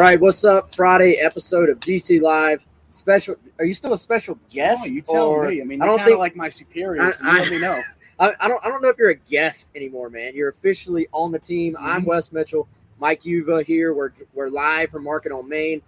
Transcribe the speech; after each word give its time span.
right, 0.00 0.20
what's 0.20 0.44
up? 0.44 0.74
Friday 0.74 1.14
episode 1.14 1.68
of 1.68 1.80
GC 1.80 2.20
Live. 2.20 2.64
Special. 2.90 3.36
Are 3.58 3.64
you 3.64 3.74
still 3.74 3.92
a 3.92 3.98
special 3.98 4.38
guest? 4.50 4.82
Oh, 4.84 4.88
you 4.88 5.02
tell 5.02 5.26
or- 5.28 5.48
me. 5.48 5.60
I 5.60 5.64
mean, 5.64 5.80
I 5.80 5.86
don't 5.86 6.02
think. 6.04 6.18
like 6.18 6.34
my 6.36 6.48
superior, 6.48 7.12
so 7.12 7.24
I- 7.26 7.38
let 7.40 7.50
me 7.50 7.58
know. 7.60 7.80
I, 8.18 8.34
I 8.40 8.48
don't. 8.48 8.62
I 8.64 8.68
don't 8.68 8.82
know 8.82 8.88
if 8.88 8.98
you're 8.98 9.10
a 9.10 9.14
guest 9.14 9.70
anymore, 9.74 10.10
man. 10.10 10.34
You're 10.34 10.48
officially 10.50 11.08
on 11.12 11.32
the 11.32 11.38
team. 11.38 11.76
I'm 11.78 12.02
Mhm. 12.02 12.06
Wes 12.06 12.32
Mitchell. 12.32 12.68
Mike 12.98 13.24
Uva 13.24 13.62
here. 13.62 13.94
We're 13.94 14.10
we're 14.34 14.48
live 14.48 14.90
from 14.90 15.04
Market 15.04 15.32
on 15.32 15.48
Main. 15.48 15.80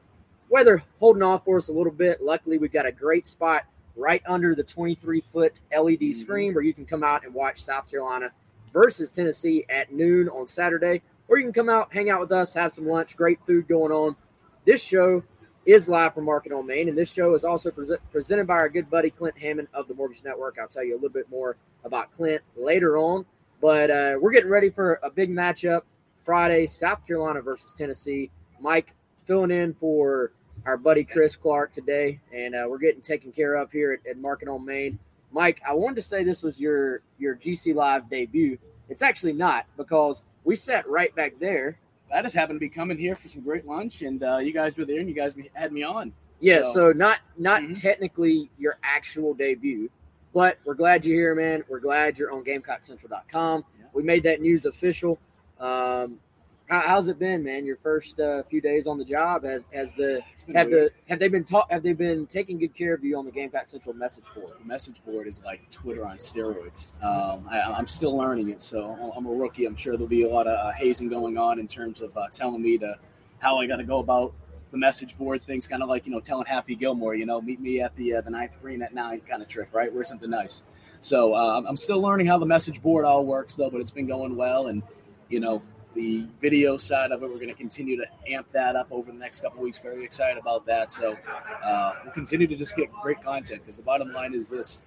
Weather 0.49 0.83
holding 0.99 1.23
off 1.23 1.45
for 1.45 1.57
us 1.57 1.69
a 1.69 1.73
little 1.73 1.93
bit. 1.93 2.23
Luckily, 2.23 2.57
we've 2.59 2.73
got 2.73 2.87
a 2.87 2.93
great 2.93 3.27
spot 3.27 3.65
right 3.97 4.23
under 4.27 4.55
the 4.55 4.63
23 4.63 5.21
foot 5.33 5.53
LED 5.77 6.01
Mhm. 6.01 6.15
screen 6.15 6.55
where 6.55 6.63
you 6.65 6.73
can 6.73 6.87
come 6.87 7.03
out 7.05 7.25
and 7.25 7.35
watch 7.35 7.63
South 7.63 7.91
Carolina 7.91 8.31
versus 8.73 9.11
Tennessee 9.11 9.67
at 9.69 9.93
noon 9.93 10.29
on 10.31 10.47
Saturday, 10.47 11.03
or 11.33 11.39
you 11.39 11.45
can 11.45 11.53
come 11.55 11.71
out, 11.71 11.91
hang 11.91 12.11
out 12.11 12.21
with 12.21 12.31
us, 12.31 12.53
have 12.53 12.75
some 12.75 12.87
lunch. 12.87 13.17
Great 13.17 13.39
food 13.47 13.67
going 13.67 13.91
on. 13.91 14.15
This 14.67 14.83
show 14.83 15.23
is 15.65 15.89
live 15.89 16.13
from 16.13 16.27
Market 16.27 16.53
on 16.53 16.67
Main, 16.67 16.91
and 16.91 16.99
this 16.99 17.11
show 17.11 17.33
is 17.33 17.43
also 17.43 17.71
prese- 17.71 17.97
presented 18.11 18.47
by 18.47 18.53
our 18.53 18.69
good 18.69 18.91
buddy 18.91 19.09
Clint 19.09 19.39
Hammond 19.39 19.69
of 19.73 19.89
the 19.89 19.95
Mortgage 19.95 20.23
Network. 20.25 20.59
I'll 20.61 20.69
tell 20.69 20.85
you 20.85 20.93
a 20.93 20.97
little 20.97 21.09
bit 21.09 21.31
more 21.31 21.57
about 21.85 22.15
Clint 22.15 22.43
later 22.55 22.99
on, 22.99 23.25
but 23.63 23.91
uh, 23.91 24.19
we're 24.21 24.33
getting 24.33 24.51
ready 24.51 24.69
for 24.69 25.01
a 25.03 25.09
big 25.09 25.31
matchup 25.31 25.85
Friday, 26.23 26.67
South 26.67 27.07
Carolina 27.07 27.41
versus 27.41 27.73
Tennessee. 27.73 28.31
Mike 28.61 28.93
filling 29.25 29.53
in 29.53 29.73
for 29.73 30.33
our 30.67 30.77
buddy 30.77 31.03
Chris 31.03 31.35
Clark 31.35 31.73
today, 31.73 32.21
and 32.31 32.55
uh, 32.55 32.67
we're 32.69 32.77
getting 32.77 33.01
taken 33.01 33.33
care 33.33 33.55
of 33.55 33.73
here 33.73 33.95
at, 33.95 34.07
at 34.07 34.19
Market 34.19 34.49
on 34.49 34.67
Main. 34.67 34.99
Mike, 35.31 35.63
I 35.67 35.73
wanted 35.73 35.95
to 35.95 36.03
say 36.03 36.25
this 36.25 36.43
was 36.43 36.61
your 36.61 37.01
your 37.19 37.37
GC 37.37 37.75
Live 37.75 38.11
debut. 38.11 38.59
It's 38.91 39.01
actually 39.01 39.33
not 39.33 39.65
because 39.79 40.25
we 40.45 40.57
sat 40.57 40.89
right 40.89 41.15
back 41.15 41.39
there. 41.39 41.79
I 42.15 42.21
just 42.23 42.35
happened 42.35 42.57
to 42.57 42.61
be 42.61 42.69
coming 42.69 42.99
here 42.99 43.17
for 43.17 43.29
some 43.29 43.43
great 43.43 43.67
lunch, 43.67 44.03
and 44.03 44.23
uh, 44.23 44.37
you 44.39 44.53
guys 44.53 44.77
were 44.77 44.85
there, 44.85 44.99
and 44.99 45.09
you 45.09 45.15
guys 45.15 45.37
had 45.55 45.73
me 45.73 45.83
on. 45.83 46.13
Yeah, 46.41 46.61
so, 46.63 46.73
So- 46.73 46.93
not 46.93 47.21
not 47.39 47.63
Mhm. 47.63 47.81
technically 47.81 48.51
your 48.59 48.77
actual 48.83 49.33
debut, 49.33 49.89
but 50.35 50.59
we're 50.65 50.75
glad 50.75 51.05
you're 51.05 51.17
here, 51.17 51.35
man. 51.35 51.65
We're 51.69 51.81
glad 51.81 52.19
you're 52.19 52.33
on 52.33 52.45
GamecockCentral.com. 52.45 53.65
Yeah. 53.79 53.87
We 53.93 54.03
made 54.03 54.23
that 54.25 54.41
news 54.41 54.67
official. 54.67 55.19
Um, 55.61 56.19
how's 56.81 57.09
it 57.09 57.19
been, 57.19 57.43
man? 57.43 57.67
Your 57.67 57.77
first 57.77 58.19
uh, 58.19 58.43
few 58.45 58.61
days 58.61 58.87
on 58.87 58.99
the 58.99 59.05
job 59.05 59.45
has, 59.45 59.63
has 59.73 59.93
the 59.93 60.23
have 60.55 60.69
weird. 60.69 60.91
the 60.91 60.91
have 61.09 61.19
they 61.19 61.29
been 61.29 61.45
taught 61.45 61.71
have 61.71 61.83
they 61.83 61.93
been 61.93 62.27
taking 62.27 62.59
good 62.59 62.75
care 62.75 62.95
of 62.95 63.05
you 63.05 63.19
on 63.19 63.25
the 63.25 63.31
Gamecock 63.31 63.69
Central 63.69 63.95
message 63.95 64.25
board? 64.35 64.55
the 64.59 64.65
message 64.65 65.05
board 65.05 65.27
is 65.27 65.43
like 65.45 65.69
Twitter 65.71 66.07
on 66.07 66.17
steroids. 66.17 66.89
Um, 67.03 67.49
I, 67.51 67.61
I'm 67.61 67.87
still 67.87 68.17
learning 68.17 68.51
it, 68.51 68.63
so 68.63 69.13
I'm 69.17 69.27
a 69.27 69.31
rookie. 69.31 69.67
I'm 69.67 69.77
sure 69.77 69.95
there'll 69.95 70.09
be 70.09 70.23
a 70.23 70.29
lot 70.29 70.47
of 70.47 70.59
uh, 70.59 70.73
hazing 70.73 71.09
going 71.09 71.37
on 71.37 71.59
in 71.59 71.67
terms 71.67 72.01
of 72.01 72.17
uh, 72.17 72.29
telling 72.33 72.63
me 72.63 72.79
to 72.79 72.97
how 73.39 73.59
I 73.59 73.67
got 73.67 73.77
to 73.77 73.85
go 73.85 73.99
about 73.99 74.33
the 74.71 74.79
message 74.79 75.19
board 75.19 75.45
things, 75.45 75.67
kind 75.67 75.83
of 75.83 75.89
like 75.89 76.07
you 76.07 76.13
know 76.13 76.21
telling 76.21 76.47
Happy 76.47 76.75
Gilmore, 76.75 77.15
you 77.15 77.27
know, 77.27 77.41
meet 77.41 77.61
me 77.61 77.81
at 77.81 77.95
the 77.97 78.15
uh, 78.15 78.21
the 78.23 78.31
ninth 78.31 78.61
green 78.63 78.83
at 78.83 78.95
nine 78.95 79.21
kind 79.21 79.43
of 79.43 79.49
trick, 79.49 79.69
right? 79.75 79.93
Wear 79.93 80.05
something 80.05 80.31
nice. 80.31 80.63
So 81.01 81.35
uh, 81.35 81.63
I'm 81.67 81.77
still 81.77 82.01
learning 82.01 82.27
how 82.27 82.39
the 82.39 82.47
message 82.47 82.81
board 82.81 83.05
all 83.05 83.27
works, 83.27 83.57
though, 83.57 83.69
but 83.69 83.81
it's 83.81 83.91
been 83.91 84.07
going 84.07 84.37
well, 84.37 84.69
and 84.69 84.83
you 85.29 85.41
know. 85.41 85.61
The 85.95 86.27
video 86.41 86.79
side 86.79 87.13
of 87.13 87.23
it, 87.23 87.29
we're 87.29 87.37
going 87.37 87.49
to 87.49 87.55
continue 87.55 87.97
to 87.99 88.07
amp 88.29 88.49
that 88.53 88.77
up 88.77 88.89
over 88.91 89.13
the 89.13 89.19
next 89.19 89.41
couple 89.41 89.63
weeks. 89.63 89.79
Very 89.79 90.05
excited 90.05 90.39
about 90.39 90.65
that. 90.67 90.91
So 90.91 91.17
uh, 91.63 91.93
we'll 92.03 92.15
continue 92.15 92.47
to 92.47 92.57
just 92.57 92.77
get 92.77 92.91
great 92.93 93.23
content 93.23 93.61
because 93.61 93.77
the 93.77 93.83
bottom 93.83 94.13
line 94.13 94.33
is 94.33 94.49
this 94.49 94.81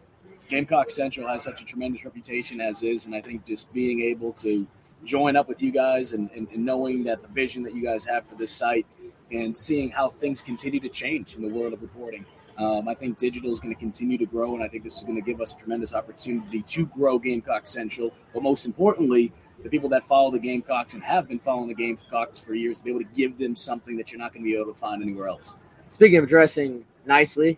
Gamecock 0.47 0.89
Central 0.89 1.27
has 1.27 1.43
such 1.43 1.61
a 1.61 1.65
tremendous 1.65 2.05
reputation 2.05 2.61
as 2.61 2.83
is, 2.83 3.05
and 3.05 3.15
I 3.15 3.21
think 3.21 3.45
just 3.45 3.71
being 3.73 4.01
able 4.01 4.31
to 4.33 4.65
join 5.03 5.35
up 5.35 5.47
with 5.47 5.61
you 5.61 5.71
guys 5.71 6.13
and, 6.13 6.29
and, 6.31 6.47
and 6.49 6.65
knowing 6.65 7.03
that 7.03 7.21
the 7.21 7.27
vision 7.27 7.63
that 7.63 7.75
you 7.75 7.83
guys 7.83 8.05
have 8.05 8.25
for 8.25 8.35
this 8.35 8.51
site 8.51 8.85
and 9.31 9.55
seeing 9.55 9.89
how 9.89 10.09
things 10.09 10.41
continue 10.41 10.79
to 10.79 10.89
change 10.89 11.35
in 11.35 11.41
the 11.41 11.49
world 11.49 11.73
of 11.73 11.81
reporting. 11.81 12.25
Um, 12.57 12.88
I 12.88 12.94
think 12.94 13.17
digital 13.17 13.51
is 13.51 13.59
going 13.59 13.73
to 13.73 13.79
continue 13.79 14.17
to 14.17 14.25
grow, 14.25 14.53
and 14.53 14.63
I 14.63 14.67
think 14.67 14.83
this 14.83 14.97
is 14.97 15.03
going 15.03 15.17
to 15.17 15.21
give 15.21 15.41
us 15.41 15.53
a 15.53 15.57
tremendous 15.57 15.94
opportunity 15.94 16.61
to 16.61 16.85
grow 16.85 17.19
Gamecock 17.19 17.67
Central. 17.67 18.13
But 18.33 18.44
most 18.44 18.65
importantly, 18.65 19.33
the 19.65 19.69
people 19.71 19.89
that 19.89 20.03
follow 20.03 20.29
the 20.29 20.37
Gamecocks 20.37 20.93
and 20.93 21.03
have 21.03 21.27
been 21.27 21.39
following 21.39 21.67
the 21.67 21.73
Gamecocks 21.73 22.39
for 22.39 22.53
years, 22.53 22.77
to 22.77 22.83
be 22.83 22.91
able 22.91 22.99
to 22.99 23.07
give 23.15 23.39
them 23.39 23.55
something 23.55 23.97
that 23.97 24.11
you're 24.11 24.19
not 24.19 24.31
going 24.31 24.43
to 24.45 24.49
be 24.49 24.55
able 24.55 24.71
to 24.71 24.77
find 24.79 25.01
anywhere 25.01 25.27
else. 25.27 25.55
Speaking 25.89 26.19
of 26.19 26.27
dressing 26.27 26.85
nicely, 27.07 27.57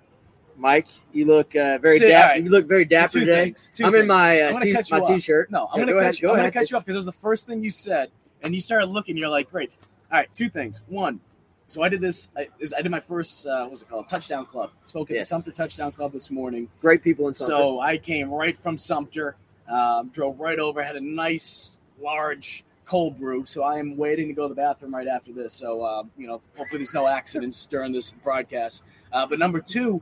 Mike, 0.55 0.87
you 1.11 1.25
look 1.25 1.53
uh, 1.57 1.77
very 1.79 1.99
See, 1.99 2.07
dapper. 2.07 2.27
all 2.29 2.33
right. 2.35 2.43
You 2.43 2.49
look 2.49 2.65
very 2.65 2.85
dapper 2.85 3.09
So 3.09 3.19
today. 3.19 3.53
I'm 3.83 3.93
in 3.93 4.01
things. 4.01 4.07
my 4.07 4.41
I'm 4.41 4.55
uh, 4.55 4.59
gonna 4.59 4.65
t- 4.83 4.91
my 4.91 4.99
off. 4.99 5.07
t-shirt. 5.07 5.51
No, 5.51 5.67
I'm 5.71 5.79
Yeah, 5.79 5.85
gonna 5.85 5.91
go 5.91 6.01
cut 6.01 6.21
you. 6.21 6.27
go 6.29 6.31
I'm 6.31 6.37
gonna 6.37 6.51
cut 6.51 6.71
you 6.71 6.77
off 6.77 6.83
because 6.85 6.95
it 6.95 6.99
was 6.99 7.05
the 7.05 7.11
first 7.11 7.45
thing 7.45 7.61
you 7.61 7.69
said, 7.71 8.09
and 8.41 8.55
you 8.55 8.61
started 8.61 8.85
looking. 8.87 9.17
You're 9.17 9.27
like, 9.29 9.51
great. 9.51 9.71
All 10.09 10.17
right, 10.17 10.33
two 10.33 10.47
things. 10.47 10.81
One, 10.87 11.19
so 11.67 11.83
I 11.83 11.89
did 11.89 11.99
this. 11.99 12.29
I, 12.37 12.47
I 12.77 12.81
did 12.81 12.89
my 12.89 13.01
first. 13.01 13.45
Uh, 13.45 13.67
what's 13.67 13.81
it 13.81 13.89
called? 13.89 14.07
Touchdown 14.07 14.45
Club. 14.45 14.71
Spoke 14.85 15.11
at 15.11 15.15
Yes. 15.17 15.25
the 15.25 15.35
Sumter 15.35 15.51
Touchdown 15.51 15.91
Club 15.91 16.13
this 16.13 16.31
morning. 16.31 16.69
Great 16.79 17.03
people 17.03 17.27
in 17.27 17.33
Sumter. 17.33 17.51
So 17.51 17.79
I 17.81 17.97
came 17.97 18.31
right 18.31 18.57
from 18.57 18.77
Sumter, 18.77 19.35
um, 19.67 20.07
drove 20.09 20.39
right 20.39 20.57
over, 20.57 20.81
had 20.81 20.95
a 20.95 21.01
nice 21.01 21.76
large 22.01 22.63
cold 22.85 23.19
brew. 23.19 23.45
So 23.45 23.63
I 23.63 23.79
am 23.79 23.97
waiting 23.97 24.27
to 24.27 24.33
go 24.33 24.47
to 24.47 24.49
the 24.49 24.55
bathroom 24.55 24.95
right 24.95 25.07
after 25.07 25.31
this. 25.31 25.53
So 25.53 25.85
um, 25.85 26.11
you 26.17 26.27
know, 26.27 26.41
hopefully 26.55 26.79
there's 26.79 26.93
no 26.93 27.07
accidents 27.19 27.65
during 27.65 27.91
this 27.91 28.11
broadcast. 28.11 28.83
Uh, 29.11 29.25
but 29.25 29.39
number 29.39 29.59
two. 29.59 30.01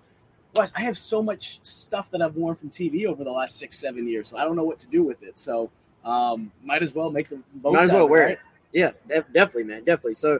Wes, 0.55 0.71
I 0.73 0.81
have 0.81 0.97
so 0.97 1.21
much 1.21 1.59
stuff 1.63 2.09
that 2.11 2.21
I've 2.21 2.35
worn 2.35 2.55
from 2.55 2.69
TV 2.69 3.05
over 3.07 3.25
the 3.25 3.31
last 3.31 3.59
six, 3.59 3.77
seven 3.77 4.07
years, 4.07 4.29
so 4.29 4.37
I 4.37 4.45
don't 4.45 4.55
know 4.55 4.63
what 4.63 4.79
to 4.79 4.87
do 4.87 5.03
with 5.03 5.21
it. 5.21 5.37
So, 5.37 5.69
um, 6.05 6.49
might 6.63 6.81
as 6.81 6.95
well 6.95 7.09
make 7.09 7.27
the 7.27 7.41
most. 7.61 7.73
Might 7.73 7.83
as 7.83 7.91
well 7.91 8.07
wear 8.07 8.23
right? 8.23 8.31
it. 8.31 8.39
Yeah, 8.71 8.91
def- 9.07 9.31
definitely, 9.33 9.65
man, 9.65 9.79
definitely. 9.79 10.13
So, 10.13 10.39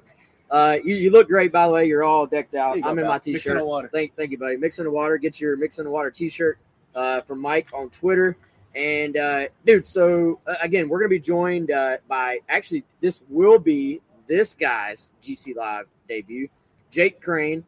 uh, 0.51 0.77
you, 0.83 0.95
you 0.95 1.11
look 1.11 1.27
great, 1.27 1.51
by 1.51 1.67
the 1.67 1.73
way. 1.73 1.85
You're 1.85 2.03
all 2.03 2.25
decked 2.25 2.55
out. 2.55 2.77
You 2.77 2.83
go, 2.83 2.89
I'm 2.89 2.99
in 2.99 3.05
pal. 3.05 3.13
my 3.13 3.19
t-shirt. 3.19 3.57
the 3.57 3.65
water. 3.65 3.89
Thank, 3.91 4.15
thank 4.15 4.31
you, 4.31 4.37
buddy. 4.37 4.57
Mix 4.57 4.79
in 4.79 4.85
the 4.85 4.91
water. 4.91 5.17
Get 5.17 5.41
your 5.41 5.57
mix 5.57 5.79
in 5.79 5.85
the 5.85 5.91
water 5.91 6.11
t-shirt 6.11 6.59
uh, 6.95 7.21
from 7.21 7.41
Mike 7.41 7.69
on 7.73 7.89
Twitter. 7.89 8.37
And 8.75 9.15
uh, 9.17 9.45
dude, 9.65 9.87
so 9.87 10.39
uh, 10.47 10.55
again, 10.61 10.89
we're 10.89 10.99
gonna 10.99 11.09
be 11.09 11.19
joined 11.19 11.71
uh, 11.71 11.97
by 12.09 12.39
actually 12.49 12.83
this 13.01 13.21
will 13.29 13.57
be 13.59 14.01
this 14.27 14.53
guy's 14.53 15.11
GC 15.23 15.55
Live 15.55 15.85
debut, 16.09 16.47
Jake 16.91 17.21
Crain. 17.21 17.63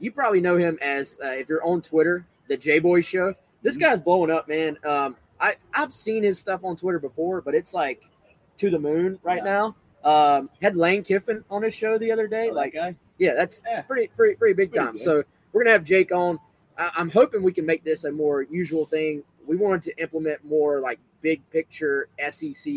You 0.00 0.12
probably 0.12 0.40
know 0.40 0.56
him 0.56 0.78
as 0.82 1.18
uh, 1.24 1.28
if 1.30 1.48
you're 1.48 1.64
on 1.64 1.80
Twitter, 1.82 2.26
the 2.48 2.56
J 2.56 2.78
Boy 2.78 3.00
Show. 3.00 3.34
This 3.62 3.76
Mhm. 3.76 3.80
guy's 3.80 4.00
blowing 4.00 4.30
up, 4.30 4.48
man. 4.48 4.76
Um, 4.84 5.16
I 5.40 5.56
I've 5.72 5.94
seen 5.94 6.22
his 6.22 6.38
stuff 6.38 6.60
on 6.64 6.76
Twitter 6.76 6.98
before, 6.98 7.40
but 7.40 7.54
it's 7.54 7.72
like 7.72 8.04
to 8.58 8.68
the 8.70 8.78
moon 8.78 9.18
right 9.22 9.42
now. 9.42 9.74
Um, 10.04 10.50
had 10.60 10.76
Lane 10.76 11.02
Kiffin 11.02 11.42
on 11.50 11.62
his 11.62 11.74
show 11.74 11.96
the 11.98 12.12
other 12.12 12.26
day. 12.26 12.44
Oh, 12.50 12.54
that 12.54 12.54
like, 12.54 12.74
guy. 12.74 12.96
yeah, 13.18 13.34
that's 13.34 13.62
Yeah. 13.66 13.82
pretty 13.82 14.08
pretty 14.14 14.34
pretty 14.36 14.54
big 14.54 14.72
pretty 14.72 14.84
time. 14.84 14.92
good. 14.96 15.02
So 15.02 15.22
we're 15.52 15.62
gonna 15.64 15.72
have 15.72 15.84
Jake 15.84 16.12
on. 16.12 16.38
I, 16.76 16.90
I'm 16.96 17.08
hoping 17.10 17.42
we 17.42 17.52
can 17.52 17.64
make 17.64 17.82
this 17.84 18.04
a 18.04 18.12
more 18.12 18.42
usual 18.42 18.84
thing. 18.84 19.22
We 19.50 19.56
wanted 19.56 19.82
to 19.82 20.00
implement 20.00 20.44
more 20.44 20.78
like 20.78 21.00
big 21.22 21.42
picture 21.50 22.08
SEC 22.28 22.72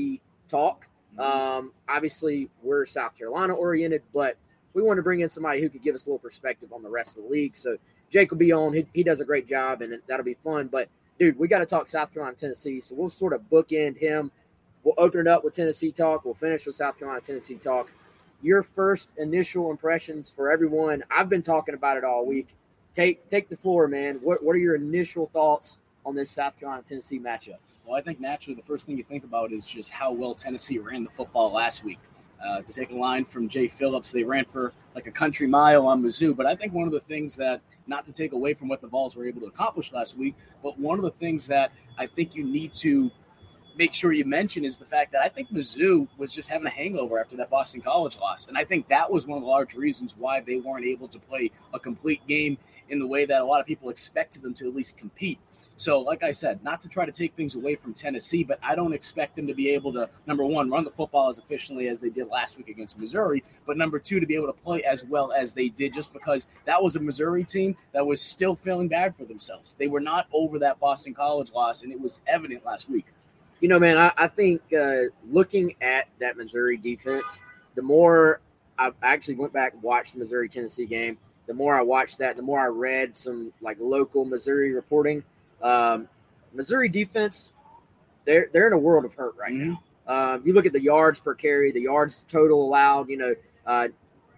talk. 0.47 0.88
Um, 1.19 1.72
obviously, 1.88 2.50
we're 2.63 2.88
South 2.88 3.16
Carolina 3.16 3.53
oriented, 3.53 4.01
but 4.11 4.38
we 4.73 4.81
want 4.81 4.97
to 4.97 5.03
bring 5.03 5.19
in 5.19 5.29
somebody 5.29 5.61
who 5.61 5.69
could 5.69 5.84
give 5.84 5.94
us 5.94 6.07
a 6.07 6.09
little 6.09 6.17
perspective 6.17 6.73
on 6.73 6.81
the 6.81 6.89
rest 6.89 7.16
of 7.16 7.25
the 7.25 7.29
league. 7.29 7.56
So 7.56 7.78
Jake 8.09 8.31
will 8.31 8.39
be 8.39 8.51
on. 8.51 8.73
He, 8.73 8.88
he 8.91 9.03
does 9.03 9.22
a 9.22 9.23
great 9.23 9.47
job, 9.47 9.84
and 9.84 10.01
that'll 10.07 10.25
be 10.25 10.34
fun. 10.44 10.67
But 10.67 10.89
dude, 11.19 11.38
we 11.38 11.47
got 11.47 11.59
to 11.59 11.67
talk 11.67 11.88
South 11.88 12.11
Carolina, 12.11 12.35
Tennessee. 12.35 12.81
So 12.81 12.95
we'll 12.95 13.11
sort 13.11 13.34
of 13.34 13.41
bookend 13.51 14.00
him. 14.00 14.31
We'll 14.84 14.95
open 14.97 15.19
it 15.19 15.28
up 15.28 15.44
with 15.44 15.53
Tennessee 15.53 15.91
talk. 15.91 16.25
We'll 16.25 16.34
finish 16.34 16.66
with 16.66 16.75
South 16.75 16.97
Carolina, 16.97 17.22
Tennessee 17.22 17.57
talk. 17.57 17.91
Your 18.41 18.63
first 18.63 19.11
initial 19.19 19.69
impressions 19.69 20.28
for 20.28 20.51
everyone. 20.51 21.03
I've 21.11 21.29
been 21.29 21.44
talking 21.44 21.75
about 21.75 21.97
it 21.97 22.03
all 22.03 22.25
week. 22.25 22.55
Take 22.95 23.28
take 23.28 23.47
the 23.47 23.58
floor, 23.58 23.87
man. 23.87 24.16
What 24.23 24.43
what 24.43 24.55
are 24.55 24.59
your 24.59 24.73
initial 24.73 25.29
thoughts 25.34 25.78
on 26.05 26.16
this 26.16 26.29
South 26.32 26.59
Carolina 26.59 26.84
Tennessee 26.88 27.20
matchup? 27.20 27.58
Well, 27.85 27.97
I 27.97 28.02
think 28.02 28.20
naturally 28.20 28.55
the 28.55 28.64
first 28.66 28.85
thing 28.85 28.97
you 28.97 29.03
think 29.03 29.23
about 29.23 29.52
is 29.52 29.67
just 29.67 29.91
how 29.91 30.14
well 30.14 30.34
Tennessee 30.34 30.79
ran 30.79 31.03
the 31.03 31.09
football 31.09 31.52
last 31.52 31.84
week. 31.84 32.00
Uh, 32.44 32.61
to 32.61 32.73
take 32.73 32.91
a 32.91 32.96
line 32.96 33.23
from 33.23 33.47
Jay 33.47 33.67
Phillips, 33.67 34.11
they 34.11 34.23
ran 34.23 34.44
for 34.44 34.73
like 34.96 35.08
a 35.08 35.11
country 35.11 35.47
mile 35.47 35.88
on 35.88 36.03
Mizzou. 36.03 36.35
But 36.35 36.46
I 36.46 36.55
think 36.55 36.73
one 36.73 36.85
of 36.85 36.91
the 36.91 37.00
things 37.00 37.38
that, 37.38 37.61
not 37.88 38.05
to 38.05 38.11
take 38.11 38.34
away 38.34 38.53
from 38.53 38.67
what 38.67 38.82
the 38.82 38.88
Vols 38.88 39.16
were 39.16 39.26
able 39.26 39.40
to 39.41 39.47
accomplish 39.47 39.94
last 39.94 40.17
week, 40.17 40.35
but 40.61 40.78
one 40.78 40.97
of 40.97 41.05
the 41.05 41.11
things 41.11 41.47
that 41.47 41.72
I 41.97 42.05
think 42.05 42.35
you 42.35 42.44
need 42.44 42.76
to 42.76 43.09
make 43.78 43.93
sure 43.93 44.11
you 44.11 44.25
mention 44.25 44.66
is 44.66 44.78
the 44.78 44.85
fact 44.85 45.11
that 45.11 45.22
I 45.22 45.29
think 45.29 45.49
Mizzou 45.52 46.08
was 46.17 46.34
just 46.34 46.49
having 46.49 46.67
a 46.67 46.72
hangover 46.72 47.20
after 47.20 47.35
that 47.37 47.49
Boston 47.49 47.81
College 47.81 48.17
loss. 48.20 48.47
And 48.47 48.58
I 48.58 48.64
think 48.64 48.87
that 48.87 49.11
was 49.11 49.28
one 49.28 49.37
of 49.37 49.43
the 49.43 49.49
large 49.49 49.75
reasons 49.75 50.16
why 50.17 50.41
they 50.41 50.58
weren't 50.58 50.85
able 50.85 51.08
to 51.09 51.20
play 51.20 51.52
a 51.73 51.79
complete 51.79 52.25
game 52.28 52.58
in 52.90 52.99
the 52.99 53.08
way 53.08 53.25
that 53.25 53.41
a 53.41 53.46
lot 53.46 53.61
of 53.61 53.66
people 53.66 53.90
expected 53.90 54.41
them 54.41 54.53
to 54.55 54.67
at 54.67 54.75
least 54.75 54.97
compete. 54.97 55.40
So, 55.75 55.99
like 55.99 56.22
I 56.22 56.29
said, 56.31 56.64
not 56.64 56.81
to 56.81 56.87
try 56.87 57.05
to 57.05 57.11
take 57.11 57.34
things 57.34 57.55
away 57.55 57.75
from 57.75 57.93
Tennessee, 57.93 58.43
but 58.43 58.59
I 58.61 58.75
don't 58.75 58.93
expect 58.93 59.35
them 59.35 59.47
to 59.47 59.55
be 59.55 59.72
able 59.72 59.91
to, 59.93 60.08
number 60.28 60.46
one, 60.46 60.69
run 60.69 60.84
the 60.84 60.91
football 60.91 61.29
as 61.29 61.40
efficiently 61.40 61.87
as 61.87 61.99
they 61.99 62.11
did 62.11 62.28
last 62.28 62.58
week 62.58 62.69
against 62.69 62.99
Missouri, 62.99 63.43
but 63.66 63.76
number 63.76 63.97
two, 63.97 64.19
to 64.19 64.26
be 64.28 64.35
able 64.35 64.47
to 64.47 64.53
play 64.53 64.84
as 64.84 65.03
well 65.03 65.31
as 65.31 65.53
they 65.53 65.69
did, 65.69 65.93
just 65.93 66.14
because 66.14 66.47
that 66.66 66.81
was 66.81 66.96
a 66.96 66.99
Missouri 66.99 67.43
team 67.43 67.76
that 67.91 68.05
was 68.05 68.22
still 68.22 68.55
feeling 68.55 68.87
bad 68.87 69.16
for 69.16 69.26
themselves. 69.26 69.76
They 69.79 69.87
were 69.87 69.99
not 69.99 70.28
over 70.31 70.59
that 70.59 70.79
Boston 70.79 71.16
College 71.16 71.52
loss, 71.52 71.81
and 71.81 71.91
it 71.91 71.99
was 71.99 72.22
evident 72.28 72.64
last 72.66 72.87
week. 72.87 73.08
You 73.64 73.70
know, 73.70 73.80
man, 73.80 73.98
I, 73.98 74.12
I 74.18 74.28
think 74.28 74.62
uh, 74.78 75.04
looking 75.32 75.76
at 75.82 76.10
that 76.20 76.36
Missouri 76.36 76.76
defense, 76.76 77.40
the 77.76 77.82
more 77.82 78.42
I 78.78 78.92
actually 79.02 79.36
went 79.36 79.54
back 79.54 79.72
and 79.72 79.82
watched 79.82 80.12
the 80.12 80.20
Missouri 80.20 80.50
Tennessee 80.50 80.86
game. 80.86 81.18
The 81.48 81.54
more 81.54 81.74
I 81.74 81.82
watched 81.82 82.18
that, 82.18 82.36
the 82.36 82.42
more 82.42 82.60
I 82.60 82.66
read 82.66 83.18
some 83.18 83.54
like 83.62 83.78
local 83.80 84.26
Missouri 84.26 84.74
reporting. 84.74 85.24
Um, 85.62 86.10
Missouri 86.54 86.90
defense, 86.90 87.54
they're 88.26 88.50
they're 88.52 88.68
in 88.68 88.74
a 88.74 88.78
world 88.78 89.06
of 89.06 89.14
hurt 89.14 89.38
right 89.38 89.54
Mhm. 89.54 89.78
now. 90.08 90.34
Um, 90.36 90.42
you 90.46 90.52
look 90.52 90.66
at 90.66 90.74
the 90.74 90.82
yards 90.82 91.22
per 91.22 91.34
carry, 91.34 91.72
the 91.72 91.84
yards 91.84 92.26
total 92.28 92.66
allowed. 92.68 93.08
You 93.08 93.16
know, 93.18 93.36
uh, 93.66 93.88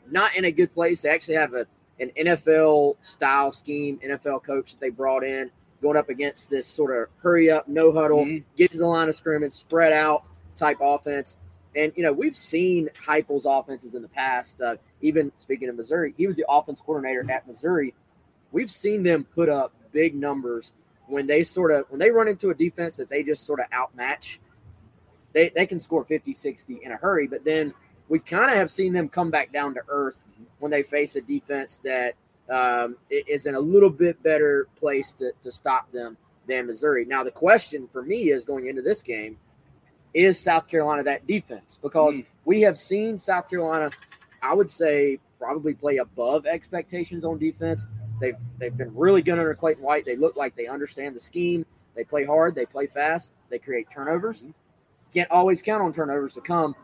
not 0.08 0.36
in 0.36 0.46
a 0.46 0.52
good 0.52 0.72
place. 0.72 1.02
They 1.02 1.10
actually 1.10 1.38
have 1.38 1.56
a 1.56 1.66
an 2.00 2.12
NFL 2.16 2.96
style 3.02 3.50
scheme, 3.50 3.98
NFL 4.04 4.44
coach 4.44 4.74
that 4.74 4.80
they 4.80 4.90
brought 4.92 5.24
in, 5.24 5.50
going 5.86 5.98
up 5.98 6.10
against 6.10 6.50
this 6.50 6.66
sort 6.66 6.98
of 6.98 7.08
hurry 7.22 7.52
up, 7.52 7.68
no 7.68 7.92
huddle, 7.92 8.26
Mhm. 8.26 8.44
get 8.58 8.72
to 8.72 8.78
the 8.80 8.88
line 8.88 9.08
of 9.08 9.14
scrimmage, 9.14 9.54
spread 9.54 9.94
out 9.94 10.24
type 10.58 10.78
offense. 10.82 11.38
And 11.76 11.94
you 11.96 12.02
know, 12.02 12.12
we've 12.12 12.36
seen 12.36 12.90
Heupel's 12.96 13.46
offenses 13.46 13.94
in 13.94 14.02
the 14.02 14.08
past. 14.08 14.60
Uh, 14.60 14.78
even 15.02 15.32
speaking 15.38 15.70
of 15.70 15.76
Missouri, 15.76 16.16
he 16.18 16.26
was 16.26 16.36
the 16.36 16.46
offense 16.50 16.82
coordinator 16.82 17.24
at 17.30 17.46
Missouri. 17.46 17.94
We've 18.52 18.72
seen 18.72 19.04
them 19.04 19.26
put 19.26 19.48
up 19.48 19.76
big 19.92 20.16
numbers 20.16 20.74
when 21.06 21.28
they 21.28 21.44
sort 21.44 21.70
of 21.72 21.86
when 21.90 22.00
they 22.00 22.10
run 22.10 22.28
into 22.28 22.50
a 22.50 22.56
defense 22.56 22.98
that 22.98 23.10
they 23.10 23.22
just 23.22 23.44
sort 23.44 23.60
of 23.60 23.68
outmatch. 23.72 24.40
They 25.34 25.50
they 25.50 25.68
can 25.68 25.80
score 25.80 26.04
50, 26.04 26.34
60 26.34 26.80
in 26.82 26.94
a 26.94 26.98
hurry, 26.98 27.28
but 27.28 27.44
then 27.44 27.76
we 28.10 28.18
kind 28.18 28.50
of 28.50 28.58
have 28.58 28.72
seen 28.72 28.92
them 28.92 29.08
come 29.08 29.30
back 29.30 29.54
down 29.54 29.76
to 29.76 29.82
earth 29.88 30.16
when 30.58 30.72
they 30.72 30.82
face 30.82 31.16
a 31.16 31.22
defense 31.22 31.78
that 31.84 32.16
um, 32.50 32.98
is 33.10 33.46
in 33.46 33.56
a 33.56 33.60
little 33.60 33.90
bit 33.90 34.22
better 34.24 34.68
place 34.78 35.14
to, 35.14 35.32
to 35.42 35.52
stop 35.52 35.92
them 35.92 36.18
than 36.48 36.68
Missouri. 36.68 37.06
Now, 37.06 37.24
the 37.24 37.32
question 37.32 37.88
for 37.92 38.04
me 38.04 38.30
is 38.30 38.44
going 38.44 38.68
into 38.68 38.82
this 38.82 39.02
game 39.02 39.38
is 40.14 40.40
South 40.40 40.68
Carolina 40.68 41.04
that 41.04 41.26
defense? 41.28 41.80
Because 41.82 42.18
Mm. 42.18 42.26
we 42.46 42.62
have 42.62 42.78
seen 42.78 43.20
South 43.20 43.50
Carolina, 43.50 43.90
I 44.42 44.54
would 44.54 44.70
say, 44.70 45.20
probably 45.40 45.74
play 45.74 45.98
above 45.98 46.46
expectations 46.46 47.26
on 47.26 47.38
defense. 47.38 47.86
They've, 48.22 48.38
they've 48.58 48.76
been 48.76 48.96
really 48.96 49.22
good 49.22 49.38
under 49.40 49.54
Clayton 49.56 49.84
White. 49.84 50.06
They 50.06 50.16
look 50.16 50.38
like 50.38 50.56
they 50.56 50.68
understand 50.68 51.16
the 51.16 51.20
scheme. 51.20 51.66
They 51.96 52.04
play 52.04 52.26
hard, 52.26 52.56
they 52.56 52.66
play 52.66 52.88
fast, 52.88 53.34
they 53.50 53.58
create 53.58 53.90
turnovers. 53.90 54.44
Can't 55.14 55.32
always 55.32 55.62
count 55.62 55.82
on 55.82 55.94
turnovers 55.94 56.34
to 56.34 56.42
come. 56.42 56.76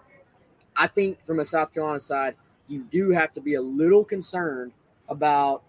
I 0.75 0.87
think 0.87 1.23
from 1.25 1.39
a 1.39 1.45
South 1.45 1.73
Carolina 1.73 1.99
side, 1.99 2.35
you 2.67 2.83
do 2.89 3.11
have 3.11 3.33
to 3.33 3.41
be 3.41 3.55
a 3.55 3.61
little 3.61 4.05
concerned 4.05 4.71
about 5.09 5.63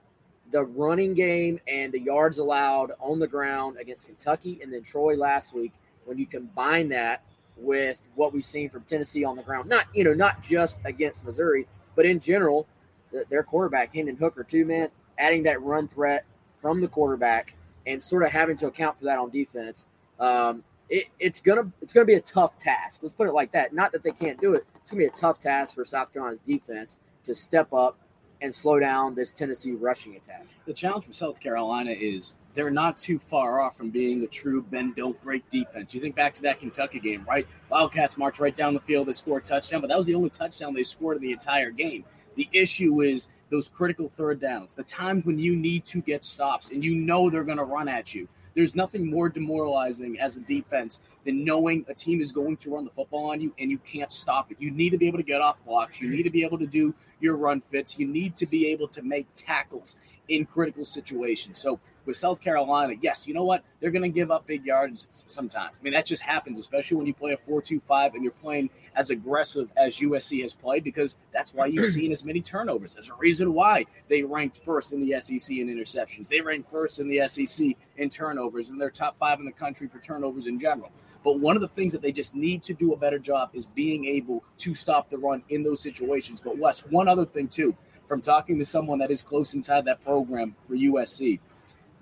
the 0.53 0.65
running 0.65 1.15
game 1.15 1.59
and 1.67 1.93
the 1.93 2.01
yards 2.01 2.39
allowed 2.39 2.93
on 3.01 3.19
the 3.19 3.27
ground 3.27 3.79
against 3.79 4.07
Kentucky 4.07 4.61
and 4.63 4.73
then 4.73 4.83
Troy 4.83 5.17
last 5.17 5.55
week. 5.55 5.73
When 6.05 6.19
you 6.19 6.27
combine 6.27 6.89
that 6.91 7.23
with 7.57 8.03
what 8.15 8.33
we've 8.33 8.45
seen 8.45 8.69
from 8.69 8.83
Tennessee 8.83 9.25
on 9.25 9.37
the 9.37 9.43
ground, 9.43 9.69
not 9.69 9.87
you 9.95 10.05
know 10.05 10.15
not 10.15 10.43
just 10.43 10.79
against 10.85 11.25
Missouri, 11.25 11.67
but 11.95 12.05
in 12.05 12.19
general, 12.21 12.67
th- 13.13 13.27
their 13.29 13.43
quarterback 13.43 13.95
Hendon 13.95 14.17
Hooker 14.17 14.43
too, 14.43 14.65
man, 14.65 14.89
adding 15.19 15.45
that 15.45 15.63
run 15.63 15.87
threat 15.89 16.25
from 16.61 16.81
the 16.81 16.89
quarterback 16.89 17.55
and 17.87 18.03
sort 18.03 18.25
of 18.25 18.31
having 18.31 18.57
to 18.59 18.67
account 18.67 18.99
for 18.99 19.05
that 19.05 19.19
on 19.19 19.31
defense. 19.31 19.89
Um, 20.19 20.65
it, 20.89 21.07
it's 21.19 21.41
gonna 21.41 21.71
it's 21.81 21.93
gonna 21.93 22.07
be 22.07 22.15
a 22.15 22.21
tough 22.21 22.59
task. 22.59 23.01
Let's 23.03 23.15
put 23.15 23.29
it 23.29 23.33
like 23.33 23.53
that. 23.53 23.73
Not 23.73 23.93
that 23.93 24.03
they 24.03 24.11
can't 24.11 24.41
do 24.41 24.55
it. 24.55 24.67
It's 24.77 24.91
gonna 24.91 24.99
be 25.01 25.07
a 25.07 25.11
tough 25.11 25.39
task 25.39 25.75
for 25.75 25.85
South 25.85 26.13
Carolina's 26.13 26.41
defense 26.41 26.99
to 27.25 27.35
step 27.35 27.73
up 27.73 27.97
and 28.43 28.53
slow 28.55 28.79
down 28.81 29.15
this 29.15 29.33
Tennessee 29.33 29.73
rushing 29.73 30.17
attack. 30.17 30.45
The 30.67 30.75
challenge 30.75 31.05
for 31.07 31.13
South 31.13 31.39
Carolina 31.39 31.93
is 31.93 32.37
they're 32.55 32.71
not 32.71 32.99
too 32.99 33.19
far 33.19 33.61
off 33.61 33.77
from 33.77 33.91
being 33.91 34.23
a 34.25 34.27
true 34.27 34.63
bend 34.63 34.97
don't 34.97 35.21
break 35.23 35.49
defense. 35.49 35.95
You 35.95 36.01
think 36.01 36.17
back 36.17 36.35
to 36.35 36.43
that 36.43 36.59
Kentucky 36.59 36.99
game, 36.99 37.25
right? 37.27 37.47
Wildcats 37.71 38.19
marched 38.19 38.41
right 38.41 38.55
down 38.55 38.75
the 38.75 38.81
field, 38.81 39.07
they 39.07 39.13
scored 39.13 39.45
a 39.45 39.47
touchdown, 39.47 39.81
but 39.81 39.89
that 39.89 39.97
was 39.97 40.07
the 40.07 40.15
only 40.15 40.29
touchdown 40.29 40.75
they 40.75 40.83
scored 40.83 41.17
in 41.17 41.23
the 41.23 41.33
entire 41.33 41.71
game. 41.71 42.05
The 42.35 42.49
issue 42.53 43.01
is 43.03 43.29
those 43.51 43.69
critical 43.69 44.09
third 44.09 44.41
downs, 44.41 44.75
the 44.75 44.83
times 44.83 45.25
when 45.25 45.39
you 45.39 45.55
need 45.55 45.85
to 45.87 46.01
get 46.03 46.25
stops 46.25 46.71
and 46.71 46.83
you 46.83 46.95
know 46.95 47.31
they're 47.31 47.45
going 47.45 47.59
to 47.59 47.65
run 47.65 47.89
at 47.89 48.15
you. 48.15 48.29
There's 48.55 48.75
nothing 48.75 49.09
more 49.09 49.29
demoralizing 49.29 50.19
as 50.19 50.37
a 50.37 50.41
defense 50.41 51.01
than 51.25 51.45
knowing 51.45 51.85
a 51.89 51.95
team 51.95 52.21
is 52.21 52.33
going 52.33 52.57
to 52.59 52.75
run 52.75 52.85
the 52.85 52.91
football 52.91 53.31
on 53.31 53.41
you 53.41 53.55
and 53.59 53.71
you 53.71 53.79
can't 53.79 54.13
stop 54.13 54.51
it. 54.51 54.57
You 54.61 54.71
need 54.71 54.91
to 54.91 54.99
be 54.99 55.07
able 55.07 55.19
to 55.19 55.25
get 55.25 55.41
off 55.41 55.57
blocks. 55.65 56.01
You 56.01 56.09
need 56.11 56.25
to 56.27 56.33
be 56.33 56.45
able 56.45 56.59
to 56.59 56.67
do 56.67 56.95
your 57.21 57.37
run 57.37 57.61
fits. 57.61 57.99
You 57.99 58.07
need 58.07 58.37
to 58.37 58.47
be 58.47 58.69
able 58.69 58.89
to 58.89 59.03
make 59.03 59.27
tackles 59.35 59.97
in 60.29 60.47
critical 60.47 60.85
situations. 60.85 61.59
So 61.59 61.81
with 62.07 62.17
South 62.17 62.41
Carolina, 62.41 62.95
yes, 63.01 63.27
you 63.27 63.35
know 63.35 63.45
what? 63.45 63.65
They're 63.81 63.91
going 63.91 64.03
to 64.03 64.09
give 64.09 64.31
up 64.31 64.47
big 64.47 64.65
yards 64.65 65.07
sometimes. 65.11 65.77
I 65.79 65.83
mean, 65.83 65.93
that 65.93 66.07
just 66.07 66.23
happens, 66.23 66.59
especially 66.59 66.97
when 66.97 67.07
you 67.07 67.15
play 67.15 67.33
a 67.33 67.37
4 67.37 67.63
2 67.63 67.81
5 67.81 68.15
and 68.15 68.23
you're 68.23 68.33
playing 68.33 68.71
as 68.95 69.11
aggressive 69.11 69.71
as 69.77 69.99
USC 69.99 70.43
has 70.43 70.55
played, 70.55 70.85
because 70.85 71.17
that's 71.33 71.53
why 71.53 71.67
you've 71.67 71.91
seen 71.93 72.13
as 72.13 72.25
many 72.25 72.41
turnovers. 72.41 72.95
There's 72.95 73.11
a 73.11 73.15
reason 73.15 73.53
why 73.53 73.87
they 74.09 74.23
ranked 74.23 74.59
first 74.65 74.93
in 74.93 75.01
the 75.01 75.21
SEC 75.21 75.57
in 75.57 75.69
interceptions. 75.69 76.29
They 76.29 76.41
ranked 76.41 76.71
first 76.71 77.01
in 77.01 77.09
the 77.09 77.27
SEC 77.27 77.77
in 77.97 78.11
turnovers, 78.11 78.71
and 78.71 78.81
they're 78.81 78.91
top 78.91 79.19
five 79.19 79.39
in 79.39 79.45
the 79.45 79.53
country 79.53 79.89
for 79.89 79.99
turnovers 79.99 80.47
in 80.47 80.59
general. 80.59 80.91
But 81.25 81.39
one 81.39 81.57
of 81.57 81.63
the 81.63 81.69
things 81.69 81.93
that 81.93 82.03
they 82.03 82.13
just 82.13 82.35
need 82.35 82.63
to 82.65 82.75
do 82.75 82.93
a 82.93 82.97
better 82.97 83.19
job 83.19 83.51
is 83.53 83.67
being 83.67 84.05
able 84.07 84.43
to 84.59 84.75
stop 84.75 85.09
the 85.09 85.19
run 85.19 85.43
in 85.49 85.63
those 85.63 85.81
situations. 85.81 86.41
But 86.41 86.59
Wes, 86.59 86.81
one 86.87 87.09
other 87.09 87.25
thing 87.25 87.49
too, 87.49 87.77
from 88.09 88.21
talking 88.21 88.59
to 88.59 88.65
someone 88.65 88.99
that 88.99 89.11
is 89.11 89.23
close 89.23 89.55
inside 89.55 89.85
that 89.85 90.03
program 90.03 90.57
for 90.63 90.75
USC, 90.75 91.39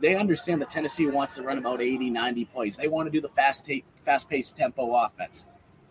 they 0.00 0.14
understand 0.14 0.62
that 0.62 0.70
Tennessee 0.70 1.06
wants 1.06 1.34
to 1.36 1.42
run 1.42 1.58
about 1.58 1.82
80, 1.82 2.10
90 2.10 2.44
plays. 2.46 2.76
They 2.76 2.88
want 2.88 3.06
to 3.06 3.10
do 3.10 3.20
the 3.20 3.28
fast 3.28 3.66
ta- 3.66 3.84
fast-paced 4.02 4.56
tempo 4.56 4.94
offense. 4.94 5.46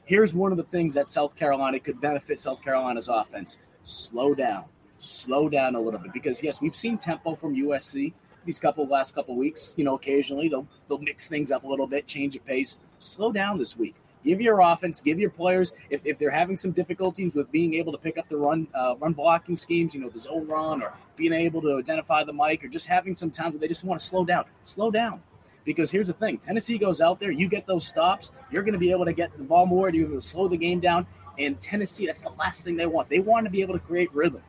Here's 0.05 0.33
one 0.33 0.51
of 0.51 0.57
the 0.57 0.63
things 0.63 0.95
that 0.95 1.07
South 1.07 1.35
Carolina 1.35 1.79
could 1.79 2.01
benefit 2.01 2.39
South 2.39 2.63
Carolina's 2.63 3.07
offense. 3.07 3.59
Slow 3.83 4.33
down. 4.33 4.65
Slow 4.97 5.47
down 5.47 5.75
a 5.75 5.79
little 5.79 5.99
bit 5.99 6.11
because 6.11 6.41
yes, 6.41 6.59
we've 6.59 6.75
seen 6.75 6.97
tempo 6.97 7.35
from 7.35 7.55
USC 7.55 8.13
these 8.45 8.59
couple 8.59 8.87
last 8.87 9.13
couple 9.13 9.35
weeks. 9.35 9.75
You 9.77 9.83
know, 9.83 9.95
occasionally 9.95 10.49
they'll 10.49 10.67
they'll 10.87 10.97
mix 10.97 11.27
things 11.27 11.51
up 11.51 11.63
a 11.63 11.67
little 11.67 11.87
bit, 11.87 12.07
change 12.07 12.35
of 12.35 12.43
pace. 12.45 12.79
Slow 12.99 13.31
down 13.31 13.57
this 13.57 13.77
week. 13.77 13.95
Give 14.23 14.41
your 14.41 14.59
offense, 14.59 14.99
give 14.99 15.17
your 15.17 15.29
players 15.29 15.71
if, 15.89 16.05
if 16.05 16.19
they're 16.19 16.29
having 16.29 16.57
some 16.57 16.71
difficulties 16.71 17.35
with 17.35 17.49
being 17.51 17.73
able 17.75 17.93
to 17.93 17.97
pick 17.97 18.17
up 18.17 18.27
the 18.27 18.35
run 18.35 18.67
uh, 18.73 18.95
run 18.99 19.13
blocking 19.13 19.55
schemes, 19.55 19.93
you 19.93 20.01
know, 20.01 20.09
the 20.09 20.19
zone 20.19 20.45
run 20.47 20.83
or 20.83 20.91
being 21.15 21.31
able 21.31 21.61
to 21.61 21.77
identify 21.77 22.23
the 22.23 22.33
mic 22.33 22.63
or 22.63 22.67
just 22.67 22.87
having 22.87 23.15
some 23.15 23.31
times 23.31 23.53
where 23.53 23.61
they 23.61 23.67
just 23.67 23.85
want 23.85 23.99
to 23.99 24.05
slow 24.05 24.25
down. 24.25 24.43
Slow 24.65 24.91
down. 24.91 25.21
Because 25.63 25.91
here's 25.91 26.07
the 26.07 26.13
thing 26.13 26.37
Tennessee 26.37 26.77
goes 26.77 26.99
out 26.99 27.19
there, 27.19 27.31
you 27.31 27.47
get 27.47 27.65
those 27.65 27.87
stops, 27.87 28.31
you're 28.51 28.63
going 28.63 28.73
to 28.73 28.79
be 28.79 28.91
able 28.91 29.05
to 29.05 29.13
get 29.13 29.35
the 29.37 29.43
ball 29.43 29.65
more, 29.65 29.89
you're 29.89 30.07
going 30.07 30.19
to 30.19 30.25
slow 30.25 30.47
the 30.47 30.57
game 30.57 30.79
down. 30.79 31.07
And 31.37 31.59
Tennessee, 31.61 32.05
that's 32.05 32.21
the 32.21 32.31
last 32.31 32.65
thing 32.65 32.75
they 32.75 32.85
want. 32.85 33.07
They 33.07 33.19
want 33.19 33.45
to 33.45 33.51
be 33.51 33.61
able 33.61 33.73
to 33.73 33.79
create 33.79 34.13
rhythm. 34.13 34.41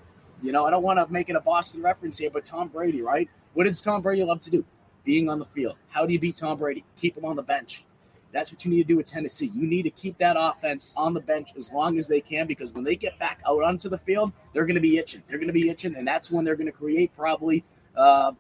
You 0.43 0.51
know, 0.51 0.67
I 0.67 0.71
don't 0.71 0.83
want 0.83 0.99
to 0.99 1.13
make 1.13 1.29
it 1.29 1.37
a 1.37 1.41
Boston 1.41 1.83
reference 1.83 2.19
here, 2.19 2.31
but 2.31 2.45
Tom 2.45 2.69
Brady, 2.69 3.03
right? 3.03 3.29
What 3.55 3.65
does 3.65 3.81
Tom 3.81 4.03
Brady 4.03 4.25
love 4.25 4.41
to 4.43 4.51
do? 4.51 4.65
Being 5.05 5.29
on 5.29 5.39
the 5.39 5.45
field. 5.45 5.77
How 5.89 6.07
do 6.07 6.13
you 6.13 6.19
beat 6.19 6.37
Tom 6.37 6.59
Brady? 6.59 6.85
Keep 6.99 7.19
him 7.19 7.25
on 7.25 7.37
the 7.37 7.43
bench. 7.43 7.85
That's 8.33 8.53
what 8.53 8.65
you 8.65 8.71
need 8.71 8.83
to 8.83 8.89
do 8.89 8.97
with 8.97 9.07
Tennessee. 9.07 9.51
You 9.55 9.67
need 9.67 9.83
to 9.83 9.91
keep 9.91 10.19
that 10.19 10.37
offense 10.39 10.91
on 10.97 11.15
the 11.15 11.21
bench 11.21 11.51
as 11.57 11.73
long 11.73 11.99
as 11.99 12.07
they 12.07 12.21
can 12.21 12.47
because 12.47 12.73
when 12.73 12.85
they 12.85 12.97
get 12.97 13.19
back 13.19 13.41
out 13.47 13.63
onto 13.63 13.89
the 13.89 13.99
field, 13.99 14.33
they're 14.53 14.67
going 14.67 14.77
to 14.77 14.81
be 14.81 14.99
itching. 14.99 15.23
They're 15.29 15.39
going 15.39 15.49
to 15.49 15.53
be 15.53 15.69
itching, 15.69 15.97
and 15.97 16.07
that's 16.07 16.31
when 16.31 16.45
they're 16.45 16.57
going 16.57 16.67
to 16.67 16.73
create 16.73 17.15
probably 17.17 17.65
uh, 17.97 18.33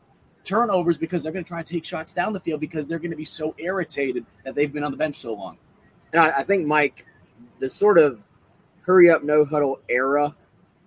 turnovers 0.45 0.99
because 0.99 1.23
they're 1.23 1.33
going 1.33 1.45
to 1.45 1.49
try 1.49 1.63
to 1.63 1.73
take 1.73 1.85
shots 1.85 2.15
down 2.15 2.33
the 2.33 2.41
field 2.41 2.61
because 2.61 2.87
they're 2.87 2.99
going 2.99 3.11
to 3.11 3.17
be 3.17 3.25
so 3.25 3.55
irritated 3.59 4.25
that 4.45 4.55
they've 4.55 4.73
been 4.73 4.85
on 4.85 4.91
the 4.91 4.97
bench 4.97 5.17
so 5.17 5.35
long. 5.35 5.59
And 6.13 6.23
I, 6.23 6.39
I 6.39 6.43
think 6.45 6.67
Mike, 6.67 7.07
the 7.59 7.69
sort 7.69 7.99
of 7.99 8.23
hurry 8.83 9.11
up 9.11 9.23
no 9.23 9.45
huddle 9.45 9.81
era, 9.89 10.35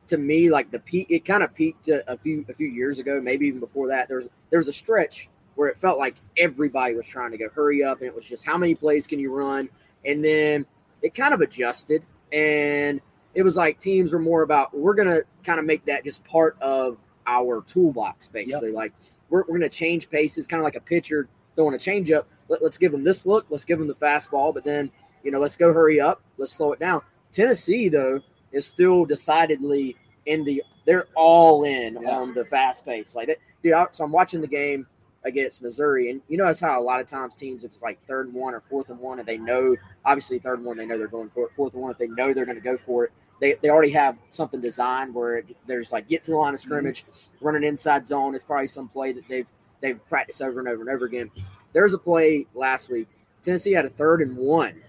to 0.08 0.18
me, 0.18 0.50
like 0.50 0.72
the 0.72 0.80
peak, 0.80 1.08
it 1.10 1.26
kind 1.26 1.44
of 1.44 1.54
peaked 1.54 1.88
a, 1.88 2.12
a 2.12 2.18
few 2.18 2.46
a 2.50 2.54
few 2.54 2.68
years 2.68 3.00
ago, 3.00 3.22
maybe 3.22 3.48
even 3.48 3.60
before 3.60 3.88
that. 3.88 4.08
There's 4.08 4.26
was 4.26 4.32
there 4.50 4.60
was 4.60 4.68
a 4.68 4.74
stretch 4.74 5.30
where 5.56 5.70
it 5.70 5.78
felt 5.78 6.00
like 6.00 6.16
everybody 6.38 6.96
was 6.96 7.08
trying 7.08 7.32
to 7.32 7.38
go 7.38 7.50
hurry 7.50 7.84
up, 7.84 8.00
and 8.00 8.08
it 8.08 8.16
was 8.16 8.28
just 8.28 8.46
how 8.46 8.58
many 8.58 8.76
plays 8.76 9.08
can 9.08 9.20
you 9.20 9.32
run, 9.34 9.70
and 10.06 10.24
then 10.24 10.66
it 11.02 11.14
kind 11.14 11.34
of 11.34 11.42
adjusted, 11.42 12.04
and 12.32 13.00
it 13.36 13.44
was 13.44 13.56
like 13.58 13.80
teams 13.80 14.14
were 14.14 14.20
more 14.20 14.42
about 14.44 14.76
we're 14.78 14.94
gonna 14.94 15.22
kind 15.44 15.60
of 15.60 15.66
make 15.66 15.84
that 15.86 16.04
just 16.04 16.24
part 16.24 16.58
of 16.62 16.98
our 17.28 17.62
toolbox, 17.64 18.28
basically. 18.28 18.72
Like 18.72 18.94
we're, 19.30 19.44
we're 19.48 19.58
gonna 19.58 19.70
change 19.70 20.10
paces, 20.10 20.48
kind 20.48 20.62
of 20.62 20.66
like 20.66 20.76
a 20.76 20.82
pitcher 20.82 21.28
throwing 21.56 21.76
a 21.76 21.78
changeup. 21.78 22.26
Let, 22.50 22.62
let's 22.64 22.78
give 22.78 22.92
them 22.92 23.04
this 23.04 23.26
look, 23.26 23.46
let's 23.50 23.66
give 23.66 23.80
them 23.80 23.88
the 23.88 23.96
fastball, 23.96 24.54
but 24.54 24.64
then 24.64 24.92
you 25.24 25.32
know 25.32 25.40
let's 25.40 25.56
go 25.56 25.74
hurry 25.74 26.00
up, 26.00 26.22
let's 26.38 26.54
slow 26.54 26.74
it 26.74 26.80
down. 26.80 27.02
Tennessee 27.32 27.90
though 27.90 28.20
is 28.52 28.66
still 28.66 29.06
decidedly 29.06 29.96
in 30.26 30.44
the 30.44 30.64
they're 30.86 31.08
all 31.16 31.64
in 31.64 31.98
Yeah. 32.02 32.18
on 32.18 32.34
the 32.34 32.46
fast 32.46 32.86
pace. 32.86 33.16
Like, 33.16 33.40
dude, 33.64 33.74
I, 33.74 33.88
so 33.92 34.04
I'm 34.04 34.12
watching 34.12 34.42
the 34.42 34.48
game 34.48 34.86
against 35.26 35.62
Missouri, 35.62 36.10
and 36.10 36.22
you 36.28 36.38
know 36.38 36.46
that's 36.46 36.60
how 36.60 36.80
a 36.80 36.84
lot 36.84 37.00
of 37.00 37.08
times 37.08 37.36
teams, 37.36 37.64
if 37.64 37.72
it's 37.72 37.82
like 37.82 38.02
third 38.02 38.28
and 38.28 38.36
one 38.36 38.54
or 38.54 38.60
fourth 38.62 38.90
and 38.90 39.00
one, 39.00 39.20
and 39.20 39.28
they 39.28 39.38
know 39.38 39.76
obviously 40.06 40.40
third 40.40 40.60
and 40.60 40.66
one, 40.68 40.78
they 40.78 40.86
know 40.86 40.98
they're 40.98 41.08
going 41.08 41.30
for 41.30 41.46
it. 41.46 41.52
Fourth 41.56 41.74
and 41.74 41.82
one, 41.82 41.92
if 41.92 41.98
they 41.98 42.08
know 42.08 42.34
they're 42.34 42.46
going 42.46 42.58
to 42.58 42.62
go 42.62 42.78
for 42.78 43.06
it, 43.06 43.12
they, 43.40 43.56
they 43.62 43.70
already 43.70 43.92
have 43.92 44.18
something 44.32 44.62
designed 44.62 45.14
where 45.14 45.44
there's 45.66 45.92
like 45.92 46.08
get 46.08 46.24
to 46.26 46.32
the 46.32 46.38
line 46.38 46.54
of 46.54 46.60
scrimmage, 46.60 47.06
run 47.42 47.56
an 47.56 47.64
inside 47.64 48.08
zone. 48.08 48.36
It's 48.36 48.44
probably 48.44 48.68
some 48.68 48.88
play 48.90 49.14
that 49.14 49.28
they've 49.28 49.48
they've 49.82 50.00
practiced 50.10 50.42
over 50.42 50.60
and 50.60 50.68
over 50.68 50.82
and 50.82 50.90
over 50.90 51.06
again. 51.06 51.32
There's 51.74 51.94
a 51.94 51.98
play 51.98 52.46
last 52.54 52.90
week. 52.90 53.08
Tennessee 53.42 53.74
had 53.74 53.86
a 53.86 53.90
third 53.90 54.22
and 54.22 54.38
one, 54.38 54.82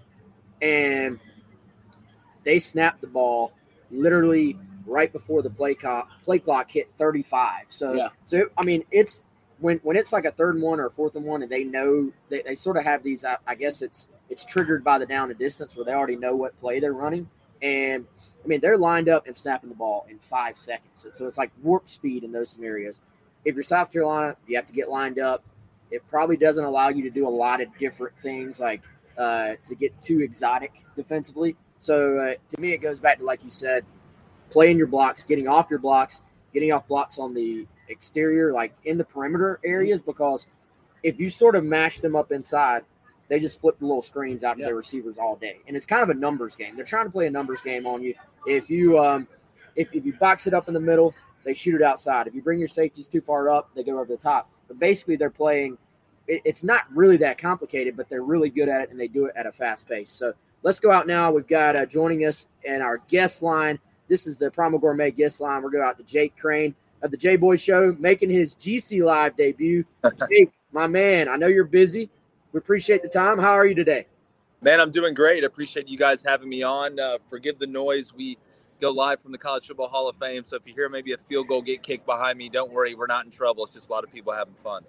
and 0.61 1.19
they 2.43 2.59
snapped 2.59 3.01
the 3.01 3.07
ball 3.07 3.51
literally 3.91 4.57
right 4.85 5.11
before 5.11 5.41
the 5.41 5.49
play 5.49 5.73
clock 5.73 6.09
play 6.23 6.39
clock 6.39 6.69
hit 6.69 6.89
35. 6.97 7.65
So 7.67 7.93
Yeah. 7.93 8.09
so 8.25 8.45
I 8.57 8.63
mean 8.63 8.83
it's 8.91 9.23
when 9.59 9.77
when 9.83 9.95
it's 9.95 10.13
like 10.13 10.25
a 10.25 10.31
third 10.31 10.55
and 10.55 10.63
one 10.63 10.79
or 10.79 10.87
a 10.87 10.91
fourth 10.91 11.15
and 11.15 11.25
one, 11.25 11.41
and 11.41 11.51
they 11.51 11.63
know 11.63 12.11
they, 12.29 12.41
they 12.41 12.55
sort 12.55 12.77
of 12.77 12.83
have 12.83 13.03
these. 13.03 13.23
I, 13.23 13.37
I 13.47 13.55
guess 13.55 13.81
it's 13.81 14.07
it's 14.29 14.45
triggered 14.45 14.83
by 14.83 14.97
the 14.97 15.05
down 15.05 15.29
and 15.29 15.39
distance 15.39 15.75
where 15.75 15.85
they 15.85 15.93
already 15.93 16.15
know 16.15 16.35
what 16.35 16.57
play 16.59 16.79
they're 16.79 16.93
running, 16.93 17.29
and 17.61 18.05
I 18.43 18.47
mean 18.47 18.59
they're 18.59 18.77
lined 18.77 19.09
up 19.09 19.27
and 19.27 19.35
snapping 19.35 19.69
the 19.69 19.75
ball 19.75 20.05
in 20.09 20.19
five 20.19 20.57
seconds. 20.57 21.07
So 21.13 21.27
it's 21.27 21.37
like 21.37 21.51
warp 21.63 21.89
speed 21.89 22.23
in 22.23 22.31
those 22.31 22.49
scenarios. 22.49 23.01
If 23.45 23.55
you're 23.55 23.63
South 23.63 23.91
Carolina, 23.91 24.35
you 24.47 24.55
have 24.55 24.65
to 24.65 24.73
get 24.73 24.89
lined 24.89 25.19
up. 25.19 25.43
It 25.91 26.05
probably 26.07 26.35
doesn't 26.35 26.63
allow 26.63 26.89
you 26.89 27.03
to 27.03 27.11
do 27.11 27.27
a 27.27 27.29
lot 27.29 27.61
of 27.61 27.67
different 27.77 28.17
things 28.17 28.59
like 28.59 28.81
uh, 29.17 29.53
to 29.65 29.75
get 29.75 29.99
too 30.01 30.21
exotic 30.21 30.73
defensively. 30.95 31.55
So 31.79 32.17
uh, 32.17 32.33
to 32.49 32.61
me, 32.61 32.71
it 32.71 32.79
goes 32.79 32.99
back 32.99 33.19
to 33.19 33.23
like 33.23 33.43
you 33.43 33.51
said, 33.51 33.85
playing 34.49 34.77
your 34.77 34.87
blocks, 34.87 35.23
getting 35.23 35.47
off 35.47 35.69
your 35.69 35.79
blocks, 35.79 36.21
getting 36.53 36.71
off 36.71 36.87
blocks 36.87 37.19
on 37.19 37.33
the 37.33 37.67
exterior, 37.89 38.51
like 38.53 38.73
in 38.85 38.97
the 38.97 39.03
perimeter 39.05 39.59
areas, 39.63 40.01
because 40.01 40.47
if 41.03 41.19
you 41.19 41.29
sort 41.29 41.55
of 41.55 41.63
mash 41.63 41.99
them 41.99 42.15
up 42.15 42.31
inside, 42.31 42.83
they 43.27 43.39
just 43.39 43.59
flip 43.59 43.79
the 43.79 43.85
little 43.85 44.01
screens 44.01 44.43
out 44.43 44.55
to 44.55 44.59
Yeah. 44.61 44.67
their 44.67 44.75
receivers 44.75 45.17
all 45.17 45.35
day, 45.35 45.59
and 45.67 45.75
it's 45.75 45.85
kind 45.85 46.03
of 46.03 46.09
a 46.09 46.13
numbers 46.13 46.55
game. 46.55 46.75
They're 46.75 46.85
trying 46.85 47.05
to 47.05 47.11
play 47.11 47.27
a 47.27 47.31
numbers 47.31 47.61
game 47.61 47.85
on 47.87 48.01
you. 48.01 48.13
If 48.45 48.69
you 48.69 48.99
um, 48.99 49.27
if, 49.75 49.93
if 49.93 50.05
you 50.05 50.13
box 50.13 50.47
it 50.47 50.53
up 50.53 50.67
in 50.67 50.73
the 50.73 50.79
middle, 50.79 51.13
they 51.43 51.53
shoot 51.53 51.75
it 51.75 51.81
outside. 51.81 52.27
If 52.27 52.35
you 52.35 52.41
bring 52.41 52.59
your 52.59 52.67
safeties 52.67 53.07
too 53.07 53.21
far 53.21 53.49
up, 53.49 53.69
they 53.75 53.83
go 53.83 53.93
over 53.99 54.05
the 54.05 54.17
top. 54.17 54.49
But 54.67 54.79
basically, 54.79 55.15
they're 55.15 55.29
playing. 55.29 55.77
It, 56.27 56.41
it's 56.45 56.63
not 56.63 56.83
really 56.93 57.17
that 57.17 57.37
complicated, 57.37 57.97
but 57.97 58.09
they're 58.09 58.23
really 58.23 58.49
good 58.49 58.69
at 58.69 58.81
it, 58.81 58.89
and 58.91 58.99
they 58.99 59.07
do 59.07 59.25
it 59.25 59.33
at 59.35 59.45
a 59.45 59.51
fast 59.51 59.87
pace. 59.87 60.11
So 60.11 60.33
let's 60.63 60.79
go 60.79 60.91
out 60.91 61.07
now. 61.07 61.31
We've 61.31 61.47
got 61.47 61.75
uh, 61.75 61.85
joining 61.85 62.25
us 62.25 62.47
in 62.63 62.81
our 62.81 62.99
guest 63.07 63.41
line. 63.43 63.79
This 64.07 64.27
is 64.27 64.35
the 64.35 64.51
Primal 64.51 64.77
Gourmet 64.79 65.11
guest 65.11 65.41
line. 65.41 65.63
We're 65.63 65.71
going 65.71 65.83
out 65.83 65.97
to 65.97 66.03
Jake 66.03 66.37
Crain 66.37 66.75
of 67.01 67.11
the 67.11 67.17
J 67.17 67.35
Boy 67.35 67.55
Show, 67.55 67.95
making 67.99 68.29
his 68.29 68.55
GC 68.55 69.03
Live 69.03 69.35
debut. 69.37 69.83
Jake, 70.29 70.51
my 70.71 70.87
man, 70.87 71.29
I 71.29 71.35
know 71.35 71.47
you're 71.47 71.63
busy. 71.63 72.09
We 72.51 72.59
appreciate 72.59 73.01
the 73.01 73.09
time. 73.09 73.37
How 73.37 73.51
are 73.51 73.65
you 73.65 73.75
today? 73.75 74.07
Man, 74.61 74.79
I'm 74.79 74.91
doing 74.91 75.13
great. 75.13 75.43
I 75.43 75.47
appreciate 75.47 75.87
you 75.87 75.97
guys 75.97 76.23
having 76.23 76.49
me 76.49 76.63
on. 76.63 76.99
Uh, 76.99 77.17
forgive 77.29 77.59
the 77.59 77.67
noise. 77.67 78.13
We 78.13 78.37
go 78.79 78.91
live 78.91 79.21
from 79.21 79.31
the 79.31 79.37
College 79.37 79.67
Football 79.67 79.89
Hall 79.89 80.09
of 80.09 80.15
Fame. 80.17 80.43
So 80.43 80.55
if 80.55 80.63
you 80.65 80.73
hear 80.73 80.89
maybe 80.89 81.13
a 81.13 81.17
field 81.17 81.47
goal 81.47 81.61
get 81.61 81.83
kicked 81.83 82.05
behind 82.05 82.37
me, 82.37 82.49
don't 82.49 82.71
worry. 82.71 82.95
We're 82.95 83.07
not 83.07 83.25
in 83.25 83.31
trouble. 83.31 83.65
It's 83.65 83.73
just 83.73 83.89
a 83.89 83.91
lot 83.91 84.03
of 84.03 84.11
people 84.11 84.33
having 84.33 84.55
fun. 84.55 84.83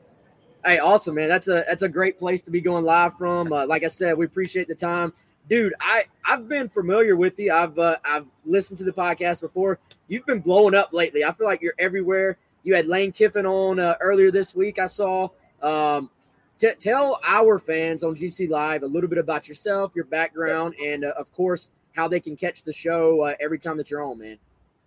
Hey, 0.64 0.78
awesome, 0.78 1.14
man. 1.14 1.28
That's 1.28 1.48
a 1.48 1.64
that's 1.68 1.82
a 1.82 1.88
great 1.88 2.18
place 2.18 2.42
to 2.42 2.50
be 2.50 2.60
going 2.60 2.84
live 2.84 3.16
from. 3.16 3.52
Uh, 3.52 3.66
like 3.66 3.84
I 3.84 3.88
said, 3.88 4.16
we 4.16 4.26
appreciate 4.26 4.66
the 4.66 4.75
time, 4.75 5.12
dude. 5.48 5.74
I 5.80 6.04
I've 6.24 6.48
been 6.48 6.68
familiar 6.68 7.16
with 7.16 7.38
you. 7.38 7.52
I've 7.52 7.78
uh, 7.78 7.96
I've 8.04 8.26
listened 8.44 8.78
to 8.78 8.84
the 8.84 8.92
podcast 8.92 9.40
before. 9.40 9.78
You've 10.08 10.26
been 10.26 10.40
blowing 10.40 10.74
up 10.74 10.92
lately. 10.92 11.24
I 11.24 11.32
feel 11.32 11.46
like 11.46 11.62
you're 11.62 11.74
everywhere. 11.78 12.38
You 12.62 12.74
had 12.74 12.86
Lane 12.86 13.12
Kiffin 13.12 13.46
on 13.46 13.78
uh, 13.78 13.94
earlier 14.00 14.30
this 14.30 14.54
week. 14.54 14.78
I 14.78 14.86
saw. 14.86 15.28
Um, 15.62 16.10
t- 16.58 16.74
tell 16.78 17.18
our 17.24 17.58
fans 17.58 18.02
on 18.02 18.14
GC 18.14 18.48
Live 18.48 18.82
a 18.82 18.86
little 18.86 19.08
bit 19.08 19.18
about 19.18 19.48
yourself, 19.48 19.92
your 19.94 20.04
background, 20.04 20.74
and 20.84 21.04
uh, 21.04 21.12
of 21.18 21.32
course 21.32 21.70
how 21.94 22.06
they 22.06 22.20
can 22.20 22.36
catch 22.36 22.62
the 22.62 22.72
show 22.72 23.22
uh, 23.22 23.34
every 23.40 23.58
time 23.58 23.76
that 23.78 23.90
you're 23.90 24.04
on, 24.04 24.18
man. 24.18 24.38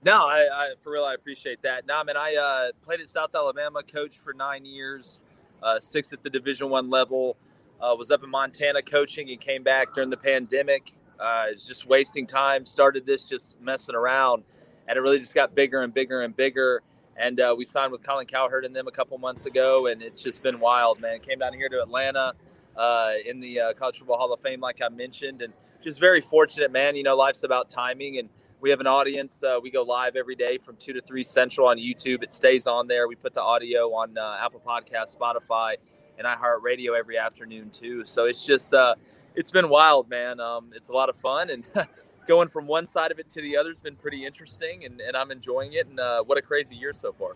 No, 0.03 0.27
I, 0.27 0.47
I 0.51 0.73
for 0.81 0.93
real, 0.93 1.03
I 1.03 1.15
appreciate 1.15 1.61
that. 1.63 1.85
No, 1.85 2.03
man, 2.03 2.15
I 2.15 2.35
uh, 2.35 2.71
played 2.85 3.01
at 3.01 3.09
South 3.09 3.35
Alabama, 3.35 3.81
coached 3.83 4.19
for 4.19 4.33
nine 4.33 4.65
years, 4.65 5.19
uh, 5.61 5.79
six 5.79 6.13
at 6.13 6.23
the 6.23 6.29
Division 6.29 6.69
One 6.69 6.89
level. 6.89 7.35
Uh, 7.81 7.95
was 7.97 8.11
up 8.11 8.23
in 8.23 8.29
Montana 8.29 8.81
coaching 8.81 9.29
and 9.29 9.39
came 9.39 9.63
back 9.63 9.93
during 9.93 10.09
the 10.09 10.17
pandemic. 10.17 10.93
Uh, 11.19 11.47
was 11.53 11.65
just 11.65 11.85
wasting 11.85 12.27
time. 12.27 12.65
Started 12.65 13.05
this 13.05 13.25
just 13.25 13.59
messing 13.61 13.95
around, 13.95 14.43
and 14.87 14.97
it 14.97 15.01
really 15.01 15.19
just 15.19 15.35
got 15.35 15.55
bigger 15.55 15.81
and 15.81 15.93
bigger 15.93 16.21
and 16.21 16.35
bigger. 16.35 16.81
And 17.17 17.39
uh, 17.39 17.53
we 17.57 17.65
signed 17.65 17.91
with 17.91 18.01
Colin 18.01 18.25
Cowherd 18.27 18.63
and 18.63 18.75
them 18.75 18.87
a 18.87 18.91
couple 18.91 19.17
months 19.17 19.45
ago, 19.45 19.87
and 19.87 20.01
it's 20.01 20.21
just 20.21 20.41
been 20.41 20.59
wild, 20.59 21.01
man. 21.01 21.19
Came 21.19 21.39
down 21.39 21.53
here 21.53 21.67
to 21.67 21.81
Atlanta 21.81 22.33
uh, 22.77 23.11
in 23.25 23.41
the 23.41 23.59
uh, 23.59 23.73
College 23.73 23.99
Football 23.99 24.17
Hall 24.17 24.33
of 24.33 24.41
Fame, 24.41 24.61
like 24.61 24.81
I 24.81 24.87
mentioned, 24.87 25.41
and 25.41 25.53
just 25.83 25.99
very 25.99 26.21
fortunate, 26.21 26.71
man. 26.71 26.95
You 26.95 27.03
know, 27.03 27.17
life's 27.17 27.43
about 27.43 27.69
timing, 27.69 28.19
and 28.19 28.29
we 28.61 28.69
have 28.69 28.79
an 28.79 28.87
audience. 28.87 29.43
Uh, 29.43 29.59
we 29.61 29.69
go 29.69 29.83
live 29.83 30.15
every 30.15 30.35
day 30.35 30.57
from 30.57 30.77
two 30.77 30.93
to 30.93 31.01
three 31.01 31.23
central 31.23 31.67
on 31.67 31.77
YouTube. 31.77 32.23
It 32.23 32.31
stays 32.31 32.67
on 32.67 32.87
there. 32.87 33.07
We 33.07 33.15
put 33.15 33.33
the 33.33 33.43
audio 33.43 33.93
on 33.93 34.17
uh, 34.17 34.37
Apple 34.41 34.61
Podcast, 34.65 35.17
Spotify, 35.17 35.75
and 36.19 36.27
iHeartRadio 36.27 36.97
every 36.97 37.17
afternoon 37.17 37.71
too. 37.71 38.03
So 38.05 38.25
it's 38.25 38.45
just 38.45 38.73
uh, 38.73 38.95
it's 39.35 39.49
been 39.49 39.69
wild, 39.69 40.09
man. 40.09 40.39
Um, 40.39 40.71
it's 40.75 40.89
a 40.89 40.93
lot 40.93 41.09
of 41.09 41.15
fun, 41.15 41.49
and 41.49 41.65
going 42.27 42.49
from 42.49 42.67
one 42.67 42.85
side 42.85 43.11
of 43.11 43.17
it 43.17 43.29
to 43.31 43.41
the 43.41 43.57
other 43.57 43.69
has 43.69 43.81
been 43.81 43.95
pretty 43.95 44.25
interesting, 44.25 44.85
and, 44.85 44.99
and 45.01 45.17
I'm 45.17 45.31
enjoying 45.31 45.73
it. 45.73 45.87
And 45.87 45.99
uh, 45.99 46.23
what 46.23 46.37
a 46.37 46.41
crazy 46.41 46.75
year 46.75 46.93
so 46.93 47.13
far. 47.13 47.31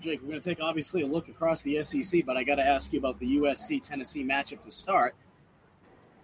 Jake, 0.00 0.22
we're 0.22 0.28
going 0.28 0.40
to 0.40 0.48
take 0.48 0.62
obviously 0.62 1.02
a 1.02 1.06
look 1.06 1.28
across 1.28 1.62
the 1.62 1.80
SEC, 1.82 2.24
but 2.24 2.36
I 2.36 2.44
got 2.44 2.54
to 2.54 2.66
ask 2.66 2.92
you 2.94 2.98
about 2.98 3.20
the 3.20 3.36
USC 3.36 3.86
Tennessee 3.86 4.24
matchup 4.24 4.62
to 4.62 4.70
start. 4.70 5.14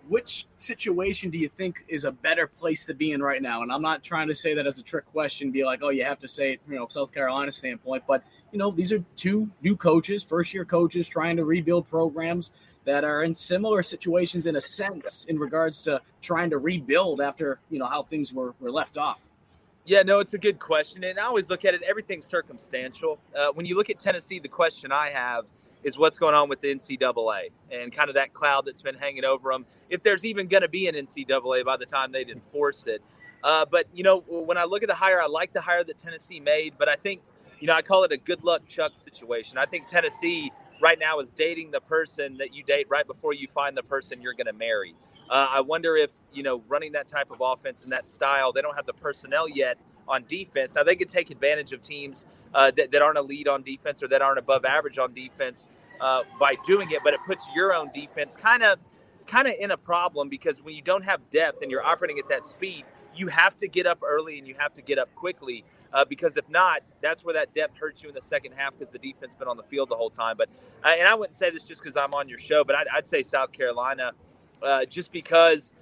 Which 0.08 0.46
situation 0.56 1.30
do 1.30 1.36
you 1.38 1.48
think 1.48 1.84
is 1.86 2.04
a 2.04 2.12
better 2.12 2.46
place 2.46 2.86
to 2.86 2.94
be 2.94 3.12
in 3.12 3.22
right 3.22 3.42
now? 3.42 3.62
And 3.62 3.70
I'm 3.70 3.82
not 3.82 4.02
trying 4.02 4.28
to 4.28 4.34
say 4.34 4.54
that 4.54 4.66
as 4.66 4.78
a 4.78 4.82
trick 4.82 5.04
question, 5.06 5.50
be 5.50 5.64
like, 5.64 5.80
oh, 5.82 5.90
you 5.90 6.04
have 6.04 6.18
to 6.20 6.28
say 6.28 6.58
you 6.68 6.76
know, 6.76 6.86
South 6.88 7.12
Carolina 7.12 7.52
standpoint, 7.52 8.04
but 8.06 8.22
you 8.50 8.58
know, 8.58 8.70
these 8.70 8.90
are 8.92 9.04
two 9.16 9.48
new 9.62 9.76
coaches, 9.76 10.22
first 10.22 10.54
year 10.54 10.64
coaches 10.64 11.06
trying 11.06 11.36
to 11.36 11.44
rebuild 11.44 11.88
programs 11.88 12.52
that 12.84 13.04
are 13.04 13.22
in 13.22 13.34
similar 13.34 13.82
situations 13.82 14.46
in 14.46 14.56
a 14.56 14.60
sense 14.60 15.26
in 15.28 15.38
regards 15.38 15.84
to 15.84 16.00
trying 16.22 16.48
to 16.48 16.58
rebuild 16.58 17.20
after, 17.20 17.60
you 17.68 17.78
know, 17.78 17.86
how 17.86 18.02
things 18.02 18.32
were, 18.32 18.54
were 18.60 18.72
left 18.72 18.96
off. 18.96 19.20
Yeah, 19.84 20.02
no, 20.02 20.20
it's 20.20 20.34
a 20.34 20.38
good 20.38 20.58
question. 20.58 21.04
And 21.04 21.18
I 21.18 21.24
always 21.24 21.50
look 21.50 21.64
at 21.64 21.74
it, 21.74 21.82
everything's 21.82 22.26
circumstantial. 22.26 23.18
Uh, 23.36 23.48
when 23.52 23.66
you 23.66 23.76
look 23.76 23.90
at 23.90 23.98
Tennessee, 23.98 24.38
the 24.38 24.48
question 24.48 24.92
I 24.92 25.10
have 25.10 25.44
is 25.84 25.98
what's 25.98 26.18
going 26.18 26.34
on 26.34 26.48
with 26.48 26.60
the 26.60 26.74
NCAA 26.74 27.50
and 27.70 27.92
kind 27.92 28.08
of 28.08 28.14
that 28.14 28.32
cloud 28.32 28.66
that's 28.66 28.82
been 28.82 28.96
hanging 28.96 29.24
over 29.24 29.50
them. 29.50 29.66
If 29.90 30.02
there's 30.02 30.24
even 30.24 30.48
going 30.48 30.62
to 30.62 30.68
be 30.68 30.88
an 30.88 30.94
NCAA 30.94 31.64
by 31.64 31.76
the 31.76 31.86
time 31.86 32.12
they'd 32.12 32.28
enforce 32.28 32.86
it. 32.86 33.02
Uh, 33.44 33.64
but, 33.70 33.86
you 33.94 34.02
know, 34.02 34.20
when 34.26 34.58
I 34.58 34.64
look 34.64 34.82
at 34.82 34.88
the 34.88 34.94
hire, 34.94 35.22
I 35.22 35.26
like 35.26 35.52
the 35.52 35.60
hire 35.60 35.84
that 35.84 35.98
Tennessee 35.98 36.40
made, 36.40 36.74
but 36.76 36.88
I 36.88 36.96
think, 36.96 37.22
you 37.60 37.68
know, 37.68 37.74
I 37.74 37.82
call 37.82 38.04
it 38.04 38.12
a 38.12 38.16
good 38.16 38.42
luck 38.42 38.66
Chuck 38.66 38.92
situation. 38.96 39.58
I 39.58 39.66
think 39.66 39.86
Tennessee 39.86 40.52
right 40.82 40.98
now 40.98 41.20
is 41.20 41.30
dating 41.30 41.70
the 41.70 41.80
person 41.80 42.36
that 42.38 42.54
you 42.54 42.64
date 42.64 42.86
right 42.88 43.06
before 43.06 43.32
you 43.32 43.46
find 43.48 43.76
the 43.76 43.82
person 43.82 44.20
you're 44.20 44.34
going 44.34 44.46
to 44.46 44.52
marry. 44.52 44.94
Uh, 45.30 45.48
I 45.50 45.60
wonder 45.60 45.96
if, 45.96 46.10
you 46.32 46.42
know, 46.42 46.62
running 46.68 46.92
that 46.92 47.06
type 47.06 47.30
of 47.30 47.40
offense 47.40 47.82
and 47.84 47.92
that 47.92 48.08
style, 48.08 48.52
they 48.52 48.62
don't 48.62 48.74
have 48.74 48.86
the 48.86 48.94
personnel 48.94 49.48
yet 49.48 49.78
on 50.08 50.24
defense. 50.28 50.74
Now, 50.74 50.82
they 50.82 50.96
could 50.96 51.08
take 51.08 51.30
advantage 51.30 51.72
of 51.72 51.80
teams 51.80 52.26
uh, 52.54 52.70
that, 52.76 52.90
that 52.92 53.02
aren't 53.02 53.18
elite 53.18 53.48
on 53.48 53.62
defense 53.62 54.02
or 54.02 54.08
that 54.08 54.22
aren't 54.22 54.38
above 54.38 54.64
average 54.64 54.98
on 54.98 55.14
defense 55.14 55.66
uh, 56.00 56.22
by 56.38 56.56
doing 56.66 56.90
it, 56.90 57.00
but 57.04 57.14
it 57.14 57.20
puts 57.26 57.48
your 57.54 57.74
own 57.74 57.90
defense 57.92 58.36
kind 58.36 58.62
of 58.62 58.78
kind 59.26 59.46
of 59.46 59.54
in 59.60 59.72
a 59.72 59.76
problem 59.76 60.28
because 60.28 60.62
when 60.62 60.74
you 60.74 60.82
don't 60.82 61.04
have 61.04 61.20
depth 61.30 61.62
and 61.62 61.70
you're 61.70 61.84
operating 61.84 62.18
at 62.18 62.28
that 62.30 62.46
speed, 62.46 62.84
you 63.14 63.26
have 63.26 63.56
to 63.56 63.68
get 63.68 63.86
up 63.86 63.98
early 64.02 64.38
and 64.38 64.46
you 64.46 64.54
have 64.58 64.72
to 64.72 64.80
get 64.80 64.98
up 64.98 65.14
quickly 65.14 65.64
uh, 65.92 66.04
because 66.04 66.36
if 66.36 66.48
not, 66.48 66.82
that's 67.02 67.24
where 67.24 67.34
that 67.34 67.52
depth 67.52 67.76
hurts 67.76 68.02
you 68.02 68.08
in 68.08 68.14
the 68.14 68.22
second 68.22 68.52
half 68.56 68.72
because 68.78 68.92
the 68.92 68.98
defense 68.98 69.34
been 69.34 69.48
on 69.48 69.56
the 69.56 69.62
field 69.64 69.90
the 69.90 69.94
whole 69.96 70.10
time. 70.10 70.36
But 70.38 70.48
uh, 70.84 70.94
and 70.98 71.06
I 71.06 71.14
wouldn't 71.14 71.36
say 71.36 71.50
this 71.50 71.64
just 71.64 71.82
because 71.82 71.96
I'm 71.96 72.14
on 72.14 72.28
your 72.28 72.38
show, 72.38 72.64
but 72.64 72.76
I'd, 72.76 72.86
I'd 72.94 73.06
say 73.06 73.22
South 73.22 73.52
Carolina 73.52 74.12
uh, 74.62 74.84
just 74.86 75.12
because 75.12 75.72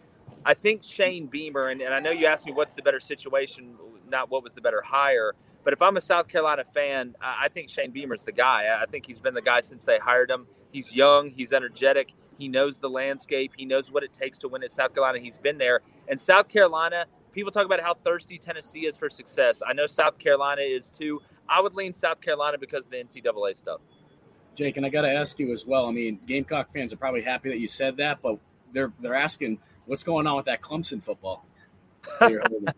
I 0.44 0.54
think 0.54 0.82
Shane 0.82 1.26
Beamer 1.26 1.68
and, 1.68 1.80
and 1.82 1.92
I 1.94 2.00
know 2.00 2.10
you 2.10 2.26
asked 2.26 2.46
me 2.46 2.52
what's 2.52 2.74
the 2.74 2.82
better 2.82 3.00
situation, 3.00 3.74
not 4.08 4.30
what 4.30 4.42
was 4.42 4.54
the 4.54 4.60
better 4.60 4.82
hire. 4.82 5.34
But 5.64 5.72
if 5.72 5.82
I'm 5.82 5.96
a 5.96 6.00
South 6.00 6.28
Carolina 6.28 6.64
fan, 6.64 7.16
I 7.20 7.48
think 7.48 7.68
Shane 7.68 7.90
Beamer's 7.90 8.24
the 8.24 8.32
guy. 8.32 8.66
I 8.80 8.86
think 8.86 9.06
he's 9.06 9.18
been 9.18 9.34
the 9.34 9.42
guy 9.42 9.60
since 9.60 9.84
they 9.84 9.98
hired 9.98 10.30
him. 10.30 10.46
He's 10.70 10.92
young, 10.92 11.30
he's 11.30 11.52
energetic, 11.52 12.12
he 12.38 12.48
knows 12.48 12.78
the 12.78 12.90
landscape, 12.90 13.52
he 13.56 13.64
knows 13.64 13.90
what 13.90 14.02
it 14.02 14.12
takes 14.12 14.38
to 14.40 14.48
win 14.48 14.62
at 14.62 14.70
South 14.70 14.94
Carolina. 14.94 15.18
He's 15.18 15.38
been 15.38 15.58
there. 15.58 15.80
And 16.08 16.20
South 16.20 16.48
Carolina, 16.48 17.06
people 17.32 17.50
talk 17.50 17.64
about 17.64 17.80
how 17.80 17.94
thirsty 17.94 18.38
Tennessee 18.38 18.86
is 18.86 18.96
for 18.96 19.10
success. 19.10 19.62
I 19.66 19.72
know 19.72 19.86
South 19.86 20.18
Carolina 20.18 20.62
is 20.62 20.90
too. 20.90 21.20
I 21.48 21.60
would 21.60 21.74
lean 21.74 21.94
South 21.94 22.20
Carolina 22.20 22.58
because 22.58 22.86
of 22.86 22.92
the 22.92 22.98
NCAA 22.98 23.56
stuff. 23.56 23.80
Jake, 24.54 24.76
and 24.76 24.86
I 24.86 24.88
got 24.88 25.02
to 25.02 25.12
ask 25.12 25.38
you 25.38 25.52
as 25.52 25.66
well. 25.66 25.86
I 25.86 25.92
mean, 25.92 26.18
Gamecock 26.26 26.70
fans 26.72 26.92
are 26.92 26.96
probably 26.96 27.22
happy 27.22 27.48
that 27.50 27.58
you 27.58 27.68
said 27.68 27.96
that, 27.98 28.22
but 28.22 28.38
they're 28.72 28.92
they're 29.00 29.14
asking 29.14 29.58
what's 29.84 30.04
going 30.04 30.26
on 30.26 30.36
with 30.36 30.46
that 30.46 30.62
Clemson 30.62 31.02
football. 31.02 31.46
That 32.20 32.30
you're 32.30 32.42
holding? 32.48 32.68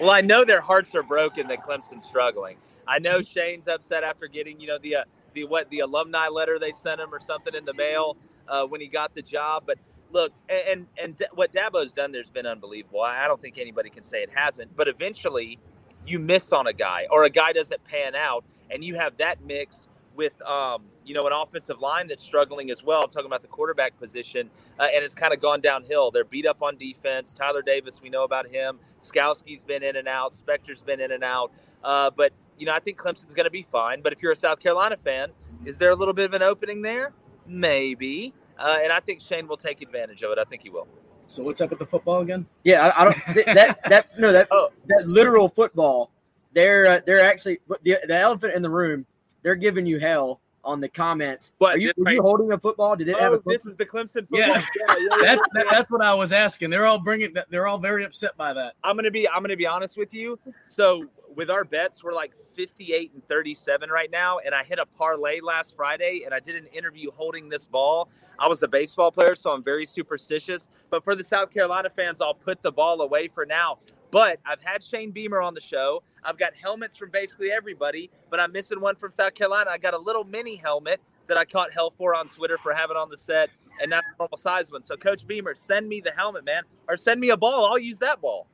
Well, 0.00 0.10
I 0.10 0.20
know 0.20 0.44
their 0.44 0.60
hearts 0.60 0.94
are 0.94 1.02
broken 1.02 1.48
that 1.48 1.62
Clemson's 1.62 2.06
struggling. 2.06 2.56
I 2.86 2.98
know 2.98 3.22
Shane's 3.22 3.68
upset 3.68 4.04
after 4.04 4.26
getting, 4.26 4.60
you 4.60 4.66
know, 4.66 4.78
the 4.78 4.96
uh, 4.96 5.04
the 5.34 5.44
what 5.44 5.68
the 5.70 5.80
alumni 5.80 6.28
letter 6.28 6.58
they 6.58 6.72
sent 6.72 7.00
him 7.00 7.12
or 7.12 7.20
something 7.20 7.54
in 7.54 7.64
the 7.64 7.74
mail 7.74 8.16
uh, 8.48 8.64
when 8.64 8.80
he 8.80 8.86
got 8.86 9.14
the 9.14 9.22
job. 9.22 9.64
But 9.66 9.78
look, 10.12 10.32
and 10.48 10.68
and, 10.68 10.86
and 11.02 11.16
D- 11.16 11.26
what 11.34 11.52
Dabo's 11.52 11.92
done 11.92 12.12
there's 12.12 12.30
been 12.30 12.46
unbelievable. 12.46 13.00
I 13.00 13.24
I 13.24 13.28
don't 13.28 13.40
think 13.40 13.58
anybody 13.58 13.90
can 13.90 14.04
say 14.04 14.22
it 14.22 14.30
hasn't. 14.34 14.76
But 14.76 14.88
eventually, 14.88 15.58
you 16.06 16.18
miss 16.18 16.52
on 16.52 16.66
a 16.66 16.72
guy 16.72 17.06
or 17.10 17.24
a 17.24 17.30
guy 17.30 17.52
doesn't 17.52 17.82
pan 17.84 18.14
out, 18.14 18.44
and 18.70 18.84
you 18.84 18.96
have 18.96 19.16
that 19.18 19.42
mixed 19.44 19.88
with 20.14 20.40
um, 20.42 20.84
you 21.04 21.14
know 21.14 21.26
an 21.26 21.32
offensive 21.32 21.80
line 21.80 22.06
that's 22.08 22.22
struggling 22.22 22.70
as 22.70 22.82
well. 22.82 23.02
I'm 23.02 23.10
talking 23.10 23.26
about 23.26 23.42
the 23.42 23.48
quarterback 23.48 23.98
position, 23.98 24.50
uh, 24.78 24.88
and 24.94 25.04
it's 25.04 25.14
kind 25.14 25.32
of 25.32 25.40
gone 25.40 25.60
downhill. 25.60 26.10
They're 26.10 26.24
beat 26.24 26.46
up 26.46 26.62
on 26.62 26.76
defense. 26.76 27.32
Tyler 27.32 27.62
Davis, 27.62 28.00
we 28.02 28.08
know 28.10 28.24
about 28.24 28.48
him. 28.48 28.78
Skalski's 29.00 29.62
been 29.62 29.82
in 29.82 29.96
and 29.96 30.08
out. 30.08 30.32
Spector's 30.32 30.82
been 30.82 31.00
in 31.00 31.12
and 31.12 31.22
out. 31.22 31.52
Uh, 31.82 32.10
but 32.10 32.32
you 32.58 32.66
know, 32.66 32.72
I 32.72 32.80
think 32.80 32.98
Clemson's 32.98 33.34
going 33.34 33.44
to 33.44 33.50
be 33.50 33.62
fine. 33.62 34.00
But 34.00 34.12
if 34.12 34.22
you're 34.22 34.32
a 34.32 34.36
South 34.36 34.60
Carolina 34.60 34.96
fan, 34.96 35.30
is 35.64 35.78
there 35.78 35.90
a 35.90 35.96
little 35.96 36.14
bit 36.14 36.26
of 36.26 36.34
an 36.34 36.42
opening 36.42 36.82
there? 36.82 37.12
Maybe. 37.46 38.32
Uh, 38.58 38.78
and 38.82 38.92
I 38.92 39.00
think 39.00 39.20
Shane 39.20 39.48
will 39.48 39.56
take 39.56 39.82
advantage 39.82 40.22
of 40.22 40.30
it. 40.30 40.38
I 40.38 40.44
think 40.44 40.62
he 40.62 40.70
will. 40.70 40.86
So 41.28 41.42
what's 41.42 41.60
up 41.60 41.70
with 41.70 41.78
the 41.78 41.86
football 41.86 42.20
again? 42.20 42.46
Yeah, 42.62 42.86
I, 42.88 43.02
I 43.02 43.04
don't 43.04 43.16
that 43.54 43.80
that 43.88 44.18
no 44.18 44.30
that 44.32 44.48
oh. 44.50 44.70
that 44.86 45.08
literal 45.08 45.48
football. 45.48 46.10
They're 46.52 46.86
uh, 46.86 47.00
they're 47.04 47.24
actually 47.24 47.58
the 47.82 47.98
the 48.06 48.16
elephant 48.16 48.54
in 48.54 48.62
the 48.62 48.70
room. 48.70 49.06
They're 49.42 49.56
giving 49.56 49.84
you 49.86 49.98
hell 49.98 50.40
on 50.64 50.80
the 50.80 50.88
comments. 50.88 51.52
What, 51.58 51.76
are 51.76 51.78
you, 51.78 51.92
you 51.96 52.22
holding 52.22 52.52
a 52.52 52.58
football? 52.58 52.96
Did 52.96 53.08
it 53.08 53.16
oh, 53.16 53.20
have 53.20 53.32
a 53.32 53.36
football? 53.36 53.52
This 53.52 53.66
is 53.66 53.76
the 53.76 53.86
Clemson 53.86 54.28
football. 54.28 54.40
Yeah, 54.40 54.64
yeah, 54.88 54.96
yeah 54.98 55.16
that's 55.22 55.42
that, 55.54 55.66
that's 55.70 55.90
what 55.90 56.02
I 56.02 56.14
was 56.14 56.32
asking. 56.32 56.70
They're 56.70 56.86
all 56.86 56.98
bringing. 56.98 57.34
They're 57.50 57.66
all 57.66 57.78
very 57.78 58.04
upset 58.04 58.36
by 58.36 58.52
that. 58.54 58.74
I'm 58.82 58.96
gonna 58.96 59.10
be. 59.10 59.28
I'm 59.28 59.42
gonna 59.42 59.56
be 59.56 59.66
honest 59.66 59.96
with 59.96 60.12
you. 60.14 60.38
So 60.66 61.08
with 61.36 61.50
our 61.50 61.64
bets, 61.64 62.02
we're 62.02 62.12
like 62.12 62.34
58 62.54 63.12
and 63.14 63.26
37 63.26 63.90
right 63.90 64.10
now. 64.10 64.38
And 64.38 64.54
I 64.54 64.62
hit 64.62 64.78
a 64.78 64.86
parlay 64.86 65.40
last 65.40 65.76
Friday 65.76 66.22
and 66.24 66.34
I 66.34 66.40
did 66.40 66.56
an 66.56 66.66
interview 66.66 67.10
holding 67.10 67.48
this 67.48 67.66
ball. 67.66 68.08
I 68.38 68.48
was 68.48 68.62
a 68.62 68.68
baseball 68.68 69.12
player, 69.12 69.34
so 69.34 69.50
I'm 69.50 69.62
very 69.62 69.86
superstitious. 69.86 70.68
But 70.90 71.04
for 71.04 71.14
the 71.14 71.24
South 71.24 71.50
Carolina 71.52 71.90
fans, 71.94 72.20
I'll 72.20 72.34
put 72.34 72.62
the 72.62 72.72
ball 72.72 73.00
away 73.00 73.28
for 73.28 73.46
now. 73.46 73.78
But 74.14 74.38
I've 74.46 74.62
had 74.62 74.80
Shane 74.80 75.10
Beamer 75.10 75.40
on 75.40 75.54
the 75.54 75.60
show. 75.60 76.04
I've 76.22 76.38
got 76.38 76.54
helmets 76.54 76.96
from 76.96 77.10
basically 77.10 77.50
everybody, 77.50 78.12
but 78.30 78.38
I'm 78.38 78.52
missing 78.52 78.80
one 78.80 78.94
from 78.94 79.10
South 79.10 79.34
Carolina. 79.34 79.70
I 79.70 79.78
got 79.78 79.92
a 79.92 79.98
little 79.98 80.22
mini 80.22 80.54
helmet 80.54 81.00
that 81.26 81.36
I 81.36 81.44
caught 81.44 81.72
hell 81.72 81.92
for 81.98 82.14
on 82.14 82.28
Twitter 82.28 82.56
for 82.62 82.72
having 82.72 82.96
on 82.96 83.10
the 83.10 83.18
set 83.18 83.50
and 83.82 83.90
not 83.90 84.04
a 84.04 84.16
normal 84.22 84.36
size 84.36 84.70
one. 84.70 84.84
So, 84.84 84.96
Coach 84.96 85.26
Beamer, 85.26 85.56
send 85.56 85.88
me 85.88 86.00
the 86.00 86.12
helmet, 86.12 86.44
man, 86.44 86.62
or 86.88 86.96
send 86.96 87.18
me 87.18 87.30
a 87.30 87.36
ball. 87.36 87.66
I'll 87.66 87.76
use 87.76 87.98
that 87.98 88.20
ball. 88.20 88.46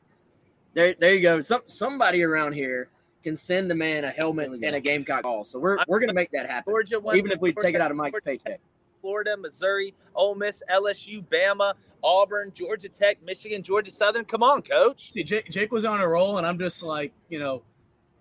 There, 0.72 0.94
there 0.98 1.14
you 1.14 1.20
go. 1.20 1.42
Some 1.42 1.60
somebody 1.66 2.22
around 2.22 2.54
here 2.54 2.88
can 3.22 3.36
send 3.36 3.70
the 3.70 3.74
man 3.74 4.04
a 4.04 4.10
helmet 4.10 4.50
and 4.50 4.74
a 4.74 4.80
Gamecock 4.80 5.24
ball. 5.24 5.44
So 5.44 5.58
we're 5.58 5.76
we're 5.86 6.00
gonna 6.00 6.14
make 6.14 6.30
that 6.30 6.48
happen. 6.48 6.72
Georgia, 6.72 7.02
even 7.14 7.32
if 7.32 7.40
we 7.42 7.52
Georgia, 7.52 7.66
take 7.66 7.74
it 7.74 7.82
out 7.82 7.90
of 7.90 7.98
Mike's 7.98 8.14
Georgia, 8.14 8.24
paycheck. 8.24 8.60
Florida, 9.00 9.36
Missouri, 9.36 9.94
Ole 10.14 10.34
Miss, 10.34 10.62
LSU, 10.70 11.24
Bama, 11.26 11.74
Auburn, 12.02 12.52
Georgia 12.54 12.88
Tech, 12.88 13.22
Michigan, 13.22 13.62
Georgia 13.62 13.90
Southern. 13.90 14.24
Come 14.24 14.42
on, 14.42 14.62
coach. 14.62 15.12
See, 15.12 15.22
Jake, 15.22 15.50
Jake 15.50 15.72
was 15.72 15.84
on 15.84 16.00
a 16.00 16.08
roll, 16.08 16.38
and 16.38 16.46
I'm 16.46 16.58
just 16.58 16.82
like, 16.82 17.12
you 17.28 17.38
know, 17.38 17.62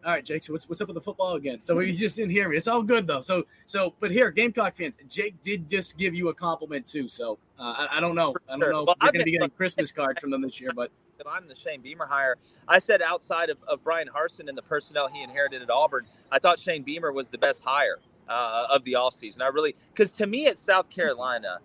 all 0.05 0.13
right, 0.13 0.23
Jake. 0.23 0.43
So 0.43 0.53
what's 0.53 0.69
what's 0.69 0.79
up 0.81 0.87
with 0.87 0.95
the 0.95 1.01
football 1.01 1.35
again? 1.35 1.59
So 1.61 1.77
you 1.79 1.93
just 1.93 2.15
didn't 2.15 2.31
hear 2.31 2.47
me. 2.47 2.55
It's 2.55 2.69
all 2.69 2.81
good 2.81 3.05
though. 3.05 3.19
So 3.19 3.43
so, 3.65 3.93
but 3.99 4.11
here, 4.11 4.31
Gamecock 4.31 4.77
fans, 4.77 4.97
Jake 5.09 5.41
did 5.41 5.69
just 5.69 5.97
give 5.97 6.15
you 6.15 6.29
a 6.29 6.33
compliment 6.33 6.85
too. 6.85 7.09
So 7.09 7.37
uh, 7.59 7.63
I, 7.63 7.97
I, 7.97 7.99
don't 7.99 8.15
know. 8.15 8.33
I 8.47 8.57
don't 8.57 8.71
know. 8.71 8.85
Well, 8.85 8.95
you're 9.01 9.11
going 9.11 9.19
to 9.19 9.25
be 9.25 9.33
getting 9.33 9.49
Christmas 9.57 9.91
cards 9.91 10.21
from 10.21 10.31
them 10.31 10.41
this 10.41 10.61
year, 10.61 10.71
but 10.73 10.89
I'm 11.29 11.49
the 11.49 11.55
Shane 11.55 11.81
Beamer 11.81 12.05
hire. 12.05 12.37
I 12.65 12.79
said 12.79 13.01
outside 13.01 13.49
of, 13.49 13.61
of 13.67 13.83
Bryan 13.83 14.07
Harsin 14.07 14.47
and 14.47 14.57
the 14.57 14.61
personnel 14.61 15.09
he 15.09 15.21
inherited 15.21 15.61
at 15.61 15.69
Auburn, 15.69 16.05
I 16.31 16.39
thought 16.39 16.59
Shane 16.59 16.83
Beamer 16.83 17.11
was 17.11 17.27
the 17.27 17.37
best 17.37 17.63
hire 17.65 17.99
uh, 18.29 18.67
of 18.69 18.83
the 18.83 18.93
offseason. 18.93 19.41
I 19.41 19.47
really 19.47 19.75
because 19.93 20.11
to 20.13 20.27
me 20.27 20.47
at 20.47 20.57
South 20.57 20.89
Carolina, 20.89 21.59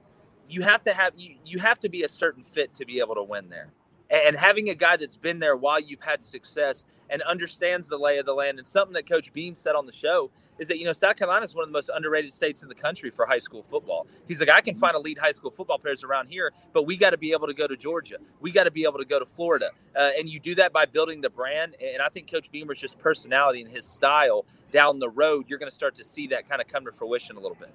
you 0.48 0.62
have 0.62 0.82
to 0.84 0.92
have 0.92 1.12
you, 1.16 1.36
you 1.44 1.58
have 1.58 1.78
to 1.80 1.88
be 1.88 2.02
a 2.02 2.08
certain 2.08 2.42
fit 2.42 2.74
to 2.74 2.86
be 2.86 2.98
able 2.98 3.14
to 3.14 3.22
win 3.22 3.48
there. 3.48 3.68
And 4.10 4.36
having 4.36 4.68
a 4.70 4.74
guy 4.74 4.96
that's 4.96 5.16
been 5.16 5.38
there 5.38 5.56
while 5.56 5.80
you've 5.80 6.00
had 6.00 6.22
success 6.22 6.84
and 7.10 7.22
understands 7.22 7.86
the 7.86 7.98
lay 7.98 8.18
of 8.18 8.26
the 8.26 8.34
land, 8.34 8.58
and 8.58 8.66
something 8.66 8.92
that 8.94 9.08
Coach 9.08 9.32
Beam 9.32 9.56
said 9.56 9.74
on 9.74 9.86
the 9.86 9.92
show 9.92 10.30
is 10.58 10.68
that 10.68 10.78
you 10.78 10.84
know 10.84 10.92
South 10.92 11.16
Carolina 11.16 11.44
is 11.44 11.54
one 11.54 11.64
of 11.64 11.68
the 11.68 11.72
most 11.72 11.90
underrated 11.92 12.32
states 12.32 12.62
in 12.62 12.68
the 12.68 12.74
country 12.74 13.10
for 13.10 13.26
high 13.26 13.38
school 13.38 13.62
football. 13.62 14.06
He's 14.28 14.40
like, 14.40 14.50
I 14.50 14.60
can 14.60 14.74
find 14.76 14.94
elite 14.94 15.18
high 15.18 15.32
school 15.32 15.50
football 15.50 15.78
players 15.78 16.04
around 16.04 16.28
here, 16.28 16.52
but 16.72 16.84
we 16.84 16.96
got 16.96 17.10
to 17.10 17.18
be 17.18 17.32
able 17.32 17.46
to 17.46 17.54
go 17.54 17.66
to 17.66 17.76
Georgia. 17.76 18.18
We 18.40 18.52
got 18.52 18.64
to 18.64 18.70
be 18.70 18.84
able 18.84 18.98
to 18.98 19.04
go 19.04 19.18
to 19.18 19.26
Florida, 19.26 19.70
uh, 19.96 20.10
and 20.18 20.28
you 20.28 20.38
do 20.38 20.54
that 20.56 20.72
by 20.72 20.86
building 20.86 21.20
the 21.20 21.30
brand. 21.30 21.76
And 21.82 22.00
I 22.00 22.08
think 22.08 22.30
Coach 22.30 22.50
Beamer's 22.52 22.80
just 22.80 22.98
personality 22.98 23.62
and 23.62 23.70
his 23.70 23.84
style 23.84 24.44
down 24.74 24.98
the 24.98 25.08
road, 25.08 25.46
you're 25.48 25.58
going 25.58 25.70
to 25.70 25.74
start 25.74 25.94
to 25.94 26.04
see 26.04 26.26
that 26.26 26.48
kind 26.48 26.60
of 26.60 26.68
come 26.68 26.84
to 26.84 26.92
fruition 26.92 27.36
a 27.36 27.40
little 27.40 27.56
bit. 27.56 27.70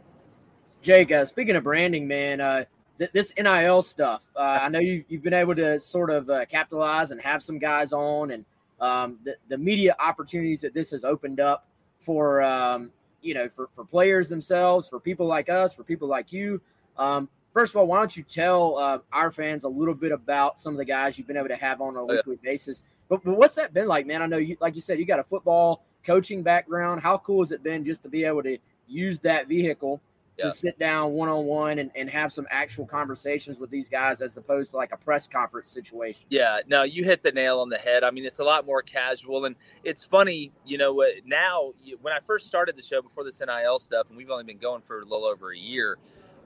Jake, 0.81 1.11
uh, 1.11 1.25
speaking 1.25 1.55
of 1.55 1.63
branding, 1.63 2.07
man, 2.07 2.41
uh, 2.41 2.65
th- 2.99 3.11
this 3.13 3.33
NIL 3.37 3.81
stuff, 3.81 4.21
uh, 4.35 4.59
I 4.61 4.69
know 4.69 4.79
you, 4.79 5.03
have 5.09 5.23
been 5.23 5.33
able 5.33 5.55
to 5.55 5.79
sort 5.79 6.09
of 6.09 6.29
uh, 6.29 6.45
capitalize 6.45 7.11
and 7.11 7.19
have 7.21 7.41
some 7.41 7.57
guys 7.57 7.93
on, 7.93 8.31
and 8.31 8.45
um, 8.81 9.17
the, 9.23 9.35
the 9.47 9.57
media 9.57 9.95
opportunities 9.99 10.61
that 10.61 10.73
this 10.73 10.91
has 10.91 11.03
opened 11.03 11.39
up 11.39 11.65
for 11.99 12.41
um, 12.41 12.91
you 13.21 13.33
know 13.33 13.49
for, 13.49 13.69
for 13.75 13.85
players 13.85 14.29
themselves, 14.29 14.87
for 14.87 14.99
people 14.99 15.25
like 15.25 15.49
us, 15.49 15.73
for 15.73 15.83
people 15.83 16.07
like 16.07 16.31
you. 16.31 16.61
Um, 16.97 17.29
first 17.53 17.71
of 17.73 17.77
all, 17.77 17.87
why 17.87 17.97
don't 17.97 18.15
you 18.15 18.23
tell 18.23 18.77
uh, 18.77 18.99
our 19.11 19.31
fans 19.31 19.63
a 19.63 19.69
little 19.69 19.95
bit 19.95 20.11
about 20.11 20.59
some 20.59 20.73
of 20.73 20.77
the 20.77 20.85
guys 20.85 21.17
you've 21.17 21.27
been 21.27 21.37
able 21.37 21.47
to 21.49 21.55
have 21.55 21.81
on 21.81 21.95
a 21.95 22.01
oh, 22.01 22.05
weekly 22.05 22.39
yeah. 22.43 22.51
basis? 22.51 22.83
But, 23.09 23.23
but 23.23 23.37
what's 23.37 23.55
that 23.55 23.73
been 23.73 23.87
like, 23.87 24.05
man? 24.05 24.21
I 24.21 24.27
know 24.27 24.37
you, 24.37 24.55
like 24.59 24.75
you 24.75 24.81
said, 24.81 24.99
you 24.99 25.05
got 25.05 25.19
a 25.19 25.23
football 25.23 25.83
coaching 26.05 26.43
background. 26.43 27.01
How 27.01 27.17
cool 27.17 27.41
has 27.41 27.51
it 27.51 27.63
been 27.63 27.85
just 27.85 28.03
to 28.03 28.09
be 28.09 28.23
able 28.23 28.43
to 28.43 28.57
use 28.87 29.19
that 29.21 29.47
vehicle 29.47 30.01
to 30.39 30.53
sit 30.53 30.79
down 30.79 31.11
one 31.11 31.27
on 31.27 31.45
one 31.45 31.79
and 31.79 32.09
have 32.09 32.31
some 32.31 32.47
actual 32.49 32.85
conversations 32.85 33.59
with 33.59 33.69
these 33.69 33.89
guys 33.89 34.21
as 34.21 34.37
opposed 34.37 34.71
to 34.71 34.77
like 34.77 34.93
a 34.93 34.97
press 34.97 35.27
conference 35.27 35.67
situation. 35.67 36.25
Yeah, 36.29 36.59
no, 36.65 36.83
you 36.83 37.03
hit 37.03 37.23
the 37.23 37.31
nail 37.33 37.59
on 37.59 37.67
the 37.67 37.77
head. 37.77 38.05
I 38.05 38.11
mean, 38.11 38.23
it's 38.23 38.39
a 38.39 38.43
lot 38.45 38.65
more 38.65 38.81
casual. 38.81 39.43
And 39.43 39.57
it's 39.83 40.01
funny, 40.05 40.53
you 40.65 40.77
know, 40.77 41.03
now 41.25 41.73
when 42.01 42.13
I 42.13 42.19
first 42.25 42.47
started 42.47 42.77
the 42.77 42.81
show 42.81 43.01
before 43.01 43.25
this 43.25 43.41
NIL 43.41 43.79
stuff, 43.79 44.07
and 44.07 44.15
we've 44.15 44.29
only 44.29 44.45
been 44.45 44.59
going 44.59 44.81
for 44.81 45.01
a 45.01 45.03
little 45.03 45.25
over 45.25 45.51
a 45.51 45.57
year. 45.57 45.97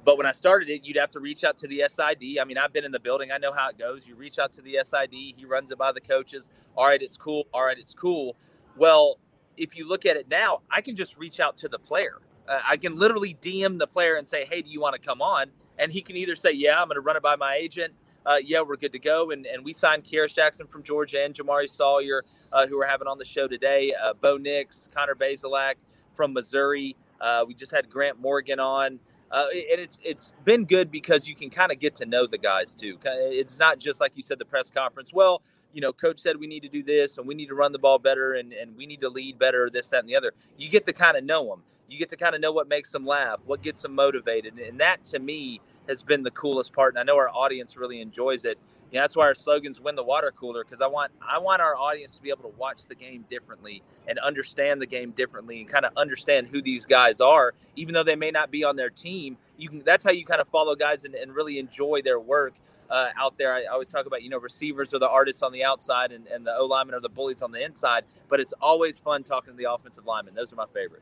But 0.03 0.17
when 0.17 0.25
I 0.25 0.31
started 0.31 0.69
it, 0.69 0.83
you'd 0.83 0.97
have 0.97 1.11
to 1.11 1.19
reach 1.19 1.43
out 1.43 1.55
to 1.59 1.67
the 1.67 1.83
SID. 1.87 2.39
I 2.41 2.45
mean, 2.45 2.57
I've 2.57 2.73
been 2.73 2.85
in 2.85 2.91
the 2.91 2.99
building. 2.99 3.31
I 3.31 3.37
know 3.37 3.53
how 3.53 3.69
it 3.69 3.77
goes. 3.77 4.07
You 4.07 4.15
reach 4.15 4.39
out 4.39 4.51
to 4.53 4.63
the 4.63 4.79
SID. 4.83 5.11
He 5.11 5.45
runs 5.47 5.69
it 5.69 5.77
by 5.77 5.91
the 5.91 6.01
coaches. 6.01 6.49
All 6.75 6.87
right, 6.87 7.01
it's 7.01 7.15
cool. 7.15 7.45
All 7.53 7.63
right, 7.63 7.77
it's 7.77 7.93
cool. 7.93 8.35
Well, 8.75 9.19
if 9.57 9.75
you 9.75 9.87
look 9.87 10.05
at 10.05 10.17
it 10.17 10.27
now, 10.29 10.61
I 10.69 10.81
can 10.81 10.95
just 10.95 11.17
reach 11.17 11.39
out 11.39 11.57
to 11.57 11.67
the 11.67 11.79
player. 11.79 12.19
Uh, 12.47 12.61
I 12.67 12.77
can 12.77 12.95
literally 12.95 13.37
DM 13.41 13.79
the 13.79 13.87
player 13.87 14.15
and 14.15 14.27
say, 14.27 14.45
"Hey, 14.45 14.61
do 14.61 14.69
you 14.69 14.81
want 14.81 14.95
to 14.95 15.01
come 15.01 15.21
on?" 15.21 15.47
And 15.79 15.91
he 15.91 16.01
can 16.01 16.15
either 16.15 16.35
say, 16.35 16.51
"Yeah, 16.51 16.81
I'm 16.81 16.87
going 16.87 16.95
to 16.95 17.01
run 17.01 17.15
it 17.15 17.23
by 17.23 17.35
my 17.35 17.55
agent." 17.55 17.93
Uh, 18.25 18.37
yeah, 18.43 18.61
we're 18.61 18.77
good 18.77 18.91
to 18.93 18.99
go. 18.99 19.31
And 19.31 19.45
and 19.45 19.63
we 19.63 19.73
signed 19.73 20.03
Kearis 20.03 20.33
Jackson 20.33 20.67
from 20.67 20.83
Georgia 20.83 21.23
and 21.23 21.33
Jamaree 21.33 21.69
Salyer, 21.69 22.23
uh, 22.51 22.67
who 22.67 22.77
we're 22.77 22.87
having 22.87 23.07
on 23.07 23.17
the 23.17 23.25
show 23.25 23.47
today. 23.47 23.93
Uh, 24.01 24.13
Bo 24.13 24.37
Nix, 24.37 24.89
Connor 24.93 25.15
Bazelak 25.15 25.75
from 26.13 26.33
Missouri. 26.33 26.95
Uh, 27.19 27.45
we 27.47 27.53
just 27.53 27.71
had 27.71 27.89
Grant 27.89 28.19
Morgan 28.19 28.59
on. 28.59 28.99
Uh, 29.31 29.47
and 29.51 29.81
it's 29.81 29.99
it's 30.03 30.31
been 30.45 30.63
good 30.63 30.91
because 30.91 31.27
you 31.27 31.35
can 31.35 31.49
kind 31.49 31.71
of 31.71 31.79
get 31.79 31.95
to 31.95 32.05
know 32.05 32.27
the 32.27 32.37
guys 32.37 32.75
too. 32.75 32.99
It's 33.03 33.57
not 33.57 33.79
just 33.79 33.99
like 33.99 34.11
you 34.15 34.21
said 34.21 34.37
the 34.37 34.45
press 34.45 34.69
conference. 34.69 35.11
Well, 35.11 35.41
you 35.73 35.81
know, 35.81 35.91
coach 35.91 36.19
said 36.19 36.37
we 36.37 36.47
need 36.47 36.63
to 36.63 36.69
do 36.69 36.83
this 36.83 37.17
and 37.17 37.27
we 37.27 37.35
need 37.35 37.47
to 37.47 37.55
run 37.55 37.71
the 37.71 37.79
ball 37.79 37.99
better 37.99 38.33
and, 38.33 38.53
and 38.53 38.75
we 38.77 38.85
need 38.85 38.99
to 39.01 39.09
lead 39.09 39.39
better, 39.39 39.69
this, 39.69 39.89
that, 39.89 40.01
and 40.01 40.09
the 40.09 40.15
other. 40.15 40.33
You 40.57 40.69
get 40.69 40.85
to 40.85 40.93
kind 40.93 41.17
of 41.17 41.23
know 41.23 41.47
them 41.47 41.63
you 41.93 41.99
get 41.99 42.09
to 42.09 42.17
kind 42.17 42.35
of 42.35 42.41
know 42.41 42.51
what 42.51 42.67
makes 42.67 42.91
them 42.91 43.05
laugh, 43.05 43.41
what 43.45 43.61
gets 43.61 43.81
them 43.81 43.93
motivated, 43.93 44.57
and 44.59 44.79
that 44.79 45.03
to 45.05 45.19
me 45.19 45.61
has 45.87 46.01
been 46.01 46.23
the 46.23 46.31
coolest 46.31 46.73
part. 46.73 46.93
And 46.93 46.99
I 46.99 47.03
know 47.03 47.17
our 47.17 47.29
audience 47.29 47.77
really 47.77 48.01
enjoys 48.01 48.45
it. 48.45 48.57
Know, 48.91 49.01
that's 49.01 49.15
why 49.15 49.25
our 49.25 49.33
slogans 49.33 49.79
"Win 49.79 49.95
the 49.95 50.03
water 50.03 50.31
cooler" 50.39 50.63
because 50.63 50.79
I 50.79 50.85
want 50.85 51.11
I 51.19 51.39
want 51.39 51.61
our 51.63 51.75
audience 51.75 52.15
to 52.15 52.21
be 52.21 52.29
able 52.29 52.43
to 52.43 52.55
watch 52.57 52.85
the 52.87 52.93
game 52.93 53.25
differently 53.27 53.81
and 54.07 54.19
understand 54.19 54.81
the 54.81 54.85
game 54.85 55.11
differently 55.11 55.61
and 55.61 55.67
kind 55.67 55.83
of 55.83 55.93
understand 55.97 56.47
who 56.47 56.61
these 56.61 56.85
guys 56.85 57.19
are, 57.19 57.55
even 57.75 57.95
though 57.95 58.03
they 58.03 58.15
may 58.15 58.29
not 58.29 58.51
be 58.51 58.63
on 58.63 58.75
their 58.75 58.91
team. 58.91 59.35
You 59.57 59.67
can 59.67 59.83
that's 59.83 60.03
how 60.03 60.11
you 60.11 60.25
kind 60.25 60.41
of 60.41 60.47
follow 60.49 60.75
guys 60.75 61.05
and, 61.05 61.15
and 61.15 61.33
really 61.33 61.57
enjoy 61.57 62.03
their 62.03 62.19
work. 62.19 62.53
Uh, 62.93 63.09
out 63.17 63.35
there. 63.39 63.55
I 63.55 63.65
always 63.65 63.89
talk 63.89 64.05
about, 64.05 64.21
you 64.21 64.29
know, 64.29 64.37
receivers 64.37 64.93
are 64.93 64.99
the 64.99 65.09
artists 65.09 65.41
on 65.41 65.51
the 65.51 65.63
outside 65.63 66.11
and, 66.11 66.27
and 66.27 66.45
the 66.45 66.55
O 66.55 66.65
linemen 66.65 66.93
are 66.93 66.99
the 66.99 67.09
bullies 67.09 67.41
on 67.41 67.51
the 67.51 67.59
inside, 67.65 68.03
but 68.29 68.39
it's 68.39 68.53
always 68.61 68.99
fun 68.99 69.23
talking 69.23 69.51
to 69.51 69.57
the 69.57 69.73
offensive 69.73 70.05
linemen. 70.05 70.35
Those 70.35 70.53
are 70.53 70.55
my 70.57 70.67
favorite. 70.71 71.01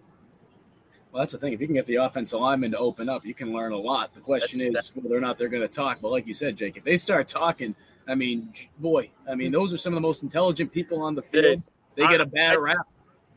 Well, 1.12 1.21
that's 1.21 1.34
the 1.34 1.38
thing. 1.38 1.51
If 1.51 1.60
you 1.60 1.67
can 1.67 1.75
get 1.75 1.86
the 1.88 1.95
offensive 1.95 2.39
lineman 2.39 2.71
to 2.71 2.77
open 2.77 3.10
up, 3.10 3.25
you 3.25 3.34
can 3.34 3.51
learn 3.51 3.73
a 3.73 3.77
lot. 3.77 4.13
The 4.13 4.21
question 4.21 4.62
is 4.62 4.93
whether 4.95 5.17
or 5.17 5.19
not 5.19 5.38
they're 5.38 5.49
going 5.49 5.63
to 5.63 5.67
talk. 5.67 5.99
But 6.01 6.12
like 6.12 6.25
you 6.25 6.34
said, 6.34 6.56
Jake, 6.56 6.77
if 6.77 6.86
they 6.86 6.95
start 6.95 7.27
talking, 7.27 7.75
I 8.08 8.15
mean, 8.15 8.54
boy, 8.80 9.10
I 9.30 9.36
mean, 9.36 9.51
those 9.51 9.73
are 9.73 9.77
some 9.77 9.91
of 9.91 9.95
the 9.95 10.08
most 10.08 10.23
intelligent 10.23 10.71
people 10.71 11.01
on 11.01 11.13
the 11.13 11.21
field. 11.21 11.62
They 11.95 12.08
get 12.08 12.21
a 12.21 12.25
bad 12.25 12.58
rap. 12.60 12.88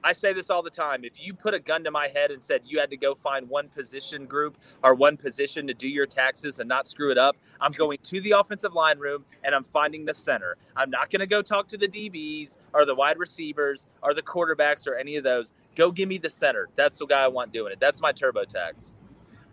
I 0.05 0.13
say 0.13 0.35
this 0.35 0.51
all 0.51 0.63
the 0.63 0.69
time. 0.69 1.03
If 1.03 1.27
you 1.27 1.33
put 1.33 1.55
a 1.55 1.59
gun 1.59 1.83
to 1.85 1.91
my 1.91 2.09
head 2.09 2.31
and 2.31 2.43
said 2.43 2.61
you 2.67 2.79
had 2.79 2.91
to 2.91 2.97
go 2.97 3.15
find 3.15 3.49
one 3.49 3.71
position 3.71 4.27
group 4.27 4.59
or 4.83 4.95
one 4.95 5.17
position 5.17 5.67
to 5.67 5.73
do 5.73 5.89
your 5.89 6.05
taxes 6.05 6.59
and 6.59 6.69
not 6.69 6.87
screw 6.87 7.11
it 7.11 7.17
up, 7.17 7.39
I'm 7.59 7.73
going 7.73 7.97
to 8.03 8.21
the 8.21 8.33
offensive 8.33 8.75
line 8.75 8.99
room 8.99 9.25
and 9.43 9.55
I'm 9.55 9.65
finding 9.65 10.05
the 10.05 10.13
center. 10.13 10.59
I'm 10.77 10.91
not 10.91 11.11
going 11.11 11.21
to 11.21 11.27
go 11.27 11.41
talk 11.41 11.69
to 11.69 11.79
the 11.79 11.89
DBs 11.89 12.59
or 12.75 12.85
the 12.85 12.95
wide 12.95 13.19
receivers 13.19 13.87
or 14.03 14.13
the 14.13 14.21
quarterbacks 14.21 14.87
or 14.87 14.95
any 14.95 15.17
of 15.17 15.25
those. 15.25 15.55
Go 15.75 15.91
give 15.91 16.11
me 16.11 16.19
the 16.19 16.31
center. 16.31 16.69
That's 16.77 16.99
the 16.99 17.07
guy 17.07 17.23
I 17.23 17.29
want 17.29 17.55
doing 17.55 17.73
it. 17.73 17.81
That's 17.81 18.03
my 18.03 18.13
TurboTax. 18.13 18.93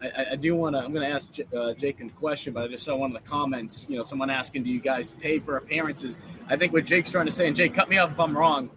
I, 0.03 0.31
I, 0.31 0.35
do 0.35 0.55
want 0.55 0.75
to. 0.75 0.79
I'm 0.79 0.91
going 0.91 1.07
to 1.07 1.13
ask 1.13 1.29
uh, 1.55 1.73
Jake 1.75 2.01
a 2.01 2.09
question, 2.09 2.53
but 2.53 2.63
I 2.63 2.67
just 2.67 2.83
saw 2.83 2.95
one 2.95 3.15
of 3.15 3.23
the 3.23 3.29
comments. 3.29 3.87
You 3.87 3.97
know, 3.97 4.03
someone 4.03 4.31
asking, 4.31 4.63
"Do 4.63 4.71
you 4.71 4.79
guys 4.79 5.11
pay 5.11 5.37
for 5.37 5.57
appearances?" 5.57 6.17
I 6.49 6.57
think 6.57 6.73
what 6.73 6.85
Jake's 6.85 7.11
trying 7.11 7.27
to 7.27 7.31
say, 7.31 7.45
and 7.45 7.55
Jake, 7.55 7.75
cut 7.75 7.87
me 7.87 7.99
off 7.99 8.09
if 8.09 8.19
I'm 8.19 8.35
wrong 8.35 8.71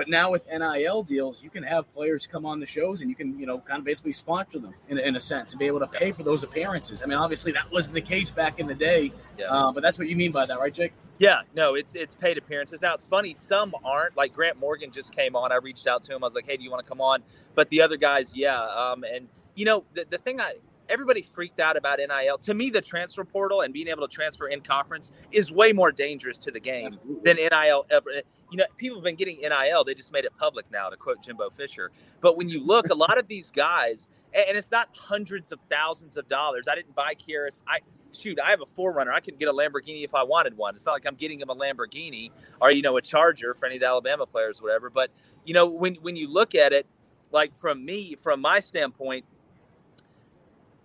But 0.00 0.08
now 0.08 0.30
with 0.30 0.46
NIL 0.46 1.02
deals, 1.02 1.42
you 1.42 1.50
can 1.50 1.62
have 1.62 1.92
players 1.92 2.26
come 2.26 2.46
on 2.46 2.58
the 2.58 2.64
shows 2.64 3.02
and 3.02 3.10
you 3.10 3.14
can, 3.14 3.38
you 3.38 3.44
know, 3.44 3.58
kind 3.58 3.80
of 3.80 3.84
basically 3.84 4.12
sponsor 4.12 4.58
them 4.58 4.72
in, 4.88 4.96
in 4.96 5.14
a 5.14 5.20
sense 5.20 5.52
and 5.52 5.58
be 5.58 5.66
able 5.66 5.80
to 5.80 5.86
pay 5.86 6.10
for 6.10 6.22
those 6.22 6.42
appearances. 6.42 7.02
I 7.02 7.06
mean, 7.06 7.18
obviously 7.18 7.52
that 7.52 7.70
wasn't 7.70 7.96
the 7.96 8.00
case 8.00 8.30
back 8.30 8.58
in 8.58 8.66
the 8.66 8.74
day, 8.74 9.12
yeah. 9.38 9.48
uh, 9.48 9.72
but 9.72 9.82
that's 9.82 9.98
what 9.98 10.08
you 10.08 10.16
mean 10.16 10.32
by 10.32 10.46
that, 10.46 10.58
right, 10.58 10.72
Jake? 10.72 10.94
Yeah, 11.18 11.42
no, 11.54 11.74
it's 11.74 11.94
it's 11.94 12.14
paid 12.14 12.38
appearances. 12.38 12.80
Now 12.80 12.94
it's 12.94 13.04
funny, 13.04 13.34
some 13.34 13.74
aren't. 13.84 14.16
Like 14.16 14.32
Grant 14.32 14.58
Morgan 14.58 14.90
just 14.90 15.14
came 15.14 15.36
on. 15.36 15.52
I 15.52 15.56
reached 15.56 15.86
out 15.86 16.02
to 16.04 16.16
him. 16.16 16.24
I 16.24 16.28
was 16.28 16.34
like, 16.34 16.46
"Hey, 16.46 16.56
do 16.56 16.64
you 16.64 16.70
want 16.70 16.82
to 16.82 16.88
come 16.88 17.02
on?" 17.02 17.22
But 17.54 17.68
the 17.68 17.82
other 17.82 17.98
guys, 17.98 18.32
yeah. 18.34 18.58
Um, 18.58 19.04
and 19.04 19.28
you 19.54 19.66
know, 19.66 19.84
the, 19.92 20.06
the 20.08 20.16
thing 20.16 20.40
I 20.40 20.54
everybody 20.90 21.22
freaked 21.22 21.60
out 21.60 21.76
about 21.76 21.98
NIL. 21.98 22.38
To 22.38 22.54
me, 22.54 22.68
the 22.68 22.80
transfer 22.80 23.24
portal 23.24 23.62
and 23.62 23.72
being 23.72 23.88
able 23.88 24.06
to 24.06 24.14
transfer 24.14 24.48
in 24.48 24.60
conference 24.60 25.10
is 25.32 25.52
way 25.52 25.72
more 25.72 25.92
dangerous 25.92 26.36
to 26.38 26.50
the 26.50 26.60
game 26.60 26.94
Absolutely. 26.94 27.22
than 27.24 27.36
NIL 27.36 27.86
ever. 27.90 28.10
You 28.50 28.58
know, 28.58 28.64
people 28.76 28.98
have 28.98 29.04
been 29.04 29.16
getting 29.16 29.38
NIL. 29.40 29.84
They 29.84 29.94
just 29.94 30.12
made 30.12 30.24
it 30.24 30.32
public 30.36 30.66
now, 30.70 30.88
to 30.90 30.96
quote 30.96 31.22
Jimbo 31.22 31.50
Fisher. 31.50 31.90
But 32.20 32.36
when 32.36 32.48
you 32.48 32.64
look, 32.64 32.90
a 32.90 32.94
lot 32.94 33.18
of 33.18 33.28
these 33.28 33.50
guys, 33.50 34.08
and 34.34 34.56
it's 34.56 34.70
not 34.70 34.88
hundreds 34.94 35.52
of 35.52 35.60
thousands 35.70 36.16
of 36.16 36.28
dollars. 36.28 36.66
I 36.70 36.74
didn't 36.74 36.94
buy 36.94 37.14
Kearis. 37.14 37.62
I 37.66 37.78
shoot, 38.12 38.38
I 38.44 38.50
have 38.50 38.60
a 38.60 38.66
4Runner. 38.66 39.12
I 39.12 39.20
could 39.20 39.38
get 39.38 39.48
a 39.48 39.52
Lamborghini 39.52 40.04
if 40.04 40.14
I 40.14 40.22
wanted 40.22 40.56
one. 40.56 40.74
It's 40.74 40.86
not 40.86 40.92
like 40.92 41.06
I'm 41.06 41.14
getting 41.14 41.40
him 41.40 41.50
a 41.50 41.54
Lamborghini 41.54 42.30
or 42.60 42.72
you 42.72 42.82
know 42.82 42.96
a 42.96 43.02
Charger 43.02 43.54
for 43.54 43.66
any 43.66 43.76
of 43.76 43.80
the 43.80 43.86
Alabama 43.86 44.26
players, 44.26 44.60
whatever. 44.60 44.90
But 44.90 45.10
you 45.44 45.54
know, 45.54 45.66
when 45.66 45.94
when 45.96 46.16
you 46.16 46.28
look 46.28 46.54
at 46.54 46.72
it, 46.72 46.86
like 47.32 47.54
from 47.54 47.84
me, 47.84 48.16
from 48.16 48.40
my 48.40 48.60
standpoint, 48.60 49.24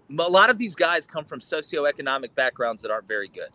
a 0.10 0.30
lot 0.30 0.50
of 0.50 0.58
these 0.58 0.76
guys 0.76 1.08
come 1.08 1.26
from 1.26 1.40
socioeconomic 1.40 2.36
backgrounds 2.36 2.82
that 2.82 2.92
aren't 2.92 3.08
very 3.08 3.28
good. 3.28 3.50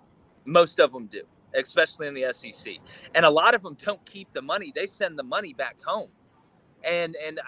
Most 0.45 0.81
of 0.81 0.93
them 0.93 1.07
do, 1.07 1.23
especially 1.55 2.09
in 2.09 2.15
the 2.15 2.33
SEC. 2.33 2.75
And 3.15 3.25
a 3.25 3.31
lot 3.31 3.55
of 3.55 3.63
them 3.63 3.77
don't 3.83 4.05
keep 4.05 4.33
the 4.33 4.43
money; 4.43 4.73
they 4.75 4.87
send 4.87 5.19
the 5.19 5.23
money 5.23 5.53
back 5.53 5.77
home, 5.85 6.11
and 6.85 7.17
and 7.25 7.41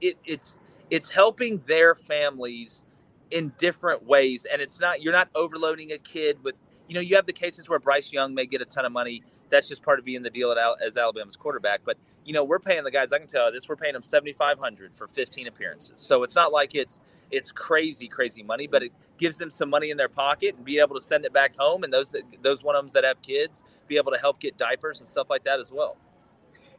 it, 0.00 0.16
it's 0.24 0.56
it's 0.90 1.08
helping 1.08 1.58
their 1.66 1.94
families 1.94 2.82
in 3.30 3.52
different 3.58 4.04
ways. 4.06 4.46
And 4.50 4.60
it's 4.62 4.80
not 4.80 5.02
you're 5.02 5.12
not 5.12 5.28
overloading 5.34 5.92
a 5.92 5.98
kid 5.98 6.42
with 6.44 6.54
you 6.88 6.94
know 6.94 7.00
you 7.00 7.16
have 7.16 7.26
the 7.26 7.32
cases 7.32 7.68
where 7.68 7.78
Bryce 7.78 8.12
Young 8.12 8.34
may 8.34 8.46
get 8.46 8.60
a 8.60 8.66
ton 8.66 8.84
of 8.84 8.92
money. 8.92 9.22
That's 9.50 9.68
just 9.68 9.82
part 9.82 9.98
of 9.98 10.04
being 10.04 10.22
the 10.22 10.30
deal 10.30 10.50
at, 10.52 10.58
as 10.86 10.96
Alabama's 10.96 11.36
quarterback. 11.36 11.80
But 11.84 11.96
you 12.24 12.32
know 12.32 12.44
we're 12.44 12.60
paying 12.60 12.84
the 12.84 12.90
guys. 12.90 13.12
I 13.12 13.18
can 13.18 13.26
tell 13.26 13.46
you 13.46 13.52
this: 13.52 13.68
we're 13.68 13.76
paying 13.76 13.94
them 13.94 14.02
seventy 14.02 14.32
five 14.32 14.58
hundred 14.58 14.94
for 14.94 15.08
fifteen 15.08 15.48
appearances. 15.48 16.00
So 16.00 16.22
it's 16.22 16.34
not 16.34 16.52
like 16.52 16.74
it's 16.74 17.00
it's 17.34 17.50
crazy, 17.50 18.08
crazy 18.08 18.42
money, 18.42 18.66
but 18.66 18.82
it 18.82 18.92
gives 19.18 19.36
them 19.36 19.50
some 19.50 19.68
money 19.68 19.90
in 19.90 19.96
their 19.96 20.08
pocket 20.08 20.54
and 20.56 20.64
be 20.64 20.78
able 20.78 20.94
to 20.94 21.00
send 21.00 21.24
it 21.24 21.32
back 21.32 21.56
home. 21.58 21.84
And 21.84 21.92
those 21.92 22.10
that, 22.10 22.22
those 22.42 22.62
one 22.62 22.76
of 22.76 22.84
them 22.84 22.92
that 22.94 23.04
have 23.04 23.20
kids 23.22 23.62
be 23.88 23.96
able 23.96 24.12
to 24.12 24.18
help 24.18 24.40
get 24.40 24.56
diapers 24.56 25.00
and 25.00 25.08
stuff 25.08 25.28
like 25.28 25.44
that 25.44 25.60
as 25.60 25.70
well. 25.72 25.96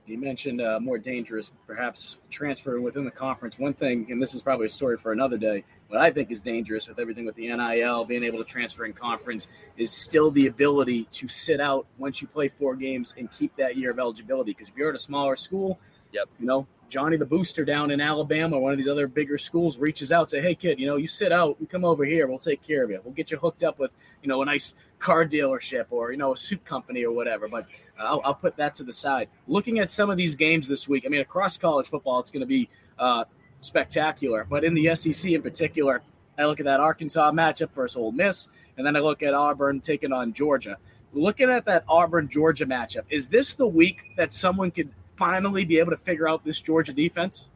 You 0.08 0.20
mentioned 0.20 0.62
uh, 0.62 0.80
more 0.80 1.00
dangerous, 1.00 1.52
perhaps 1.66 2.18
transferring 2.30 2.84
within 2.84 3.06
the 3.06 3.12
conference. 3.12 3.58
One 3.58 3.74
thing, 3.74 4.06
and 4.12 4.22
this 4.22 4.36
is 4.36 4.44
probably 4.44 4.68
a 4.68 4.70
story 4.70 4.98
for 4.98 5.12
another 5.12 5.38
day, 5.38 5.64
what 5.88 6.00
I 6.00 6.12
think 6.12 6.30
is 6.30 6.42
dangerous 6.42 6.88
with 6.88 7.00
everything 7.00 7.26
with 7.26 7.34
the 7.34 7.48
NIL, 7.48 8.06
being 8.06 8.24
able 8.24 8.38
to 8.38 8.44
transfer 8.44 8.86
in 8.86 8.94
conference, 8.94 9.48
is 9.78 9.92
still 9.92 10.30
the 10.30 10.46
ability 10.46 11.06
to 11.06 11.28
sit 11.28 11.60
out 11.60 11.88
once 11.98 12.22
you 12.22 12.28
play 12.28 12.50
four 12.50 12.76
games 12.76 13.16
and 13.18 13.32
keep 13.32 13.56
that 13.56 13.78
year 13.78 13.90
of 13.90 13.98
eligibility. 13.98 14.52
Because 14.52 14.70
if 14.70 14.76
you're 14.78 14.90
at 14.90 14.96
a 14.96 15.00
smaller 15.00 15.36
school, 15.36 15.80
yep. 16.12 16.30
you 16.40 16.46
know, 16.46 16.68
Johnny 16.90 17.18
the 17.18 17.26
Booster 17.26 17.66
down 17.66 17.92
in 17.92 18.00
Alabama, 18.00 18.60
one 18.60 18.72
of 18.72 18.78
these 18.78 18.88
other 18.88 19.08
bigger 19.08 19.38
schools, 19.38 19.80
reaches 19.80 20.12
out, 20.12 20.30
say, 20.30 20.42
"Hey 20.42 20.56
kid, 20.56 20.80
you 20.80 20.86
know, 20.86 20.98
you 20.98 21.08
sit 21.08 21.32
out, 21.32 21.58
you 21.60 21.68
come 21.68 21.84
over 21.84 22.06
here, 22.06 22.28
we'll 22.28 22.38
take 22.38 22.62
care 22.62 22.84
of 22.84 22.90
you. 22.90 23.02
We'll 23.04 23.14
get 23.14 23.32
you 23.32 23.38
hooked 23.38 23.64
up 23.64 23.80
with, 23.80 23.92
you 24.22 24.30
know, 24.30 24.42
a 24.42 24.46
nice 24.46 24.76
car 25.00 25.26
dealership 25.26 25.86
or 25.90 26.12
you 26.12 26.18
know 26.18 26.34
a 26.34 26.38
suit 26.38 26.64
company 26.64 27.04
or 27.04 27.12
whatever." 27.12 27.48
But 27.48 27.68
I'll, 28.00 28.22
I'll, 28.24 28.36
put 28.36 28.58
that 28.58 28.76
to 28.76 28.84
the 28.84 28.94
side. 28.94 29.30
Looking 29.48 29.80
at 29.80 29.90
some 29.90 30.10
of 30.10 30.18
these 30.18 30.36
games 30.36 30.68
this 30.68 30.88
week, 30.88 31.04
I 31.06 31.10
mean, 31.10 31.22
across 31.22 31.58
college 31.58 31.88
football, 31.88 32.20
it's 32.20 32.32
going 32.32 32.42
to 32.42 32.48
be 32.48 32.70
uh, 33.00 33.26
spectacular. 33.62 34.46
But 34.48 34.64
in 34.64 34.74
the 34.74 34.94
SEC 34.96 35.32
in 35.32 35.42
particular, 35.42 36.02
I 36.38 36.46
look 36.46 36.60
at 36.60 36.66
that 36.66 36.80
Arkansas 36.80 37.32
matchup 37.32 37.72
versus 37.72 37.96
Ole 37.96 38.12
Miss, 38.12 38.50
and 38.78 38.86
then 38.86 38.96
I 38.96 39.00
look 39.00 39.24
at 39.24 39.34
Auburn 39.34 39.82
taking 39.82 40.12
on 40.12 40.34
Georgia. 40.34 40.78
Looking 41.14 41.50
at 41.50 41.66
that 41.66 41.86
Auburn 41.88 42.28
Georgia 42.28 42.66
matchup, 42.66 43.04
is 43.10 43.30
this 43.30 43.56
the 43.56 43.68
week 43.68 44.12
that 44.18 44.34
someone 44.34 44.70
could 44.72 44.90
finally 45.18 45.66
be 45.66 45.80
able 45.80 45.92
to 45.92 45.98
figure 45.98 46.28
out 46.28 46.44
this 46.44 46.60
Georgia 46.60 46.94
defense? 46.94 47.50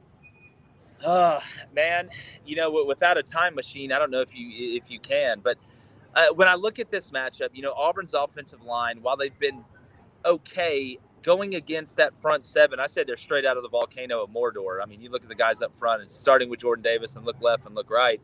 Uh, 1.03 1.39
man, 1.73 2.09
you 2.45 2.55
know, 2.55 2.83
without 2.85 3.17
a 3.17 3.23
time 3.23 3.55
machine, 3.55 3.91
I 3.91 3.99
don't 3.99 4.11
know 4.11 4.21
if 4.21 4.35
you 4.35 4.47
if 4.75 4.91
you 4.91 4.99
can, 4.99 5.39
but 5.39 5.57
uh, 6.15 6.27
when 6.33 6.47
I 6.47 6.55
look 6.55 6.79
at 6.79 6.91
this 6.91 7.09
matchup, 7.09 7.49
you 7.53 7.61
know, 7.61 7.73
Auburn's 7.73 8.13
offensive 8.13 8.61
line, 8.63 9.01
while 9.01 9.15
they've 9.15 9.37
been 9.39 9.63
okay 10.25 10.99
going 11.21 11.55
against 11.55 11.97
that 11.97 12.13
front 12.21 12.45
seven, 12.45 12.79
I 12.79 12.87
said 12.87 13.07
they're 13.07 13.17
straight 13.17 13.45
out 13.45 13.55
of 13.55 13.63
the 13.63 13.69
volcano 13.69 14.23
of 14.23 14.29
Mordor. 14.29 14.81
I 14.81 14.85
mean, 14.85 15.01
you 15.01 15.09
look 15.09 15.23
at 15.23 15.29
the 15.29 15.35
guys 15.35 15.61
up 15.61 15.75
front, 15.77 16.01
and 16.01 16.11
starting 16.11 16.49
with 16.49 16.59
Jordan 16.59 16.83
Davis 16.83 17.15
and 17.15 17.25
look 17.25 17.41
left 17.41 17.65
and 17.65 17.75
look 17.75 17.89
right 17.89 18.19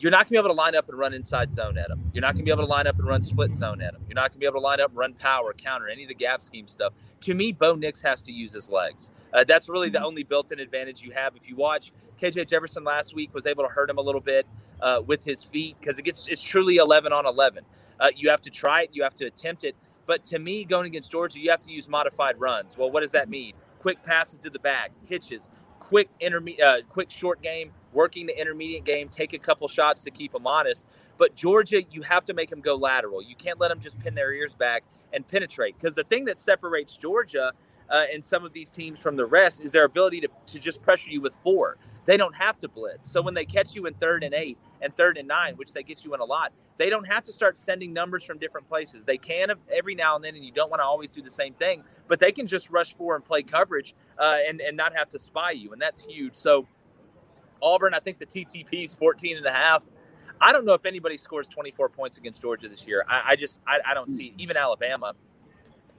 you're 0.00 0.10
not 0.10 0.20
going 0.20 0.28
to 0.28 0.30
be 0.32 0.38
able 0.38 0.48
to 0.48 0.54
line 0.54 0.74
up 0.74 0.88
and 0.88 0.98
run 0.98 1.12
inside 1.12 1.52
zone 1.52 1.76
at 1.76 1.88
them. 1.88 2.10
You're 2.14 2.22
not 2.22 2.28
going 2.28 2.38
to 2.38 2.44
be 2.44 2.50
able 2.50 2.62
to 2.62 2.70
line 2.70 2.86
up 2.86 2.98
and 2.98 3.06
run 3.06 3.20
split 3.20 3.54
zone 3.54 3.82
at 3.82 3.92
them. 3.92 4.02
You're 4.08 4.14
not 4.14 4.30
going 4.30 4.32
to 4.32 4.38
be 4.38 4.46
able 4.46 4.60
to 4.60 4.64
line 4.64 4.80
up 4.80 4.88
and 4.90 4.98
run 4.98 5.12
power, 5.12 5.52
counter, 5.52 5.88
any 5.88 6.04
of 6.04 6.08
the 6.08 6.14
gap 6.14 6.42
scheme 6.42 6.66
stuff. 6.66 6.94
To 7.20 7.34
me, 7.34 7.52
Bo 7.52 7.74
Nix 7.74 8.00
has 8.00 8.22
to 8.22 8.32
use 8.32 8.54
his 8.54 8.70
legs. 8.70 9.10
Uh, 9.34 9.44
that's 9.44 9.68
really 9.68 9.90
the 9.90 9.98
mm-hmm. 9.98 10.06
only 10.06 10.22
built-in 10.22 10.58
advantage 10.58 11.02
you 11.02 11.12
have. 11.12 11.36
If 11.36 11.50
you 11.50 11.54
watch 11.54 11.92
KJ 12.20 12.48
Jefferson 12.48 12.82
last 12.82 13.14
week, 13.14 13.34
was 13.34 13.46
able 13.46 13.62
to 13.62 13.68
hurt 13.68 13.90
him 13.90 13.98
a 13.98 14.00
little 14.00 14.22
bit 14.22 14.46
uh, 14.80 15.02
with 15.06 15.22
his 15.22 15.44
feet 15.44 15.76
because 15.78 15.98
it 15.98 16.02
gets 16.02 16.26
it's 16.28 16.42
truly 16.42 16.76
11 16.76 17.12
on 17.12 17.26
11. 17.26 17.62
Uh, 18.00 18.08
you 18.16 18.30
have 18.30 18.40
to 18.40 18.50
try 18.50 18.82
it, 18.82 18.90
you 18.94 19.02
have 19.02 19.14
to 19.16 19.26
attempt 19.26 19.64
it. 19.64 19.76
But 20.06 20.24
to 20.24 20.38
me, 20.38 20.64
going 20.64 20.86
against 20.86 21.10
Georgia, 21.10 21.38
you 21.38 21.50
have 21.50 21.60
to 21.60 21.70
use 21.70 21.88
modified 21.88 22.40
runs. 22.40 22.76
Well, 22.76 22.90
what 22.90 23.00
does 23.00 23.10
that 23.10 23.28
mean? 23.28 23.52
Quick 23.78 24.02
passes 24.02 24.38
to 24.40 24.50
the 24.50 24.58
back, 24.58 24.92
hitches, 25.04 25.50
quick 25.78 26.08
intermediate, 26.20 26.66
uh, 26.66 26.76
quick 26.88 27.10
short 27.10 27.42
game, 27.42 27.72
working 27.92 28.26
the 28.26 28.38
intermediate 28.38 28.84
game, 28.84 29.08
take 29.08 29.32
a 29.32 29.38
couple 29.38 29.68
shots 29.68 30.02
to 30.02 30.10
keep 30.10 30.32
them 30.32 30.46
honest. 30.46 30.86
But 31.18 31.34
Georgia, 31.34 31.82
you 31.90 32.02
have 32.02 32.24
to 32.26 32.34
make 32.34 32.50
them 32.50 32.60
go 32.60 32.76
lateral. 32.76 33.22
You 33.22 33.36
can't 33.36 33.60
let 33.60 33.68
them 33.68 33.80
just 33.80 33.98
pin 34.00 34.14
their 34.14 34.32
ears 34.32 34.54
back 34.54 34.84
and 35.12 35.26
penetrate. 35.26 35.76
Because 35.78 35.94
the 35.94 36.04
thing 36.04 36.24
that 36.26 36.38
separates 36.40 36.96
Georgia 36.96 37.52
uh, 37.90 38.04
and 38.12 38.24
some 38.24 38.44
of 38.44 38.52
these 38.52 38.70
teams 38.70 38.98
from 38.98 39.16
the 39.16 39.26
rest 39.26 39.60
is 39.60 39.72
their 39.72 39.84
ability 39.84 40.20
to, 40.20 40.28
to 40.46 40.58
just 40.58 40.80
pressure 40.80 41.10
you 41.10 41.20
with 41.20 41.34
four. 41.42 41.76
They 42.06 42.16
don't 42.16 42.34
have 42.34 42.58
to 42.60 42.68
blitz. 42.68 43.10
So 43.10 43.20
when 43.20 43.34
they 43.34 43.44
catch 43.44 43.74
you 43.74 43.86
in 43.86 43.94
third 43.94 44.24
and 44.24 44.34
eight 44.34 44.58
and 44.80 44.96
third 44.96 45.18
and 45.18 45.28
nine, 45.28 45.54
which 45.56 45.72
they 45.72 45.82
get 45.82 46.04
you 46.04 46.14
in 46.14 46.20
a 46.20 46.24
lot, 46.24 46.52
they 46.78 46.88
don't 46.88 47.06
have 47.06 47.24
to 47.24 47.32
start 47.32 47.58
sending 47.58 47.92
numbers 47.92 48.24
from 48.24 48.38
different 48.38 48.66
places. 48.68 49.04
They 49.04 49.18
can 49.18 49.50
every 49.70 49.94
now 49.94 50.16
and 50.16 50.24
then, 50.24 50.34
and 50.34 50.44
you 50.44 50.50
don't 50.50 50.70
want 50.70 50.80
to 50.80 50.84
always 50.84 51.10
do 51.10 51.20
the 51.20 51.30
same 51.30 51.52
thing, 51.54 51.84
but 52.08 52.18
they 52.18 52.32
can 52.32 52.46
just 52.46 52.70
rush 52.70 52.94
four 52.94 53.16
and 53.16 53.24
play 53.24 53.42
coverage 53.42 53.94
uh, 54.18 54.38
and, 54.48 54.60
and 54.60 54.76
not 54.76 54.96
have 54.96 55.10
to 55.10 55.18
spy 55.18 55.50
you. 55.50 55.72
And 55.72 55.80
that's 55.80 56.04
huge. 56.04 56.34
So 56.34 56.66
Auburn, 57.62 57.94
I 57.94 58.00
think 58.00 58.18
the 58.18 58.26
TTP 58.26 58.84
is 58.84 58.94
14 58.94 59.36
and 59.36 59.46
a 59.46 59.52
half. 59.52 59.82
I 60.40 60.52
don't 60.52 60.64
know 60.64 60.74
if 60.74 60.86
anybody 60.86 61.16
scores 61.16 61.46
24 61.48 61.90
points 61.90 62.16
against 62.16 62.40
Georgia 62.40 62.68
this 62.68 62.86
year. 62.86 63.04
I, 63.08 63.32
I 63.32 63.36
just 63.36 63.60
I, 63.66 63.78
I, 63.90 63.94
don't 63.94 64.10
see 64.10 64.32
even 64.38 64.56
Alabama. 64.56 65.12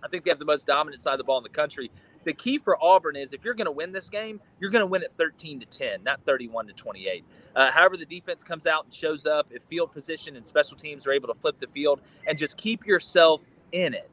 I 0.03 0.07
think 0.07 0.23
they 0.23 0.31
have 0.31 0.39
the 0.39 0.45
most 0.45 0.65
dominant 0.65 1.03
side 1.03 1.13
of 1.13 1.19
the 1.19 1.23
ball 1.23 1.37
in 1.37 1.43
the 1.43 1.49
country. 1.49 1.91
The 2.23 2.33
key 2.33 2.57
for 2.57 2.81
Auburn 2.83 3.15
is 3.15 3.33
if 3.33 3.43
you're 3.43 3.53
going 3.53 3.65
to 3.65 3.71
win 3.71 3.91
this 3.91 4.09
game, 4.09 4.39
you're 4.59 4.71
going 4.71 4.81
to 4.81 4.87
win 4.87 5.03
it 5.03 5.11
13 5.15 5.59
to 5.59 5.65
10, 5.65 6.03
not 6.03 6.21
31 6.25 6.67
to 6.67 6.73
28. 6.73 7.23
Uh, 7.55 7.71
however, 7.71 7.97
the 7.97 8.05
defense 8.05 8.43
comes 8.43 8.65
out 8.65 8.85
and 8.85 8.93
shows 8.93 9.25
up, 9.25 9.47
if 9.51 9.63
field 9.63 9.91
position 9.91 10.35
and 10.35 10.45
special 10.45 10.77
teams 10.77 11.05
are 11.05 11.11
able 11.11 11.27
to 11.27 11.39
flip 11.39 11.59
the 11.59 11.67
field 11.67 12.01
and 12.27 12.37
just 12.37 12.57
keep 12.57 12.85
yourself 12.85 13.41
in 13.71 13.93
it 13.93 14.09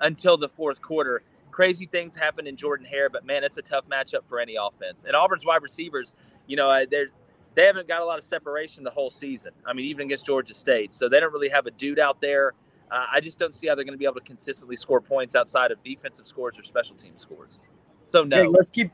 until 0.00 0.36
the 0.36 0.48
fourth 0.48 0.80
quarter. 0.80 1.22
Crazy 1.50 1.86
things 1.86 2.14
happen 2.14 2.46
in 2.46 2.56
Jordan 2.56 2.86
Hare, 2.86 3.10
but 3.10 3.24
man, 3.24 3.42
it's 3.44 3.56
a 3.56 3.62
tough 3.62 3.84
matchup 3.88 4.24
for 4.28 4.38
any 4.38 4.56
offense. 4.56 5.04
And 5.04 5.16
Auburn's 5.16 5.44
wide 5.44 5.62
receivers, 5.62 6.14
you 6.48 6.56
know, 6.56 6.84
they're 6.90 7.08
they 7.54 7.64
haven't 7.64 7.88
got 7.88 8.02
a 8.02 8.04
lot 8.04 8.18
of 8.18 8.24
separation 8.24 8.84
the 8.84 8.90
whole 8.90 9.10
season. 9.10 9.52
I 9.66 9.72
mean, 9.72 9.86
even 9.86 10.06
against 10.06 10.26
Georgia 10.26 10.54
State, 10.54 10.92
so 10.92 11.08
they 11.08 11.20
don't 11.20 11.32
really 11.32 11.48
have 11.48 11.66
a 11.66 11.70
dude 11.72 11.98
out 11.98 12.20
there. 12.20 12.54
Uh, 12.90 13.06
I 13.12 13.20
just 13.20 13.38
don't 13.38 13.54
see 13.54 13.66
how 13.66 13.74
they're 13.74 13.84
going 13.84 13.94
to 13.94 13.98
be 13.98 14.04
able 14.04 14.14
to 14.14 14.20
consistently 14.20 14.76
score 14.76 15.00
points 15.00 15.34
outside 15.34 15.70
of 15.70 15.82
defensive 15.82 16.26
scores 16.26 16.58
or 16.58 16.62
special 16.62 16.96
team 16.96 17.12
scores. 17.16 17.58
So 18.06 18.24
no, 18.24 18.44
Jake, 18.44 18.48
let's 18.52 18.70
keep. 18.70 18.90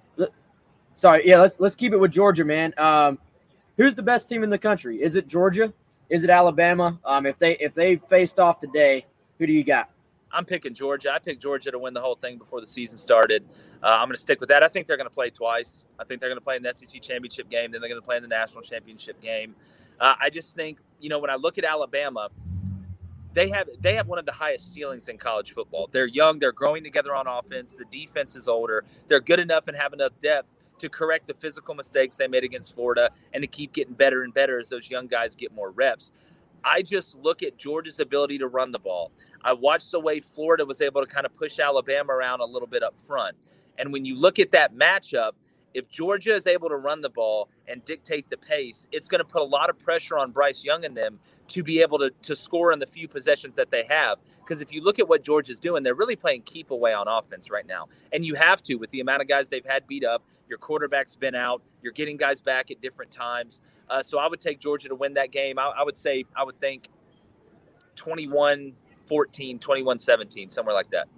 Sorry, 0.96 1.26
yeah, 1.28 1.40
let's 1.40 1.60
let's 1.60 1.74
keep 1.74 1.92
it 1.92 1.98
with 1.98 2.10
Georgia, 2.10 2.44
man. 2.44 2.74
Um, 2.76 3.18
who's 3.76 3.94
the 3.94 4.02
best 4.02 4.28
team 4.28 4.42
in 4.42 4.50
the 4.50 4.58
country? 4.58 5.02
Is 5.02 5.16
it 5.16 5.28
Georgia? 5.28 5.72
Is 6.10 6.24
it 6.24 6.30
Alabama? 6.30 6.98
Um, 7.04 7.26
if 7.26 7.38
they 7.38 7.56
if 7.58 7.74
they 7.74 7.96
faced 7.96 8.38
off 8.38 8.60
today, 8.60 9.06
who 9.38 9.46
do 9.46 9.52
you 9.52 9.64
got? 9.64 9.90
I'm 10.32 10.44
picking 10.44 10.74
Georgia. 10.74 11.12
I 11.12 11.18
picked 11.18 11.40
Georgia 11.40 11.70
to 11.70 11.78
win 11.78 11.94
the 11.94 12.00
whole 12.00 12.16
thing 12.16 12.38
before 12.38 12.60
the 12.60 12.66
season 12.66 12.98
started. 12.98 13.44
Uh, 13.84 13.98
I'm 14.00 14.08
going 14.08 14.16
to 14.16 14.20
stick 14.20 14.40
with 14.40 14.48
that. 14.48 14.62
I 14.62 14.68
think 14.68 14.86
they're 14.86 14.96
going 14.96 15.10
to 15.10 15.14
play 15.14 15.28
twice. 15.28 15.84
I 15.98 16.04
think 16.04 16.20
they're 16.20 16.30
going 16.30 16.38
to 16.38 16.44
play 16.44 16.56
in 16.56 16.62
the 16.62 16.72
SEC 16.72 17.02
championship 17.02 17.50
game, 17.50 17.70
then 17.70 17.82
they're 17.82 17.90
going 17.90 18.00
to 18.00 18.04
play 18.04 18.16
in 18.16 18.22
the 18.22 18.28
national 18.28 18.62
championship 18.62 19.20
game. 19.20 19.54
Uh, 20.00 20.14
I 20.18 20.30
just 20.30 20.56
think, 20.56 20.78
you 21.00 21.10
know, 21.10 21.18
when 21.18 21.28
I 21.28 21.34
look 21.34 21.58
at 21.58 21.64
Alabama, 21.64 22.30
they 23.34 23.50
have 23.50 23.68
they 23.80 23.94
have 23.94 24.06
one 24.06 24.18
of 24.18 24.24
the 24.24 24.32
highest 24.32 24.72
ceilings 24.72 25.08
in 25.08 25.18
college 25.18 25.52
football. 25.52 25.90
They're 25.92 26.06
young, 26.06 26.38
they're 26.38 26.52
growing 26.52 26.82
together 26.82 27.14
on 27.14 27.26
offense. 27.26 27.74
The 27.74 27.84
defense 27.90 28.36
is 28.36 28.48
older. 28.48 28.84
They're 29.08 29.20
good 29.20 29.40
enough 29.40 29.68
and 29.68 29.76
have 29.76 29.92
enough 29.92 30.12
depth 30.22 30.54
to 30.78 30.88
correct 30.88 31.26
the 31.26 31.34
physical 31.34 31.74
mistakes 31.74 32.16
they 32.16 32.26
made 32.26 32.44
against 32.44 32.74
Florida 32.74 33.10
and 33.34 33.42
to 33.42 33.46
keep 33.46 33.72
getting 33.74 33.94
better 33.94 34.22
and 34.22 34.32
better 34.32 34.58
as 34.58 34.68
those 34.68 34.88
young 34.88 35.08
guys 35.08 35.36
get 35.36 35.52
more 35.54 35.70
reps. 35.70 36.10
I 36.64 36.80
just 36.80 37.16
look 37.16 37.42
at 37.42 37.58
Georgia's 37.58 38.00
ability 38.00 38.38
to 38.38 38.46
run 38.46 38.72
the 38.72 38.78
ball. 38.78 39.12
I 39.42 39.52
watched 39.52 39.90
the 39.90 40.00
way 40.00 40.20
Florida 40.20 40.64
was 40.64 40.80
able 40.80 41.04
to 41.04 41.06
kind 41.06 41.26
of 41.26 41.34
push 41.34 41.58
Alabama 41.58 42.12
around 42.12 42.40
a 42.40 42.46
little 42.46 42.68
bit 42.68 42.82
up 42.82 42.98
front. 43.06 43.36
And 43.78 43.92
when 43.92 44.04
you 44.04 44.16
look 44.16 44.38
at 44.38 44.52
that 44.52 44.74
matchup, 44.74 45.32
if 45.74 45.88
Georgia 45.88 46.34
is 46.34 46.46
able 46.46 46.68
to 46.68 46.76
run 46.76 47.00
the 47.00 47.10
ball 47.10 47.48
and 47.66 47.84
dictate 47.84 48.30
the 48.30 48.36
pace, 48.36 48.86
it's 48.92 49.08
going 49.08 49.18
to 49.18 49.24
put 49.24 49.42
a 49.42 49.44
lot 49.44 49.68
of 49.68 49.78
pressure 49.78 50.16
on 50.16 50.30
Bryce 50.30 50.62
Young 50.62 50.84
and 50.84 50.96
them 50.96 51.18
to 51.48 51.62
be 51.64 51.82
able 51.82 51.98
to, 51.98 52.10
to 52.22 52.36
score 52.36 52.72
in 52.72 52.78
the 52.78 52.86
few 52.86 53.08
possessions 53.08 53.56
that 53.56 53.70
they 53.70 53.84
have. 53.88 54.18
Because 54.38 54.62
if 54.62 54.72
you 54.72 54.82
look 54.82 55.00
at 55.00 55.08
what 55.08 55.24
Georgia's 55.24 55.58
doing, 55.58 55.82
they're 55.82 55.94
really 55.94 56.16
playing 56.16 56.42
keep 56.42 56.70
away 56.70 56.94
on 56.94 57.08
offense 57.08 57.50
right 57.50 57.66
now. 57.66 57.88
And 58.12 58.24
you 58.24 58.34
have 58.36 58.62
to 58.64 58.76
with 58.76 58.90
the 58.92 59.00
amount 59.00 59.22
of 59.22 59.28
guys 59.28 59.48
they've 59.48 59.66
had 59.66 59.86
beat 59.86 60.04
up. 60.04 60.22
Your 60.48 60.58
quarterback's 60.58 61.16
been 61.16 61.34
out. 61.34 61.62
You're 61.82 61.92
getting 61.92 62.16
guys 62.16 62.40
back 62.40 62.70
at 62.70 62.80
different 62.80 63.10
times. 63.10 63.60
Uh, 63.90 64.02
so 64.02 64.18
I 64.18 64.28
would 64.28 64.40
take 64.40 64.60
Georgia 64.60 64.88
to 64.88 64.94
win 64.94 65.14
that 65.14 65.32
game. 65.32 65.58
I, 65.58 65.72
I 65.78 65.82
would 65.82 65.96
say, 65.96 66.24
I 66.36 66.44
would 66.44 66.60
think 66.60 66.88
21 67.96 68.74
14, 69.06 69.58
21 69.58 69.98
17, 69.98 70.50
somewhere 70.50 70.74
like 70.74 70.90
that. 70.90 71.08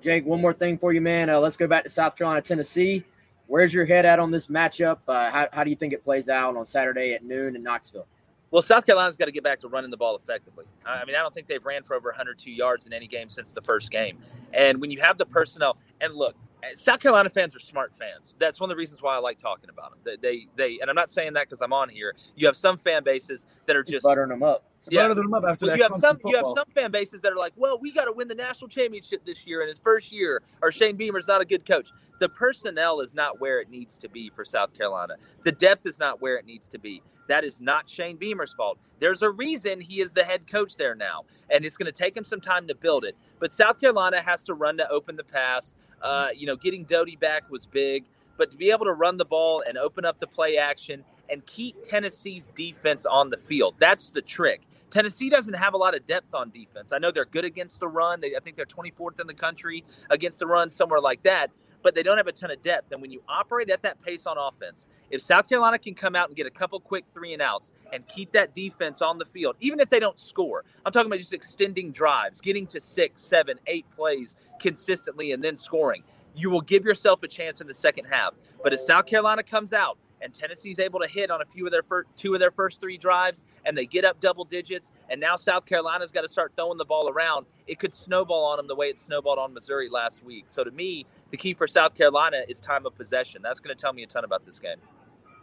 Jake, 0.00 0.24
one 0.24 0.40
more 0.40 0.52
thing 0.52 0.78
for 0.78 0.92
you, 0.92 1.00
man. 1.00 1.28
Uh, 1.28 1.38
let's 1.38 1.56
go 1.56 1.66
back 1.66 1.84
to 1.84 1.90
South 1.90 2.16
Carolina, 2.16 2.40
Tennessee. 2.40 3.04
Where's 3.46 3.74
your 3.74 3.84
head 3.84 4.06
at 4.06 4.18
on 4.18 4.30
this 4.30 4.46
matchup? 4.46 4.98
Uh, 5.06 5.30
how, 5.30 5.48
how 5.52 5.64
do 5.64 5.70
you 5.70 5.76
think 5.76 5.92
it 5.92 6.04
plays 6.04 6.28
out 6.28 6.56
on 6.56 6.64
Saturday 6.64 7.14
at 7.14 7.24
noon 7.24 7.56
in 7.56 7.62
Knoxville? 7.62 8.06
Well, 8.50 8.62
South 8.62 8.86
Carolina's 8.86 9.16
got 9.16 9.26
to 9.26 9.32
get 9.32 9.44
back 9.44 9.60
to 9.60 9.68
running 9.68 9.90
the 9.90 9.96
ball 9.96 10.16
effectively. 10.16 10.64
I 10.84 11.04
mean, 11.04 11.14
I 11.14 11.20
don't 11.20 11.32
think 11.32 11.46
they've 11.46 11.64
ran 11.64 11.82
for 11.82 11.94
over 11.94 12.08
102 12.08 12.50
yards 12.50 12.86
in 12.86 12.92
any 12.92 13.06
game 13.06 13.28
since 13.28 13.52
the 13.52 13.60
first 13.60 13.90
game. 13.90 14.18
And 14.52 14.80
when 14.80 14.90
you 14.90 15.00
have 15.00 15.18
the 15.18 15.26
personnel, 15.26 15.76
and 16.00 16.14
look, 16.14 16.34
South 16.74 17.00
Carolina 17.00 17.30
fans 17.30 17.54
are 17.54 17.60
smart 17.60 17.92
fans. 17.96 18.34
That's 18.38 18.58
one 18.58 18.68
of 18.68 18.74
the 18.74 18.78
reasons 18.78 19.02
why 19.02 19.14
I 19.14 19.18
like 19.18 19.38
talking 19.38 19.70
about 19.70 19.92
them. 19.92 20.00
They, 20.04 20.16
they, 20.16 20.46
they 20.56 20.78
and 20.80 20.90
I'm 20.90 20.96
not 20.96 21.10
saying 21.10 21.34
that 21.34 21.48
because 21.48 21.60
I'm 21.60 21.72
on 21.72 21.88
here. 21.88 22.14
You 22.36 22.46
have 22.46 22.56
some 22.56 22.76
fan 22.76 23.04
bases 23.04 23.46
that 23.66 23.76
are 23.76 23.84
just 23.84 24.02
buttering 24.02 24.30
them 24.30 24.42
up. 24.42 24.64
Yeah. 24.88 25.08
them 25.12 25.34
up 25.34 25.44
after 25.46 25.66
well, 25.66 25.76
that. 25.76 25.78
You 25.78 25.82
have 25.84 26.00
some. 26.00 26.18
You 26.24 26.36
have 26.36 26.46
some 26.54 26.66
fan 26.74 26.90
bases 26.90 27.20
that 27.20 27.32
are 27.32 27.36
like, 27.36 27.52
well, 27.56 27.78
we 27.78 27.92
got 27.92 28.06
to 28.06 28.12
win 28.12 28.28
the 28.28 28.34
national 28.34 28.68
championship 28.68 29.24
this 29.24 29.46
year 29.46 29.62
in 29.62 29.68
his 29.68 29.78
first 29.78 30.12
year, 30.12 30.42
or 30.62 30.72
Shane 30.72 30.96
Beamer's 30.96 31.26
not 31.26 31.40
a 31.40 31.44
good 31.44 31.66
coach. 31.66 31.90
The 32.20 32.28
personnel 32.28 33.00
is 33.00 33.14
not 33.14 33.40
where 33.40 33.60
it 33.60 33.70
needs 33.70 33.98
to 33.98 34.08
be 34.08 34.30
for 34.30 34.44
South 34.44 34.76
Carolina. 34.76 35.14
The 35.44 35.52
depth 35.52 35.86
is 35.86 35.98
not 35.98 36.20
where 36.20 36.36
it 36.36 36.46
needs 36.46 36.68
to 36.68 36.78
be. 36.78 37.02
That 37.28 37.44
is 37.44 37.60
not 37.60 37.88
Shane 37.88 38.16
Beamer's 38.16 38.52
fault. 38.52 38.78
There's 38.98 39.22
a 39.22 39.30
reason 39.30 39.80
he 39.80 40.00
is 40.00 40.12
the 40.12 40.24
head 40.24 40.46
coach 40.46 40.76
there 40.76 40.94
now, 40.94 41.24
and 41.48 41.64
it's 41.64 41.76
going 41.76 41.86
to 41.86 41.92
take 41.92 42.16
him 42.16 42.24
some 42.24 42.40
time 42.40 42.66
to 42.68 42.74
build 42.74 43.04
it. 43.04 43.16
But 43.38 43.52
South 43.52 43.80
Carolina 43.80 44.20
has 44.20 44.42
to 44.44 44.54
run 44.54 44.76
to 44.78 44.88
open 44.90 45.16
the 45.16 45.24
pass. 45.24 45.72
Uh, 46.02 46.28
you 46.34 46.46
know, 46.46 46.56
getting 46.56 46.84
Doty 46.84 47.16
back 47.16 47.48
was 47.50 47.66
big, 47.66 48.04
but 48.36 48.50
to 48.50 48.56
be 48.56 48.70
able 48.70 48.86
to 48.86 48.94
run 48.94 49.16
the 49.16 49.24
ball 49.24 49.62
and 49.66 49.78
open 49.78 50.04
up 50.04 50.18
the 50.18 50.26
play 50.26 50.56
action 50.56 51.04
and 51.28 51.44
keep 51.46 51.76
Tennessee's 51.84 52.50
defense 52.56 53.06
on 53.06 53.30
the 53.30 53.36
field, 53.36 53.76
that's 53.78 54.10
the 54.10 54.22
trick. 54.22 54.62
Tennessee 54.90 55.30
doesn't 55.30 55.54
have 55.54 55.74
a 55.74 55.76
lot 55.76 55.94
of 55.94 56.06
depth 56.06 56.34
on 56.34 56.50
defense. 56.50 56.92
I 56.92 56.98
know 56.98 57.10
they're 57.10 57.24
good 57.24 57.44
against 57.44 57.80
the 57.80 57.88
run. 57.88 58.20
They, 58.20 58.36
I 58.36 58.40
think 58.40 58.56
they're 58.56 58.66
24th 58.66 59.20
in 59.20 59.26
the 59.26 59.34
country 59.34 59.84
against 60.10 60.40
the 60.40 60.46
run, 60.46 60.70
somewhere 60.70 61.00
like 61.00 61.22
that 61.24 61.50
but 61.82 61.94
they 61.94 62.02
don't 62.02 62.16
have 62.16 62.26
a 62.26 62.32
ton 62.32 62.50
of 62.50 62.60
depth. 62.62 62.92
And 62.92 63.00
when 63.00 63.10
you 63.10 63.22
operate 63.28 63.70
at 63.70 63.82
that 63.82 64.00
pace 64.02 64.26
on 64.26 64.36
offense, 64.38 64.86
if 65.10 65.20
South 65.20 65.48
Carolina 65.48 65.78
can 65.78 65.94
come 65.94 66.14
out 66.14 66.28
and 66.28 66.36
get 66.36 66.46
a 66.46 66.50
couple 66.50 66.78
quick 66.80 67.04
three 67.12 67.32
and 67.32 67.42
outs 67.42 67.72
and 67.92 68.06
keep 68.08 68.32
that 68.32 68.54
defense 68.54 69.02
on 69.02 69.18
the 69.18 69.24
field, 69.24 69.56
even 69.60 69.80
if 69.80 69.90
they 69.90 70.00
don't 70.00 70.18
score, 70.18 70.64
I'm 70.84 70.92
talking 70.92 71.10
about 71.10 71.18
just 71.18 71.32
extending 71.32 71.92
drives, 71.92 72.40
getting 72.40 72.66
to 72.68 72.80
six, 72.80 73.22
seven, 73.22 73.58
eight 73.66 73.86
plays 73.90 74.36
consistently, 74.60 75.32
and 75.32 75.42
then 75.42 75.56
scoring. 75.56 76.02
You 76.34 76.50
will 76.50 76.60
give 76.60 76.84
yourself 76.84 77.22
a 77.22 77.28
chance 77.28 77.60
in 77.60 77.66
the 77.66 77.74
second 77.74 78.04
half. 78.04 78.34
But 78.62 78.72
if 78.72 78.80
South 78.80 79.06
Carolina 79.06 79.42
comes 79.42 79.72
out 79.72 79.98
and 80.22 80.32
Tennessee's 80.32 80.78
able 80.78 81.00
to 81.00 81.08
hit 81.08 81.30
on 81.30 81.42
a 81.42 81.44
few 81.44 81.66
of 81.66 81.72
their 81.72 81.82
first 81.82 82.08
two 82.16 82.34
of 82.34 82.40
their 82.40 82.50
first 82.50 82.80
three 82.80 82.96
drives, 82.96 83.42
and 83.64 83.76
they 83.76 83.86
get 83.86 84.04
up 84.04 84.20
double 84.20 84.44
digits, 84.44 84.90
and 85.08 85.20
now 85.20 85.36
South 85.36 85.66
Carolina's 85.66 86.12
got 86.12 86.22
to 86.22 86.28
start 86.28 86.52
throwing 86.56 86.78
the 86.78 86.84
ball 86.84 87.08
around. 87.08 87.46
It 87.66 87.78
could 87.78 87.94
snowball 87.94 88.44
on 88.44 88.56
them 88.56 88.66
the 88.66 88.74
way 88.74 88.86
it 88.86 88.98
snowballed 88.98 89.38
on 89.38 89.54
Missouri 89.54 89.88
last 89.88 90.24
week. 90.24 90.44
So 90.48 90.64
to 90.64 90.70
me, 90.70 91.06
the 91.30 91.36
key 91.36 91.54
for 91.54 91.66
South 91.66 91.94
Carolina 91.94 92.42
is 92.48 92.60
time 92.60 92.86
of 92.86 92.94
possession. 92.94 93.42
That's 93.42 93.60
going 93.60 93.74
to 93.74 93.80
tell 93.80 93.92
me 93.92 94.02
a 94.02 94.06
ton 94.06 94.24
about 94.24 94.44
this 94.44 94.58
game. 94.58 94.78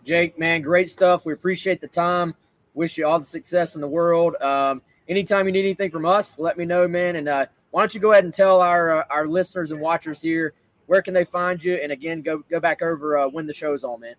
Jake, 0.04 0.38
man, 0.40 0.62
great 0.62 0.90
stuff. 0.90 1.26
We 1.26 1.34
appreciate 1.34 1.82
the 1.82 1.88
time. 1.88 2.36
Wish 2.74 2.98
you 2.98 3.08
all 3.08 3.20
the 3.20 3.26
success 3.26 3.76
in 3.76 3.82
the 3.82 3.88
world. 3.88 4.36
Um, 4.42 4.82
anytime 5.08 5.48
you 5.48 5.52
need 5.52 5.66
anything 5.66 5.92
from 5.92 6.06
us, 6.06 6.40
let 6.40 6.58
me 6.58 6.66
know, 6.66 6.88
man. 6.88 7.16
And 7.16 7.28
uh, 7.28 7.46
why 7.72 7.82
don't 7.82 7.94
you 7.94 8.00
go 8.00 8.12
ahead 8.12 8.24
and 8.24 8.34
tell 8.34 8.62
our 8.62 9.00
uh, 9.00 9.04
our 9.10 9.28
listeners 9.28 9.72
and 9.72 9.82
watchers 9.82 10.22
here 10.22 10.54
where 10.88 11.02
can 11.02 11.13
they 11.13 11.26
find 11.26 11.63
you? 11.63 11.76
And 11.76 11.92
again, 11.92 12.22
go 12.22 12.44
go 12.50 12.60
back 12.60 12.82
over 12.82 13.18
uh, 13.18 13.28
when 13.28 13.46
the 13.46 13.54
show's 13.54 13.84
on, 13.84 14.00
man. 14.00 14.16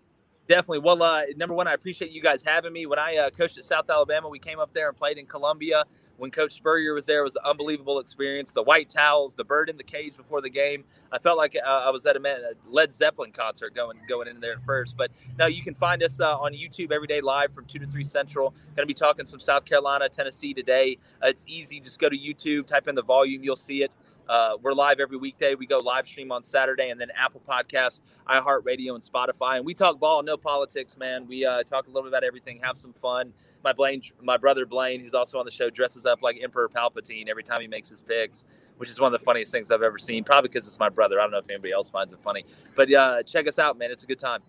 Definitely. 0.49 0.79
Well, 0.79 1.03
uh, 1.03 1.21
number 1.37 1.53
one, 1.53 1.67
I 1.67 1.73
appreciate 1.73 2.09
you 2.09 2.23
guys 2.23 2.41
having 2.41 2.73
me. 2.73 2.87
When 2.87 2.97
I 2.97 3.17
uh, 3.17 3.29
coached 3.29 3.59
at 3.59 3.65
South 3.65 3.87
Alabama, 3.87 4.29
we 4.29 4.39
came 4.39 4.59
up 4.59 4.73
there 4.73 4.89
and 4.89 4.97
played 4.97 5.19
in 5.19 5.27
Columbia. 5.27 5.83
When 6.17 6.31
Coach 6.31 6.53
Spurrier 6.53 6.95
was 6.95 7.05
there, 7.05 7.21
it 7.21 7.23
was 7.23 7.35
an 7.35 7.43
unbelievable 7.45 7.99
experience. 7.99 8.51
The 8.51 8.63
white 8.63 8.89
towels, 8.89 9.35
the 9.35 9.43
bird 9.43 9.69
in 9.69 9.77
the 9.77 9.83
cage 9.83 10.17
before 10.17 10.41
the 10.41 10.49
game. 10.49 10.85
I 11.11 11.19
felt 11.19 11.37
like 11.37 11.55
uh, 11.55 11.69
I 11.69 11.91
was 11.91 12.05
at 12.07 12.15
a 12.15 12.55
Led 12.67 12.91
Zeppelin 12.91 13.31
concert 13.31 13.75
going 13.75 13.99
going 14.09 14.27
in 14.27 14.39
there 14.39 14.57
first. 14.65 14.97
But 14.97 15.11
now 15.37 15.45
you 15.45 15.61
can 15.61 15.75
find 15.75 16.01
us 16.01 16.19
uh, 16.19 16.37
on 16.39 16.53
YouTube 16.53 16.91
every 16.91 17.07
day 17.07 17.21
live 17.21 17.53
from 17.53 17.65
two 17.65 17.77
to 17.79 17.85
three 17.85 18.03
central. 18.03 18.49
Going 18.75 18.83
to 18.83 18.85
be 18.87 18.95
talking 18.95 19.25
some 19.25 19.39
South 19.39 19.65
Carolina, 19.65 20.09
Tennessee 20.09 20.55
today. 20.55 20.97
Uh, 21.23 21.27
it's 21.27 21.45
easy. 21.47 21.79
Just 21.79 21.99
go 21.99 22.09
to 22.09 22.17
YouTube, 22.17 22.65
type 22.65 22.87
in 22.87 22.95
the 22.95 23.03
volume, 23.03 23.43
you'll 23.43 23.55
see 23.55 23.83
it. 23.83 23.95
Uh, 24.29 24.55
we're 24.61 24.73
live 24.73 24.99
every 24.99 25.17
weekday. 25.17 25.55
We 25.55 25.65
go 25.65 25.79
live 25.79 26.05
stream 26.05 26.31
on 26.31 26.43
Saturday, 26.43 26.91
and 26.91 27.01
then 27.01 27.07
Apple 27.17 27.41
Podcasts, 27.49 28.01
iHeartRadio, 28.27 28.93
and 28.93 29.03
Spotify. 29.03 29.57
And 29.57 29.65
we 29.65 29.73
talk 29.73 29.99
ball, 29.99 30.21
no 30.21 30.37
politics, 30.37 30.97
man. 30.97 31.27
We 31.27 31.47
uh, 31.47 31.63
talk 31.63 31.87
a 31.87 31.89
little 31.89 32.03
bit 32.03 32.09
about 32.09 32.23
everything, 32.23 32.59
have 32.61 32.77
some 32.77 32.93
fun. 32.93 33.33
My 33.63 33.73
Blaine, 33.73 34.03
my 34.21 34.37
brother 34.37 34.67
Blaine, 34.67 34.99
who's 34.99 35.15
also 35.15 35.39
on 35.39 35.45
the 35.45 35.51
show, 35.51 35.71
dresses 35.71 36.05
up 36.05 36.21
like 36.21 36.37
Emperor 36.43 36.69
Palpatine 36.69 37.27
every 37.27 37.43
time 37.43 37.59
he 37.59 37.67
makes 37.67 37.89
his 37.89 38.03
picks, 38.03 38.45
which 38.77 38.91
is 38.91 38.99
one 38.99 39.11
of 39.11 39.19
the 39.19 39.25
funniest 39.25 39.51
things 39.51 39.71
I've 39.71 39.81
ever 39.81 39.97
seen. 39.97 40.23
Probably 40.23 40.49
because 40.49 40.67
it's 40.67 40.77
my 40.77 40.89
brother. 40.89 41.19
I 41.19 41.23
don't 41.23 41.31
know 41.31 41.39
if 41.39 41.49
anybody 41.49 41.73
else 41.73 41.89
finds 41.89 42.13
it 42.13 42.19
funny, 42.21 42.45
but 42.75 42.93
uh, 42.93 43.23
check 43.23 43.47
us 43.47 43.57
out, 43.57 43.79
man. 43.79 43.89
It's 43.89 44.03
a 44.03 44.07
good 44.07 44.19
time. 44.19 44.41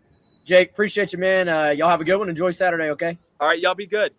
Jake, 0.44 0.72
appreciate 0.72 1.10
you, 1.14 1.18
man. 1.18 1.48
Uh, 1.48 1.70
y'all 1.70 1.88
have 1.88 2.02
a 2.02 2.04
good 2.04 2.18
one. 2.18 2.28
Enjoy 2.28 2.50
Saturday, 2.50 2.90
okay? 2.90 3.16
All 3.40 3.48
right, 3.48 3.58
y'all 3.58 3.74
be 3.74 3.86
good. 3.86 4.12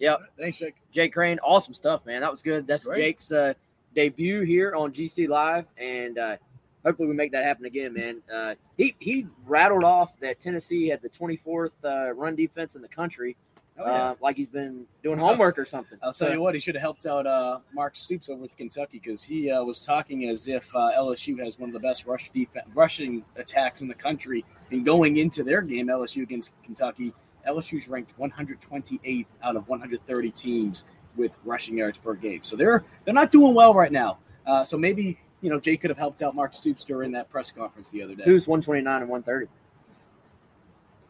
Yep. 0.00 0.20
Thanks, 0.38 0.58
Jake. 0.58 0.74
Jake 0.90 1.12
Crain, 1.12 1.38
awesome 1.38 1.72
stuff, 1.72 2.04
man. 2.04 2.20
That 2.20 2.32
was 2.32 2.42
good. 2.42 2.66
That's 2.66 2.84
Great. 2.84 2.98
Jake's 2.98 3.30
uh, 3.30 3.54
debut 3.94 4.42
here 4.42 4.74
on 4.74 4.92
GC 4.92 5.28
Live, 5.28 5.66
and 5.78 6.18
uh, 6.18 6.36
hopefully 6.84 7.08
we 7.08 7.14
make 7.14 7.32
that 7.32 7.44
happen 7.44 7.64
again, 7.64 7.94
man. 7.94 8.22
Uh, 8.32 8.54
he 8.76 8.94
he 8.98 9.26
rattled 9.44 9.84
off 9.84 10.18
that 10.20 10.40
Tennessee 10.40 10.88
had 10.88 11.02
the 11.02 11.08
24th 11.08 11.70
uh, 11.84 12.12
run 12.12 12.36
defense 12.36 12.74
in 12.74 12.82
the 12.82 12.88
country, 12.88 13.36
oh, 13.78 13.86
yeah. 13.86 13.92
Uh, 13.92 14.14
like 14.20 14.36
he's 14.36 14.48
been 14.48 14.86
doing 15.02 15.18
homework 15.18 15.58
or 15.58 15.64
something. 15.64 15.98
I'll 16.02 16.12
tell 16.12 16.28
so, 16.28 16.34
you 16.34 16.40
what, 16.40 16.54
he 16.54 16.60
should 16.60 16.74
have 16.74 16.82
helped 16.82 17.06
out 17.06 17.26
uh, 17.26 17.60
Mark 17.72 17.96
Stoops 17.96 18.28
over 18.28 18.40
with 18.40 18.56
Kentucky 18.56 19.00
because 19.02 19.22
he 19.22 19.50
uh, 19.50 19.62
was 19.62 19.84
talking 19.84 20.28
as 20.28 20.48
if 20.48 20.70
LSU 20.72 21.38
has 21.42 21.58
one 21.58 21.68
of 21.68 21.74
the 21.74 21.80
best 21.80 22.06
rush 22.06 22.30
defense, 22.30 22.66
rushing 22.74 23.24
attacks 23.36 23.80
in 23.80 23.88
the 23.88 23.94
country, 23.94 24.44
and 24.70 24.84
going 24.84 25.16
into 25.16 25.42
their 25.42 25.62
game 25.62 25.86
LSU 25.86 26.22
against 26.22 26.54
Kentucky. 26.62 27.12
LSU's 27.46 27.88
ranked 27.88 28.18
128th 28.18 29.26
out 29.42 29.54
of 29.54 29.68
130 29.68 30.30
teams 30.30 30.84
with 31.16 31.36
rushing 31.44 31.78
yards 31.78 31.98
per 31.98 32.14
game. 32.14 32.40
So 32.42 32.56
they're 32.56 32.84
they're 33.04 33.14
not 33.14 33.32
doing 33.32 33.54
well 33.54 33.74
right 33.74 33.92
now. 33.92 34.18
Uh, 34.46 34.62
so 34.62 34.76
maybe 34.76 35.18
you 35.40 35.50
know 35.50 35.60
Jay 35.60 35.76
could 35.76 35.90
have 35.90 35.98
helped 35.98 36.22
out 36.22 36.34
Mark 36.34 36.54
Stoops 36.54 36.84
during 36.84 37.12
that 37.12 37.30
press 37.30 37.50
conference 37.50 37.88
the 37.88 38.02
other 38.02 38.14
day. 38.14 38.24
Who's 38.24 38.46
129 38.46 39.02
and 39.02 39.10
130? 39.10 39.50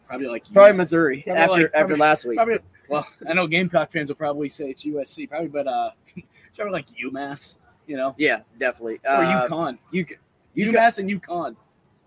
Probably 0.07 0.27
like 0.27 0.45
probably 0.53 0.73
you. 0.73 0.77
Missouri 0.77 1.23
probably 1.23 1.43
after 1.43 1.63
like, 1.63 1.71
after 1.75 1.97
last 1.97 2.25
week. 2.25 2.37
Probably, 2.37 2.59
well, 2.89 3.07
I 3.29 3.33
know 3.33 3.47
Gamecock 3.47 3.91
fans 3.91 4.11
will 4.11 4.17
probably 4.17 4.49
say 4.49 4.71
it's 4.71 4.85
USC, 4.85 5.29
probably, 5.29 5.49
but 5.49 5.67
uh, 5.67 5.91
it's 6.17 6.57
probably 6.57 6.73
like 6.73 6.87
UMass. 6.89 7.57
You 7.87 7.97
know? 7.97 8.15
Yeah, 8.17 8.41
definitely. 8.59 9.01
Or 9.05 9.11
uh, 9.11 9.49
UConn. 9.49 9.79
UConn. 9.93 10.17
UMass 10.57 10.99
and 10.99 11.11
UConn. 11.11 11.57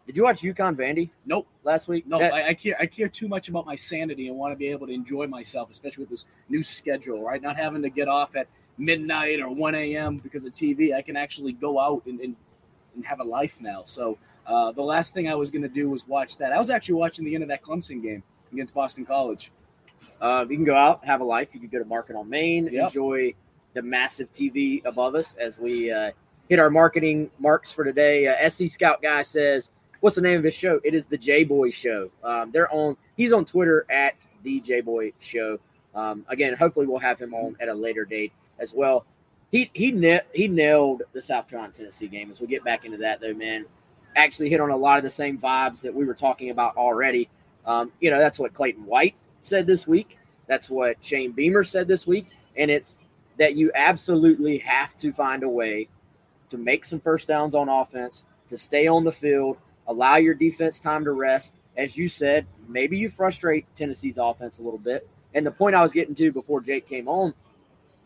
Did 0.08 0.15
you 0.15 0.24
watch 0.24 0.41
UConn 0.41 0.76
Vandy? 0.76 1.10
Nope. 1.26 1.48
Last 1.65 1.89
week? 1.89 2.08
No, 2.08 2.17
that- 2.17 2.34
I, 2.34 2.50
I, 2.50 2.54
care. 2.54 2.78
I 2.80 2.86
care 2.86 3.10
too 3.10 3.28
much 3.28 3.50
about 3.50 3.65
my 3.65 3.76
sanity 3.76 4.30
and 4.30 4.38
want 4.38 4.54
to 4.54 4.56
be 4.56 4.67
able 4.67 4.88
to 4.88 4.93
enjoy 4.93 5.28
myself, 5.28 5.70
especially 5.70 6.04
with 6.04 6.10
this 6.10 6.26
new 6.48 6.63
schedule. 6.63 7.22
Right, 7.22 7.41
not 7.41 7.58
having 7.58 7.82
to 7.82 7.89
get 7.89 8.08
off 8.08 8.36
at 8.36 8.48
midnight 8.78 9.41
or 9.41 9.50
one 9.50 9.76
a.m. 9.76 10.17
because 10.17 10.46
of 10.46 10.54
TV. 10.54 10.96
I 10.96 11.02
can 11.02 11.17
actually 11.17 11.52
go 11.52 11.80
out 11.80 12.06
and, 12.06 12.20
and, 12.22 12.36
and 12.96 13.06
have 13.06 13.20
a 13.20 13.24
life 13.24 13.60
now. 13.60 13.84
So 13.86 14.17
uh, 14.46 14.72
the 14.72 14.82
last 14.82 15.13
thing 15.13 15.28
I 15.28 15.36
was 15.36 15.52
going 15.52 15.63
to 15.63 15.67
do 15.67 15.89
was 15.89 16.08
watch 16.08 16.38
that. 16.38 16.54
I 16.54 16.58
was 16.58 16.70
actually 16.70 16.96
watching 16.96 17.26
the 17.26 17.34
end 17.36 17.43
of 17.43 17.50
that 17.50 17.62
Clemson 17.62 18.02
game 18.02 18.24
against 18.54 18.74
Boston 18.74 19.06
College. 19.06 19.52
Uh, 20.22 20.46
you 20.50 20.56
can 20.56 20.65
go 20.65 20.76
out, 20.76 21.04
have 21.04 21.20
a 21.20 21.26
life. 21.26 21.54
You 21.54 21.60
can 21.60 21.70
go 21.70 21.80
to 21.80 21.86
Market 21.86 22.15
on 22.15 22.30
Main, 22.30 22.67
yep. 22.67 22.86
enjoy 22.86 23.34
the 23.74 23.82
massive 23.82 24.32
TV 24.32 24.84
above 24.86 25.15
us 25.15 25.36
as 25.36 25.60
we 25.60 25.91
uh, 25.91 26.12
hit 26.50 26.60
our 26.60 26.70
marketing 26.70 27.30
marks 27.39 27.74
for 27.74 27.84
today. 27.84 28.28
Uh, 28.28 28.50
SC 28.50 28.70
Scout 28.70 29.02
guy 29.02 29.22
says 29.22 29.72
what's 30.02 30.16
the 30.16 30.22
name 30.22 30.38
of 30.38 30.44
his 30.44 30.54
show? 30.54 30.80
It 30.84 30.94
is 30.94 31.06
the 31.06 31.18
J 31.18 31.44
Boy 31.44 31.70
Show. 31.70 32.10
Um, 32.24 32.52
they're 32.52 32.72
on. 32.74 32.98
He's 33.16 33.34
on 33.34 33.46
Twitter 33.46 33.86
at 33.90 34.16
the 34.44 34.60
J 34.60 34.82
Boy 34.82 35.14
Show. 35.20 35.60
Um, 35.96 36.26
again, 36.30 36.54
hopefully 36.54 36.86
we'll 36.86 37.00
have 37.00 37.20
him 37.20 37.34
on 37.34 37.56
at 37.60 37.70
a 37.70 37.74
later 37.74 38.06
date 38.06 38.32
as 38.60 38.74
well. 38.74 39.06
He 39.52 39.70
he 39.74 40.20
he 40.34 40.48
nailed 40.48 41.04
the 41.14 41.22
South 41.22 41.50
Carolina 41.50 41.74
Tennessee 41.74 42.08
game. 42.08 42.30
As 42.32 42.42
we 42.42 42.48
get 42.48 42.64
back 42.64 42.86
into 42.86 42.98
that 42.98 43.22
though, 43.22 43.34
man, 43.34 43.66
actually 44.16 44.50
hit 44.50 44.60
on 44.60 44.72
a 44.72 44.78
lot 44.78 44.98
of 44.98 45.04
the 45.04 45.10
same 45.10 45.38
vibes 45.38 45.82
that 45.82 45.94
we 45.94 46.06
were 46.06 46.14
talking 46.14 46.50
about 46.50 46.76
already. 46.76 47.30
Um, 47.66 47.92
you 48.00 48.10
know, 48.12 48.20
that's 48.20 48.40
what 48.40 48.54
Clayton 48.54 48.86
White 48.86 49.16
said 49.42 49.68
this 49.68 49.88
week. 49.88 50.18
That's 50.48 50.70
what 50.70 51.04
Shane 51.04 51.32
Beamer 51.32 51.64
said 51.64 51.88
this 51.88 52.08
week, 52.08 52.28
and 52.56 52.72
it's 52.72 52.98
that 53.38 53.56
you 53.56 53.72
absolutely 53.76 54.58
have 54.60 54.98
to 54.98 55.12
find 55.12 55.44
a 55.44 55.50
way 55.50 55.88
to 56.50 56.58
make 56.58 56.86
some 56.86 57.00
first 57.00 57.28
downs 57.28 57.54
on 57.54 57.70
offense, 57.70 58.26
to 58.48 58.58
stay 58.58 58.88
on 58.88 59.04
the 59.04 59.12
field, 59.12 59.58
allow 59.88 60.17
your 60.17 60.34
defense 60.34 60.80
time 60.80 61.04
to 61.06 61.12
rest. 61.12 61.56
As 61.76 61.95
you 61.95 62.08
said, 62.08 62.45
maybe 62.67 62.97
you 62.97 63.10
frustrate 63.10 63.65
Tennessee's 63.76 64.17
offense 64.17 64.60
a 64.60 64.63
little 64.63 64.80
bit. 64.80 65.08
And 65.34 65.45
the 65.45 65.52
point 65.52 65.76
I 65.76 65.82
was 65.82 65.91
getting 65.91 66.15
to 66.15 66.32
before 66.32 66.62
Jake 66.62 66.88
came 66.88 67.08
on, 67.08 67.34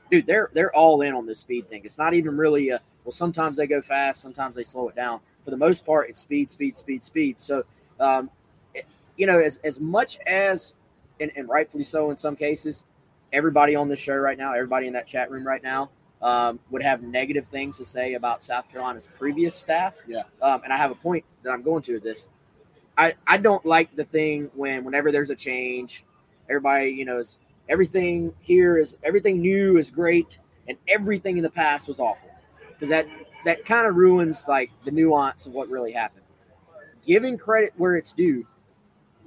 dude, 0.09 0.25
they're 0.25 0.49
they're 0.53 0.75
all 0.75 1.01
in 1.01 1.13
on 1.13 1.25
this 1.25 1.39
speed 1.39 1.69
thing. 1.69 1.81
It's 1.85 1.97
not 1.97 2.13
even 2.13 2.35
really 2.35 2.69
a 2.69 2.81
well. 3.05 3.11
Sometimes 3.11 3.57
they 3.57 3.67
go 3.67 3.81
fast, 3.81 4.21
sometimes 4.21 4.55
they 4.55 4.63
slow 4.63 4.89
it 4.89 4.95
down. 4.95 5.21
For 5.45 5.51
the 5.51 5.57
most 5.57 5.85
part, 5.85 6.09
it's 6.09 6.19
speed, 6.19 6.51
speed, 6.51 6.77
speed, 6.77 7.03
speed. 7.05 7.41
So, 7.41 7.63
um, 7.99 8.29
it, 8.73 8.85
you 9.17 9.25
know, 9.25 9.39
as 9.39 9.59
as 9.63 9.79
much 9.79 10.19
as 10.27 10.73
and, 11.19 11.31
and 11.35 11.47
rightfully 11.47 11.83
so 11.83 12.11
in 12.11 12.17
some 12.17 12.35
cases, 12.35 12.85
everybody 13.31 13.75
on 13.75 13.87
this 13.87 13.99
show 13.99 14.15
right 14.15 14.37
now, 14.37 14.53
everybody 14.53 14.87
in 14.87 14.93
that 14.93 15.07
chat 15.07 15.31
room 15.31 15.47
right 15.47 15.63
now, 15.63 15.89
um, 16.21 16.59
would 16.69 16.83
have 16.83 17.01
negative 17.01 17.47
things 17.47 17.77
to 17.77 17.85
say 17.85 18.13
about 18.13 18.43
South 18.43 18.69
Carolina's 18.69 19.07
previous 19.17 19.55
staff. 19.55 19.97
Yeah. 20.07 20.23
Um, 20.41 20.61
and 20.63 20.71
I 20.71 20.77
have 20.77 20.91
a 20.91 20.95
point 20.95 21.25
that 21.43 21.51
I'm 21.51 21.63
going 21.63 21.81
to 21.83 21.93
with 21.93 22.03
this. 22.03 22.27
I, 22.97 23.15
I 23.25 23.37
don't 23.37 23.65
like 23.65 23.95
the 23.95 24.03
thing 24.03 24.51
when 24.53 24.83
whenever 24.83 25.11
there's 25.11 25.29
a 25.29 25.35
change, 25.35 26.03
everybody, 26.49 26.89
you 26.89 27.05
know, 27.05 27.19
is 27.19 27.39
everything 27.69 28.33
here 28.39 28.77
is 28.77 28.97
everything 29.03 29.41
new 29.41 29.77
is 29.77 29.89
great 29.89 30.39
and 30.67 30.77
everything 30.87 31.37
in 31.37 31.43
the 31.43 31.49
past 31.49 31.87
was 31.87 31.99
awful. 31.99 32.29
Because 32.69 32.89
that 32.89 33.07
that 33.45 33.65
kind 33.65 33.87
of 33.87 33.95
ruins 33.95 34.45
like 34.47 34.71
the 34.85 34.91
nuance 34.91 35.47
of 35.47 35.53
what 35.53 35.69
really 35.69 35.91
happened. 35.91 36.25
Giving 37.03 37.37
credit 37.37 37.71
where 37.77 37.95
it's 37.95 38.13
due, 38.13 38.45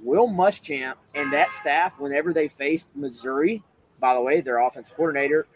Will 0.01 0.29
Muschamp 0.29 0.95
and 1.13 1.33
that 1.33 1.51
staff, 1.51 1.99
whenever 1.99 2.31
they 2.31 2.47
faced 2.47 2.95
Missouri, 2.95 3.61
by 3.99 4.13
the 4.13 4.21
way, 4.21 4.39
their 4.39 4.59
offensive 4.59 4.95
coordinator 4.95 5.47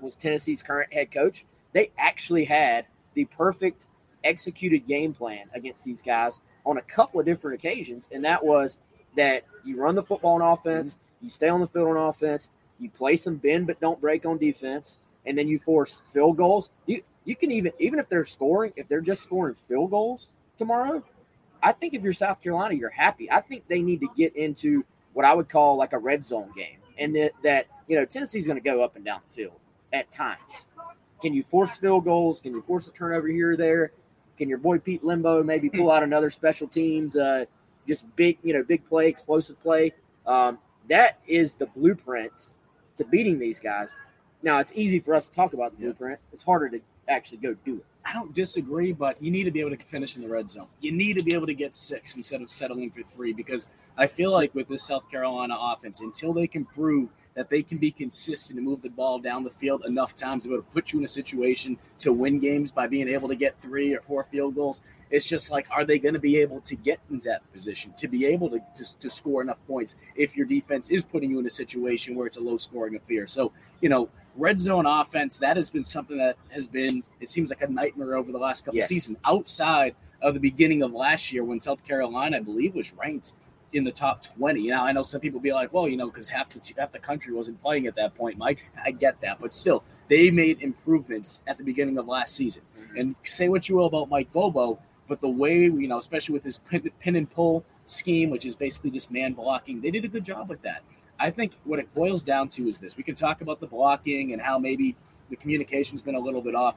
was 0.00 0.16
Tennessee's 0.16 0.62
current 0.62 0.92
head 0.92 1.10
coach. 1.10 1.44
They 1.72 1.90
actually 1.98 2.44
had 2.44 2.86
the 3.14 3.24
perfect 3.26 3.88
executed 4.22 4.86
game 4.86 5.12
plan 5.12 5.48
against 5.54 5.84
these 5.84 6.02
guys 6.02 6.38
on 6.64 6.78
a 6.78 6.82
couple 6.82 7.20
of 7.20 7.26
different 7.26 7.54
occasions, 7.56 8.08
and 8.12 8.24
that 8.24 8.44
was 8.44 8.78
that 9.16 9.44
you 9.64 9.76
run 9.76 9.94
the 9.94 10.02
football 10.02 10.42
on 10.42 10.42
offense, 10.42 10.98
you 11.20 11.28
stay 11.28 11.48
on 11.48 11.60
the 11.60 11.66
field 11.66 11.88
on 11.88 11.96
offense, 11.96 12.50
you 12.78 12.90
play 12.90 13.16
some 13.16 13.36
bend 13.36 13.66
but 13.66 13.80
don't 13.80 14.00
break 14.00 14.26
on 14.26 14.38
defense, 14.38 14.98
and 15.26 15.36
then 15.36 15.48
you 15.48 15.58
force 15.58 16.00
field 16.04 16.36
goals. 16.36 16.70
You 16.86 17.02
you 17.24 17.36
can 17.36 17.50
even 17.50 17.72
even 17.78 17.98
if 17.98 18.08
they're 18.08 18.24
scoring, 18.24 18.72
if 18.76 18.88
they're 18.88 19.00
just 19.00 19.22
scoring 19.22 19.54
field 19.54 19.90
goals 19.90 20.32
tomorrow, 20.58 21.02
I 21.62 21.72
think 21.72 21.94
if 21.94 22.02
you're 22.02 22.12
South 22.12 22.40
Carolina, 22.42 22.74
you're 22.74 22.90
happy. 22.90 23.30
I 23.30 23.40
think 23.40 23.64
they 23.68 23.80
need 23.80 24.00
to 24.00 24.08
get 24.16 24.36
into 24.36 24.84
what 25.12 25.24
I 25.24 25.34
would 25.34 25.48
call 25.48 25.76
like 25.76 25.92
a 25.92 25.98
red 25.98 26.24
zone 26.24 26.52
game, 26.56 26.78
and 26.98 27.14
that 27.16 27.32
that 27.42 27.66
you 27.88 27.96
know 27.96 28.04
Tennessee's 28.04 28.46
going 28.46 28.58
to 28.58 28.64
go 28.64 28.82
up 28.82 28.96
and 28.96 29.04
down 29.04 29.20
the 29.28 29.34
field 29.34 29.58
at 29.94 30.10
times. 30.10 30.64
Can 31.22 31.32
you 31.32 31.42
force 31.42 31.76
field 31.76 32.04
goals? 32.04 32.40
Can 32.40 32.52
you 32.52 32.60
force 32.60 32.86
a 32.88 32.90
turnover 32.90 33.28
here 33.28 33.52
or 33.52 33.56
there? 33.56 33.92
Can 34.36 34.48
your 34.48 34.58
boy 34.58 34.78
Pete 34.78 35.02
Lembo 35.02 35.42
maybe 35.44 35.70
pull 35.70 35.90
out 35.90 36.02
another 36.02 36.28
special 36.28 36.66
teams, 36.66 37.16
uh, 37.16 37.44
just 37.86 38.04
big, 38.16 38.36
you 38.42 38.52
know, 38.52 38.62
big 38.62 38.86
play, 38.86 39.08
explosive 39.08 39.58
play? 39.62 39.94
Um, 40.26 40.58
that 40.88 41.20
is 41.26 41.54
the 41.54 41.66
blueprint 41.66 42.46
to 42.96 43.04
beating 43.04 43.38
these 43.38 43.60
guys. 43.60 43.94
Now 44.42 44.58
it's 44.58 44.72
easy 44.74 45.00
for 45.00 45.14
us 45.14 45.28
to 45.28 45.34
talk 45.34 45.54
about 45.54 45.70
the 45.70 45.78
blueprint. 45.78 46.18
It's 46.32 46.42
harder 46.42 46.68
to 46.68 46.80
actually 47.08 47.38
go 47.38 47.54
do 47.64 47.76
it. 47.76 47.86
I 48.06 48.12
don't 48.12 48.34
disagree, 48.34 48.92
but 48.92 49.20
you 49.22 49.30
need 49.30 49.44
to 49.44 49.50
be 49.50 49.60
able 49.60 49.70
to 49.70 49.78
finish 49.78 50.14
in 50.16 50.22
the 50.22 50.28
red 50.28 50.50
zone. 50.50 50.66
You 50.80 50.92
need 50.92 51.14
to 51.14 51.22
be 51.22 51.32
able 51.32 51.46
to 51.46 51.54
get 51.54 51.74
six 51.74 52.16
instead 52.16 52.42
of 52.42 52.50
settling 52.50 52.90
for 52.90 53.02
three 53.02 53.32
because 53.32 53.68
I 53.96 54.06
feel 54.06 54.30
like 54.30 54.54
with 54.54 54.68
this 54.68 54.84
South 54.84 55.10
Carolina 55.10 55.56
offense, 55.58 56.00
until 56.00 56.32
they 56.32 56.46
can 56.46 56.64
prove 56.64 57.08
that 57.34 57.48
they 57.50 57.62
can 57.62 57.78
be 57.78 57.90
consistent 57.90 58.58
and 58.58 58.66
move 58.66 58.82
the 58.82 58.90
ball 58.90 59.18
down 59.18 59.42
the 59.42 59.50
field 59.50 59.84
enough 59.86 60.14
times 60.14 60.42
to 60.42 60.48
be 60.48 60.54
able 60.54 60.64
to 60.64 60.70
put 60.70 60.92
you 60.92 60.98
in 60.98 61.04
a 61.04 61.08
situation 61.08 61.76
to 61.98 62.12
win 62.12 62.38
games 62.38 62.70
by 62.70 62.86
being 62.86 63.08
able 63.08 63.28
to 63.28 63.34
get 63.34 63.58
three 63.58 63.94
or 63.94 64.00
four 64.00 64.24
field 64.24 64.54
goals. 64.54 64.82
It's 65.10 65.26
just 65.26 65.50
like, 65.50 65.66
are 65.70 65.84
they 65.84 65.98
going 65.98 66.14
to 66.14 66.20
be 66.20 66.36
able 66.38 66.60
to 66.60 66.76
get 66.76 67.00
in 67.10 67.20
that 67.20 67.50
position 67.52 67.92
to 67.98 68.08
be 68.08 68.26
able 68.26 68.50
to, 68.50 68.60
to, 68.74 68.98
to 69.00 69.10
score 69.10 69.42
enough 69.42 69.58
points 69.66 69.96
if 70.14 70.36
your 70.36 70.46
defense 70.46 70.90
is 70.90 71.04
putting 71.04 71.30
you 71.30 71.38
in 71.40 71.46
a 71.46 71.50
situation 71.50 72.14
where 72.14 72.26
it's 72.26 72.36
a 72.36 72.40
low 72.40 72.56
scoring 72.56 72.96
affair? 72.96 73.26
So, 73.26 73.52
you 73.80 73.88
know, 73.88 74.08
red 74.36 74.60
zone 74.60 74.86
offense, 74.86 75.36
that 75.38 75.56
has 75.56 75.70
been 75.70 75.84
something 75.84 76.16
that 76.18 76.36
has 76.50 76.66
been, 76.66 77.02
it 77.20 77.30
seems 77.30 77.50
like 77.50 77.62
a 77.62 77.70
nightmare 77.70 78.16
over 78.16 78.32
the 78.32 78.38
last 78.38 78.64
couple 78.64 78.76
yes. 78.76 78.88
seasons 78.88 79.18
outside 79.24 79.94
of 80.22 80.34
the 80.34 80.40
beginning 80.40 80.82
of 80.82 80.92
last 80.92 81.32
year 81.32 81.44
when 81.44 81.60
South 81.60 81.84
Carolina, 81.84 82.38
I 82.38 82.40
believe, 82.40 82.74
was 82.74 82.92
ranked 82.94 83.32
in 83.74 83.84
the 83.84 83.92
top 83.92 84.22
20. 84.22 84.68
Now, 84.68 84.84
I 84.84 84.92
know 84.92 85.02
some 85.02 85.20
people 85.20 85.40
be 85.40 85.52
like, 85.52 85.72
well, 85.72 85.88
you 85.88 85.96
know, 85.96 86.06
because 86.06 86.28
half 86.28 86.48
the, 86.48 86.74
half 86.78 86.92
the 86.92 86.98
country 86.98 87.34
wasn't 87.34 87.60
playing 87.60 87.86
at 87.86 87.96
that 87.96 88.14
point, 88.14 88.38
Mike. 88.38 88.64
I 88.82 88.92
get 88.92 89.20
that. 89.20 89.40
But 89.40 89.52
still, 89.52 89.82
they 90.08 90.30
made 90.30 90.62
improvements 90.62 91.42
at 91.46 91.58
the 91.58 91.64
beginning 91.64 91.98
of 91.98 92.06
last 92.06 92.34
season. 92.34 92.62
Mm-hmm. 92.78 92.98
And 92.98 93.14
say 93.24 93.48
what 93.48 93.68
you 93.68 93.76
will 93.76 93.86
about 93.86 94.08
Mike 94.08 94.32
Bobo, 94.32 94.78
but 95.08 95.20
the 95.20 95.28
way, 95.28 95.62
you 95.62 95.88
know, 95.88 95.98
especially 95.98 96.32
with 96.32 96.44
his 96.44 96.58
pin, 96.58 96.88
pin 97.00 97.16
and 97.16 97.30
pull 97.30 97.64
scheme, 97.84 98.30
which 98.30 98.46
is 98.46 98.56
basically 98.56 98.90
just 98.90 99.10
man 99.10 99.32
blocking, 99.32 99.80
they 99.80 99.90
did 99.90 100.04
a 100.04 100.08
good 100.08 100.24
job 100.24 100.48
with 100.48 100.62
that. 100.62 100.82
I 101.18 101.30
think 101.30 101.52
what 101.64 101.78
it 101.78 101.92
boils 101.94 102.22
down 102.22 102.48
to 102.50 102.66
is 102.66 102.78
this. 102.78 102.96
We 102.96 103.02
can 103.02 103.14
talk 103.14 103.40
about 103.40 103.60
the 103.60 103.66
blocking 103.66 104.32
and 104.32 104.42
how 104.42 104.58
maybe 104.58 104.96
the 105.30 105.36
communication's 105.36 106.02
been 106.02 106.14
a 106.14 106.20
little 106.20 106.42
bit 106.42 106.54
off. 106.54 106.76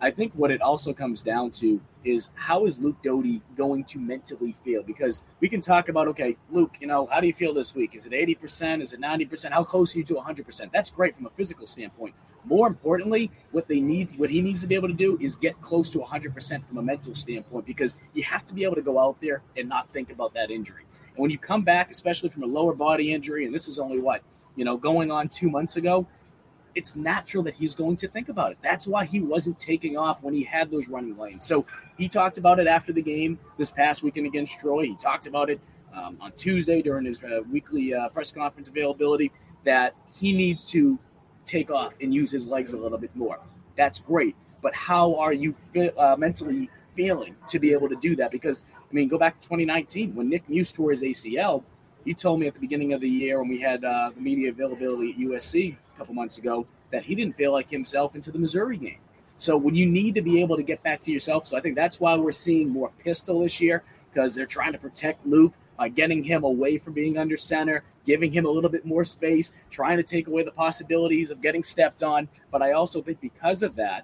I 0.00 0.10
think 0.12 0.32
what 0.34 0.50
it 0.50 0.62
also 0.62 0.92
comes 0.92 1.22
down 1.22 1.50
to 1.52 1.80
is 2.04 2.30
how 2.34 2.66
is 2.66 2.78
Luke 2.78 3.02
Doty 3.02 3.42
going 3.56 3.84
to 3.86 3.98
mentally 3.98 4.54
feel? 4.64 4.82
Because 4.84 5.22
we 5.40 5.48
can 5.48 5.60
talk 5.60 5.88
about, 5.88 6.06
okay, 6.08 6.36
Luke, 6.50 6.76
you 6.80 6.86
know, 6.86 7.06
how 7.10 7.20
do 7.20 7.26
you 7.26 7.32
feel 7.32 7.52
this 7.52 7.74
week? 7.74 7.96
Is 7.96 8.06
it 8.06 8.12
80%? 8.12 8.80
Is 8.80 8.92
it 8.92 9.00
90%? 9.00 9.50
How 9.50 9.64
close 9.64 9.94
are 9.94 9.98
you 9.98 10.04
to 10.04 10.14
100%? 10.14 10.70
That's 10.70 10.90
great 10.90 11.16
from 11.16 11.26
a 11.26 11.30
physical 11.30 11.66
standpoint. 11.66 12.14
More 12.44 12.66
importantly, 12.66 13.30
what 13.50 13.68
they 13.68 13.80
need, 13.80 14.18
what 14.18 14.30
he 14.30 14.40
needs 14.40 14.60
to 14.62 14.66
be 14.66 14.74
able 14.74 14.88
to 14.88 14.94
do 14.94 15.18
is 15.20 15.36
get 15.36 15.60
close 15.60 15.90
to 15.90 15.98
100% 15.98 16.64
from 16.66 16.78
a 16.78 16.82
mental 16.82 17.14
standpoint 17.14 17.66
because 17.66 17.96
you 18.14 18.22
have 18.22 18.44
to 18.46 18.54
be 18.54 18.64
able 18.64 18.76
to 18.76 18.82
go 18.82 18.98
out 18.98 19.20
there 19.20 19.42
and 19.56 19.68
not 19.68 19.92
think 19.92 20.10
about 20.10 20.34
that 20.34 20.50
injury. 20.50 20.84
And 21.14 21.18
when 21.18 21.30
you 21.30 21.38
come 21.38 21.62
back, 21.62 21.90
especially 21.90 22.28
from 22.28 22.44
a 22.44 22.46
lower 22.46 22.74
body 22.74 23.12
injury, 23.12 23.44
and 23.44 23.54
this 23.54 23.68
is 23.68 23.78
only 23.78 23.98
what, 23.98 24.22
you 24.56 24.64
know, 24.64 24.76
going 24.76 25.10
on 25.10 25.28
two 25.28 25.50
months 25.50 25.76
ago, 25.76 26.06
it's 26.74 26.94
natural 26.94 27.42
that 27.42 27.54
he's 27.54 27.74
going 27.74 27.96
to 27.96 28.08
think 28.08 28.28
about 28.28 28.52
it. 28.52 28.58
That's 28.62 28.86
why 28.86 29.04
he 29.04 29.20
wasn't 29.20 29.58
taking 29.58 29.96
off 29.96 30.22
when 30.22 30.32
he 30.32 30.44
had 30.44 30.70
those 30.70 30.88
running 30.88 31.18
lanes. 31.18 31.44
So 31.44 31.66
he 31.96 32.08
talked 32.08 32.38
about 32.38 32.60
it 32.60 32.66
after 32.66 32.92
the 32.92 33.02
game 33.02 33.38
this 33.56 33.70
past 33.70 34.02
weekend 34.02 34.26
against 34.26 34.60
Troy. 34.60 34.84
He 34.84 34.94
talked 34.94 35.26
about 35.26 35.50
it 35.50 35.60
um, 35.92 36.18
on 36.20 36.32
Tuesday 36.36 36.82
during 36.82 37.04
his 37.06 37.22
uh, 37.22 37.40
weekly 37.50 37.94
uh, 37.94 38.08
press 38.10 38.30
conference 38.30 38.68
availability 38.68 39.32
that 39.64 39.94
he 40.14 40.32
needs 40.32 40.64
to 40.66 40.98
take 41.48 41.70
off 41.70 41.94
and 42.00 42.12
use 42.12 42.30
his 42.30 42.46
legs 42.46 42.72
a 42.72 42.76
little 42.76 42.98
bit 42.98 43.14
more. 43.14 43.40
That's 43.76 44.00
great. 44.00 44.36
But 44.62 44.74
how 44.74 45.14
are 45.16 45.32
you 45.32 45.54
fi- 45.72 45.90
uh, 45.90 46.16
mentally 46.16 46.68
feeling 46.96 47.36
to 47.48 47.58
be 47.58 47.72
able 47.72 47.88
to 47.88 47.96
do 47.96 48.16
that? 48.16 48.30
Because, 48.30 48.64
I 48.74 48.94
mean, 48.94 49.08
go 49.08 49.18
back 49.18 49.40
to 49.40 49.48
2019 49.48 50.14
when 50.14 50.28
Nick 50.28 50.48
Muse 50.48 50.72
tore 50.72 50.90
his 50.90 51.02
ACL. 51.02 51.62
He 52.04 52.14
told 52.14 52.40
me 52.40 52.46
at 52.46 52.54
the 52.54 52.60
beginning 52.60 52.92
of 52.92 53.00
the 53.00 53.08
year 53.08 53.38
when 53.38 53.48
we 53.48 53.60
had 53.60 53.84
uh, 53.84 54.10
the 54.14 54.20
media 54.20 54.50
availability 54.50 55.12
at 55.12 55.18
USC 55.18 55.76
a 55.94 55.98
couple 55.98 56.14
months 56.14 56.38
ago 56.38 56.66
that 56.90 57.04
he 57.04 57.14
didn't 57.14 57.36
feel 57.36 57.52
like 57.52 57.70
himself 57.70 58.14
into 58.14 58.30
the 58.30 58.38
Missouri 58.38 58.76
game. 58.76 58.98
So 59.38 59.56
when 59.56 59.74
you 59.74 59.86
need 59.86 60.14
to 60.16 60.22
be 60.22 60.40
able 60.40 60.56
to 60.56 60.62
get 60.62 60.82
back 60.82 61.00
to 61.02 61.12
yourself, 61.12 61.46
so 61.46 61.56
I 61.56 61.60
think 61.60 61.76
that's 61.76 62.00
why 62.00 62.14
we're 62.16 62.32
seeing 62.32 62.70
more 62.70 62.90
pistol 63.04 63.40
this 63.40 63.60
year 63.60 63.84
because 64.12 64.34
they're 64.34 64.46
trying 64.46 64.72
to 64.72 64.78
protect 64.78 65.24
Luke 65.26 65.52
by 65.78 65.88
getting 65.88 66.22
him 66.22 66.44
away 66.44 66.76
from 66.76 66.92
being 66.92 67.16
under 67.16 67.36
center, 67.36 67.84
giving 68.04 68.32
him 68.32 68.44
a 68.44 68.50
little 68.50 68.68
bit 68.68 68.84
more 68.84 69.04
space, 69.04 69.52
trying 69.70 69.96
to 69.96 70.02
take 70.02 70.26
away 70.26 70.42
the 70.42 70.50
possibilities 70.50 71.30
of 71.30 71.40
getting 71.40 71.62
stepped 71.62 72.02
on. 72.02 72.28
But 72.50 72.60
I 72.60 72.72
also 72.72 73.00
think 73.00 73.20
because 73.20 73.62
of 73.62 73.76
that, 73.76 74.02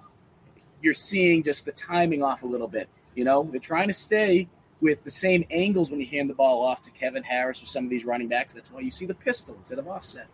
you're 0.81 0.93
seeing 0.93 1.43
just 1.43 1.65
the 1.65 1.73
timing 1.73 2.23
off 2.23 2.43
a 2.43 2.47
little 2.47 2.67
bit. 2.67 2.87
You 3.13 3.25
know, 3.25 3.43
they're 3.43 3.59
trying 3.59 3.89
to 3.89 3.93
stay 3.93 4.47
with 4.81 5.03
the 5.03 5.11
same 5.11 5.43
angles 5.51 5.91
when 5.91 5.99
you 5.99 6.07
hand 6.07 6.29
the 6.29 6.33
ball 6.33 6.65
off 6.65 6.81
to 6.83 6.91
Kevin 6.91 7.23
Harris 7.23 7.61
or 7.61 7.65
some 7.65 7.83
of 7.83 7.89
these 7.89 8.05
running 8.05 8.27
backs. 8.27 8.53
That's 8.53 8.71
why 8.71 8.79
you 8.79 8.91
see 8.91 9.05
the 9.05 9.13
pistol 9.13 9.55
instead 9.55 9.79
of 9.79 9.87
offset 9.87 10.27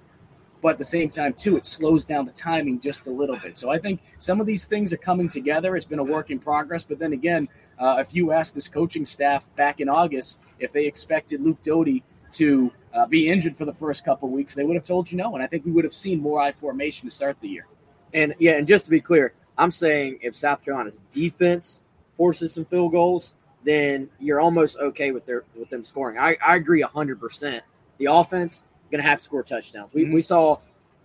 but 0.62 0.74
at 0.74 0.78
the 0.78 0.84
same 0.84 1.10
time 1.10 1.34
too 1.34 1.58
it 1.58 1.66
slows 1.66 2.06
down 2.06 2.26
the 2.26 2.32
timing 2.32 2.80
just 2.80 3.08
a 3.08 3.10
little 3.10 3.38
bit. 3.38 3.58
So 3.58 3.72
i 3.72 3.78
think 3.78 4.02
some 4.20 4.40
of 4.40 4.48
these 4.48 4.66
things 4.66 4.94
are 4.94 4.98
coming 4.98 5.30
together. 5.30 5.76
It's 5.76 5.86
been 5.86 6.00
a 6.00 6.04
work 6.04 6.30
in 6.30 6.40
progress. 6.40 6.84
But 6.84 7.00
then 7.00 7.14
again 7.14 7.48
uh, 7.80 7.98
if 8.00 8.14
you 8.14 8.32
asked 8.32 8.54
this 8.54 8.68
coaching 8.68 9.06
staff 9.06 9.48
back 9.56 9.80
in 9.80 9.90
august 9.90 10.40
if 10.60 10.72
they 10.72 10.86
expected 10.86 11.42
luke 11.42 11.62
doty 11.64 12.04
to 12.34 12.72
uh, 12.94 13.06
be 13.06 13.28
injured 13.28 13.58
for 13.58 13.66
the 13.66 13.74
first 13.74 14.06
couple 14.06 14.30
weeks 14.30 14.54
they 14.54 14.64
would 14.64 14.76
have 14.76 14.86
told 14.86 15.12
you 15.12 15.18
no. 15.18 15.36
And 15.36 15.44
i 15.44 15.48
think 15.48 15.66
we 15.66 15.72
would 15.72 15.84
have 15.84 15.96
seen 15.96 16.22
more 16.22 16.42
i 16.42 16.52
formation 16.52 17.10
to 17.10 17.16
start 17.16 17.38
the 17.42 17.50
year. 17.50 17.68
And 18.14 18.36
yeah 18.40 18.54
and 18.54 18.68
just 18.68 18.86
to 18.86 18.92
be 18.92 19.02
clear 19.02 19.34
i'm 19.58 19.72
saying 19.72 20.20
if 20.22 20.36
south 20.36 20.64
carolina's 20.64 21.00
defense 21.12 21.84
forces 22.18 22.54
some 22.54 22.66
field 22.66 22.92
goals 22.92 23.36
then 23.64 24.10
you're 24.20 24.40
almost 24.40 24.78
okay 24.80 25.12
with 25.12 25.26
their 25.26 25.44
with 25.56 25.70
them 25.70 25.84
scoring. 25.84 26.18
I, 26.18 26.38
I 26.46 26.56
agree 26.56 26.84
100% 26.84 27.62
the 27.98 28.06
offense 28.06 28.64
going 28.92 29.02
to 29.02 29.10
have 29.10 29.20
to 29.20 29.24
score 29.24 29.44
touchdowns. 29.44 29.94
We, 29.94 30.04
mm-hmm. 30.04 30.14
we 30.14 30.22
saw 30.22 30.58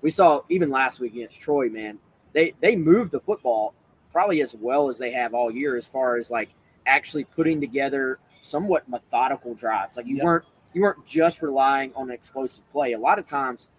we 0.03 0.11
saw 0.11 0.43
even 0.49 0.71
last 0.71 1.01
week 1.01 1.15
against 1.15 1.41
Troy, 1.41 1.69
man. 1.69 1.99
They 2.33 2.55
they 2.61 2.77
moved 2.77 3.13
the 3.13 3.21
football 3.21 3.75
probably 4.13 4.41
as 4.41 4.55
well 4.55 4.89
as 4.89 4.97
they 4.97 5.11
have 5.11 5.35
all 5.35 5.51
year 5.51 5.77
as 5.77 5.87
far 5.87 6.17
as 6.17 6.31
like 6.31 6.49
actually 6.87 7.25
putting 7.25 7.61
together 7.61 8.19
somewhat 8.41 8.89
methodical 8.89 9.55
drives. 9.55 9.97
Like 9.97 10.07
you 10.07 10.17
yep. 10.17 10.25
weren't 10.25 10.45
you 10.73 10.83
weren't 10.83 11.05
just 11.07 11.43
relying 11.43 11.93
on 11.95 12.09
an 12.09 12.15
explosive 12.15 12.69
play. 12.71 12.93
A 12.93 12.99
lot 12.99 13.19
of 13.19 13.27
times, 13.27 13.71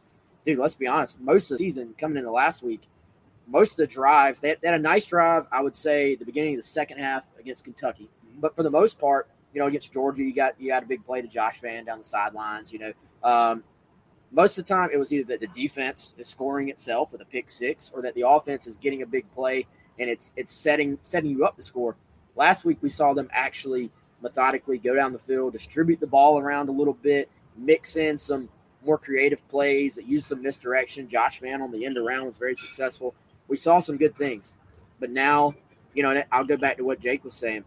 dude, 0.45 0.60
let's 0.60 0.76
be 0.76 0.88
honest, 0.88 1.20
most 1.20 1.51
of 1.51 1.58
the 1.58 1.64
season 1.64 1.93
coming 1.97 2.18
into 2.18 2.32
last 2.32 2.64
week, 2.64 2.82
most 3.47 3.72
of 3.72 3.78
the 3.78 3.88
drives, 3.88 4.41
they 4.41 4.49
had, 4.49 4.60
they 4.62 4.68
had 4.68 4.80
a 4.80 4.84
nice 4.84 5.05
drive, 5.08 5.45
I 5.51 5.62
would 5.62 5.76
say, 5.76 6.16
the 6.16 6.26
beginning 6.26 6.55
of 6.55 6.62
the 6.62 6.68
second 6.68 6.99
half 6.99 7.26
against 7.39 7.64
Kentucky. 7.64 8.10
Mm-hmm. 8.28 8.39
But 8.41 8.55
for 8.55 8.64
the 8.64 8.70
most 8.70 8.99
part, 8.99 9.28
you 9.53 9.62
know, 9.62 9.68
against 9.68 9.93
Georgia, 9.93 10.24
you 10.24 10.34
got 10.34 10.60
you 10.60 10.70
got 10.70 10.84
a 10.84 10.86
big 10.86 11.05
play 11.05 11.22
to 11.22 11.28
Josh 11.28 11.62
Vann 11.62 11.86
down 11.86 11.97
the 11.97 12.03
sidelines. 12.03 12.72
You 12.72 12.80
know, 12.80 12.93
um, 13.24 13.64
most 14.32 14.58
of 14.58 14.66
the 14.66 14.74
time 14.74 14.90
it 14.92 14.98
was 14.98 15.14
either 15.14 15.38
that 15.38 15.40
the 15.40 15.48
defense 15.48 16.14
is 16.18 16.28
scoring 16.28 16.70
itself 16.70 17.12
with 17.12 17.22
a 17.22 17.26
pick 17.26 17.50
six, 17.50 17.92
or 17.94 18.02
that 18.02 18.14
the 18.16 18.28
offense 18.28 18.68
is 18.68 18.78
getting 18.78 19.02
a 19.02 19.06
big 19.06 19.30
play 19.34 19.66
and 20.00 20.10
it's 20.10 20.34
it's 20.36 20.52
setting 20.52 20.98
setting 21.02 21.32
you 21.32 21.46
up 21.46 21.56
to 21.56 21.62
score. 21.62 21.96
Last 22.36 22.66
week 22.66 22.78
we 22.82 22.90
saw 22.90 23.14
them 23.14 23.30
actually 23.32 23.90
methodically 24.22 24.78
go 24.78 24.96
down 24.96 25.14
the 25.14 25.20
field, 25.20 25.54
distribute 25.54 26.00
the 26.00 26.08
ball 26.08 26.40
around 26.40 26.70
a 26.70 26.72
little 26.72 26.94
bit, 26.94 27.30
mix 27.56 27.96
in 27.96 28.18
some 28.18 28.50
more 28.86 28.98
creative 28.98 29.48
plays 29.50 29.96
that 29.96 30.06
use 30.06 30.26
some 30.26 30.42
misdirection. 30.42 31.08
Josh 31.08 31.40
Vann 31.40 31.62
on 31.62 31.72
the 31.72 31.86
end 31.86 31.98
around 31.98 32.26
was 32.26 32.38
very 32.38 32.56
successful. 32.56 33.16
We 33.48 33.58
saw 33.58 33.80
some 33.80 33.98
good 33.98 34.16
things, 34.18 34.54
but 35.00 35.10
now, 35.10 35.56
you 35.94 36.04
know, 36.04 36.22
I'll 36.32 36.44
go 36.44 36.58
back 36.58 36.78
to 36.78 36.84
what 36.84 37.00
Jake 37.00 37.24
was 37.24 37.34
saying. 37.34 37.64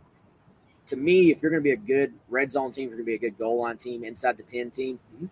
To 0.87 0.97
me, 0.97 1.31
if 1.31 1.41
you're 1.41 1.51
going 1.51 1.63
to 1.63 1.65
be 1.65 1.73
a 1.73 1.77
good 1.77 2.13
red 2.29 2.51
zone 2.51 2.73
team, 2.73 2.89
you're 2.89 2.97
going 2.97 3.05
to 3.05 3.11
be 3.11 3.15
a 3.15 3.19
good 3.19 3.39
goal 3.39 3.63
line 3.63 3.77
team 3.77 4.05
inside 4.05 4.37
the 4.37 4.43
ten 4.43 4.71
team, 4.71 4.99
mm-hmm. 5.15 5.27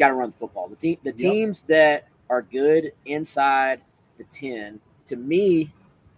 Got 0.00 0.08
to 0.08 0.14
run 0.14 0.30
the 0.30 0.36
football. 0.36 0.68
The 0.68 0.76
team, 0.76 0.98
the 1.04 1.10
yep. 1.10 1.18
teams 1.18 1.62
that 1.62 2.08
are 2.28 2.42
good 2.42 2.92
inside 3.06 3.82
the 4.18 4.24
ten, 4.24 4.80
to 5.06 5.16
me, 5.16 5.72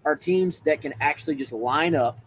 are 0.05 0.17
teams 0.17 0.61
that 0.61 0.81
can 0.81 0.95
actually 1.01 1.35
just 1.35 1.53
line 1.53 1.95
up 1.95 2.19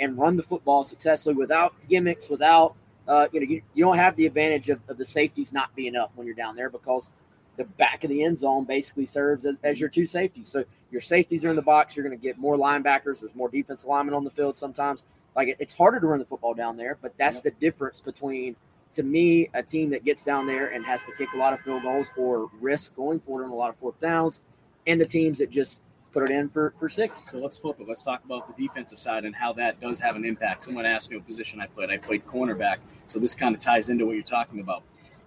and 0.00 0.18
run 0.18 0.36
the 0.36 0.42
football 0.42 0.82
successfully 0.82 1.36
without 1.36 1.74
gimmicks, 1.88 2.28
without 2.28 2.74
uh, 3.08 3.26
you 3.32 3.40
know, 3.40 3.46
you, 3.46 3.62
you 3.74 3.84
don't 3.84 3.96
have 3.96 4.16
the 4.16 4.26
advantage 4.26 4.68
of, 4.68 4.80
of, 4.88 4.96
the 4.96 5.04
safeties 5.04 5.52
not 5.52 5.74
being 5.74 5.96
up 5.96 6.12
when 6.14 6.24
you're 6.26 6.36
down 6.36 6.54
there 6.54 6.70
because 6.70 7.10
the 7.56 7.64
back 7.64 8.04
of 8.04 8.10
the 8.10 8.22
end 8.22 8.38
zone 8.38 8.64
basically 8.64 9.04
serves 9.04 9.44
as, 9.44 9.56
as 9.64 9.80
your 9.80 9.88
two 9.88 10.06
safeties. 10.06 10.48
So 10.48 10.64
your 10.92 11.00
safeties 11.00 11.44
are 11.44 11.50
in 11.50 11.56
the 11.56 11.62
box. 11.62 11.96
You're 11.96 12.06
going 12.06 12.16
to 12.16 12.22
get 12.22 12.38
more 12.38 12.56
linebackers. 12.56 13.20
There's 13.20 13.34
more 13.34 13.48
defense 13.48 13.82
alignment 13.82 14.14
on 14.14 14.22
the 14.22 14.30
field 14.30 14.56
sometimes. 14.56 15.04
Like 15.34 15.48
it, 15.48 15.56
it's 15.58 15.74
harder 15.74 15.98
to 15.98 16.06
run 16.06 16.20
the 16.20 16.24
football 16.24 16.54
down 16.54 16.76
there, 16.76 16.96
but 17.02 17.16
that's 17.18 17.40
the 17.40 17.50
difference 17.50 18.00
between, 18.00 18.54
to 18.94 19.02
me, 19.02 19.48
a 19.54 19.62
team 19.62 19.90
that 19.90 20.04
gets 20.04 20.24
down 20.24 20.46
there 20.46 20.68
and 20.68 20.84
has 20.84 21.02
to 21.04 21.12
kick 21.16 21.28
a 21.34 21.36
lot 21.36 21.52
of 21.52 21.60
field 21.60 21.82
goals 21.82 22.08
or 22.16 22.50
risk 22.60 22.94
going 22.94 23.20
for 23.20 23.42
it 23.42 23.44
on 23.44 23.50
a 23.50 23.54
lot 23.54 23.70
of 23.70 23.76
fourth 23.76 23.98
downs, 24.00 24.42
and 24.86 25.00
the 25.00 25.06
teams 25.06 25.38
that 25.38 25.50
just 25.50 25.80
put 26.12 26.22
it 26.22 26.30
in 26.30 26.48
for, 26.48 26.74
for 26.78 26.88
six. 26.88 27.30
So 27.30 27.38
let's 27.38 27.56
flip 27.56 27.80
it. 27.80 27.88
Let's 27.88 28.04
talk 28.04 28.22
about 28.24 28.54
the 28.54 28.66
defensive 28.66 28.98
side 28.98 29.24
and 29.24 29.34
how 29.34 29.54
that 29.54 29.80
does 29.80 29.98
have 30.00 30.14
an 30.14 30.24
impact. 30.24 30.64
Someone 30.64 30.84
asked 30.84 31.10
me 31.10 31.16
what 31.16 31.26
position 31.26 31.60
I 31.60 31.66
played. 31.66 31.90
I 31.90 31.96
played 31.96 32.26
cornerback. 32.26 32.76
So 33.06 33.18
this 33.18 33.34
kind 33.34 33.54
of 33.54 33.60
ties 33.60 33.88
into 33.88 34.04
what 34.04 34.14
you're 34.14 34.22
talking 34.22 34.60
about. 34.60 34.82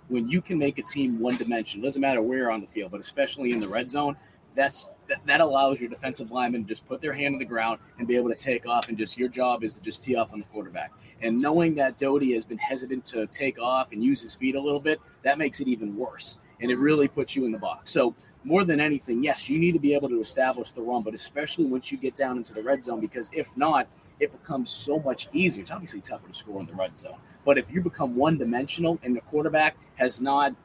When 0.09 0.29
you 0.29 0.41
can 0.41 0.59
make 0.59 0.77
a 0.77 0.83
team 0.83 1.19
one 1.19 1.35
dimension, 1.37 1.81
doesn't 1.81 2.01
matter 2.01 2.21
where 2.21 2.51
on 2.51 2.61
the 2.61 2.67
field, 2.67 2.91
but 2.91 2.99
especially 2.99 3.51
in 3.51 3.59
the 3.59 3.67
red 3.67 3.89
zone, 3.89 4.15
that's 4.53 4.85
that, 5.07 5.25
that 5.25 5.41
allows 5.41 5.79
your 5.79 5.89
defensive 5.89 6.31
linemen 6.31 6.63
to 6.63 6.67
just 6.67 6.87
put 6.87 7.01
their 7.01 7.13
hand 7.13 7.35
on 7.35 7.39
the 7.39 7.45
ground 7.45 7.79
and 7.97 8.07
be 8.07 8.15
able 8.15 8.29
to 8.29 8.35
take 8.35 8.67
off 8.67 8.89
and 8.89 8.97
just 8.97 9.17
your 9.17 9.29
job 9.29 9.63
is 9.63 9.73
to 9.73 9.81
just 9.81 10.03
tee 10.03 10.15
off 10.15 10.33
on 10.33 10.39
the 10.39 10.45
quarterback. 10.45 10.91
And 11.21 11.39
knowing 11.39 11.75
that 11.75 11.97
Doty 11.97 12.33
has 12.33 12.45
been 12.45 12.57
hesitant 12.57 13.05
to 13.07 13.27
take 13.27 13.59
off 13.59 13.91
and 13.91 14.03
use 14.03 14.21
his 14.21 14.35
feet 14.35 14.55
a 14.55 14.61
little 14.61 14.79
bit, 14.79 14.99
that 15.23 15.37
makes 15.37 15.59
it 15.59 15.67
even 15.67 15.95
worse. 15.95 16.37
And 16.61 16.71
it 16.71 16.77
really 16.77 17.07
puts 17.07 17.35
you 17.35 17.45
in 17.45 17.51
the 17.51 17.57
box. 17.57 17.91
So 17.91 18.15
more 18.43 18.63
than 18.63 18.79
anything, 18.79 19.23
yes, 19.23 19.49
you 19.49 19.59
need 19.59 19.73
to 19.73 19.79
be 19.79 19.93
able 19.93 20.09
to 20.09 20.19
establish 20.19 20.71
the 20.71 20.81
run, 20.81 21.01
but 21.01 21.13
especially 21.13 21.65
once 21.65 21.91
you 21.91 21.97
get 21.97 22.15
down 22.15 22.37
into 22.37 22.53
the 22.53 22.63
red 22.63 22.85
zone, 22.85 23.01
because 23.01 23.29
if 23.33 23.55
not, 23.57 23.87
it 24.19 24.31
becomes 24.31 24.71
so 24.71 24.99
much 24.99 25.27
easier. 25.33 25.63
It's 25.63 25.71
obviously 25.71 25.99
tougher 25.99 26.27
to 26.27 26.33
score 26.33 26.61
in 26.61 26.67
the 26.67 26.73
red 26.73 26.97
zone, 26.97 27.17
but 27.43 27.57
if 27.57 27.69
you 27.71 27.81
become 27.81 28.15
one 28.15 28.37
dimensional 28.37 28.99
and 29.03 29.15
the 29.15 29.21
quarterback 29.21 29.75
has 29.95 30.21
not 30.21 30.55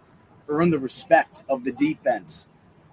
earned 0.48 0.72
the 0.72 0.78
respect 0.78 1.44
of 1.48 1.64
the 1.64 1.72
defense, 1.72 2.48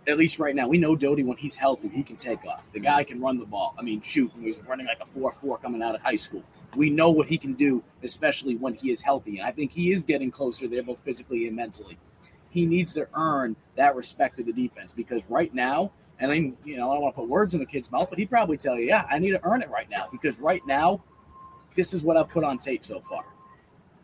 at 0.07 0.17
least 0.17 0.39
right 0.39 0.55
now, 0.55 0.67
we 0.67 0.77
know 0.77 0.95
Doty 0.95 1.23
when 1.23 1.37
he's 1.37 1.55
healthy, 1.55 1.89
he 1.89 2.03
can 2.03 2.15
take 2.15 2.45
off. 2.45 2.71
The 2.71 2.79
guy 2.79 3.03
can 3.03 3.19
run 3.19 3.39
the 3.39 3.45
ball. 3.45 3.75
I 3.77 3.81
mean, 3.81 4.01
shoot, 4.01 4.31
he 4.39 4.47
was 4.47 4.59
running 4.63 4.85
like 4.85 4.99
a 5.01 5.05
4 5.05 5.33
4 5.33 5.57
coming 5.57 5.81
out 5.81 5.95
of 5.95 6.01
high 6.01 6.15
school. 6.15 6.43
We 6.75 6.89
know 6.89 7.09
what 7.09 7.27
he 7.27 7.37
can 7.37 7.53
do, 7.53 7.83
especially 8.03 8.55
when 8.55 8.73
he 8.73 8.89
is 8.89 9.01
healthy. 9.01 9.37
And 9.39 9.47
I 9.47 9.51
think 9.51 9.71
he 9.71 9.91
is 9.91 10.03
getting 10.03 10.31
closer 10.31 10.67
there, 10.67 10.83
both 10.83 10.99
physically 10.99 11.47
and 11.47 11.55
mentally 11.55 11.97
he 12.49 12.65
needs 12.65 12.93
to 12.93 13.07
earn 13.13 13.55
that 13.75 13.95
respect 13.95 14.39
of 14.39 14.45
the 14.45 14.53
defense 14.53 14.91
because 14.91 15.29
right 15.29 15.53
now, 15.53 15.91
and 16.19 16.31
I, 16.31 16.35
you 16.65 16.77
know, 16.77 16.89
I 16.89 16.95
don't 16.95 17.03
want 17.03 17.15
to 17.15 17.21
put 17.21 17.29
words 17.29 17.53
in 17.53 17.59
the 17.59 17.65
kid's 17.65 17.91
mouth, 17.91 18.09
but 18.09 18.17
he'd 18.17 18.29
probably 18.29 18.57
tell 18.57 18.77
you, 18.79 18.87
yeah, 18.87 19.05
I 19.09 19.19
need 19.19 19.31
to 19.31 19.39
earn 19.43 19.61
it 19.61 19.69
right 19.69 19.89
now 19.89 20.07
because 20.11 20.39
right 20.39 20.65
now, 20.65 21.03
this 21.75 21.93
is 21.93 22.03
what 22.03 22.17
I've 22.17 22.29
put 22.29 22.43
on 22.43 22.57
tape 22.57 22.83
so 22.83 22.99
far. 22.99 23.23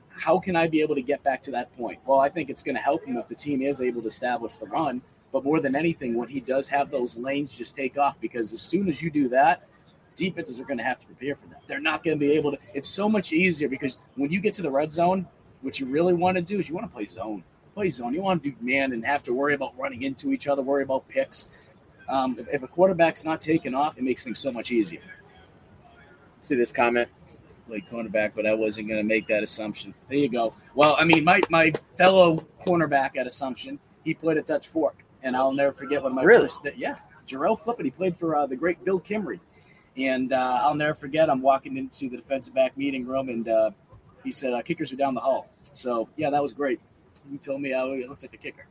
How 0.09 0.37
can 0.37 0.55
I 0.55 0.67
be 0.67 0.81
able 0.81 0.93
to 0.93 1.01
get 1.01 1.23
back 1.23 1.41
to 1.43 1.51
that 1.51 1.75
point? 1.75 1.99
Well, 2.05 2.19
I 2.19 2.29
think 2.29 2.51
it's 2.51 2.61
going 2.61 2.75
to 2.75 2.81
help 2.81 3.03
him 3.03 3.17
if 3.17 3.27
the 3.27 3.35
team 3.35 3.63
is 3.63 3.81
able 3.81 4.01
to 4.03 4.07
establish 4.07 4.55
the 4.57 4.67
run. 4.67 5.01
But 5.33 5.43
more 5.43 5.59
than 5.59 5.75
anything, 5.75 6.13
when 6.13 6.29
he 6.29 6.39
does 6.39 6.69
have 6.69 6.89
those 6.91 7.17
lanes 7.17 7.57
just 7.57 7.75
take 7.75 7.97
off, 7.97 8.15
because 8.21 8.53
as 8.53 8.61
soon 8.61 8.87
as 8.87 9.01
you 9.01 9.11
do 9.11 9.27
that, 9.29 9.67
defenses 10.15 10.59
are 10.61 10.63
going 10.63 10.77
to 10.77 10.83
have 10.85 10.99
to 10.99 11.05
prepare 11.07 11.35
for 11.35 11.47
that. 11.47 11.63
They're 11.67 11.81
not 11.81 12.03
going 12.03 12.17
to 12.17 12.19
be 12.19 12.31
able 12.31 12.51
to. 12.51 12.57
It's 12.73 12.87
so 12.87 13.09
much 13.09 13.33
easier 13.33 13.67
because 13.67 13.99
when 14.15 14.31
you 14.31 14.39
get 14.39 14.53
to 14.53 14.61
the 14.61 14.71
red 14.71 14.93
zone, 14.93 15.27
what 15.61 15.79
you 15.79 15.87
really 15.87 16.13
want 16.13 16.37
to 16.37 16.41
do 16.41 16.59
is 16.59 16.69
you 16.69 16.75
want 16.75 16.87
to 16.87 16.95
play 16.95 17.05
zone 17.05 17.43
play 17.73 17.89
zone. 17.89 18.13
You 18.13 18.21
want 18.21 18.43
to 18.43 18.51
do 18.51 18.55
man 18.61 18.93
and 18.93 19.03
have 19.05 19.23
to 19.23 19.33
worry 19.33 19.53
about 19.53 19.73
running 19.77 20.03
into 20.03 20.31
each 20.31 20.47
other, 20.47 20.61
worry 20.61 20.83
about 20.83 21.07
picks. 21.07 21.49
Um, 22.07 22.37
if, 22.39 22.47
if, 22.53 22.63
a 22.63 22.67
quarterback's 22.67 23.25
not 23.25 23.39
taking 23.39 23.73
off, 23.73 23.97
it 23.97 24.03
makes 24.03 24.23
things 24.23 24.39
so 24.39 24.51
much 24.51 24.71
easier. 24.71 25.01
See 26.39 26.55
this 26.55 26.71
comment? 26.71 27.09
Played 27.67 27.87
cornerback, 27.87 28.33
but 28.35 28.45
I 28.45 28.53
wasn't 28.53 28.89
going 28.89 28.99
to 28.99 29.07
make 29.07 29.27
that 29.27 29.41
assumption. 29.41 29.93
There 30.09 30.17
you 30.17 30.29
go. 30.29 30.53
Well, 30.75 30.95
I 30.99 31.05
mean, 31.05 31.23
my, 31.23 31.41
my 31.49 31.71
fellow 31.97 32.35
cornerback 32.65 33.15
at 33.15 33.25
Assumption, 33.25 33.79
he 34.03 34.13
played 34.13 34.37
a 34.37 34.41
Dutch 34.41 34.67
Fork, 34.67 35.02
and 35.23 35.35
I'll 35.35 35.53
never 35.53 35.73
forget 35.73 36.01
one 36.03 36.11
of 36.11 36.15
my 36.15 36.23
really? 36.23 36.43
first 36.43 36.67
yeah, 36.75 36.95
Jarrell 37.27 37.59
Flippin. 37.59 37.85
He 37.85 37.91
played 37.91 38.15
for 38.15 38.35
uh, 38.35 38.45
the 38.45 38.55
great 38.55 38.83
Bill 38.85 38.99
Kimry, 38.99 39.39
and 39.97 40.31
uh, 40.33 40.59
I'll 40.61 40.75
never 40.75 40.93
forget. 40.93 41.29
I'm 41.29 41.41
walking 41.41 41.77
into 41.77 42.09
the 42.09 42.17
defensive 42.17 42.53
back 42.53 42.77
meeting 42.77 43.05
room, 43.05 43.29
and 43.29 43.47
uh, 43.47 43.71
he 44.23 44.31
said, 44.31 44.53
uh, 44.53 44.61
"Kickers 44.61 44.93
are 44.93 44.97
down 44.97 45.13
the 45.15 45.21
hall." 45.21 45.49
So 45.63 46.07
yeah, 46.17 46.29
that 46.29 46.41
was 46.41 46.53
great 46.53 46.79
he 47.31 47.37
told 47.37 47.61
me 47.61 47.73
I 47.73 47.83
looked 47.83 48.23
like 48.23 48.33
a 48.33 48.37
kicker. 48.37 48.65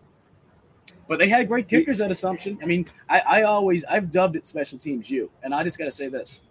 But 1.09 1.19
they 1.19 1.29
had 1.29 1.49
great 1.49 1.69
kickers 1.69 2.01
at 2.01 2.11
Assumption. 2.11 2.59
I 2.63 2.67
mean, 2.67 2.87
I, 3.09 3.21
I 3.21 3.43
always 3.43 3.85
I've 3.85 4.11
dubbed 4.11 4.37
it 4.37 4.47
special 4.47 4.79
teams 4.79 5.11
U, 5.11 5.31
and 5.43 5.55
I 5.55 5.65
just 5.65 5.79
got 5.79 5.85
to 5.85 5.91
say 5.91 6.09
this: 6.09 6.43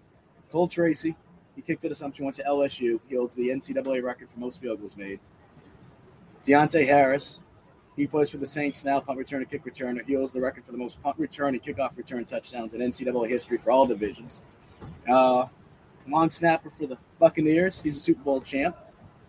Cole 0.52 0.68
Tracy, 0.68 1.16
he 1.56 1.62
kicked 1.62 1.86
at 1.86 1.92
Assumption, 1.92 2.26
went 2.26 2.36
to 2.38 2.44
LSU. 2.44 3.00
He 3.08 3.16
holds 3.16 3.36
the 3.36 3.50
NCAA 3.50 4.04
record 4.04 4.30
for 4.30 4.40
most 4.40 4.62
field 4.62 4.80
goals 4.80 4.98
made. 4.98 5.20
Deonte 6.44 6.86
Harris, 6.86 7.40
he 7.96 8.08
plays 8.08 8.30
for 8.30 8.38
the 8.38 8.46
Saints 8.46 8.86
now, 8.86 9.00
punt 9.00 9.20
returner, 9.20 9.50
kick 9.50 9.66
returner. 9.66 10.06
He 10.06 10.14
holds 10.14 10.34
the 10.34 10.42
record 10.42 10.64
for 10.64 10.72
the 10.72 10.78
most 10.78 11.02
punt 11.04 11.18
return 11.20 11.54
and 11.54 11.64
kickoff 11.64 11.98
return 11.98 12.24
touchdowns 12.26 12.74
in 12.74 12.82
NCAA 12.82 13.28
history 13.28 13.58
for 13.58 13.72
all 13.72 13.86
divisions. 13.86 14.42
Uh, 15.08 15.46
long 16.08 16.30
snapper 16.30 16.70
for 16.70 16.88
the 16.88 16.98
Buccaneers. 17.20 17.82
He's 17.82 17.98
a 17.98 18.00
Super 18.00 18.24
Bowl 18.24 18.42
champ. 18.42 18.78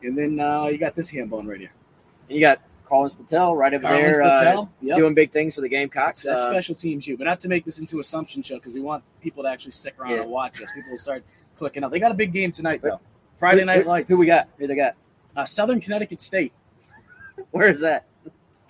And 0.03 0.17
then 0.17 0.41
uh, 0.41 0.67
you 0.67 0.79
got 0.79 0.95
this 0.95 1.11
hand 1.11 1.31
bone 1.31 1.47
right 1.47 1.59
here. 1.59 1.73
And 2.29 2.37
you 2.37 2.41
got 2.41 2.61
Collins 2.85 3.15
Patel 3.15 3.57
right 3.57 3.73
over 3.73 3.83
Collins 3.83 4.17
there 4.17 4.23
uh, 4.23 4.65
yep. 4.81 4.99
doing 4.99 5.15
big 5.15 5.33
things 5.33 5.55
for 5.55 5.61
the 5.61 5.69
Gamecocks. 5.69 6.23
That's, 6.23 6.43
that's 6.43 6.47
uh, 6.47 6.51
special 6.53 6.75
teams 6.75 7.07
you, 7.07 7.17
but 7.17 7.25
not 7.25 7.39
to 7.41 7.49
make 7.49 7.65
this 7.65 7.79
into 7.79 8.01
assumption 8.01 8.43
show 8.43 8.57
because 8.57 8.73
we 8.73 8.81
want 8.81 9.03
people 9.21 9.43
to 9.43 9.49
actually 9.49 9.73
stick 9.73 9.95
around 9.99 10.13
yeah. 10.13 10.23
and 10.23 10.31
watch 10.31 10.61
us. 10.63 10.71
People 10.73 10.91
will 10.91 10.99
start 10.99 11.25
clicking 11.57 11.85
up. 11.85 11.91
They 11.91 11.99
got 11.99 12.13
a 12.13 12.15
big 12.15 12.33
game 12.33 12.53
tonight 12.53 12.81
though. 12.83 13.01
Friday 13.39 13.61
who, 13.61 13.67
Night 13.67 13.87
Lights. 13.87 14.11
Who 14.11 14.19
we 14.19 14.27
got? 14.27 14.49
Who 14.59 14.67
they 14.67 14.77
got? 14.77 14.95
Uh, 15.35 15.45
Southern 15.45 15.81
Connecticut 15.81 16.21
State. 16.21 16.53
Where 17.51 17.71
is 17.71 17.81
that? 17.81 18.07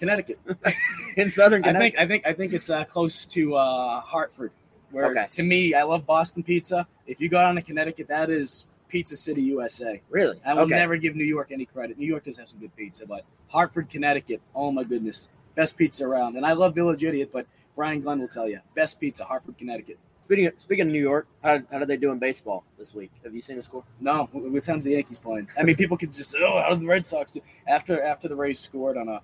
Connecticut. 0.02 0.40
In 1.16 1.30
Southern 1.30 1.62
Connecticut. 1.62 2.00
I 2.00 2.06
think 2.06 2.24
I 2.26 2.26
think 2.26 2.26
I 2.26 2.32
think 2.32 2.52
it's 2.52 2.70
uh, 2.70 2.84
close 2.84 3.24
to 3.26 3.54
uh, 3.54 4.00
Hartford. 4.00 4.50
Where 4.90 5.06
okay. 5.12 5.28
to 5.30 5.42
me, 5.44 5.74
I 5.74 5.84
love 5.84 6.04
Boston 6.04 6.42
pizza. 6.42 6.88
If 7.06 7.20
you 7.20 7.28
go 7.28 7.38
down 7.38 7.54
to 7.54 7.62
Connecticut, 7.62 8.08
that 8.08 8.28
is 8.28 8.66
Pizza 8.88 9.16
City, 9.16 9.42
USA. 9.42 10.02
Really? 10.10 10.40
I 10.44 10.54
will 10.54 10.62
okay. 10.62 10.74
never 10.74 10.96
give 10.96 11.14
New 11.14 11.24
York 11.24 11.48
any 11.52 11.64
credit. 11.64 11.98
New 11.98 12.06
York 12.06 12.24
does 12.24 12.36
have 12.36 12.48
some 12.48 12.58
good 12.58 12.74
pizza, 12.76 13.06
but 13.06 13.24
Hartford, 13.48 13.88
Connecticut, 13.88 14.42
oh 14.54 14.72
my 14.72 14.82
goodness, 14.82 15.28
best 15.54 15.78
pizza 15.78 16.04
around. 16.04 16.36
And 16.36 16.44
I 16.44 16.52
love 16.52 16.74
Village 16.74 17.04
Idiot, 17.04 17.30
but 17.32 17.46
Brian 17.74 18.02
Glenn 18.02 18.20
will 18.20 18.28
tell 18.28 18.48
you, 18.48 18.60
best 18.74 19.00
pizza, 19.00 19.24
Hartford, 19.24 19.56
Connecticut. 19.56 19.98
Speaking 20.20 20.46
of, 20.46 20.54
speaking 20.58 20.86
of 20.86 20.92
New 20.92 21.00
York, 21.00 21.26
how, 21.42 21.60
how 21.70 21.78
did 21.78 21.88
they 21.88 21.96
do 21.96 22.12
in 22.12 22.18
baseball 22.18 22.64
this 22.78 22.94
week? 22.94 23.10
Have 23.24 23.34
you 23.34 23.40
seen 23.40 23.56
the 23.56 23.62
score? 23.62 23.82
No. 23.98 24.28
What 24.32 24.62
time's 24.62 24.84
the 24.84 24.92
Yankees 24.92 25.18
playing? 25.18 25.48
I 25.58 25.62
mean, 25.62 25.74
people 25.74 25.96
could 25.96 26.12
just 26.12 26.34
oh, 26.36 26.62
how 26.62 26.70
did 26.70 26.80
the 26.80 26.86
Red 26.86 27.04
Sox 27.04 27.32
do? 27.32 27.40
After 27.66 28.00
after 28.00 28.28
the 28.28 28.36
Rays 28.36 28.60
scored 28.60 28.96
on 28.96 29.08
a, 29.08 29.20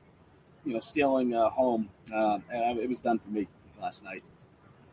you 0.68 0.74
know, 0.74 0.80
stealing 0.80 1.34
uh, 1.34 1.48
home, 1.48 1.88
uh, 2.14 2.38
it 2.52 2.86
was 2.86 2.98
done 2.98 3.18
for 3.18 3.30
me 3.30 3.48
last 3.80 4.04
night. 4.04 4.22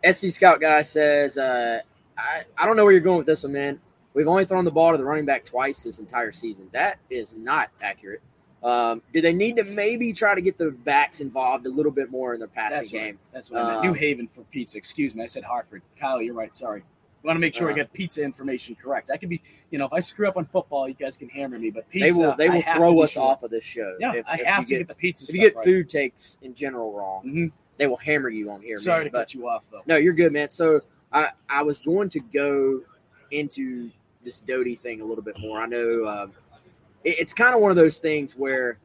SC 0.10 0.32
Scout 0.32 0.62
guy 0.62 0.82
says, 0.82 1.38
uh, 1.38 1.82
I 2.18 2.46
I 2.58 2.66
don't 2.66 2.78
know 2.78 2.86
where 2.86 2.94
you're 2.94 3.02
going 3.02 3.18
with 3.18 3.28
this 3.28 3.44
one, 3.44 3.52
man. 3.52 3.80
We've 4.14 4.30
only 4.30 4.46
thrown 4.46 4.64
the 4.64 4.72
ball 4.72 4.94
to 4.94 4.98
the 4.98 5.04
running 5.04 5.26
back 5.26 5.44
twice 5.44 5.84
this 5.84 6.00
entire 6.00 6.32
season. 6.32 6.70
That 6.72 6.98
is 7.10 7.36
not 7.36 7.72
accurate. 7.82 8.22
Um, 8.64 9.02
do 9.14 9.20
they 9.20 9.34
need 9.34 9.58
to 9.58 9.66
maybe 9.66 10.14
try 10.14 10.34
to 10.34 10.42
get 10.42 10.58
the 10.58 10.72
backs 10.72 11.20
involved 11.20 11.66
a 11.66 11.70
little 11.70 11.92
bit 11.92 12.10
more 12.10 12.34
in 12.34 12.40
their 12.40 12.48
passing 12.48 12.78
That's 12.78 12.92
game? 12.92 13.20
That's 13.34 13.52
what 13.52 13.62
I 13.62 13.72
meant. 13.72 13.84
New 13.84 13.90
um, 13.90 13.96
Haven 13.96 14.28
for 14.30 14.42
pizza. 14.44 14.78
Excuse 14.78 15.14
me. 15.14 15.24
I 15.24 15.26
said 15.26 15.44
Hartford. 15.44 15.82
Kyle, 16.00 16.22
you're 16.22 16.34
right. 16.34 16.56
Sorry. 16.56 16.84
I 17.26 17.30
want 17.30 17.38
to 17.38 17.42
make 17.42 17.56
sure 17.56 17.70
uh, 17.70 17.72
I 17.72 17.76
get 17.76 17.92
pizza 17.92 18.24
information 18.24 18.76
correct. 18.76 19.10
I 19.12 19.18
could 19.18 19.30
be, 19.30 19.42
you 19.72 19.80
know, 19.80 19.86
if 19.86 19.94
I 19.94 20.00
screw 20.00 20.28
up 20.28 20.38
on 20.38 20.46
football, 20.46 20.88
you 20.88 20.94
guys 20.94 21.18
can 21.18 21.28
hammer 21.28 21.58
me. 21.58 21.72
But 21.72 21.90
pizza, 21.90 22.06
they 22.20 22.26
will, 22.26 22.36
they 22.36 22.50
will 22.50 22.62
throw 22.62 23.02
us 23.02 23.12
sure. 23.12 23.24
off 23.24 23.42
of 23.42 23.50
this 23.50 23.64
show. 23.64 23.96
Yeah, 24.00 24.14
if, 24.14 24.28
I 24.28 24.36
if 24.36 24.46
have 24.46 24.66
to 24.66 24.70
get, 24.70 24.78
get, 24.80 24.88
the 24.90 24.96
pizza. 24.96 25.26
If 25.28 25.34
you 25.34 25.42
get 25.42 25.56
right. 25.56 25.66
food 25.66 25.90
takes 25.90 26.38
in 26.44 26.54
general 26.54 26.94
wrong, 26.94 27.24
mm-hmm. 27.26 27.48
they 27.78 27.88
will 27.88 27.98
hammer 27.98 28.30
you 28.30 28.52
on 28.52 28.62
here. 28.62 28.78
Sorry 28.78 29.00
man. 29.00 29.06
to 29.06 29.12
but, 29.12 29.20
cut 29.20 29.34
you 29.34 29.48
off, 29.48 29.66
though. 29.72 29.82
No, 29.88 29.98
you're 29.98 30.14
good, 30.14 30.34
man. 30.34 30.52
So 30.52 30.82
I 31.12 31.32
I 31.50 31.64
was 31.64 31.80
going 31.80 32.10
to 32.10 32.20
go 32.20 32.82
into 33.32 33.90
this 34.24 34.40
Doty 34.42 34.76
thing 34.76 35.02
a 35.02 35.06
little 35.06 35.24
bit 35.24 35.40
more. 35.40 35.60
I 35.60 35.66
know 35.66 36.04
uh, 36.04 36.28
it, 37.04 37.16
it's 37.20 37.34
kind 37.34 37.56
of 37.56 37.62
one 37.62 37.72
of 37.72 37.78
those 37.78 37.98
things 37.98 38.36
where, 38.36 38.78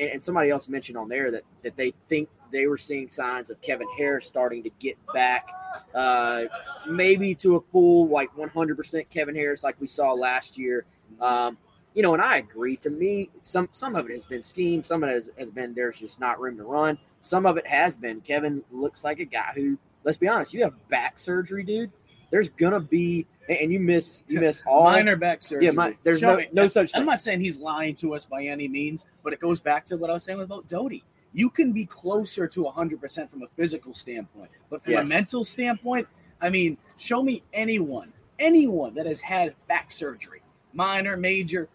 and, 0.00 0.10
and 0.10 0.22
somebody 0.22 0.50
else 0.50 0.68
mentioned 0.68 0.98
on 0.98 1.08
there 1.08 1.30
that 1.30 1.42
that 1.62 1.76
they 1.76 1.92
think 2.08 2.28
they 2.52 2.66
were 2.66 2.76
seeing 2.76 3.08
signs 3.08 3.50
of 3.50 3.60
Kevin 3.60 3.88
Harris 3.96 4.26
starting 4.26 4.62
to 4.62 4.70
get 4.78 4.96
back, 5.12 5.48
uh, 5.94 6.44
maybe 6.88 7.34
to 7.36 7.56
a 7.56 7.60
full 7.60 8.08
like 8.08 8.34
100% 8.34 9.08
Kevin 9.08 9.34
Harris 9.34 9.64
like 9.64 9.80
we 9.80 9.86
saw 9.86 10.12
last 10.12 10.58
year. 10.58 10.84
Um, 11.20 11.58
you 11.94 12.02
know, 12.02 12.12
and 12.12 12.22
I 12.22 12.36
agree. 12.36 12.76
To 12.78 12.90
me, 12.90 13.30
some 13.42 13.68
some 13.72 13.96
of 13.96 14.06
it 14.08 14.12
has 14.12 14.26
been 14.26 14.42
scheme, 14.42 14.84
some 14.84 15.02
of 15.02 15.08
it 15.08 15.14
has, 15.14 15.30
has 15.38 15.50
been 15.50 15.74
there's 15.74 15.98
just 15.98 16.20
not 16.20 16.38
room 16.38 16.58
to 16.58 16.64
run. 16.64 16.98
Some 17.22 17.46
of 17.46 17.56
it 17.56 17.66
has 17.66 17.96
been 17.96 18.20
Kevin 18.20 18.62
looks 18.70 19.02
like 19.02 19.18
a 19.18 19.24
guy 19.24 19.52
who, 19.54 19.78
let's 20.04 20.18
be 20.18 20.28
honest, 20.28 20.52
you 20.52 20.62
have 20.62 20.74
back 20.88 21.18
surgery, 21.18 21.64
dude. 21.64 21.90
There's 22.30 22.50
gonna 22.50 22.80
be 22.80 23.26
and 23.48 23.72
you 23.72 23.80
miss 23.80 24.22
you 24.28 24.40
miss 24.40 24.62
all 24.66 24.84
minor 24.84 25.16
back 25.16 25.42
surgery. 25.42 25.66
Yeah, 25.66 25.72
my, 25.72 25.96
there's 26.02 26.20
Show 26.20 26.32
no 26.32 26.36
me. 26.36 26.48
no 26.52 26.68
such 26.68 26.92
thing. 26.92 27.00
I'm 27.00 27.06
not 27.06 27.22
saying 27.22 27.40
he's 27.40 27.58
lying 27.58 27.94
to 27.96 28.14
us 28.14 28.26
by 28.26 28.44
any 28.44 28.68
means, 28.68 29.06
but 29.22 29.32
it 29.32 29.40
goes 29.40 29.60
back 29.60 29.86
to 29.86 29.96
what 29.96 30.10
I 30.10 30.12
was 30.12 30.24
saying 30.24 30.40
about 30.40 30.68
Doty. 30.68 31.02
You 31.32 31.50
can 31.50 31.72
be 31.72 31.84
closer 31.84 32.46
to 32.48 32.64
100% 32.64 33.30
from 33.30 33.42
a 33.42 33.46
physical 33.56 33.92
standpoint, 33.94 34.50
but 34.70 34.82
from 34.82 34.94
Yes. 34.94 35.06
a 35.06 35.08
mental 35.08 35.44
standpoint, 35.44 36.08
I 36.40 36.48
mean, 36.50 36.78
show 36.96 37.22
me 37.22 37.42
anyone, 37.52 38.12
anyone 38.38 38.94
that 38.94 39.06
has 39.06 39.20
had 39.20 39.54
back 39.68 39.92
surgery, 39.92 40.42
minor, 40.72 41.16
major. 41.16 41.68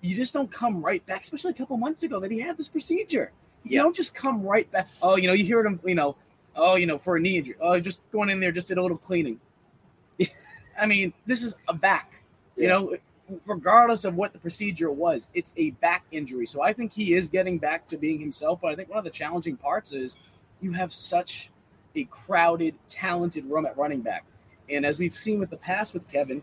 You 0.00 0.14
just 0.16 0.32
don't 0.32 0.50
come 0.50 0.82
right 0.84 1.04
back, 1.06 1.22
especially 1.22 1.50
a 1.52 1.54
couple 1.54 1.76
months 1.76 2.02
ago 2.02 2.20
that 2.20 2.30
he 2.30 2.40
had 2.40 2.56
this 2.56 2.68
procedure. 2.68 3.32
You 3.64 3.78
don't 3.82 3.96
just 3.96 4.14
come 4.14 4.42
right 4.42 4.70
back. 4.70 4.88
Oh, 5.02 5.16
you 5.16 5.26
know, 5.26 5.32
you 5.32 5.44
hear 5.44 5.64
him, 5.64 5.80
you 5.84 5.94
know, 5.96 6.16
oh, 6.54 6.76
you 6.76 6.86
know, 6.86 6.98
for 6.98 7.16
a 7.16 7.20
knee 7.20 7.38
injury. 7.38 7.56
Oh, 7.60 7.80
just 7.80 7.98
going 8.12 8.30
in 8.30 8.38
there, 8.38 8.52
just 8.52 8.68
did 8.68 8.78
a 8.78 8.82
little 8.82 8.96
cleaning. 8.98 9.40
I 10.80 10.86
mean, 10.86 11.12
this 11.26 11.42
is 11.42 11.54
a 11.68 11.74
back. 11.74 12.12
You 12.56 12.64
Yeah. 12.64 12.68
know, 12.70 12.96
regardless 13.46 14.04
of 14.04 14.14
what 14.14 14.32
the 14.32 14.38
procedure 14.38 14.90
was, 14.90 15.28
it's 15.34 15.52
a 15.56 15.70
back 15.70 16.04
injury. 16.10 16.46
So 16.46 16.62
I 16.62 16.72
think 16.72 16.92
he 16.92 17.14
is 17.14 17.28
getting 17.28 17.58
back 17.58 17.86
to 17.88 17.96
being 17.96 18.18
himself. 18.18 18.60
But 18.60 18.72
I 18.72 18.74
think 18.76 18.88
one 18.88 18.98
of 18.98 19.04
the 19.04 19.10
challenging 19.10 19.56
parts 19.56 19.92
is 19.92 20.16
you 20.60 20.72
have 20.72 20.92
such 20.92 21.50
a 21.94 22.04
crowded, 22.04 22.74
talented 22.88 23.44
room 23.46 23.66
at 23.66 23.76
running 23.76 24.02
back. 24.02 24.24
And 24.68 24.84
as 24.84 24.98
we've 24.98 25.16
seen 25.16 25.38
with 25.38 25.50
the 25.50 25.56
past 25.56 25.94
with 25.94 26.08
Kevin, 26.10 26.42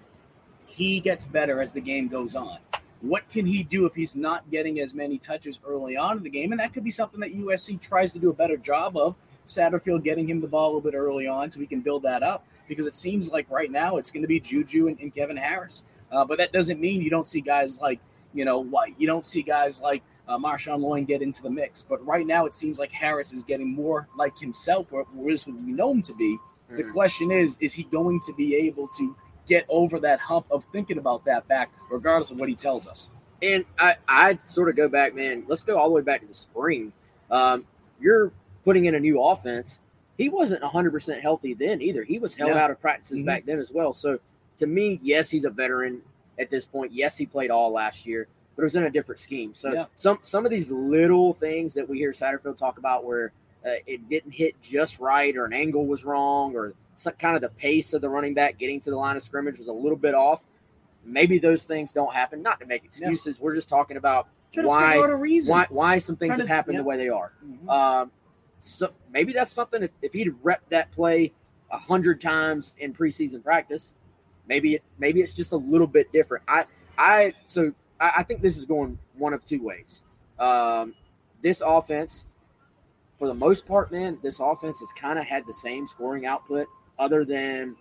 he 0.67 0.99
gets 0.99 1.25
better 1.25 1.61
as 1.61 1.71
the 1.71 1.81
game 1.81 2.07
goes 2.07 2.36
on. 2.36 2.57
What 3.01 3.29
can 3.29 3.45
he 3.45 3.63
do 3.63 3.86
if 3.86 3.93
he's 3.93 4.15
not 4.15 4.49
getting 4.49 4.79
as 4.79 4.93
many 4.93 5.17
touches 5.17 5.59
early 5.65 5.97
on 5.97 6.17
in 6.17 6.23
the 6.23 6.29
game? 6.29 6.51
And 6.51 6.59
that 6.59 6.73
could 6.73 6.86
be 6.86 6.91
something 6.91 7.19
that 7.19 7.36
USC 7.36 7.79
tries 7.81 8.13
to 8.13 8.19
do 8.19 8.29
a 8.29 8.34
better 8.34 8.57
job 8.57 8.95
of. 8.97 9.15
Satterfield 9.45 10.03
getting 10.03 10.29
him 10.29 10.39
the 10.39 10.47
ball 10.47 10.67
a 10.67 10.71
little 10.75 10.89
bit 10.89 10.95
early 10.95 11.27
on 11.27 11.51
so 11.51 11.59
we 11.59 11.67
can 11.67 11.81
build 11.81 12.03
that 12.03 12.23
up 12.23 12.47
because 12.67 12.86
it 12.86 12.95
seems 12.95 13.29
like 13.29 13.49
right 13.49 13.69
now 13.69 13.97
it's 13.97 14.09
going 14.09 14.21
to 14.21 14.27
be 14.27 14.39
Juju 14.39 14.88
and, 14.88 14.97
and 15.01 15.13
Kevin 15.13 15.36
Harris. 15.36 15.84
Uh, 16.14 16.24
but 16.24 16.38
that 16.38 16.53
doesn't 16.53 16.80
mean 16.80 17.01
you 17.01 17.09
don't 17.09 17.28
see 17.28 17.41
guys 17.41 17.82
like, 17.82 17.99
you 18.34 18.45
know, 18.45 18.59
White. 18.59 18.95
You 18.97 19.07
don't 19.07 19.26
see 19.26 19.41
guys 19.41 19.82
like 19.82 20.03
uh, 20.28 20.38
Marshawn 20.38 20.80
Lloyd 20.80 21.07
get 21.07 21.22
into 21.22 21.41
the 21.43 21.49
mix. 21.49 21.82
But 21.84 22.05
right 22.05 22.26
now 22.26 22.45
it 22.45 22.55
seems 22.55 22.80
like 22.80 22.91
Harris 22.91 23.34
is 23.34 23.43
getting 23.43 23.74
more 23.74 24.07
like 24.18 24.38
himself, 24.38 24.88
or 24.93 25.05
or 25.18 25.30
is 25.32 25.45
what 25.47 25.57
we 25.57 25.72
know 25.74 25.91
him 25.91 26.01
to 26.03 26.14
be. 26.14 26.38
The 26.70 26.84
Mhm. 26.84 26.91
question 26.93 27.32
is, 27.32 27.57
is 27.59 27.74
he 27.74 27.84
going 27.84 28.20
to 28.22 28.34
be 28.34 28.55
able 28.55 28.88
to 28.99 29.16
get 29.47 29.66
over 29.70 29.99
that 29.99 30.20
hump 30.20 30.45
of 30.49 30.66
thinking 30.72 30.97
about 30.97 31.26
that 31.26 31.47
back, 31.47 31.72
regardless 31.91 32.32
of 32.32 32.39
what 32.39 32.47
he 32.49 32.55
tells 32.55 32.88
us? 32.88 33.09
And 33.41 33.66
I, 33.78 33.97
I 34.07 34.39
sort 34.45 34.70
of 34.70 34.76
go 34.78 34.88
back, 34.88 35.14
man. 35.14 35.43
Let's 35.47 35.64
go 35.64 35.78
all 35.78 35.89
the 35.89 35.93
way 35.95 36.01
back 36.01 36.22
to 36.22 36.28
the 36.28 36.34
spring. 36.34 36.93
Um, 37.30 37.66
you're 37.99 38.32
putting 38.64 38.86
in 38.86 38.95
a 38.95 38.99
new 38.99 39.22
offense. 39.22 39.82
He 40.18 40.30
wasn't 40.30 40.64
100% 40.64 41.20
healthy 41.22 41.53
then 41.53 41.82
either. 41.82 42.03
He 42.03 42.20
was 42.20 42.34
held 42.36 42.51
Yeah. 42.51 42.64
out 42.64 42.72
of 42.72 42.80
practices 42.80 43.20
Mhm. 43.20 43.26
back 43.26 43.45
then 43.45 43.59
as 43.59 43.72
well. 43.72 43.91
So 43.91 44.20
to 44.58 44.68
me, 44.68 44.99
yes, 45.01 45.30
he's 45.30 45.45
a 45.45 45.49
veteran 45.49 46.01
at 46.39 46.49
this 46.49 46.66
point. 46.66 46.91
Yes, 46.91 47.18
he 47.18 47.26
played 47.26 47.51
all 47.51 47.72
last 47.72 48.06
year, 48.06 48.28
but 48.56 48.64
it 48.64 48.66
was 48.66 48.76
in 48.76 48.84
a 48.84 48.89
different 48.89 49.20
scheme. 49.20 49.54
So 49.54 49.74
Yeah. 49.74 49.86
some 49.95 50.20
some 50.22 50.45
of 50.45 50.51
these 50.51 50.72
little 50.72 51.34
things 51.34 51.74
that 51.76 51.88
we 51.88 51.97
hear 51.97 52.12
Satterfield 52.12 52.58
talk 52.58 52.78
about 52.78 53.06
where 53.06 53.32
uh, 53.66 53.72
it 53.88 54.10
didn't 54.10 54.32
hit 54.32 54.62
just 54.62 54.99
right 54.99 55.36
or 55.38 55.45
an 55.45 55.54
angle 55.54 55.88
was 55.88 56.04
wrong 56.06 56.56
or 56.56 56.74
some 56.95 57.14
kind 57.14 57.36
of 57.36 57.41
the 57.41 57.49
pace 57.49 57.93
of 57.93 58.01
the 58.01 58.10
running 58.10 58.34
back 58.34 58.58
getting 58.58 58.80
to 58.82 58.89
the 58.89 58.95
line 58.95 59.16
of 59.16 59.24
scrimmage 59.24 59.58
was 59.58 59.68
a 59.68 59.74
little 59.74 59.97
bit 59.97 60.14
off. 60.14 60.43
Maybe 61.06 61.39
those 61.39 61.64
things 61.64 61.91
don't 61.91 62.14
happen. 62.14 62.41
Not 62.41 62.60
to 62.60 62.66
make 62.66 62.84
excuses. 62.86 63.39
We're 63.39 63.56
just 63.56 63.70
talking 63.70 63.97
about 63.97 64.28
why 64.56 64.97
why 65.47 65.66
why 65.70 65.97
some 65.97 66.16
things 66.16 66.38
have 66.38 66.47
happened 66.47 66.76
yeah. 66.76 66.82
the 66.82 66.88
way 66.88 66.97
they 66.97 67.10
are. 67.10 67.34
Mhm. 67.45 67.70
Um, 67.70 68.12
so 68.60 68.91
maybe 69.12 69.34
that's 69.34 69.51
something. 69.51 69.84
If, 69.84 69.91
if 70.01 70.14
he'd 70.14 70.34
rep 70.41 70.62
that 70.70 70.91
play 70.91 71.34
a 71.72 71.78
hundred 71.78 72.22
times 72.22 72.76
in 72.80 72.93
preseason 72.93 73.43
practice, 73.43 73.91
maybe 74.47 74.75
it 74.75 74.83
maybe 74.97 75.21
it's 75.21 75.33
just 75.33 75.51
a 75.51 75.57
little 75.57 75.87
bit 75.87 76.11
different. 76.11 76.43
I 76.47 76.65
I 76.97 77.33
so 77.47 77.71
I, 77.99 78.11
I 78.17 78.23
think 78.23 78.41
this 78.41 78.57
is 78.57 78.65
going 78.65 78.97
one 79.15 79.33
of 79.33 79.43
two 79.45 79.61
ways. 79.61 80.03
Um, 80.39 80.93
this 81.41 81.61
offense, 81.65 82.25
for 83.19 83.27
the 83.27 83.33
most 83.33 83.65
part, 83.67 83.91
man, 83.91 84.17
this 84.23 84.39
offense 84.39 84.79
has 84.79 84.91
kind 84.93 85.19
of 85.19 85.25
had 85.25 85.45
the 85.45 85.53
same 85.53 85.87
scoring 85.87 86.25
output, 86.25 86.67
other 86.99 87.23
than 87.25 87.75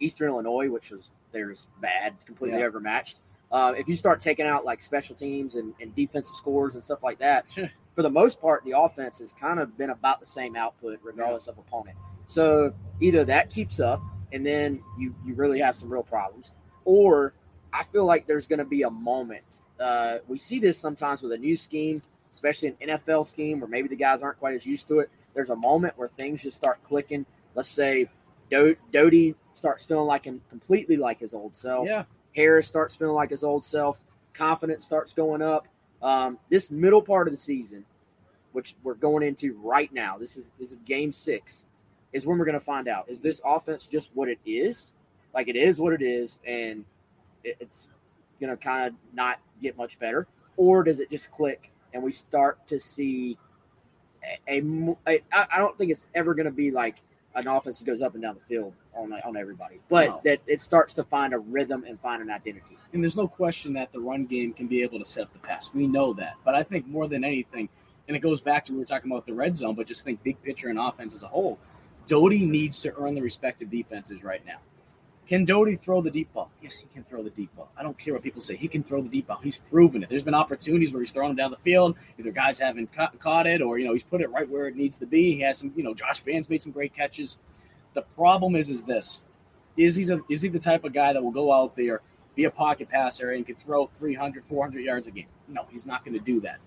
Eastern 0.00 0.28
Illinois, 0.28 0.68
which 0.70 0.90
was 0.90 1.10
there's 1.32 1.66
bad, 1.80 2.14
completely 2.26 2.60
Yeah. 2.60 2.66
overmatched. 2.66 3.20
Uh, 3.50 3.72
if 3.76 3.88
you 3.88 3.94
start 3.96 4.20
taking 4.20 4.46
out 4.46 4.64
like 4.64 4.80
special 4.80 5.14
teams 5.16 5.54
and, 5.56 5.74
and 5.80 5.94
defensive 5.94 6.34
scores 6.36 6.74
and 6.74 6.82
stuff 6.84 7.02
like 7.02 7.18
that, 7.18 7.50
Sure. 7.50 7.70
for 7.94 8.02
the 8.02 8.10
most 8.10 8.40
part, 8.40 8.64
the 8.64 8.72
offense 8.78 9.18
has 9.18 9.32
kind 9.32 9.58
of 9.60 9.76
been 9.76 9.90
about 9.90 10.20
the 10.20 10.26
same 10.26 10.56
output 10.56 10.98
regardless 11.02 11.46
of 11.48 11.58
opponent. 11.58 11.96
So 12.26 12.72
either 13.00 13.24
that 13.24 13.50
keeps 13.50 13.80
up, 13.80 14.00
and 14.34 14.44
then 14.44 14.82
you 14.98 15.14
you 15.24 15.34
really 15.34 15.60
have 15.60 15.76
some 15.76 15.88
real 15.88 16.02
problems, 16.02 16.52
or 16.84 17.32
I 17.72 17.84
feel 17.84 18.04
like 18.04 18.26
there's 18.26 18.46
going 18.46 18.58
to 18.58 18.64
be 18.64 18.82
a 18.82 18.90
moment. 18.90 19.62
Uh, 19.80 20.18
we 20.28 20.36
see 20.36 20.58
this 20.58 20.76
sometimes 20.76 21.22
with 21.22 21.32
a 21.32 21.38
new 21.38 21.56
scheme, 21.56 22.02
especially 22.30 22.68
an 22.68 22.88
NFL 22.88 23.24
scheme, 23.26 23.60
where 23.60 23.68
maybe 23.68 23.88
the 23.88 23.96
guys 23.96 24.22
aren't 24.22 24.38
quite 24.38 24.54
as 24.54 24.66
used 24.66 24.86
to 24.88 24.98
it. 24.98 25.10
There's 25.34 25.50
a 25.50 25.56
moment 25.56 25.96
where 25.96 26.08
things 26.08 26.42
just 26.42 26.56
start 26.56 26.82
clicking. 26.84 27.24
Let's 27.54 27.68
say 27.68 28.08
Do- 28.50 28.76
Doty 28.92 29.34
starts 29.54 29.84
feeling 29.84 30.06
like 30.06 30.24
him 30.24 30.40
completely 30.50 30.96
like 30.96 31.20
his 31.20 31.32
old 31.32 31.56
self. 31.56 31.86
Yeah. 31.86 32.04
Harris 32.36 32.66
starts 32.66 32.96
feeling 32.96 33.14
like 33.14 33.30
his 33.30 33.44
old 33.44 33.64
self. 33.64 34.00
Confidence 34.32 34.84
starts 34.84 35.12
going 35.12 35.42
up. 35.42 35.68
Um, 36.02 36.38
this 36.50 36.70
middle 36.70 37.02
part 37.02 37.28
of 37.28 37.32
the 37.32 37.38
season, 37.38 37.84
which 38.52 38.74
we're 38.82 38.94
going 38.94 39.22
into 39.22 39.54
right 39.62 39.92
now, 39.92 40.18
this 40.18 40.36
is 40.36 40.52
this 40.58 40.70
is 40.70 40.76
game 40.84 41.12
six, 41.12 41.64
is 42.14 42.26
when 42.26 42.38
we're 42.38 42.46
going 42.46 42.58
to 42.58 42.64
find 42.64 42.88
out 42.88 43.04
is 43.08 43.20
this 43.20 43.42
offense 43.44 43.86
just 43.86 44.10
what 44.14 44.28
it 44.30 44.38
is, 44.46 44.94
like 45.34 45.48
it 45.48 45.56
is 45.56 45.78
what 45.78 45.92
it 45.92 46.00
is, 46.00 46.38
and 46.46 46.84
it, 47.42 47.56
it's 47.60 47.88
going 48.40 48.50
to 48.50 48.56
kind 48.56 48.86
of 48.88 48.94
not 49.12 49.38
get 49.60 49.76
much 49.76 49.98
better, 49.98 50.26
or 50.56 50.82
does 50.82 51.00
it 51.00 51.10
just 51.10 51.30
click 51.30 51.70
and 51.92 52.02
we 52.02 52.10
start 52.12 52.66
to 52.68 52.78
see 52.80 53.36
a, 54.48 54.58
a 54.60 54.96
a 55.06 55.22
I 55.32 55.46
I 55.54 55.58
don't 55.58 55.76
think 55.76 55.90
it's 55.90 56.08
ever 56.14 56.34
going 56.34 56.46
to 56.46 56.52
be 56.52 56.70
like 56.70 56.96
an 57.34 57.48
offense 57.48 57.80
that 57.80 57.84
goes 57.84 58.00
up 58.00 58.14
and 58.14 58.22
down 58.22 58.34
the 58.36 58.40
field 58.40 58.72
on 58.94 59.12
on 59.12 59.36
everybody, 59.36 59.80
but 59.88 60.06
No. 60.08 60.20
that 60.24 60.40
it 60.46 60.60
starts 60.60 60.94
to 60.94 61.04
find 61.04 61.34
a 61.34 61.38
rhythm 61.38 61.84
and 61.86 62.00
find 62.00 62.22
an 62.22 62.30
identity. 62.30 62.78
And 62.92 63.02
there's 63.02 63.16
no 63.16 63.26
question 63.26 63.72
that 63.74 63.92
the 63.92 63.98
run 64.00 64.24
game 64.24 64.52
can 64.52 64.68
be 64.68 64.82
able 64.82 65.00
to 65.00 65.04
set 65.04 65.24
up 65.24 65.32
the 65.32 65.40
pass. 65.40 65.74
We 65.74 65.86
know 65.88 66.12
that. 66.14 66.34
But 66.44 66.54
I 66.54 66.62
think 66.62 66.86
more 66.86 67.08
than 67.08 67.24
anything, 67.24 67.68
and 68.06 68.16
it 68.16 68.20
goes 68.20 68.40
back 68.40 68.62
to 68.64 68.72
we 68.72 68.78
were 68.78 68.84
talking 68.84 69.10
about 69.10 69.26
the 69.26 69.34
red 69.34 69.56
zone, 69.58 69.74
but 69.74 69.86
just 69.88 70.04
think 70.04 70.22
big 70.22 70.40
picture 70.42 70.68
and 70.68 70.78
offense 70.78 71.12
as 71.14 71.22
a 71.24 71.28
whole. 71.28 71.58
Doty 72.06 72.44
needs 72.44 72.80
to 72.82 72.94
earn 72.96 73.14
the 73.14 73.22
respect 73.22 73.62
of 73.62 73.70
defenses 73.70 74.24
right 74.24 74.44
now. 74.46 74.58
Can 75.26 75.46
Doty 75.46 75.76
throw 75.76 76.02
the 76.02 76.10
deep 76.10 76.30
ball? 76.34 76.50
Yes, 76.60 76.76
he 76.76 76.86
can 76.92 77.02
throw 77.02 77.22
the 77.22 77.30
deep 77.30 77.54
ball. 77.56 77.70
I 77.78 77.82
don't 77.82 77.96
care 77.96 78.12
what 78.12 78.22
people 78.22 78.42
say. 78.42 78.56
He 78.56 78.68
can 78.68 78.82
throw 78.82 79.00
the 79.00 79.08
deep 79.08 79.26
ball. 79.26 79.40
He's 79.42 79.56
proven 79.56 80.02
it. 80.02 80.10
There's 80.10 80.22
been 80.22 80.34
opportunities 80.34 80.92
where 80.92 81.00
he's 81.00 81.12
thrown 81.12 81.30
it 81.30 81.36
down 81.36 81.50
the 81.50 81.56
field. 81.58 81.96
Either 82.18 82.30
guys 82.30 82.60
haven't 82.60 82.92
ca- 82.92 83.12
caught 83.18 83.46
it 83.46 83.62
or, 83.62 83.78
you 83.78 83.86
know, 83.86 83.94
he's 83.94 84.02
put 84.02 84.20
it 84.20 84.30
right 84.30 84.48
where 84.48 84.66
it 84.66 84.76
needs 84.76 84.98
to 84.98 85.06
be. 85.06 85.34
He 85.34 85.40
has 85.40 85.56
some, 85.56 85.72
you 85.76 85.82
know, 85.82 85.94
Josh 85.94 86.22
Vann's 86.22 86.50
made 86.50 86.60
some 86.60 86.72
great 86.72 86.92
catches. 86.92 87.38
The 87.94 88.02
problem 88.02 88.54
is, 88.54 88.68
is 88.68 88.82
this. 88.82 89.22
Is 89.78 89.96
he, 89.96 90.12
a, 90.12 90.20
is 90.28 90.42
he 90.42 90.48
the 90.50 90.58
type 90.58 90.84
of 90.84 90.92
guy 90.92 91.14
that 91.14 91.22
will 91.22 91.30
go 91.30 91.52
out 91.52 91.74
there, 91.74 92.02
be 92.34 92.44
a 92.44 92.50
pocket 92.50 92.90
passer, 92.90 93.30
and 93.30 93.46
can 93.46 93.56
throw 93.56 93.86
300, 93.86 94.44
400 94.44 94.80
yards 94.80 95.06
a 95.06 95.10
game? 95.10 95.26
No, 95.48 95.66
he's 95.70 95.86
not 95.86 96.04
going 96.04 96.14
to 96.18 96.24
do 96.24 96.38
that. 96.42 96.58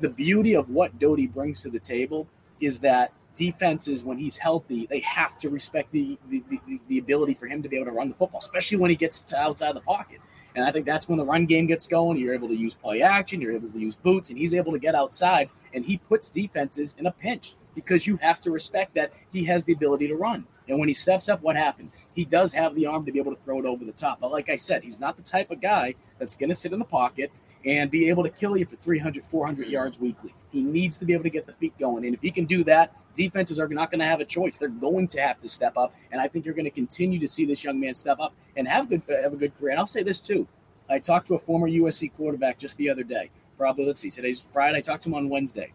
The 0.00 0.10
beauty 0.10 0.54
of 0.54 0.68
what 0.68 0.98
Doty 0.98 1.26
brings 1.26 1.62
to 1.62 1.70
the 1.70 1.78
table 1.78 2.26
is 2.60 2.80
that 2.80 3.12
defenses, 3.34 4.04
when 4.04 4.18
he's 4.18 4.36
healthy, 4.36 4.86
they 4.86 5.00
have 5.00 5.38
to 5.38 5.50
respect 5.50 5.90
the, 5.92 6.18
the, 6.28 6.42
the, 6.50 6.80
the 6.88 6.98
ability 6.98 7.34
for 7.34 7.46
him 7.46 7.62
to 7.62 7.68
be 7.68 7.76
able 7.76 7.86
to 7.86 7.92
run 7.92 8.08
the 8.08 8.14
football, 8.14 8.40
especially 8.40 8.78
when 8.78 8.90
he 8.90 8.96
gets 8.96 9.22
to 9.22 9.36
outside 9.36 9.74
the 9.74 9.80
pocket. 9.80 10.20
And 10.56 10.64
I 10.64 10.70
think 10.70 10.86
that's 10.86 11.08
when 11.08 11.18
the 11.18 11.24
run 11.24 11.46
game 11.46 11.66
gets 11.66 11.88
going. 11.88 12.18
You're 12.18 12.34
able 12.34 12.48
to 12.48 12.54
use 12.54 12.74
play 12.74 13.02
action, 13.02 13.40
you're 13.40 13.52
able 13.52 13.68
to 13.68 13.78
use 13.78 13.96
boots, 13.96 14.30
and 14.30 14.38
he's 14.38 14.54
able 14.54 14.72
to 14.72 14.78
get 14.78 14.94
outside, 14.94 15.50
and 15.72 15.84
he 15.84 15.98
puts 15.98 16.28
defenses 16.28 16.94
in 16.98 17.06
a 17.06 17.12
pinch 17.12 17.54
because 17.74 18.06
you 18.06 18.16
have 18.18 18.40
to 18.42 18.50
respect 18.52 18.94
that 18.94 19.12
he 19.32 19.44
has 19.44 19.64
the 19.64 19.72
ability 19.72 20.06
to 20.08 20.14
run. 20.14 20.46
And 20.68 20.78
when 20.78 20.88
he 20.88 20.94
steps 20.94 21.28
up, 21.28 21.42
what 21.42 21.56
happens? 21.56 21.92
He 22.14 22.24
does 22.24 22.52
have 22.52 22.74
the 22.74 22.86
arm 22.86 23.04
to 23.04 23.12
be 23.12 23.18
able 23.18 23.34
to 23.34 23.42
throw 23.42 23.58
it 23.58 23.66
over 23.66 23.84
the 23.84 23.92
top. 23.92 24.20
But 24.20 24.30
like 24.30 24.48
I 24.48 24.56
said, 24.56 24.82
he's 24.84 25.00
not 25.00 25.16
the 25.16 25.22
type 25.22 25.50
of 25.50 25.60
guy 25.60 25.94
that's 26.18 26.36
going 26.36 26.48
to 26.48 26.54
sit 26.54 26.72
in 26.72 26.78
the 26.78 26.84
pocket 26.84 27.30
and 27.66 27.90
be 27.90 28.08
able 28.08 28.22
to 28.22 28.28
kill 28.28 28.56
you 28.56 28.66
for 28.66 28.76
300, 28.76 29.24
400 29.24 29.68
yards 29.68 29.98
weekly. 29.98 30.34
He 30.50 30.62
needs 30.62 30.98
to 30.98 31.04
be 31.04 31.12
able 31.12 31.24
to 31.24 31.30
get 31.30 31.46
the 31.46 31.54
feet 31.54 31.76
going. 31.78 32.04
And 32.04 32.14
if 32.14 32.20
he 32.20 32.30
can 32.30 32.44
do 32.44 32.62
that, 32.64 32.94
defenses 33.14 33.58
are 33.58 33.68
not 33.68 33.90
going 33.90 34.00
to 34.00 34.06
have 34.06 34.20
a 34.20 34.24
choice. 34.24 34.58
They're 34.58 34.68
going 34.68 35.08
to 35.08 35.20
have 35.20 35.38
to 35.40 35.48
step 35.48 35.76
up. 35.76 35.94
And 36.12 36.20
I 36.20 36.28
think 36.28 36.44
you're 36.44 36.54
going 36.54 36.66
to 36.66 36.70
continue 36.70 37.18
to 37.18 37.28
see 37.28 37.44
this 37.44 37.64
young 37.64 37.80
man 37.80 37.94
step 37.94 38.18
up 38.20 38.34
and 38.56 38.68
have, 38.68 38.88
good, 38.88 39.02
uh, 39.08 39.22
have 39.22 39.32
a 39.32 39.36
good 39.36 39.56
career. 39.56 39.70
And 39.70 39.80
I'll 39.80 39.86
say 39.86 40.02
this 40.02 40.20
too. 40.20 40.46
I 40.88 40.98
talked 40.98 41.26
to 41.28 41.34
a 41.34 41.38
former 41.38 41.68
USC 41.68 42.12
quarterback 42.14 42.58
just 42.58 42.76
the 42.76 42.90
other 42.90 43.02
day. 43.02 43.30
Probably, 43.56 43.86
let's 43.86 44.00
see, 44.00 44.10
today's 44.10 44.42
Friday. 44.52 44.78
I 44.78 44.80
talked 44.82 45.04
to 45.04 45.08
him 45.08 45.14
on 45.14 45.28
Wednesday. 45.28 45.72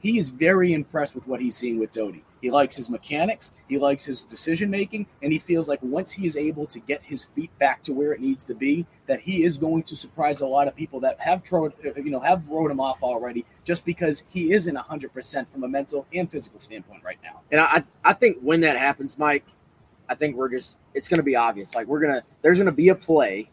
He 0.00 0.16
is 0.16 0.28
very 0.30 0.72
impressed 0.72 1.14
with 1.14 1.26
what 1.26 1.40
he's 1.40 1.56
seeing 1.56 1.78
with 1.78 1.92
Doty. 1.92 2.24
He 2.40 2.50
likes 2.50 2.76
his 2.76 2.88
mechanics, 2.88 3.52
he 3.68 3.78
likes 3.78 4.04
his 4.04 4.20
decision 4.22 4.70
making, 4.70 5.06
and 5.22 5.32
he 5.32 5.38
feels 5.38 5.68
like 5.68 5.80
once 5.82 6.12
he 6.12 6.26
is 6.26 6.36
able 6.36 6.66
to 6.66 6.78
get 6.80 7.02
his 7.02 7.24
feet 7.24 7.50
back 7.58 7.82
to 7.84 7.92
where 7.92 8.12
it 8.12 8.20
needs 8.20 8.46
to 8.46 8.54
be, 8.54 8.86
that 9.06 9.20
he 9.20 9.44
is 9.44 9.58
going 9.58 9.82
to 9.84 9.96
surprise 9.96 10.40
a 10.40 10.46
lot 10.46 10.68
of 10.68 10.76
people 10.76 11.00
that 11.00 11.18
have 11.20 11.42
trod, 11.42 11.72
you 11.82 12.10
know, 12.10 12.20
have 12.20 12.46
wrote 12.48 12.70
him 12.70 12.80
off 12.80 13.02
already, 13.02 13.44
just 13.64 13.84
because 13.84 14.24
he 14.28 14.52
isn't 14.52 14.76
hundred 14.76 15.12
percent 15.12 15.50
from 15.52 15.64
a 15.64 15.68
mental 15.68 16.06
and 16.12 16.30
physical 16.30 16.60
standpoint 16.60 17.02
right 17.04 17.18
now. 17.22 17.40
And 17.50 17.60
I, 17.60 17.82
I 18.04 18.12
think 18.12 18.38
when 18.40 18.60
that 18.60 18.76
happens, 18.76 19.18
Mike, 19.18 19.44
I 20.08 20.14
think 20.14 20.36
we're 20.36 20.48
just 20.48 20.76
it's 20.94 21.08
going 21.08 21.18
to 21.18 21.24
be 21.24 21.36
obvious. 21.36 21.74
Like 21.74 21.86
we're 21.86 22.00
gonna, 22.00 22.22
there's 22.42 22.58
going 22.58 22.66
to 22.66 22.72
be 22.72 22.88
a 22.90 22.94
play, 22.94 23.50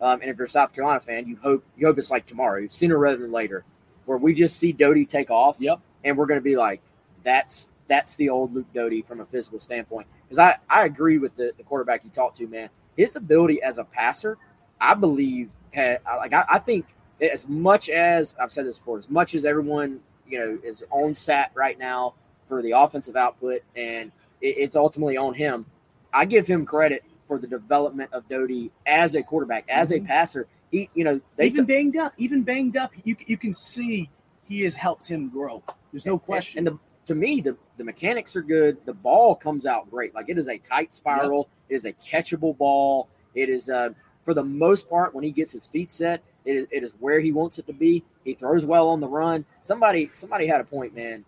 um, 0.00 0.20
and 0.20 0.30
if 0.30 0.36
you're 0.36 0.46
a 0.46 0.50
South 0.50 0.74
Carolina 0.74 1.00
fan, 1.00 1.26
you 1.26 1.36
hope 1.36 1.64
you 1.76 1.86
hope 1.86 1.98
it's 1.98 2.10
like 2.10 2.26
tomorrow, 2.26 2.66
sooner 2.68 2.98
rather 2.98 3.18
than 3.18 3.32
later, 3.32 3.64
where 4.06 4.18
we 4.18 4.34
just 4.34 4.56
see 4.56 4.72
Doty 4.72 5.06
take 5.06 5.30
off. 5.30 5.56
Yep. 5.58 5.80
And 6.04 6.18
we're 6.18 6.26
going 6.26 6.38
to 6.38 6.44
be 6.44 6.56
like, 6.56 6.82
that's 7.22 7.70
that's 7.88 8.14
the 8.16 8.28
old 8.28 8.54
Luke 8.54 8.66
Doty 8.74 9.02
from 9.02 9.20
a 9.20 9.26
physical 9.26 9.58
standpoint. 9.58 10.06
Because 10.24 10.38
I, 10.38 10.56
I 10.68 10.84
agree 10.84 11.18
with 11.18 11.36
the, 11.36 11.52
the 11.56 11.62
quarterback 11.62 12.04
you 12.04 12.10
talked 12.10 12.36
to, 12.38 12.46
man. 12.46 12.68
His 12.96 13.16
ability 13.16 13.62
as 13.62 13.78
a 13.78 13.84
passer, 13.84 14.38
I 14.80 14.94
believe, 14.94 15.50
had 15.72 16.00
like 16.06 16.32
I, 16.32 16.44
I 16.48 16.58
think 16.58 16.94
as 17.20 17.46
much 17.48 17.88
as 17.88 18.36
I've 18.40 18.52
said 18.52 18.66
this 18.66 18.78
before, 18.78 18.98
as 18.98 19.10
much 19.10 19.34
as 19.34 19.44
everyone 19.44 20.00
you 20.28 20.38
know 20.38 20.58
is 20.62 20.84
on 20.90 21.14
sat 21.14 21.50
right 21.54 21.78
now 21.78 22.14
for 22.46 22.62
the 22.62 22.72
offensive 22.72 23.16
output, 23.16 23.62
and 23.76 24.12
it, 24.40 24.56
it's 24.58 24.76
ultimately 24.76 25.16
on 25.16 25.34
him. 25.34 25.66
I 26.12 26.24
give 26.24 26.46
him 26.46 26.64
credit 26.64 27.02
for 27.26 27.38
the 27.38 27.46
development 27.46 28.12
of 28.12 28.28
Doty 28.28 28.70
as 28.86 29.14
a 29.14 29.22
quarterback, 29.22 29.64
as 29.68 29.90
mm-hmm. 29.90 30.04
a 30.04 30.08
passer. 30.08 30.46
He, 30.70 30.88
you 30.94 31.04
know, 31.04 31.20
they 31.36 31.46
even 31.46 31.66
t- 31.66 31.72
banged 31.72 31.96
up, 31.96 32.12
even 32.16 32.42
banged 32.42 32.76
up. 32.76 32.92
You 33.02 33.16
you 33.26 33.36
can 33.36 33.52
see 33.52 34.10
he 34.44 34.62
has 34.62 34.76
helped 34.76 35.08
him 35.08 35.28
grow. 35.28 35.62
There's 35.92 36.06
no 36.06 36.18
question. 36.18 36.58
And, 36.60 36.68
and 36.68 36.76
the 36.76 36.80
to 37.06 37.14
me, 37.14 37.40
the, 37.40 37.56
the 37.76 37.84
mechanics 37.84 38.34
are 38.36 38.42
good. 38.42 38.78
The 38.84 38.94
ball 38.94 39.34
comes 39.34 39.66
out 39.66 39.90
great. 39.90 40.14
Like 40.14 40.28
it 40.28 40.38
is 40.38 40.48
a 40.48 40.58
tight 40.58 40.94
spiral. 40.94 41.38
Yep. 41.38 41.48
It 41.68 41.74
is 41.74 41.84
a 41.84 41.92
catchable 41.94 42.56
ball. 42.56 43.08
It 43.34 43.48
is, 43.48 43.68
uh, 43.68 43.90
for 44.22 44.34
the 44.34 44.44
most 44.44 44.88
part, 44.88 45.14
when 45.14 45.24
he 45.24 45.30
gets 45.30 45.52
his 45.52 45.66
feet 45.66 45.90
set, 45.90 46.22
it 46.44 46.56
is, 46.56 46.66
it 46.70 46.82
is 46.82 46.94
where 47.00 47.20
he 47.20 47.32
wants 47.32 47.58
it 47.58 47.66
to 47.66 47.72
be. 47.72 48.04
He 48.24 48.34
throws 48.34 48.64
well 48.64 48.88
on 48.88 49.00
the 49.00 49.08
run. 49.08 49.44
Somebody 49.62 50.10
somebody 50.14 50.46
had 50.46 50.60
a 50.60 50.64
point, 50.64 50.94
man. 50.94 51.24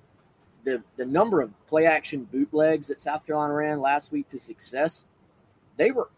The 0.65 0.83
the 0.97 1.07
number 1.07 1.41
of 1.41 1.51
play 1.67 1.87
action 1.87 2.25
bootlegs 2.25 2.89
that 2.89 3.01
South 3.01 3.27
Carolina 3.27 3.55
ran 3.55 3.81
last 3.81 4.13
week 4.13 4.29
to 4.29 4.39
success, 4.39 5.05
they 5.77 5.91
were 5.91 6.11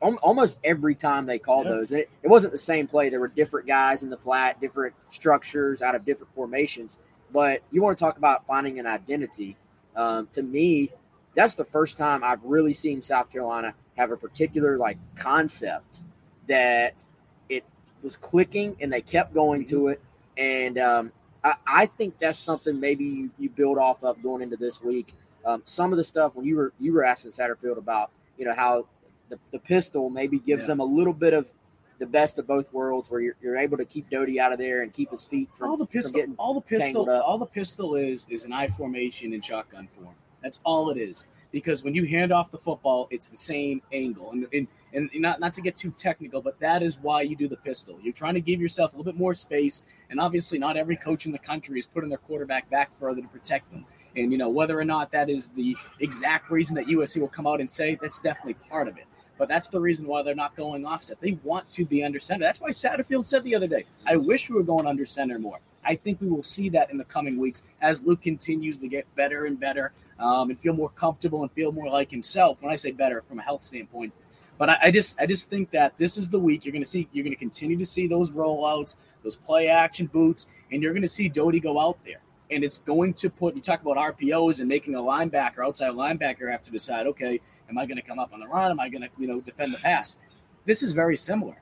almost 0.00 0.58
every 0.62 0.94
time 0.94 1.26
they 1.26 1.38
called 1.38 1.66
yep. 1.66 1.74
those. 1.74 1.90
It, 1.90 2.08
it 2.22 2.28
wasn't 2.28 2.52
the 2.52 2.58
same 2.58 2.86
play. 2.86 3.08
There 3.08 3.18
were 3.18 3.28
different 3.28 3.66
guys 3.66 4.04
in 4.04 4.10
the 4.10 4.16
flat, 4.16 4.60
different 4.60 4.94
structures 5.08 5.82
out 5.82 5.96
of 5.96 6.04
different 6.04 6.32
formations 6.34 7.00
but 7.32 7.62
you 7.70 7.82
want 7.82 7.96
to 7.96 8.04
talk 8.04 8.16
about 8.16 8.46
finding 8.46 8.78
an 8.78 8.86
identity. 8.86 9.56
Um, 9.96 10.28
to 10.32 10.42
me, 10.42 10.90
that's 11.34 11.54
the 11.54 11.64
first 11.64 11.96
time 11.96 12.24
I've 12.24 12.42
really 12.44 12.72
seen 12.72 13.02
South 13.02 13.30
Carolina 13.30 13.74
have 13.96 14.10
a 14.10 14.16
particular 14.16 14.76
like 14.76 14.98
concept 15.16 16.02
that 16.48 17.04
it 17.48 17.64
was 18.02 18.16
clicking 18.16 18.76
and 18.80 18.92
they 18.92 19.00
kept 19.00 19.34
going 19.34 19.66
to 19.66 19.76
mm-hmm. 19.76 19.90
it. 19.90 20.02
And 20.36 20.78
um, 20.78 21.12
I, 21.44 21.54
I, 21.66 21.86
think 21.86 22.18
that's 22.20 22.38
something 22.38 22.78
maybe 22.78 23.04
you, 23.04 23.30
you, 23.38 23.50
build 23.50 23.76
off 23.76 24.04
of 24.04 24.22
going 24.22 24.42
into 24.42 24.56
this 24.56 24.82
week. 24.82 25.14
Um, 25.44 25.62
some 25.64 25.92
of 25.92 25.96
the 25.96 26.04
stuff 26.04 26.34
when 26.34 26.46
you 26.46 26.56
were 26.56 26.72
you 26.78 26.92
were 26.92 27.04
asking 27.04 27.32
Satterfield 27.32 27.76
about 27.76 28.10
you 28.36 28.44
know 28.44 28.54
how 28.54 28.86
the, 29.28 29.38
the 29.52 29.58
pistol 29.58 30.10
maybe 30.10 30.38
gives 30.38 30.62
yeah. 30.62 30.68
them 30.68 30.80
a 30.80 30.84
little 30.84 31.12
bit 31.12 31.34
of 31.34 31.50
the 31.98 32.06
best 32.06 32.38
of 32.38 32.46
both 32.46 32.72
worlds, 32.72 33.10
where 33.10 33.20
you're, 33.20 33.36
you're 33.42 33.56
able 33.56 33.76
to 33.76 33.84
keep 33.84 34.08
Doty 34.10 34.40
out 34.40 34.52
of 34.52 34.58
there 34.58 34.82
and 34.82 34.92
keep 34.92 35.10
his 35.10 35.24
feet 35.24 35.50
from 35.52 35.70
all 35.70 35.76
the 35.76 35.86
pistol. 35.86 36.22
all 36.38 36.54
the 36.54 36.60
pistol, 36.60 37.10
all 37.10 37.38
the 37.38 37.46
pistol 37.46 37.94
is 37.96 38.26
is 38.28 38.44
an 38.44 38.52
I 38.52 38.68
formation 38.68 39.32
in 39.32 39.40
shotgun 39.40 39.88
form. 39.88 40.14
That's 40.42 40.60
all 40.64 40.90
it 40.90 40.98
is. 40.98 41.26
Because 41.50 41.82
when 41.82 41.94
you 41.94 42.04
hand 42.04 42.30
off 42.30 42.50
the 42.50 42.58
football, 42.58 43.08
it's 43.10 43.28
the 43.28 43.36
same 43.36 43.80
angle, 43.90 44.32
and, 44.32 44.46
and 44.52 44.68
and 44.92 45.10
not 45.14 45.40
not 45.40 45.54
to 45.54 45.62
get 45.62 45.76
too 45.76 45.90
technical, 45.92 46.42
but 46.42 46.60
that 46.60 46.82
is 46.82 46.98
why 46.98 47.22
you 47.22 47.36
do 47.36 47.48
the 47.48 47.56
pistol. 47.56 47.98
You're 48.02 48.12
trying 48.12 48.34
to 48.34 48.40
give 48.42 48.60
yourself 48.60 48.92
a 48.92 48.96
little 48.96 49.10
bit 49.10 49.18
more 49.18 49.32
space, 49.32 49.82
and 50.10 50.20
obviously, 50.20 50.58
not 50.58 50.76
every 50.76 50.94
coach 50.94 51.24
in 51.24 51.32
the 51.32 51.38
country 51.38 51.78
is 51.78 51.86
putting 51.86 52.10
their 52.10 52.18
quarterback 52.18 52.68
back 52.68 52.90
further 53.00 53.22
to 53.22 53.28
protect 53.28 53.70
them. 53.72 53.86
And 54.14 54.30
you 54.30 54.36
know 54.36 54.50
whether 54.50 54.78
or 54.78 54.84
not 54.84 55.10
that 55.12 55.30
is 55.30 55.48
the 55.48 55.74
exact 56.00 56.50
reason 56.50 56.76
that 56.76 56.86
USC 56.86 57.18
will 57.18 57.28
come 57.28 57.46
out 57.46 57.60
and 57.60 57.70
say 57.70 57.98
that's 58.00 58.20
definitely 58.20 58.54
part 58.68 58.86
of 58.86 58.98
it. 58.98 59.06
But 59.38 59.48
that's 59.48 59.68
the 59.68 59.80
reason 59.80 60.06
why 60.06 60.22
they're 60.22 60.34
not 60.34 60.56
going 60.56 60.84
offset. 60.84 61.20
They 61.20 61.38
want 61.44 61.70
to 61.72 61.84
be 61.84 62.04
under 62.04 62.18
center. 62.18 62.44
That's 62.44 62.60
why 62.60 62.70
Satterfield 62.70 63.26
said 63.26 63.44
the 63.44 63.54
other 63.54 63.68
day, 63.68 63.84
I 64.06 64.16
wish 64.16 64.50
we 64.50 64.56
were 64.56 64.62
going 64.62 64.86
under 64.86 65.06
center 65.06 65.38
more. 65.38 65.60
I 65.84 65.94
think 65.94 66.20
we 66.20 66.28
will 66.28 66.42
see 66.42 66.68
that 66.70 66.90
in 66.90 66.98
the 66.98 67.04
coming 67.04 67.38
weeks 67.38 67.62
as 67.80 68.02
Luke 68.02 68.20
continues 68.20 68.78
to 68.78 68.88
get 68.88 69.06
better 69.14 69.46
and 69.46 69.58
better 69.58 69.92
um, 70.18 70.50
and 70.50 70.58
feel 70.58 70.74
more 70.74 70.90
comfortable 70.90 71.42
and 71.42 71.52
feel 71.52 71.72
more 71.72 71.88
like 71.88 72.10
himself. 72.10 72.60
When 72.60 72.72
I 72.72 72.74
say 72.74 72.90
better 72.90 73.22
from 73.22 73.38
a 73.38 73.42
health 73.42 73.62
standpoint, 73.62 74.12
but 74.58 74.68
I, 74.68 74.78
I 74.82 74.90
just 74.90 75.18
I 75.20 75.26
just 75.26 75.48
think 75.48 75.70
that 75.70 75.96
this 75.96 76.16
is 76.16 76.28
the 76.28 76.38
week 76.38 76.64
you're 76.64 76.72
going 76.72 76.82
to 76.82 76.88
see 76.88 77.08
you're 77.12 77.22
going 77.22 77.32
to 77.32 77.38
continue 77.38 77.78
to 77.78 77.86
see 77.86 78.08
those 78.08 78.32
rollouts, 78.32 78.96
those 79.22 79.36
play 79.36 79.68
action 79.68 80.06
boots, 80.06 80.48
and 80.72 80.82
you're 80.82 80.92
going 80.92 81.02
to 81.02 81.08
see 81.08 81.28
Doty 81.28 81.60
go 81.60 81.78
out 81.78 82.04
there 82.04 82.20
and 82.50 82.64
it's 82.64 82.78
going 82.78 83.14
to 83.14 83.30
put 83.30 83.54
you 83.54 83.62
talk 83.62 83.82
about 83.82 83.96
RPOs 83.96 84.60
and 84.60 84.68
making 84.68 84.94
a 84.94 84.98
linebacker, 84.98 85.64
outside 85.64 85.92
linebacker, 85.92 86.50
have 86.50 86.62
to 86.64 86.70
decide, 86.70 87.06
okay, 87.06 87.40
am 87.68 87.78
I 87.78 87.86
going 87.86 87.96
to 87.96 88.02
come 88.02 88.18
up 88.18 88.32
on 88.32 88.40
the 88.40 88.46
run? 88.46 88.70
Am 88.70 88.80
I 88.80 88.88
going 88.88 89.02
to, 89.02 89.08
you 89.18 89.26
know, 89.26 89.40
defend 89.40 89.74
the 89.74 89.78
pass? 89.78 90.18
This 90.64 90.82
is 90.82 90.92
very 90.92 91.16
similar. 91.16 91.56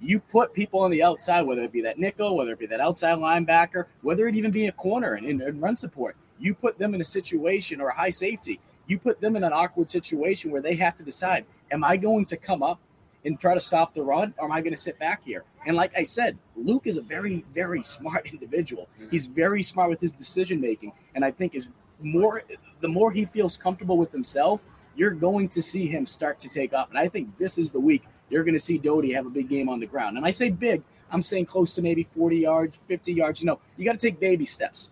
You 0.00 0.20
put 0.20 0.52
people 0.52 0.80
on 0.80 0.90
the 0.90 1.02
outside, 1.02 1.42
whether 1.42 1.62
it 1.62 1.72
be 1.72 1.82
that 1.82 1.98
nickel, 1.98 2.36
whether 2.36 2.52
it 2.52 2.58
be 2.58 2.66
that 2.66 2.80
outside 2.80 3.18
linebacker, 3.18 3.86
whether 4.02 4.26
it 4.26 4.34
even 4.34 4.50
be 4.50 4.66
a 4.66 4.72
corner 4.72 5.14
and, 5.14 5.40
and 5.40 5.62
run 5.62 5.76
support, 5.76 6.16
you 6.38 6.54
put 6.54 6.78
them 6.78 6.94
in 6.94 7.00
a 7.00 7.04
situation 7.04 7.80
or 7.80 7.88
a 7.88 7.96
high 7.96 8.10
safety. 8.10 8.60
You 8.88 8.98
put 8.98 9.20
them 9.20 9.36
in 9.36 9.44
an 9.44 9.52
awkward 9.52 9.90
situation 9.90 10.50
where 10.50 10.60
they 10.60 10.74
have 10.74 10.96
to 10.96 11.04
decide: 11.04 11.44
Am 11.70 11.84
I 11.84 11.96
going 11.96 12.24
to 12.26 12.36
come 12.36 12.64
up 12.64 12.80
and 13.24 13.38
try 13.38 13.54
to 13.54 13.60
stop 13.60 13.94
the 13.94 14.02
run, 14.02 14.34
or 14.38 14.46
am 14.46 14.52
I 14.52 14.60
going 14.60 14.74
to 14.74 14.80
sit 14.80 14.98
back 14.98 15.24
here? 15.24 15.44
And 15.64 15.76
like 15.76 15.96
I 15.96 16.02
said, 16.02 16.36
Luke 16.56 16.86
is 16.86 16.96
a 16.96 17.02
very, 17.02 17.44
very 17.54 17.82
smart 17.84 18.26
individual. 18.26 18.88
Mm-hmm. 19.00 19.10
He's 19.10 19.26
very 19.26 19.62
smart 19.62 19.88
with 19.88 20.00
his 20.00 20.12
decision 20.12 20.60
making, 20.60 20.92
and 21.14 21.24
I 21.24 21.30
think 21.30 21.54
is 21.54 21.68
more 22.00 22.42
the 22.80 22.88
more 22.88 23.12
he 23.12 23.24
feels 23.26 23.56
comfortable 23.56 23.96
with 23.96 24.10
himself, 24.10 24.64
you're 24.96 25.10
going 25.10 25.48
to 25.50 25.62
see 25.62 25.86
him 25.86 26.06
start 26.06 26.40
to 26.40 26.48
take 26.48 26.72
off. 26.72 26.90
And 26.90 26.98
I 26.98 27.08
think 27.08 27.36
this 27.38 27.58
is 27.58 27.70
the 27.70 27.80
week 27.80 28.04
you're 28.30 28.44
going 28.44 28.54
to 28.54 28.60
see 28.60 28.78
Doty 28.78 29.12
have 29.12 29.26
a 29.26 29.30
big 29.30 29.48
game 29.48 29.68
on 29.68 29.80
the 29.80 29.86
ground. 29.86 30.16
And 30.16 30.24
I 30.24 30.30
say 30.30 30.50
big, 30.50 30.82
I'm 31.10 31.22
saying 31.22 31.46
close 31.46 31.74
to 31.74 31.82
maybe 31.82 32.04
40 32.16 32.38
yards, 32.38 32.80
50 32.88 33.12
yards. 33.12 33.40
You 33.40 33.46
know, 33.46 33.60
you 33.76 33.84
got 33.84 33.98
to 33.98 34.06
take 34.06 34.18
baby 34.18 34.46
steps. 34.46 34.90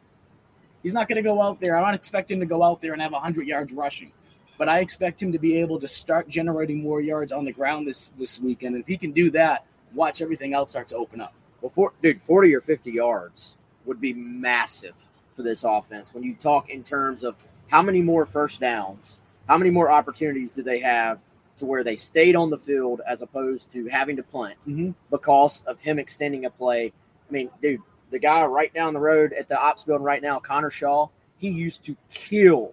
He's 0.83 0.95
not 0.95 1.09
going 1.09 1.17
to 1.17 1.23
go 1.23 1.41
out 1.43 1.61
there. 1.61 1.77
I'm 1.77 1.83
not 1.83 1.95
expecting 1.95 2.37
him 2.37 2.41
to 2.41 2.47
go 2.47 2.63
out 2.63 2.81
there 2.81 2.93
and 2.93 3.03
have 3.03 3.13
100 3.13 3.47
yards 3.47 3.73
rushing 3.73 4.13
but 4.61 4.69
I 4.69 4.81
expect 4.81 5.23
him 5.23 5.33
to 5.33 5.39
be 5.39 5.59
able 5.59 5.79
to 5.79 5.89
start 5.89 6.29
generating 6.29 6.83
more 6.83 7.01
yards 7.01 7.33
on 7.33 7.47
the 7.47 7.53
ground 7.53 7.89
this 7.89 8.11
this 8.19 8.39
weekend. 8.39 8.75
And 8.75 8.83
if 8.85 8.89
he 8.89 8.99
can 8.99 9.13
do 9.13 9.31
that, 9.31 9.65
watch 9.95 10.21
everything 10.21 10.53
else 10.53 10.73
start 10.73 10.89
to 10.89 10.97
open 10.97 11.19
up. 11.23 11.33
Well, 11.63 11.71
for, 11.71 11.95
dude, 12.03 12.21
40 12.21 12.55
or 12.55 12.61
50 12.61 12.91
yards 12.91 13.57
would 13.87 14.03
be 14.03 14.13
massive 14.13 14.93
for 15.35 15.43
this 15.43 15.65
offense. 15.65 16.13
When 16.13 16.23
you 16.23 16.35
talk 16.35 16.69
in 16.69 16.83
terms 16.83 17.25
of 17.25 17.37
how 17.69 17.81
many 17.81 18.03
more 18.03 18.27
first 18.27 18.61
downs, 18.61 19.19
how 19.51 19.59
many 19.59 19.71
more 19.71 19.91
opportunities 19.91 20.55
do 20.55 20.63
they 20.63 20.79
have 20.79 21.21
to 21.57 21.67
where 21.67 21.83
they 21.83 21.97
stayed 21.97 22.37
on 22.37 22.51
the 22.51 22.57
field 22.57 23.01
as 23.05 23.21
opposed 23.21 23.69
to 23.73 23.89
having 23.89 24.15
to 24.15 24.23
punt 24.23 24.55
mm-hmm. 24.61 24.93
because 25.11 25.65
of 25.67 25.81
him 25.81 25.99
extending 25.99 26.45
a 26.45 26.51
play. 26.51 26.93
I 27.29 27.33
mean, 27.33 27.51
dude, 27.61 27.81
the 28.13 28.21
guy 28.21 28.45
right 28.45 28.73
down 28.73 28.95
the 28.95 29.01
road 29.01 29.33
at 29.33 29.49
the 29.49 29.61
ops 29.61 29.83
building 29.83 30.05
right 30.05 30.23
now, 30.23 30.39
Connor 30.39 30.71
Shaw, 30.71 31.09
he 31.37 31.51
used 31.51 31.85
to 31.87 31.97
kill 32.13 32.71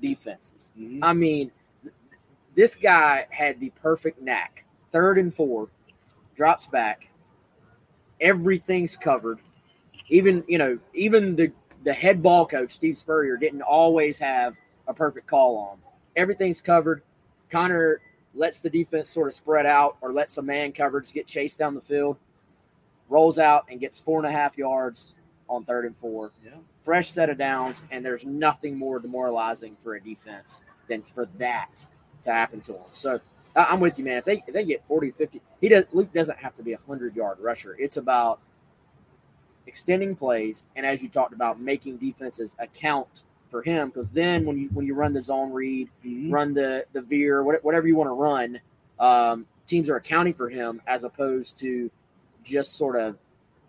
defenses. 0.00 0.72
Mm-hmm. 0.80 1.04
I 1.04 1.12
mean, 1.12 1.50
this 2.54 2.74
guy 2.74 3.26
had 3.28 3.60
the 3.60 3.68
perfect 3.82 4.22
knack. 4.22 4.64
Third 4.92 5.18
and 5.18 5.32
four, 5.32 5.68
drops 6.36 6.66
back, 6.66 7.10
everything's 8.18 8.96
covered. 8.96 9.40
Even 10.08 10.42
you 10.48 10.56
know, 10.56 10.78
even 10.94 11.36
the 11.36 11.52
the 11.82 11.92
head 11.92 12.22
ball 12.22 12.46
coach 12.46 12.70
Steve 12.70 12.96
Spurrier 12.96 13.36
didn't 13.36 13.60
always 13.60 14.18
have 14.18 14.56
a 14.88 14.94
perfect 14.94 15.26
call 15.26 15.58
on. 15.58 15.78
Everything's 16.16 16.60
covered. 16.60 17.02
Connor 17.50 18.00
lets 18.34 18.60
the 18.60 18.70
defense 18.70 19.10
sort 19.10 19.28
of 19.28 19.34
spread 19.34 19.66
out 19.66 19.96
or 20.00 20.12
lets 20.12 20.38
a 20.38 20.42
man 20.42 20.72
coverage 20.72 21.12
get 21.12 21.26
chased 21.26 21.58
down 21.58 21.74
the 21.74 21.80
field, 21.80 22.16
rolls 23.08 23.38
out 23.38 23.64
and 23.70 23.80
gets 23.80 24.00
four 24.00 24.18
and 24.18 24.26
a 24.26 24.32
half 24.32 24.58
yards 24.58 25.14
on 25.48 25.64
third 25.64 25.84
and 25.84 25.96
four. 25.96 26.32
Yeah 26.44 26.52
fresh 26.84 27.10
set 27.10 27.30
of 27.30 27.38
downs, 27.38 27.82
and 27.90 28.04
there's 28.04 28.24
nothing 28.24 28.78
more 28.78 29.00
demoralizing 29.00 29.76
for 29.82 29.94
a 29.94 30.00
defense 30.00 30.62
than 30.88 31.02
for 31.02 31.26
that 31.38 31.86
to 32.22 32.30
happen 32.30 32.60
to 32.60 32.72
them. 32.72 32.82
So 32.92 33.18
I'm 33.56 33.80
with 33.80 33.98
you, 33.98 34.04
man. 34.04 34.18
If 34.18 34.24
they 34.24 34.44
if 34.46 34.52
they 34.52 34.64
get 34.64 34.86
40, 34.86 35.10
50, 35.12 35.40
he 35.60 35.68
does. 35.68 35.86
Luke 35.92 36.12
doesn't 36.12 36.38
have 36.38 36.54
to 36.56 36.62
be 36.62 36.74
a 36.74 36.78
hundred 36.86 37.16
yard 37.16 37.38
rusher. 37.40 37.74
It's 37.78 37.96
about 37.96 38.40
extending 39.66 40.14
plays, 40.14 40.66
and 40.76 40.84
as 40.84 41.02
you 41.02 41.08
talked 41.08 41.32
about, 41.32 41.58
making 41.58 41.96
defenses 41.96 42.54
account 42.58 43.22
for 43.54 43.62
him. 43.62 43.86
Because 43.86 44.08
then 44.08 44.44
when 44.44 44.58
you 44.58 44.68
when 44.72 44.84
you 44.84 44.94
run 44.94 45.12
the 45.12 45.22
zone 45.22 45.52
read, 45.52 45.88
Mhm. 46.04 46.32
run 46.32 46.54
the 46.54 46.86
the 46.92 47.00
veer, 47.00 47.40
whatever 47.44 47.86
you 47.86 47.94
want 47.94 48.08
to 48.08 48.14
run, 48.14 48.58
um, 48.98 49.46
teams 49.64 49.88
are 49.90 49.94
accounting 49.94 50.34
for 50.34 50.48
him 50.48 50.82
as 50.88 51.04
opposed 51.04 51.56
to 51.58 51.88
just 52.42 52.74
sort 52.74 52.96
of 52.96 53.16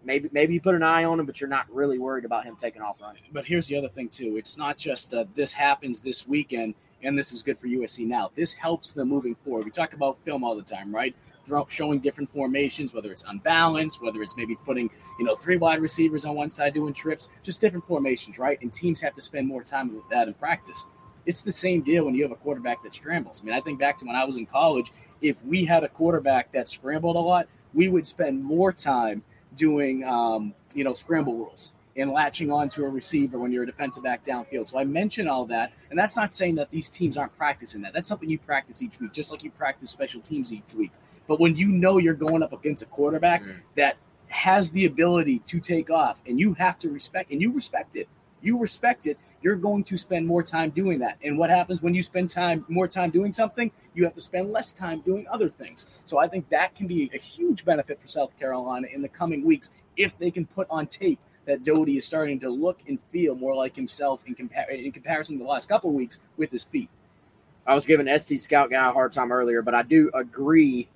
maybe 0.05 0.29
maybe 0.31 0.53
you 0.53 0.61
put 0.61 0.75
an 0.75 0.83
eye 0.83 1.03
on 1.03 1.19
him, 1.19 1.25
but 1.25 1.41
you're 1.41 1.49
not 1.49 1.65
really 1.73 1.97
worried 1.97 2.25
about 2.25 2.45
him 2.45 2.55
taking 2.55 2.81
off 2.81 3.01
running. 3.01 3.23
But 3.33 3.45
here's 3.45 3.67
the 3.67 3.77
other 3.77 3.89
thing 3.89 4.09
too. 4.09 4.37
It's 4.37 4.57
not 4.57 4.77
just 4.77 5.13
uh, 5.13 5.25
this 5.33 5.53
happens 5.53 6.01
this 6.01 6.27
weekend 6.27 6.75
and 7.03 7.17
this 7.17 7.31
is 7.31 7.41
good 7.41 7.57
for 7.57 7.67
USC 7.67 8.05
now. 8.05 8.31
This 8.35 8.53
helps 8.53 8.93
them 8.93 9.09
moving 9.09 9.35
forward. 9.35 9.65
We 9.65 9.71
talk 9.71 9.93
about 9.93 10.17
film 10.19 10.43
all 10.43 10.55
the 10.55 10.63
time, 10.63 10.93
right? 10.93 11.15
Throw, 11.45 11.67
showing 11.69 11.99
different 11.99 12.29
formations, 12.29 12.93
whether 12.93 13.11
it's 13.11 13.23
unbalanced, 13.27 14.01
whether 14.01 14.21
it's 14.21 14.35
maybe 14.37 14.55
putting 14.65 14.89
you 15.19 15.25
know 15.25 15.35
three 15.35 15.57
wide 15.57 15.81
receivers 15.81 16.25
on 16.25 16.35
one 16.35 16.51
side 16.51 16.73
doing 16.73 16.93
trips, 16.93 17.29
just 17.43 17.61
different 17.61 17.85
formations, 17.85 18.39
right? 18.39 18.59
And 18.61 18.71
teams 18.71 19.01
have 19.01 19.15
to 19.15 19.21
spend 19.21 19.47
more 19.47 19.63
time 19.63 19.93
with 19.93 20.07
that 20.09 20.27
in 20.27 20.33
practice. 20.33 20.85
It's 21.25 21.41
the 21.41 21.51
same 21.51 21.81
deal 21.81 22.05
when 22.05 22.13
you 22.13 22.21
have 22.21 22.31
a 22.31 22.35
quarterback 22.35 22.83
that 22.83 22.93
scrambles. 22.93 23.41
I 23.41 23.45
mean, 23.45 23.55
I 23.55 23.61
think 23.61 23.79
back 23.79 23.97
to 23.99 24.05
when 24.05 24.15
I 24.15 24.25
was 24.25 24.37
in 24.37 24.45
college. 24.45 24.91
If 25.21 25.43
we 25.43 25.65
had 25.65 25.83
a 25.83 25.89
quarterback 25.89 26.51
that 26.51 26.67
scrambled 26.67 27.15
a 27.15 27.19
lot, 27.19 27.47
we 27.73 27.87
would 27.87 28.05
spend 28.05 28.43
more 28.43 28.71
time 28.71 29.23
doing 29.55 30.03
um, 30.03 30.53
you 30.73 30.83
know 30.83 30.93
scramble 30.93 31.35
rules 31.35 31.71
and 31.97 32.11
latching 32.11 32.51
onto 32.51 32.83
a 32.83 32.89
receiver 32.89 33.39
when 33.39 33.51
you're 33.53 33.63
a 33.63 33.65
defensive 33.65 34.03
back 34.03 34.21
downfield. 34.23 34.67
So 34.67 34.77
I 34.77 34.83
mention 34.83 35.29
all 35.29 35.45
that, 35.45 35.71
and 35.89 35.97
that's 35.97 36.17
not 36.17 36.33
saying 36.33 36.55
that 36.55 36.69
these 36.69 36.89
teams 36.89 37.15
aren't 37.17 37.35
practicing 37.37 37.81
that. 37.83 37.93
That's 37.93 38.09
something 38.09 38.29
you 38.29 38.37
practice 38.37 38.83
each 38.83 38.99
week, 38.99 39.13
just 39.13 39.31
like 39.31 39.43
you 39.43 39.51
practice 39.51 39.91
special 39.91 40.19
teams 40.19 40.51
each 40.51 40.73
week. 40.75 40.91
But 41.27 41.39
when 41.39 41.55
you 41.55 41.67
know 41.67 41.97
you're 41.97 42.13
going 42.13 42.43
up 42.43 42.51
against 42.53 42.83
a 42.83 42.85
quarterback 42.87 43.41
Mm. 43.43 43.55
that 43.75 43.97
has 44.27 44.71
the 44.71 44.85
ability 44.85 45.39
to 45.39 45.59
take 45.61 45.89
off, 45.89 46.17
and 46.27 46.37
you 46.39 46.53
have 46.55 46.77
to 46.79 46.89
respect, 46.89 47.31
and 47.31 47.41
you 47.41 47.53
respect 47.53 47.95
it, 47.95 48.09
you 48.41 48.59
respect 48.59 49.07
it. 49.07 49.17
You're 49.45 49.55
going 49.55 49.83
to 49.83 49.95
spend 49.95 50.25
more 50.25 50.41
time 50.41 50.71
doing 50.71 50.97
that. 50.99 51.19
And 51.23 51.37
what 51.37 51.51
happens 51.51 51.83
when 51.83 51.93
you 51.93 52.01
spend 52.01 52.31
time 52.31 52.65
more 52.67 52.87
time 52.87 53.11
doing 53.11 53.31
something? 53.31 53.71
You 53.93 54.03
have 54.03 54.15
to 54.15 54.19
spend 54.19 54.51
less 54.51 54.73
time 54.73 55.01
doing 55.01 55.27
other 55.29 55.49
things. 55.49 55.85
So 56.03 56.17
I 56.17 56.27
think 56.27 56.49
that 56.49 56.73
can 56.73 56.87
be 56.87 57.11
a 57.13 57.19
huge 57.19 57.63
benefit 57.63 58.01
for 58.01 58.07
South 58.07 58.35
Carolina 58.39 58.87
in 58.91 59.03
the 59.03 59.07
coming 59.07 59.45
weeks 59.45 59.69
if 59.97 60.17
they 60.17 60.31
can 60.31 60.47
put 60.47 60.65
on 60.71 60.87
tape 60.87 61.19
that 61.45 61.63
Doty 61.63 61.95
is 61.95 62.03
starting 62.03 62.39
to 62.39 62.49
look 62.49 62.79
and 62.87 62.97
feel 63.11 63.35
more 63.35 63.53
like 63.55 63.75
himself 63.75 64.23
in, 64.25 64.33
compar- 64.33 64.83
in 64.83 64.91
comparison 64.91 65.37
to 65.37 65.43
the 65.43 65.47
last 65.47 65.69
couple 65.69 65.93
weeks 65.93 66.21
with 66.37 66.49
his 66.51 66.63
feet. 66.63 66.89
I 67.67 67.75
was 67.75 67.85
giving 67.85 68.07
SC 68.17 68.39
Scout 68.39 68.71
guy 68.71 68.89
a 68.89 68.91
hard 68.91 69.13
time 69.13 69.31
earlier, 69.31 69.61
but 69.61 69.75
I 69.75 69.83
do 69.83 70.09
agree 70.15 70.87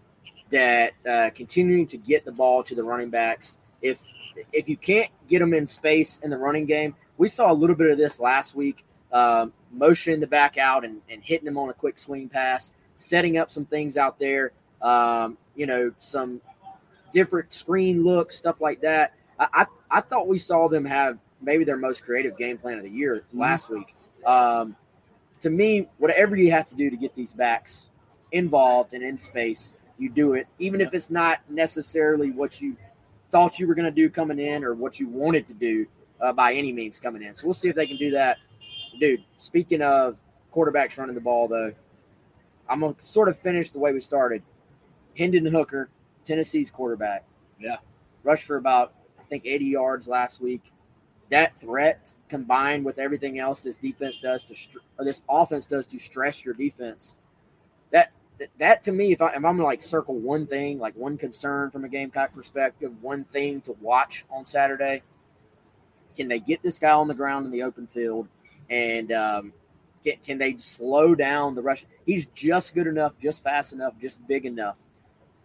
that 0.50 0.94
uh, 1.08 1.30
continuing 1.36 1.86
to 1.86 1.98
get 1.98 2.26
the 2.26 2.32
ball 2.32 2.64
to 2.64 2.74
the 2.74 2.84
running 2.84 3.12
backs, 3.12 3.60
if 3.84 4.02
if 4.52 4.68
you 4.68 4.78
can't 4.78 5.12
get 5.28 5.38
them 5.38 5.54
in 5.54 5.68
space 5.68 6.20
in 6.24 6.32
the 6.32 6.38
running 6.38 6.66
game, 6.66 6.96
we 7.20 7.28
saw 7.28 7.52
a 7.52 7.54
little 7.54 7.76
bit 7.76 7.92
of 7.92 7.98
this 7.98 8.20
last 8.20 8.56
week, 8.56 8.86
um, 9.12 9.54
motioning 9.72 10.22
the 10.22 10.28
back 10.28 10.58
out 10.58 10.86
and, 10.86 11.02
and 11.10 11.22
hitting 11.22 11.46
them 11.46 11.58
on 11.58 11.70
a 11.70 11.74
quick 11.74 12.00
swing 12.00 12.30
pass, 12.30 12.74
setting 12.96 13.38
up 13.38 13.52
some 13.52 13.66
things 13.66 13.98
out 13.98 14.18
there, 14.18 14.54
um, 14.82 15.38
you 15.56 15.68
know, 15.68 15.92
some 16.00 16.42
different 17.12 17.54
screen 17.54 18.04
looks, 18.04 18.36
stuff 18.36 18.62
like 18.62 18.82
that. 18.82 19.14
I, 19.38 19.48
I, 19.54 19.66
I 19.92 20.02
thought 20.02 20.28
we 20.28 20.38
saw 20.38 20.70
them 20.70 20.86
have 20.86 21.20
maybe 21.42 21.66
their 21.66 21.78
most 21.78 22.06
creative 22.06 22.38
game 22.38 22.58
plan 22.58 22.78
of 22.78 22.86
the 22.86 22.90
year 22.90 23.24
last 23.34 23.70
week. 23.70 23.96
Um, 24.26 24.76
to 25.42 25.50
me, 25.50 25.90
whatever 25.98 26.38
you 26.38 26.52
have 26.52 26.68
to 26.68 26.76
do 26.76 26.90
to 26.90 26.96
get 26.96 27.14
these 27.16 27.34
backs 27.34 27.90
involved 28.32 28.94
and 28.94 29.04
in 29.04 29.18
space, 29.18 29.74
you 29.98 30.10
do 30.10 30.36
it, 30.36 30.48
even 30.58 30.80
if 30.80 30.94
it's 30.94 31.10
not 31.10 31.40
necessarily 31.50 32.32
what 32.32 32.62
you 32.62 32.78
thought 33.30 33.60
you 33.60 33.68
were 33.68 33.76
going 33.76 33.86
to 33.86 33.92
do 33.92 34.10
coming 34.10 34.40
in 34.40 34.64
or 34.64 34.74
what 34.74 35.02
you 35.02 35.10
wanted 35.10 35.46
to 35.48 35.54
do 35.54 35.86
uh, 36.22 36.34
by 36.34 36.54
any 36.54 36.72
means 36.72 37.00
coming 37.00 37.24
in. 37.24 37.36
So 37.36 37.48
we'll 37.48 37.54
see 37.54 37.70
if 37.70 37.76
they 37.76 37.88
can 37.88 37.98
do 37.98 38.12
that. 38.12 38.38
Dude, 39.00 39.24
speaking 39.38 39.82
of 39.82 40.18
quarterbacks 40.54 40.98
running 40.98 41.16
the 41.16 41.22
ball, 41.22 41.48
though, 41.48 41.74
I'm 42.68 42.82
going 42.82 42.94
to 42.94 43.02
sort 43.02 43.30
of 43.30 43.38
finish 43.38 43.72
the 43.72 43.80
way 43.80 43.94
we 43.94 44.00
started. 44.00 44.44
Hendon 45.18 45.46
Hooker, 45.46 45.90
Tennessee's 46.26 46.70
quarterback. 46.70 47.26
Yeah. 47.60 47.78
Rushed 48.24 48.46
for 48.46 48.58
about, 48.58 48.94
I 49.20 49.24
think, 49.24 49.46
80 49.46 49.66
yards 49.66 50.08
last 50.08 50.42
week. 50.42 50.72
That 51.30 51.60
threat 51.60 52.14
combined 52.28 52.84
with 52.84 52.98
everything 52.98 53.40
else 53.40 53.64
this 53.64 53.78
defense 53.78 54.18
does 54.18 54.44
to, 54.46 54.80
or 54.98 55.06
this 55.06 55.22
offense 55.30 55.66
does 55.66 55.86
to 55.88 56.00
stress 56.00 56.44
your 56.44 56.56
defense, 56.56 57.18
that 57.92 58.12
that, 58.40 58.50
that 58.58 58.84
to 58.84 58.92
me, 58.92 59.12
if, 59.12 59.22
I, 59.22 59.30
if 59.30 59.36
I'm 59.36 59.44
gonna 59.44 59.64
like 59.64 59.84
circle 59.84 60.16
one 60.16 60.48
thing, 60.48 60.80
like 60.80 60.96
one 60.96 61.18
concern 61.18 61.70
from 61.70 61.86
a 61.86 61.90
Gamecock 61.90 62.34
perspective, 62.34 62.92
one 63.02 63.26
thing 63.26 63.62
to 63.62 63.74
watch 63.82 64.26
on 64.32 64.46
Saturday, 64.46 65.04
can 66.16 66.28
they 66.28 66.40
get 66.40 66.62
this 66.62 66.80
guy 66.80 66.92
on 66.92 67.08
the 67.08 67.14
ground 67.14 67.46
in 67.46 67.52
the 67.52 67.64
open 67.64 67.88
field, 67.88 68.28
and 68.70 69.12
um, 69.12 69.54
can, 70.04 70.14
can 70.24 70.38
they 70.38 70.58
slow 70.58 71.16
down 71.16 71.56
the 71.56 71.62
rush? 71.62 71.86
He's 72.06 72.26
just 72.28 72.74
good 72.74 72.88
enough, 72.88 73.14
just 73.22 73.44
fast 73.44 73.74
enough, 73.74 73.94
just 74.00 74.26
big 74.28 74.46
enough 74.46 74.80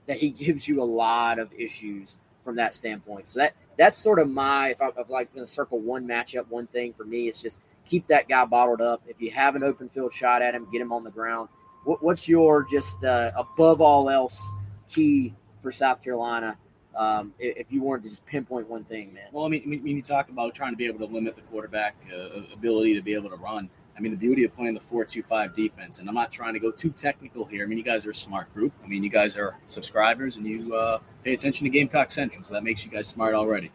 that 0.07 0.19
he 0.19 0.31
gives 0.45 0.67
you 0.69 0.83
a 0.83 0.85
lot 0.85 1.39
of 1.39 1.53
issues 1.53 2.19
from 2.45 2.57
that 2.57 2.75
standpoint. 2.75 3.29
So 3.29 3.41
that 3.41 3.55
that's 3.77 3.99
sort 3.99 4.19
of 4.19 4.29
my 4.29 4.71
if 4.71 4.83
I'm 4.83 4.93
like 5.09 5.35
going 5.35 5.47
to 5.47 5.51
circle 5.51 5.81
one 5.81 6.07
matchup, 6.07 6.47
one 6.49 6.67
thing 6.69 6.93
for 6.93 7.05
me, 7.05 7.29
it's 7.29 7.43
just 7.43 7.61
keep 7.87 8.07
that 8.09 8.29
guy 8.29 8.45
bottled 8.45 8.81
up. 8.81 9.03
If 9.07 9.21
you 9.21 9.31
have 9.31 9.57
an 9.57 9.62
open 9.62 9.89
field 9.89 10.12
shot 10.12 10.43
at 10.43 10.55
him, 10.55 10.69
get 10.71 10.81
him 10.81 10.93
on 10.93 11.05
the 11.05 11.11
ground. 11.11 11.49
What, 11.85 12.03
what's 12.03 12.29
your 12.29 12.65
just 12.65 13.05
uh, 13.05 13.33
above 13.37 13.81
all 13.81 14.09
else 14.09 14.53
key 14.89 15.35
for 15.62 15.73
South 15.73 16.03
Carolina? 16.03 16.57
Um, 16.97 17.34
if 17.38 17.72
you 17.72 17.82
wanted 17.82 18.05
to 18.05 18.09
just 18.11 18.24
pinpoint 18.24 18.68
one 18.68 18.84
thing, 18.84 19.12
man. 19.12 19.24
Well, 19.32 19.45
I 19.45 19.49
mean, 19.49 19.68
when 19.82 19.97
you 19.97 20.03
talk 20.03 20.28
about 20.28 20.55
trying 20.55 20.72
to 20.72 20.76
be 20.76 20.86
able 20.86 21.05
to 21.07 21.12
limit 21.12 21.34
the 21.34 21.42
quarterback 21.42 21.97
uh, 22.14 22.40
ability 22.53 22.95
to 22.95 23.03
be 23.03 23.14
able 23.14 23.30
to 23.30 23.36
run, 23.36 23.68
I 23.97 24.01
mean, 24.01 24.12
the 24.12 24.18
beauty 24.18 24.45
of 24.45 24.55
playing 24.55 24.74
the 24.74 24.80
four-two-five 24.80 25.55
defense, 25.55 26.01
and 26.01 26.09
I'm 26.09 26.14
not 26.14 26.32
trying 26.32 26.55
to 26.55 26.59
go 26.59 26.70
too 26.70 26.90
technical 26.90 27.45
here. 27.45 27.64
I 27.64 27.66
mean, 27.66 27.78
you 27.78 27.84
guys 27.84 28.07
are 28.07 28.11
a 28.11 28.14
smart 28.14 28.53
group. 28.53 28.72
I 28.84 28.88
mean, 28.88 29.03
you 29.05 29.11
guys 29.11 29.36
are 29.36 29.57
subscribers 29.68 30.36
and 30.36 30.47
you 30.47 30.74
uh, 30.74 30.99
pay 31.22 31.32
attention 31.32 31.64
to 31.64 31.70
Gamecock 31.70 32.11
Central, 32.11 32.42
so 32.42 32.55
that 32.55 32.64
makes 32.64 32.84
you 32.84 32.90
guys 32.90 33.07
smart 33.07 33.34
already. 33.34 33.70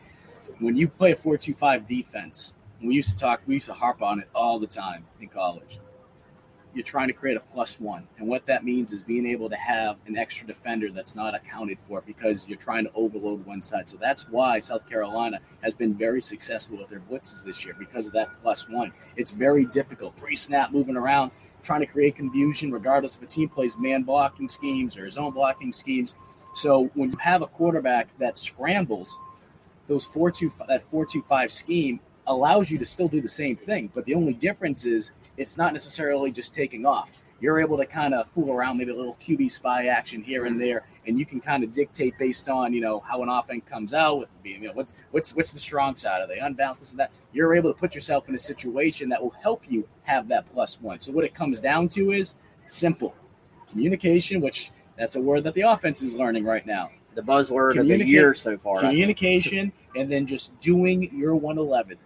When 0.59 0.75
you 0.75 0.89
play 0.89 1.13
a 1.13 1.15
four-two-five 1.15 1.85
defense, 1.85 2.53
we 2.81 2.95
used 2.95 3.09
to 3.11 3.15
talk, 3.15 3.41
we 3.47 3.55
used 3.55 3.67
to 3.67 3.73
harp 3.73 4.01
on 4.01 4.19
it 4.19 4.29
all 4.35 4.59
the 4.59 4.67
time 4.67 5.05
in 5.21 5.29
college. 5.29 5.79
You're 6.73 6.83
trying 6.83 7.07
to 7.07 7.13
create 7.13 7.35
a 7.35 7.39
plus 7.39 7.79
one. 7.79 8.07
And 8.17 8.27
what 8.27 8.45
that 8.45 8.63
means 8.63 8.93
is 8.93 9.01
being 9.01 9.25
able 9.25 9.49
to 9.49 9.55
have 9.55 9.97
an 10.05 10.17
extra 10.17 10.45
defender 10.45 10.91
that's 10.91 11.15
not 11.15 11.33
accounted 11.33 11.79
for 11.87 12.01
because 12.01 12.47
you're 12.47 12.59
trying 12.59 12.85
to 12.85 12.91
overload 12.93 13.45
one 13.45 13.61
side. 13.61 13.89
So 13.89 13.97
that's 13.97 14.29
why 14.29 14.59
South 14.59 14.87
Carolina 14.87 15.39
has 15.63 15.75
been 15.75 15.95
very 15.95 16.21
successful 16.21 16.77
with 16.77 16.89
their 16.89 16.99
blitzes 16.99 17.43
this 17.43 17.65
year 17.65 17.75
because 17.77 18.05
of 18.05 18.13
that 18.13 18.29
plus 18.43 18.69
one. 18.69 18.93
It's 19.15 19.31
very 19.31 19.65
difficult. 19.65 20.15
Pre 20.15 20.35
snap 20.35 20.71
moving 20.71 20.95
around, 20.95 21.31
trying 21.63 21.81
to 21.81 21.87
create 21.87 22.15
confusion, 22.15 22.71
regardless 22.71 23.15
if 23.15 23.23
a 23.23 23.25
team 23.25 23.49
plays 23.49 23.77
man 23.77 24.03
blocking 24.03 24.47
schemes 24.47 24.95
or 24.95 25.09
zone 25.09 25.31
blocking 25.31 25.73
schemes. 25.73 26.15
So 26.53 26.91
when 26.93 27.11
you 27.11 27.17
have 27.17 27.41
a 27.41 27.47
quarterback 27.47 28.15
that 28.19 28.37
scrambles, 28.37 29.17
those 29.87 30.05
four 30.05 30.29
two 30.29 30.51
that 30.67 30.83
four 30.89 31.05
two 31.05 31.23
five 31.23 31.51
scheme 31.51 31.99
allows 32.27 32.69
you 32.69 32.77
to 32.77 32.85
still 32.85 33.07
do 33.07 33.21
the 33.21 33.27
same 33.27 33.55
thing. 33.55 33.89
But 33.93 34.05
the 34.05 34.13
only 34.13 34.33
difference 34.33 34.85
is 34.85 35.11
it's 35.39 35.57
not 35.57 35.71
necessarily 35.71 36.31
just 36.31 36.53
taking 36.53 36.85
off. 36.85 37.23
You're 37.39 37.61
able 37.61 37.77
to 37.77 37.85
kind 37.85 38.13
of 38.13 38.29
fool 38.31 38.51
around, 38.51 38.77
maybe 38.77 38.91
a 38.91 38.95
little 38.95 39.15
QB 39.21 39.49
spy 39.49 39.85
action 39.85 40.21
here 40.21 40.45
and 40.45 40.59
there, 40.59 40.85
and 41.07 41.17
you 41.17 41.25
can 41.25 41.39
kind 41.39 41.63
of 41.63 41.71
dictate 41.71 42.17
based 42.19 42.49
on 42.49 42.73
you 42.73 42.81
know 42.81 42.99
how 42.99 43.23
an 43.23 43.29
offense 43.29 43.63
comes 43.65 43.93
out 43.93 44.19
with 44.19 44.43
being 44.43 44.61
you 44.61 44.67
know 44.67 44.73
what's 44.73 44.95
what's 45.11 45.33
what's 45.33 45.53
the 45.53 45.59
strong 45.59 45.95
side? 45.95 46.21
Are 46.21 46.27
they 46.27 46.39
unbalanced? 46.39 46.81
This 46.81 46.91
and 46.91 46.99
that. 46.99 47.13
You're 47.31 47.55
able 47.55 47.73
to 47.73 47.79
put 47.79 47.95
yourself 47.95 48.27
in 48.27 48.35
a 48.35 48.39
situation 48.39 49.07
that 49.09 49.23
will 49.23 49.33
help 49.41 49.63
you 49.69 49.87
have 50.03 50.27
that 50.27 50.51
plus 50.53 50.81
one. 50.81 50.99
So 50.99 51.13
what 51.13 51.23
it 51.23 51.33
comes 51.33 51.61
down 51.61 51.87
to 51.89 52.11
is 52.11 52.35
simple 52.65 53.15
communication, 53.69 54.41
which 54.41 54.71
that's 54.97 55.15
a 55.15 55.21
word 55.21 55.45
that 55.45 55.53
the 55.53 55.61
offense 55.61 56.01
is 56.03 56.15
learning 56.15 56.43
right 56.43 56.65
now. 56.65 56.89
The 57.15 57.21
buzzword 57.21 57.79
of 57.79 57.87
the 57.87 58.05
year 58.05 58.33
so 58.33 58.57
far. 58.57 58.81
Communication, 58.81 59.71
and 59.95 60.11
then 60.11 60.27
just 60.27 60.59
doing 60.59 61.09
your 61.17 61.35
111. 61.35 61.97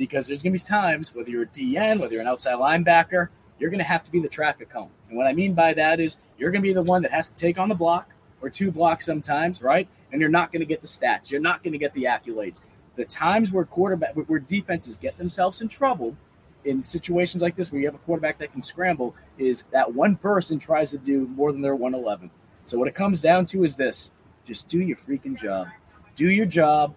Because 0.00 0.26
there's 0.26 0.42
going 0.42 0.56
to 0.56 0.64
be 0.64 0.66
times, 0.66 1.14
whether 1.14 1.28
you're 1.28 1.42
a 1.42 1.46
DN, 1.46 2.00
whether 2.00 2.14
you're 2.14 2.22
an 2.22 2.26
outside 2.26 2.54
linebacker, 2.54 3.28
you're 3.58 3.68
going 3.68 3.80
to 3.80 3.84
have 3.84 4.02
to 4.04 4.10
be 4.10 4.18
the 4.18 4.30
traffic 4.30 4.70
cone. 4.70 4.88
And 5.08 5.16
what 5.18 5.26
I 5.26 5.34
mean 5.34 5.52
by 5.52 5.74
that 5.74 6.00
is 6.00 6.16
you're 6.38 6.50
going 6.50 6.62
to 6.62 6.66
be 6.66 6.72
the 6.72 6.82
one 6.82 7.02
that 7.02 7.12
has 7.12 7.28
to 7.28 7.34
take 7.34 7.58
on 7.58 7.68
the 7.68 7.74
block 7.74 8.14
or 8.40 8.48
two 8.48 8.70
blocks 8.70 9.04
sometimes, 9.04 9.60
right? 9.60 9.86
And 10.10 10.18
you're 10.18 10.30
not 10.30 10.52
going 10.52 10.60
to 10.60 10.66
get 10.66 10.80
the 10.80 10.86
stats. 10.86 11.30
You're 11.30 11.42
not 11.42 11.62
going 11.62 11.72
to 11.72 11.78
get 11.78 11.92
the 11.92 12.04
accolades. 12.04 12.62
The 12.96 13.04
times 13.04 13.52
where 13.52 13.66
quarterback, 13.66 14.14
where 14.14 14.38
defenses 14.38 14.96
get 14.96 15.18
themselves 15.18 15.60
in 15.60 15.68
trouble 15.68 16.16
in 16.64 16.82
situations 16.82 17.42
like 17.42 17.56
this, 17.56 17.70
where 17.70 17.82
you 17.82 17.86
have 17.86 17.94
a 17.94 17.98
quarterback 17.98 18.38
that 18.38 18.52
can 18.52 18.62
scramble, 18.62 19.14
is 19.36 19.64
that 19.64 19.92
one 19.92 20.16
person 20.16 20.58
tries 20.58 20.92
to 20.92 20.98
do 20.98 21.26
more 21.28 21.52
than 21.52 21.60
their 21.60 21.76
111. 21.76 22.30
So 22.64 22.78
what 22.78 22.88
it 22.88 22.94
comes 22.94 23.20
down 23.20 23.44
to 23.46 23.64
is 23.64 23.76
this: 23.76 24.12
just 24.46 24.70
do 24.70 24.80
your 24.80 24.96
freaking 24.96 25.38
job. 25.38 25.68
Do 26.16 26.30
your 26.30 26.46
job. 26.46 26.94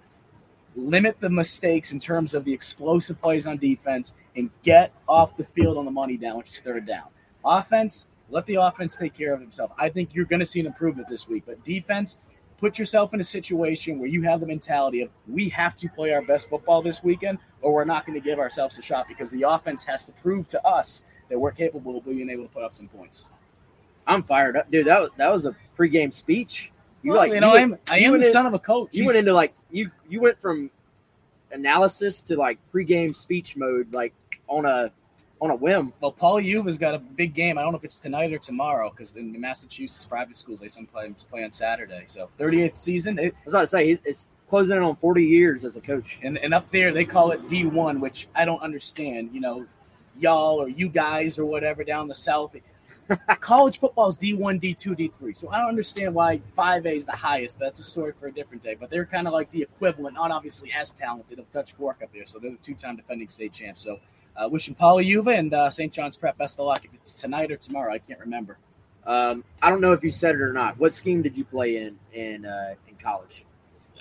Limit 0.76 1.20
the 1.20 1.30
mistakes 1.30 1.92
in 1.94 2.00
terms 2.00 2.34
of 2.34 2.46
the 2.46 2.54
explosive 2.54 3.22
plays 3.22 3.46
on 3.46 3.58
defense 3.58 4.16
and 4.36 4.50
get 4.64 4.92
off 5.08 5.38
the 5.38 5.44
field 5.44 5.78
on 5.78 5.86
the 5.86 5.92
money 5.92 6.18
down, 6.18 6.38
which 6.38 6.50
is 6.50 6.60
third 6.60 6.86
down. 6.86 7.08
Offense, 7.46 8.08
Let 8.30 8.46
the 8.48 8.56
offense 8.56 8.96
take 8.96 9.14
care 9.14 9.34
of 9.34 9.40
himself. 9.42 9.72
I 9.78 9.90
think 9.90 10.16
you're 10.16 10.26
going 10.26 10.40
to 10.40 10.46
see 10.46 10.60
an 10.60 10.66
improvement 10.66 11.08
this 11.08 11.28
week. 11.30 11.44
But 11.46 11.64
defense, 11.64 12.18
put 12.58 12.80
yourself 12.80 13.14
in 13.14 13.20
a 13.20 13.24
situation 13.24 14.00
where 14.00 14.08
you 14.10 14.24
have 14.24 14.40
the 14.40 14.48
mentality 14.48 15.02
of 15.02 15.10
we 15.28 15.50
have 15.50 15.76
to 15.76 15.90
play 15.90 16.14
our 16.14 16.22
best 16.24 16.50
football 16.50 16.82
this 16.82 17.04
weekend, 17.04 17.38
or 17.62 17.74
we're 17.74 17.86
not 17.86 18.06
going 18.06 18.20
to 18.20 18.24
give 18.24 18.40
ourselves 18.40 18.78
a 18.80 18.82
shot 18.82 19.08
because 19.08 19.30
the 19.30 19.44
offense 19.44 19.84
has 19.84 20.04
to 20.06 20.12
prove 20.14 20.48
to 20.48 20.66
us 20.66 21.04
that 21.30 21.38
we're 21.38 21.52
capable 21.52 21.98
of 21.98 22.06
being 22.06 22.30
able 22.30 22.44
to 22.44 22.50
put 22.50 22.64
up 22.64 22.74
some 22.74 22.88
points. 22.88 23.26
I'm 24.08 24.24
fired 24.24 24.58
up, 24.58 24.72
dude. 24.72 24.88
That 24.88 25.00
was 25.00 25.10
that 25.18 25.32
was 25.32 25.46
a 25.46 25.56
pregame 25.78 26.14
speech. 26.14 26.72
You 27.04 27.12
well, 27.12 27.20
like 27.20 27.34
you 27.34 27.42
know, 27.42 27.52
went, 27.52 27.82
I 27.90 27.98
am, 27.98 28.04
I 28.04 28.06
am 28.08 28.20
the 28.20 28.26
in, 28.26 28.32
son 28.32 28.46
of 28.46 28.54
a 28.54 28.60
coach. 28.60 28.90
You 28.94 29.04
He's, 29.04 29.08
went 29.08 29.20
into 29.20 29.34
like 29.34 29.54
you 29.70 29.92
you 30.10 30.22
went 30.22 30.40
from 30.40 30.72
analysis 31.52 32.22
to 32.24 32.36
like 32.36 32.58
pregame 32.74 33.16
speech 33.16 33.56
mode, 33.56 33.94
like 33.94 34.14
on 34.48 34.66
a 34.66 34.92
on 35.42 35.52
a 35.52 35.56
whim. 35.56 35.92
Well, 36.00 36.14
Paul 36.14 36.40
Uva's 36.40 36.78
got 36.78 36.96
a 36.96 37.00
big 37.00 37.34
game. 37.34 37.58
I 37.58 37.62
don't 37.62 37.74
know 37.74 37.78
if 37.78 37.84
it's 37.84 38.00
tonight 38.00 38.32
or 38.32 38.38
tomorrow 38.38 38.90
because 38.90 39.14
in 39.16 39.40
Massachusetts 39.40 40.06
private 40.06 40.38
schools 40.38 40.62
they 40.62 40.70
sometimes 40.70 41.26
play 41.26 41.44
on 41.44 41.52
Saturday. 41.52 42.04
So 42.08 42.30
38th 42.40 42.78
season. 42.78 43.20
It, 43.20 43.34
I 43.34 43.44
was 43.44 43.54
about 43.54 43.62
to 43.62 43.68
say 43.68 44.00
it's 44.06 44.28
closing 44.48 44.78
in 44.78 44.84
on 44.84 44.96
40 44.96 45.26
years 45.26 45.66
as 45.66 45.76
a 45.76 45.82
coach. 45.82 46.20
And 46.24 46.38
and 46.38 46.54
up 46.54 46.72
there 46.72 46.94
they 46.94 47.04
call 47.04 47.32
it 47.32 47.46
D1, 47.48 48.00
which 48.00 48.30
I 48.34 48.46
don't 48.46 48.62
understand. 48.62 49.32
You 49.34 49.42
know, 49.42 49.66
y'all 50.18 50.62
or 50.62 50.70
you 50.70 50.88
guys 50.88 51.38
or 51.38 51.46
whatever 51.46 51.84
down 51.84 52.08
the 52.08 52.16
south. 52.16 52.56
College 53.40 53.80
football 53.80 54.08
is 54.08 54.18
D1, 54.18 54.62
D2, 54.62 55.12
D3. 55.12 55.38
So 55.38 55.50
I 55.50 55.60
don't 55.60 55.70
understand 55.70 56.14
why 56.14 56.42
5A 56.58 56.94
is 56.94 57.06
the 57.06 57.12
highest, 57.12 57.60
but 57.60 57.66
that's 57.66 57.80
a 57.80 57.84
story 57.84 58.14
for 58.18 58.28
a 58.28 58.32
different 58.32 58.64
day. 58.64 58.76
But 58.80 58.90
they're 58.90 59.06
kind 59.06 59.28
of 59.28 59.34
like 59.34 59.52
the 59.52 59.62
equivalent, 59.62 60.16
not 60.16 60.32
obviously 60.32 60.72
as 60.72 60.92
talented 60.92 61.40
of 61.40 61.50
Dutch 61.52 61.74
Fork 61.74 62.02
up 62.04 62.12
there. 62.14 62.26
So 62.26 62.40
they're 62.40 62.52
the 62.52 62.58
two 62.58 62.76
time 62.76 62.96
defending 62.96 63.30
state 63.30 63.54
champs. 63.54 63.82
So 63.82 64.00
uh, 64.36 64.50
wishing 64.50 64.76
Paula 64.76 65.02
Uva 65.02 65.32
and 65.32 65.54
uh, 65.54 65.70
St. 65.70 65.92
John's 65.92 66.18
Prep 66.18 66.38
best 66.38 66.60
of 66.60 66.66
luck. 66.66 66.84
If 66.86 66.94
it's 66.94 67.20
tonight 67.20 67.52
or 67.52 67.58
tomorrow, 67.58 67.94
I 67.94 68.00
can't 68.00 68.20
remember. 68.20 68.58
Um, 69.06 69.44
I 69.62 69.70
don't 69.70 69.82
know 69.82 69.92
if 69.92 70.04
you 70.04 70.10
said 70.10 70.36
it 70.36 70.42
or 70.42 70.54
not. 70.54 70.80
What 70.80 70.94
scheme 70.94 71.22
did 71.22 71.38
you 71.38 71.44
play 71.44 71.78
in 71.78 71.98
in 72.14 72.46
uh, 72.46 72.76
in 72.88 72.96
college? 72.96 73.46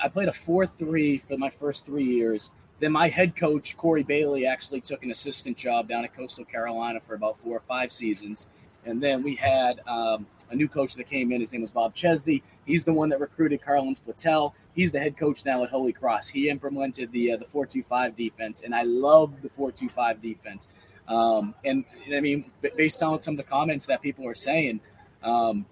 I 0.03 0.09
played 0.09 0.29
a 0.29 0.33
four 0.33 0.67
three 0.67 1.19
for 1.19 1.37
my 1.37 1.51
first 1.51 1.85
three 1.85 2.05
years. 2.05 2.51
Then 2.79 2.93
my 2.93 3.09
head 3.09 3.37
coach, 3.37 3.77
Corey 3.77 4.03
Bailey, 4.03 4.47
actually 4.47 4.81
took 4.81 5.05
an 5.05 5.11
assistant 5.13 5.57
job 5.57 5.89
down 5.89 6.05
at 6.05 6.15
Coastal 6.15 6.45
Carolina 6.45 7.01
for 7.01 7.15
about 7.15 7.39
four 7.39 7.57
or 7.57 7.61
five 7.61 7.93
seasons. 7.93 8.49
And 8.85 9.03
then 9.03 9.23
we 9.23 9.37
had 9.37 9.81
um, 9.87 10.27
a 10.51 10.57
new 10.57 10.69
coach 10.69 10.95
that 10.97 11.05
came 11.05 11.33
in. 11.33 11.41
His 11.41 11.53
name 11.53 11.61
was 11.61 11.71
Bob 11.71 11.95
Chesney. 11.95 12.43
He's 12.67 12.85
the 12.85 12.93
one 12.93 13.09
that 13.11 13.21
recruited 13.21 13.63
Carlin 13.63 13.95
Platel. 13.95 14.53
He's 14.75 14.91
the 14.91 14.99
head 14.99 15.17
coach 15.17 15.45
now 15.45 15.63
at 15.63 15.71
Holy 15.71 15.93
Cross. 15.93 16.29
He 16.29 16.49
implemented 16.49 17.13
the 17.13 17.33
uh, 17.33 17.37
the 17.37 17.45
four 17.45 17.67
two 17.67 17.83
five 17.83 18.17
defense, 18.17 18.63
and 18.63 18.75
I 18.75 18.83
love 18.83 19.41
the 19.43 19.49
four 19.49 19.71
two 19.71 19.89
five 19.89 20.21
defense. 20.21 20.69
Um, 21.09 21.55
and, 21.65 21.85
and, 22.07 22.15
I 22.15 22.21
mean, 22.21 22.51
based 22.77 23.03
on 23.03 23.21
some 23.21 23.35
of 23.35 23.39
the 23.39 23.45
comments 23.45 23.87
that 23.87 24.01
people 24.01 24.27
are 24.27 24.35
saying, 24.35 24.81
um, 25.23 25.67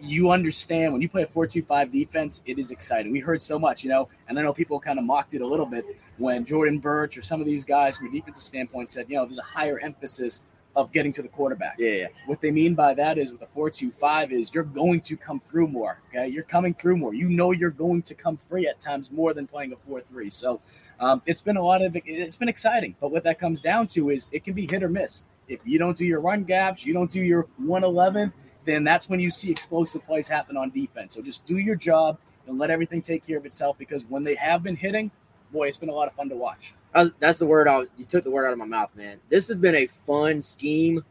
you 0.00 0.30
understand 0.30 0.92
when 0.92 1.00
you 1.00 1.08
play 1.08 1.22
a 1.22 1.26
4-2-5 1.26 1.92
defense, 1.92 2.42
it 2.44 2.58
is 2.58 2.70
exciting. 2.70 3.12
We 3.12 3.20
heard 3.20 3.40
so 3.40 3.58
much, 3.58 3.84
you 3.84 3.90
know, 3.90 4.08
and 4.28 4.38
I 4.38 4.42
know 4.42 4.52
people 4.52 4.80
kind 4.80 4.98
of 4.98 5.04
mocked 5.04 5.34
it 5.34 5.42
a 5.42 5.46
little 5.46 5.66
bit 5.66 5.84
when 6.18 6.44
Jordan 6.44 6.80
Burch 6.80 7.16
or 7.16 7.22
some 7.22 7.40
of 7.40 7.46
these 7.46 7.64
guys 7.64 7.96
from 7.96 8.08
a 8.08 8.10
defensive 8.10 8.42
standpoint 8.42 8.90
said, 8.90 9.06
you 9.08 9.16
know, 9.16 9.24
there's 9.24 9.38
a 9.38 9.42
higher 9.42 9.78
emphasis 9.78 10.40
of 10.74 10.92
getting 10.92 11.12
to 11.12 11.22
the 11.22 11.28
quarterback. 11.28 11.76
Yeah, 11.78 11.90
yeah. 11.90 12.06
What 12.26 12.40
they 12.40 12.50
mean 12.50 12.74
by 12.74 12.94
that 12.94 13.18
is 13.18 13.32
with 13.32 13.42
a 13.42 13.46
4-2-5 13.46 14.30
is 14.32 14.54
you're 14.54 14.64
going 14.64 15.00
to 15.02 15.16
come 15.16 15.40
through 15.40 15.68
more. 15.68 16.00
Okay. 16.08 16.28
You're 16.28 16.44
coming 16.44 16.74
through 16.74 16.96
more. 16.96 17.14
You 17.14 17.28
know 17.28 17.50
you're 17.52 17.70
going 17.70 18.02
to 18.02 18.14
come 18.14 18.38
free 18.48 18.66
at 18.66 18.80
times 18.80 19.10
more 19.10 19.34
than 19.34 19.46
playing 19.46 19.72
a 19.72 19.76
4-3. 19.76 20.32
So 20.32 20.60
um, 21.00 21.22
it's 21.26 21.42
been 21.42 21.56
a 21.56 21.62
lot 21.62 21.82
of 21.82 21.96
it's 22.04 22.36
been 22.36 22.48
exciting. 22.48 22.96
But 23.00 23.10
what 23.10 23.24
that 23.24 23.38
comes 23.38 23.60
down 23.60 23.86
to 23.88 24.10
is 24.10 24.30
it 24.32 24.44
can 24.44 24.54
be 24.54 24.66
hit 24.66 24.82
or 24.82 24.88
miss. 24.88 25.24
If 25.48 25.60
you 25.64 25.78
don't 25.78 25.96
do 25.96 26.04
your 26.04 26.20
run 26.20 26.44
gaps, 26.44 26.86
you 26.86 26.94
don't 26.94 27.10
do 27.10 27.22
your 27.22 27.46
111, 27.58 28.32
then 28.64 28.84
that's 28.84 29.08
when 29.08 29.20
you 29.20 29.30
see 29.30 29.50
explosive 29.50 30.06
plays 30.06 30.28
happen 30.28 30.56
on 30.56 30.70
defense. 30.70 31.14
So 31.14 31.22
just 31.22 31.44
do 31.44 31.58
your 31.58 31.74
job 31.74 32.18
and 32.46 32.58
let 32.58 32.70
everything 32.70 33.02
take 33.02 33.26
care 33.26 33.38
of 33.38 33.44
itself 33.44 33.76
because 33.76 34.06
when 34.06 34.22
they 34.22 34.36
have 34.36 34.62
been 34.62 34.76
hitting, 34.76 35.10
boy, 35.52 35.68
it's 35.68 35.78
been 35.78 35.88
a 35.88 35.94
lot 35.94 36.08
of 36.08 36.14
fun 36.14 36.28
to 36.30 36.36
watch. 36.36 36.74
Uh, 36.94 37.08
that's 37.20 37.38
the 37.38 37.46
word. 37.46 37.68
I, 37.68 37.80
you 37.96 38.04
took 38.06 38.24
the 38.24 38.30
word 38.30 38.46
out 38.46 38.52
of 38.52 38.58
my 38.58 38.66
mouth, 38.66 38.90
man. 38.94 39.18
This 39.28 39.48
has 39.48 39.56
been 39.56 39.74
a 39.74 39.86
fun 39.86 40.42
scheme 40.42 41.04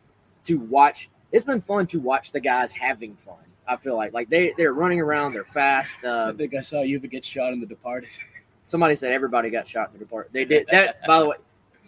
to 0.46 0.60
watch. 0.60 1.10
It's 1.32 1.46
been 1.46 1.62
fun 1.62 1.88
to 1.88 2.00
watch 2.00 2.32
the 2.32 2.40
guys 2.40 2.72
having 2.72 3.16
fun. 3.16 3.36
I 3.68 3.78
feel 3.78 3.96
like 3.96 4.14
like 4.14 4.30
they 4.30 4.54
they're 4.58 4.74
running 4.74 5.00
around, 5.00 5.34
they're 5.34 5.46
fast. 5.46 6.04
Uh, 6.04 6.32
I 6.34 6.38
think 6.38 6.54
I 6.56 6.62
saw 6.62 6.82
you 6.82 7.00
get 7.00 7.24
shot 7.24 7.54
in 7.54 7.60
the 7.60 7.66
Departed. 7.66 8.10
somebody 8.64 8.96
said 8.96 9.12
everybody 9.12 9.50
got 9.50 9.68
shot 9.68 9.90
in 9.90 9.94
the 9.94 10.00
Departed. 10.00 10.34
They 10.34 10.46
did 10.46 10.68
that. 10.72 10.98
by 11.08 11.20
the 11.20 11.30
way, 11.30 11.36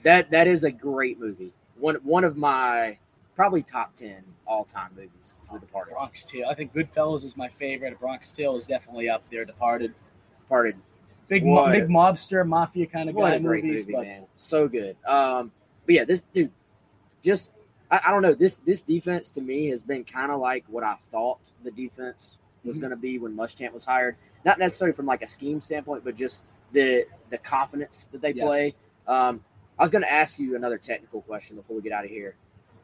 that 0.03 0.31
that 0.31 0.47
is 0.47 0.63
a 0.63 0.71
great 0.71 1.19
movie. 1.19 1.51
One 1.77 1.95
one 1.95 2.23
of 2.23 2.37
my 2.37 2.97
probably 3.35 3.63
top 3.63 3.95
ten 3.95 4.23
all 4.45 4.65
time 4.65 4.91
movies. 4.95 5.35
Is 5.43 5.49
The 5.51 5.59
Departed. 5.59 5.93
Bronx 5.93 6.23
Tale. 6.25 6.47
I 6.49 6.53
think 6.53 6.73
Goodfellas 6.73 7.23
is 7.23 7.35
my 7.35 7.47
favorite. 7.47 7.99
Bronx 7.99 8.31
Tale 8.31 8.55
is 8.55 8.65
definitely 8.65 9.09
up 9.09 9.27
there. 9.29 9.45
Departed. 9.45 9.93
Departed. 10.41 10.77
Big 11.33 11.45
mo- 11.45 11.71
big 11.71 11.87
mobster 11.87 12.47
mafia 12.47 12.85
kind 12.85 13.09
of 13.09 13.15
guy 13.15 13.39
movies. 13.39 13.87
Movie, 13.87 13.93
but... 13.93 14.05
man. 14.05 14.25
So 14.35 14.67
good. 14.67 14.95
Um, 15.07 15.51
but 15.85 15.95
yeah, 15.95 16.05
this 16.05 16.23
dude, 16.33 16.51
just 17.23 17.51
I, 17.89 18.01
I, 18.05 18.11
don't 18.11 18.21
know. 18.21 18.33
This 18.33 18.57
this 18.57 18.81
defense 18.81 19.29
to 19.31 19.41
me 19.41 19.67
has 19.67 19.81
been 19.81 20.03
kind 20.03 20.31
of 20.31 20.39
like 20.39 20.65
what 20.67 20.83
I 20.83 20.95
thought 21.09 21.39
the 21.63 21.71
defense 21.71 22.37
was 22.63 22.75
mm-hmm. 22.75 22.81
going 22.81 22.91
to 22.91 22.97
be 22.97 23.19
when 23.19 23.35
Muschamp 23.35 23.73
was 23.73 23.85
hired. 23.85 24.15
Not 24.45 24.59
necessarily 24.59 24.93
from 24.93 25.05
like 25.05 25.21
a 25.21 25.27
scheme 25.27 25.59
standpoint, 25.59 26.03
but 26.03 26.15
just 26.15 26.43
the 26.71 27.05
the 27.29 27.37
confidence 27.37 28.07
that 28.11 28.21
they 28.21 28.33
yes. 28.33 28.45
play. 28.45 28.75
Um, 29.07 29.43
I 29.77 29.83
was 29.83 29.91
going 29.91 30.03
to 30.03 30.11
ask 30.11 30.37
you 30.37 30.55
another 30.55 30.77
technical 30.77 31.21
question 31.21 31.55
before 31.55 31.75
we 31.75 31.81
get 31.81 31.91
out 31.93 32.05
of 32.05 32.11
here. 32.11 32.35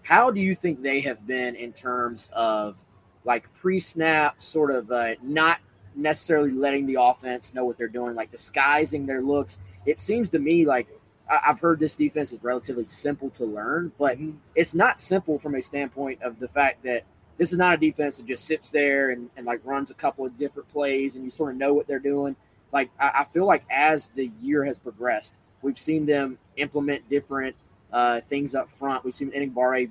How 0.02 0.32
do 0.32 0.42
you 0.42 0.56
think 0.56 0.82
they 0.82 1.02
have 1.02 1.28
been 1.28 1.56
in 1.56 1.72
terms 1.72 2.28
of 2.34 2.84
like 3.26 3.54
pre-snap, 3.54 4.42
sort 4.42 4.72
of 4.72 4.90
uh, 4.92 5.16
not 5.22 5.60
necessarily 5.96 6.52
letting 6.52 6.86
the 6.86 6.98
offense 7.00 7.54
know 7.54 7.66
what 7.66 7.78
they're 7.78 7.88
doing, 7.88 8.16
like 8.16 8.32
disguising 8.32 9.06
their 9.06 9.22
looks? 9.22 9.60
It 9.86 10.00
seems 10.00 10.30
to 10.30 10.40
me 10.40 10.66
like 10.66 10.88
I've 11.30 11.60
heard 11.60 11.80
this 11.80 11.96
defense 11.96 12.32
is 12.32 12.44
relatively 12.44 12.86
simple 12.86 13.30
to 13.32 13.46
learn, 13.46 13.92
but 14.00 14.18
mm-hmm. 14.18 14.38
it's 14.56 14.74
not 14.74 15.00
simple 15.00 15.38
from 15.38 15.56
a 15.56 15.62
standpoint 15.62 16.22
of 16.24 16.40
the 16.40 16.48
fact 16.48 16.84
that 16.84 17.04
this 17.38 17.52
is 17.52 17.58
not 17.58 17.76
a 17.76 17.78
defense 17.78 18.18
that 18.18 18.26
just 18.26 18.46
sits 18.46 18.70
there 18.70 19.12
and, 19.12 19.30
and 19.38 19.46
like 19.46 19.62
runs 19.64 19.92
a 19.92 19.94
couple 19.94 20.26
of 20.26 20.38
different 20.38 20.68
plays 20.70 21.16
and 21.16 21.24
you 21.24 21.32
sort 21.32 21.52
of 21.52 21.58
know 21.58 21.74
what 21.74 21.88
they're 21.88 22.00
doing. 22.00 22.36
Like 22.72 22.90
I, 23.00 23.12
I 23.20 23.24
feel 23.26 23.46
like 23.46 23.64
as 23.70 24.10
the 24.10 24.32
year 24.42 24.66
has 24.66 24.78
progressed, 24.78 25.40
we've 25.62 25.78
seen 25.78 26.06
them 26.06 26.38
implement 26.58 27.08
different 27.10 27.56
uh, 27.94 28.22
things 28.22 28.56
up 28.56 28.70
front. 28.70 29.06
We've 29.06 29.14
seen 29.14 29.32
Enagbare 29.32 29.90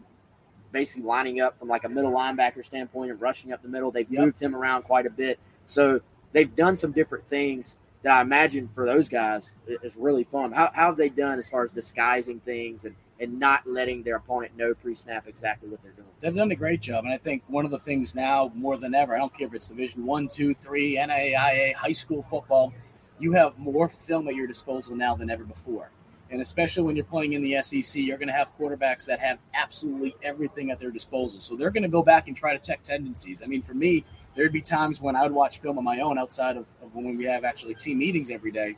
basically 0.73 1.05
lining 1.05 1.41
up 1.41 1.59
from 1.59 1.69
like 1.69 1.85
a 1.85 1.89
middle 1.89 2.13
linebacker 2.13 2.65
standpoint 2.65 3.11
and 3.11 3.21
rushing 3.21 3.53
up 3.53 3.63
the 3.63 3.69
middle. 3.69 3.91
They've 3.91 4.11
yep. 4.11 4.25
moved 4.25 4.43
him 4.43 4.55
around 4.55 4.83
quite 4.83 5.07
a 5.07 5.11
bit. 5.11 5.39
So 5.69 6.01
they've 6.33 6.55
done 6.55 6.77
some 6.77 6.93
different 6.93 7.29
things 7.29 7.79
that 8.03 8.13
I 8.13 8.21
imagine 8.23 8.69
for 8.69 8.87
those 8.87 9.09
guys 9.09 9.55
is 9.67 9.97
really 9.97 10.25
fun. 10.25 10.53
How, 10.53 10.71
how 10.73 10.87
have 10.87 10.97
they 10.97 11.09
done 11.09 11.39
as 11.39 11.49
far 11.49 11.63
as 11.63 11.73
disguising 11.73 12.41
things 12.41 12.85
and, 12.85 12.95
and 13.21 13.39
not 13.39 13.67
letting 13.67 14.03
their 14.03 14.17
opponent 14.17 14.57
know 14.57 14.73
pre 14.75 14.95
snap 14.95 15.27
exactly 15.27 15.69
what 15.69 15.83
they're 15.83 15.93
doing? 15.93 16.09
They've 16.21 16.35
done 16.35 16.51
a 16.51 16.57
great 16.57 16.81
job. 16.81 17.05
And 17.05 17.13
I 17.13 17.19
think 17.19 17.43
one 17.49 17.65
of 17.65 17.71
the 17.71 17.79
things 17.79 18.15
now 18.15 18.51
more 18.55 18.77
than 18.77 18.95
ever, 18.95 19.15
I 19.15 19.19
don't 19.19 19.37
care 19.37 19.47
if 19.47 19.55
it's 19.55 19.69
division 19.69 20.07
one, 20.07 20.29
two, 20.29 20.55
three, 20.55 20.97
NAIA, 20.97 21.75
high 21.75 21.93
school 21.93 22.23
football, 22.23 22.73
you 23.19 23.33
have 23.33 23.59
more 23.59 23.89
film 23.89 24.29
at 24.29 24.35
your 24.35 24.47
disposal 24.47 24.95
now 24.95 25.17
than 25.17 25.29
ever 25.29 25.45
before. 25.45 25.91
And 26.31 26.43
especially 26.43 26.83
when 26.83 26.95
you're 26.95 27.07
playing 27.07 27.33
in 27.33 27.43
the 27.43 27.61
SEC, 27.63 28.03
you're 28.03 28.19
going 28.19 28.29
to 28.29 28.35
have 28.35 28.57
quarterbacks 28.59 29.07
that 29.07 29.19
have 29.21 29.39
absolutely 29.55 30.15
everything 30.23 30.71
at 30.71 30.79
their 30.79 30.91
disposal. 30.91 31.41
So 31.41 31.57
they're 31.57 31.71
going 31.71 31.85
to 31.85 31.89
go 31.89 32.03
back 32.03 32.29
and 32.29 32.37
try 32.37 32.57
to 32.57 32.65
check 32.65 32.83
tendencies. 32.83 33.43
I 33.43 33.47
mean, 33.47 33.63
for 33.63 33.75
me, 33.75 34.05
there'd 34.35 34.53
be 34.53 34.61
times 34.61 35.01
when 35.01 35.17
I 35.17 35.23
would 35.23 35.33
watch 35.33 35.59
film 35.59 35.79
on 35.79 35.85
my 35.85 36.01
own 36.01 36.19
outside 36.19 36.57
of, 36.57 36.69
of 36.83 36.95
when 36.95 37.17
we 37.17 37.25
have 37.25 37.45
actually 37.45 37.75
team 37.75 37.99
meetings 37.99 38.31
every 38.31 38.51
day. 38.51 38.77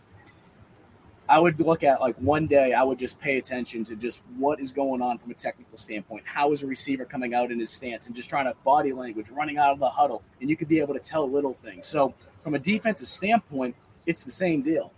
I 1.29 1.39
would 1.39 1.61
look 1.61 1.85
at 1.85 2.01
like 2.01 2.17
one 2.17 2.47
day, 2.47 2.73
I 2.73 2.83
would 2.83 2.99
just 2.99 3.21
pay 3.21 3.39
attention 3.39 3.85
to 3.85 3.95
just 3.95 4.25
what 4.37 4.59
is 4.59 4.73
going 4.73 5.01
on 5.01 5.19
from 5.19 5.31
a 5.31 5.35
technical 5.35 5.79
standpoint. 5.79 6.25
How 6.27 6.51
is 6.51 6.65
a 6.65 6.67
receiver 6.67 7.05
coming 7.05 7.35
out 7.35 7.53
in 7.53 7.61
his 7.61 7.71
stance 7.71 8.09
and 8.09 8.17
just 8.17 8.29
trying 8.29 8.47
to 8.47 8.57
body 8.65 8.93
language, 8.93 9.31
running 9.31 9.57
out 9.57 9.73
of 9.73 9.79
the 9.79 9.89
huddle, 9.89 10.23
and 10.41 10.51
you 10.51 10.57
could 10.57 10.67
be 10.67 10.81
able 10.81 10.95
to 10.95 11.01
tell 11.01 11.31
little 11.31 11.55
things. 11.55 11.87
So, 11.87 12.15
from 12.43 12.55
a 12.55 12.59
defensive 12.59 13.07
standpoint, 13.07 13.77
it's 14.07 14.25
the 14.25 14.33
same 14.33 14.63
deal 14.63 14.93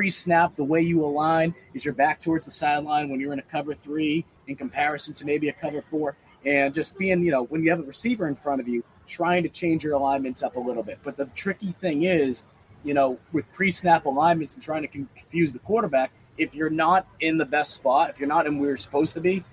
pre-snap, 0.00 0.54
the 0.54 0.64
way 0.64 0.80
you 0.80 1.04
align 1.04 1.54
is 1.74 1.84
your 1.84 1.92
back 1.92 2.22
towards 2.22 2.46
the 2.46 2.50
sideline 2.50 3.10
when 3.10 3.20
you're 3.20 3.34
in 3.34 3.38
a 3.38 3.42
cover 3.42 3.74
three 3.74 4.24
in 4.46 4.56
comparison 4.56 5.12
to 5.12 5.26
maybe 5.26 5.50
a 5.50 5.52
cover 5.52 5.82
four. 5.82 6.16
And 6.46 6.72
just 6.72 6.96
being, 6.96 7.22
you 7.22 7.30
know, 7.30 7.42
when 7.44 7.62
you 7.62 7.68
have 7.68 7.80
a 7.80 7.82
receiver 7.82 8.26
in 8.26 8.34
front 8.34 8.62
of 8.62 8.66
you, 8.66 8.82
trying 9.06 9.42
to 9.42 9.50
change 9.50 9.84
your 9.84 9.92
alignments 9.92 10.42
up 10.42 10.56
a 10.56 10.58
little 10.58 10.82
bit. 10.82 11.00
But 11.02 11.18
the 11.18 11.26
tricky 11.34 11.72
thing 11.82 12.04
is, 12.04 12.44
you 12.82 12.94
know, 12.94 13.18
with 13.34 13.44
pre-snap 13.52 14.06
alignments 14.06 14.54
and 14.54 14.62
trying 14.62 14.80
to 14.80 14.88
confuse 14.88 15.52
the 15.52 15.58
quarterback, 15.58 16.12
if 16.38 16.54
you're 16.54 16.70
not 16.70 17.06
in 17.20 17.36
the 17.36 17.44
best 17.44 17.74
spot, 17.74 18.08
if 18.08 18.18
you're 18.18 18.26
not 18.26 18.46
in 18.46 18.58
where 18.58 18.70
you're 18.70 18.78
supposed 18.78 19.12
to 19.12 19.20
be, 19.20 19.44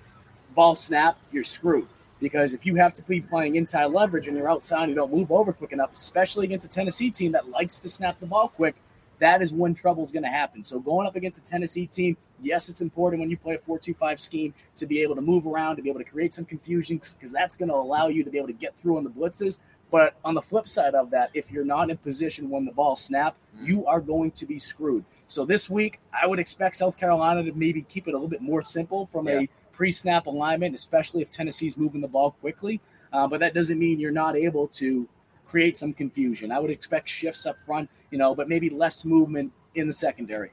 ball 0.54 0.74
snap, 0.74 1.18
you're 1.30 1.44
screwed. 1.44 1.88
Because 2.20 2.54
if 2.54 2.64
you 2.64 2.76
have 2.76 2.94
to 2.94 3.04
be 3.04 3.20
playing 3.20 3.56
inside 3.56 3.84
leverage 3.84 4.28
and 4.28 4.34
you're 4.34 4.50
outside, 4.50 4.88
you 4.88 4.94
don't 4.94 5.12
move 5.12 5.30
over 5.30 5.52
quick 5.52 5.72
enough, 5.72 5.92
especially 5.92 6.46
against 6.46 6.64
a 6.64 6.70
Tennessee 6.70 7.10
team 7.10 7.32
that 7.32 7.50
likes 7.50 7.78
to 7.80 7.88
snap 7.90 8.18
the 8.18 8.24
ball 8.24 8.48
quick, 8.48 8.76
that 9.18 9.42
is 9.42 9.52
when 9.52 9.74
trouble 9.74 10.04
is 10.04 10.12
going 10.12 10.22
to 10.22 10.28
happen. 10.28 10.62
So 10.64 10.78
going 10.80 11.06
up 11.06 11.16
against 11.16 11.38
a 11.38 11.42
Tennessee 11.50 11.86
team 11.86 12.16
Yes, 12.40 12.68
it's 12.68 12.80
important 12.80 13.18
when 13.20 13.30
you 13.30 13.36
play 13.36 13.54
a 13.56 13.58
4 13.58 13.78
2 13.78 13.94
5 13.94 14.20
scheme 14.20 14.54
to 14.76 14.86
be 14.86 15.02
able 15.02 15.16
to 15.16 15.20
move 15.20 15.46
around, 15.46 15.76
to 15.76 15.82
be 15.82 15.90
able 15.90 15.98
to 16.00 16.04
create 16.08 16.32
some 16.34 16.44
confusion, 16.44 16.98
because 16.98 17.32
that's 17.32 17.56
going 17.56 17.68
to 17.68 17.74
allow 17.74 18.06
you 18.08 18.22
to 18.22 18.30
be 18.30 18.38
able 18.38 18.46
to 18.46 18.52
get 18.52 18.76
through 18.76 18.96
on 18.96 19.04
the 19.04 19.10
blitzes. 19.10 19.58
But 19.90 20.14
on 20.24 20.34
the 20.34 20.42
flip 20.42 20.68
side 20.68 20.94
of 20.94 21.10
that, 21.10 21.30
if 21.34 21.50
you're 21.50 21.64
not 21.64 21.90
in 21.90 21.96
position 21.96 22.48
when 22.50 22.64
the 22.64 22.72
ball 22.72 22.94
snap, 22.96 23.34
Mm. 23.58 23.66
you 23.66 23.86
are 23.86 24.00
going 24.00 24.30
to 24.32 24.46
be 24.46 24.60
screwed. 24.60 25.04
So 25.26 25.44
this 25.44 25.68
week, 25.68 25.98
I 26.12 26.28
would 26.28 26.38
expect 26.38 26.76
South 26.76 26.96
Carolina 26.96 27.42
to 27.42 27.52
maybe 27.52 27.82
keep 27.82 28.06
it 28.06 28.12
a 28.12 28.16
little 28.16 28.28
bit 28.28 28.42
more 28.42 28.62
simple 28.62 29.06
from 29.06 29.26
Yeah. 29.26 29.40
a 29.40 29.48
pre-snap 29.72 30.26
alignment, 30.26 30.74
especially 30.76 31.22
if 31.22 31.30
Tennessee's 31.32 31.76
moving 31.76 32.00
the 32.02 32.08
ball 32.08 32.32
quickly. 32.40 32.80
Uh, 33.12 33.26
but 33.26 33.40
that 33.40 33.52
doesn't 33.54 33.78
mean 33.80 33.98
you're 33.98 34.12
not 34.12 34.36
able 34.36 34.68
to 34.68 35.08
create 35.48 35.76
some 35.76 35.92
confusion. 35.92 36.52
I 36.52 36.58
would 36.58 36.70
expect 36.70 37.08
shifts 37.08 37.46
up 37.46 37.56
front, 37.64 37.88
you 38.10 38.18
know, 38.18 38.34
but 38.34 38.48
maybe 38.48 38.68
less 38.68 39.04
movement 39.04 39.50
in 39.74 39.86
the 39.86 39.92
secondary. 39.92 40.50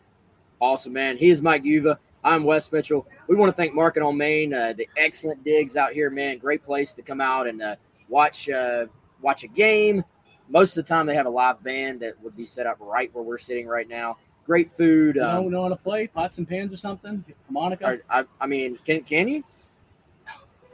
Awesome, 0.60 0.94
man. 0.94 1.18
He 1.18 1.30
is 1.30 1.42
Mike 1.42 1.66
Uva. 1.66 2.00
I'm 2.24 2.44
Wes 2.44 2.72
Mitchell. 2.72 3.06
We 3.28 3.36
want 3.36 3.50
to 3.50 3.56
thank 3.56 3.74
Market 3.74 4.02
on 4.02 4.18
Main, 4.18 4.54
uh, 4.54 4.74
the 4.76 4.88
excellent 4.98 5.44
digs 5.44 5.78
out 5.78 5.92
here, 5.92 6.10
man. 6.10 6.38
Great 6.38 6.64
place 6.66 6.94
to 6.94 7.02
come 7.04 7.22
out 7.22 7.46
and 7.46 7.62
uh, 7.62 7.76
watch 8.10 8.50
uh, 8.50 8.86
watch 9.22 9.44
a 9.44 9.48
game. 9.48 10.04
Most 10.50 10.78
of 10.78 10.86
the 10.86 10.90
time, 10.90 11.06
they 11.06 11.16
have 11.16 11.26
a 11.26 11.30
live 11.30 11.62
band 11.64 12.00
that 12.00 12.14
would 12.24 12.36
be 12.36 12.46
set 12.46 12.66
up 12.66 12.78
right 12.80 13.14
where 13.14 13.24
we're 13.24 13.38
sitting 13.38 13.68
right 13.68 13.88
now. 13.88 14.18
Great 14.46 14.72
food. 14.72 15.18
Um, 15.18 15.50
know 15.52 15.64
how 15.64 15.70
to 15.70 15.76
play 15.76 16.08
pots 16.08 16.38
and 16.38 16.48
pans 16.48 16.72
or 16.72 16.78
something? 16.78 17.24
Monica. 17.50 18.00
I, 18.10 18.26
I 18.40 18.48
mean, 18.48 18.78
can 18.78 19.04
can 19.04 19.28
you? 19.28 19.44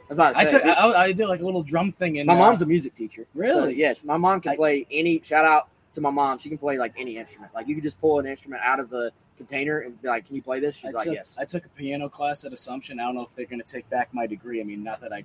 I 0.04 0.08
was 0.08 0.16
about 0.16 0.36
I, 0.36 0.44
took, 0.44 0.64
I, 0.64 1.04
I 1.04 1.12
did 1.12 1.26
like 1.26 1.40
a 1.40 1.44
little 1.44 1.62
drum 1.62 1.92
thing. 1.92 2.16
In, 2.16 2.26
my 2.26 2.34
uh, 2.34 2.38
mom's 2.38 2.62
a 2.62 2.66
music 2.66 2.94
teacher. 2.94 3.26
Really? 3.34 3.72
So, 3.72 3.78
yes, 3.78 4.04
my 4.04 4.16
mom 4.16 4.40
can 4.40 4.52
I- 4.52 4.56
play 4.56 4.86
any. 4.90 5.20
Shout 5.22 5.44
out 5.44 5.68
to 5.94 6.00
my 6.00 6.10
mom. 6.10 6.38
She 6.38 6.48
can 6.48 6.58
play 6.58 6.78
like 6.78 6.92
any 6.96 7.16
instrument. 7.16 7.54
Like 7.54 7.68
you 7.68 7.74
can 7.74 7.84
just 7.84 8.00
pull 8.00 8.18
an 8.18 8.26
instrument 8.26 8.62
out 8.64 8.80
of 8.80 8.90
the 8.90 9.12
container 9.36 9.80
and 9.80 10.00
be 10.00 10.08
like, 10.08 10.26
"Can 10.26 10.36
you 10.36 10.42
play 10.42 10.60
this?" 10.60 10.76
She's 10.76 10.86
I 10.86 10.90
like, 10.90 11.04
took, 11.04 11.14
"Yes." 11.14 11.36
I 11.40 11.44
took 11.44 11.64
a 11.66 11.68
piano 11.70 12.08
class 12.08 12.44
at 12.44 12.52
Assumption. 12.52 13.00
I 13.00 13.04
don't 13.04 13.14
know 13.14 13.22
if 13.22 13.34
they're 13.34 13.46
going 13.46 13.62
to 13.62 13.70
take 13.70 13.88
back 13.90 14.12
my 14.12 14.26
degree. 14.26 14.60
I 14.60 14.64
mean, 14.64 14.82
not 14.82 15.00
that 15.00 15.12
I, 15.12 15.24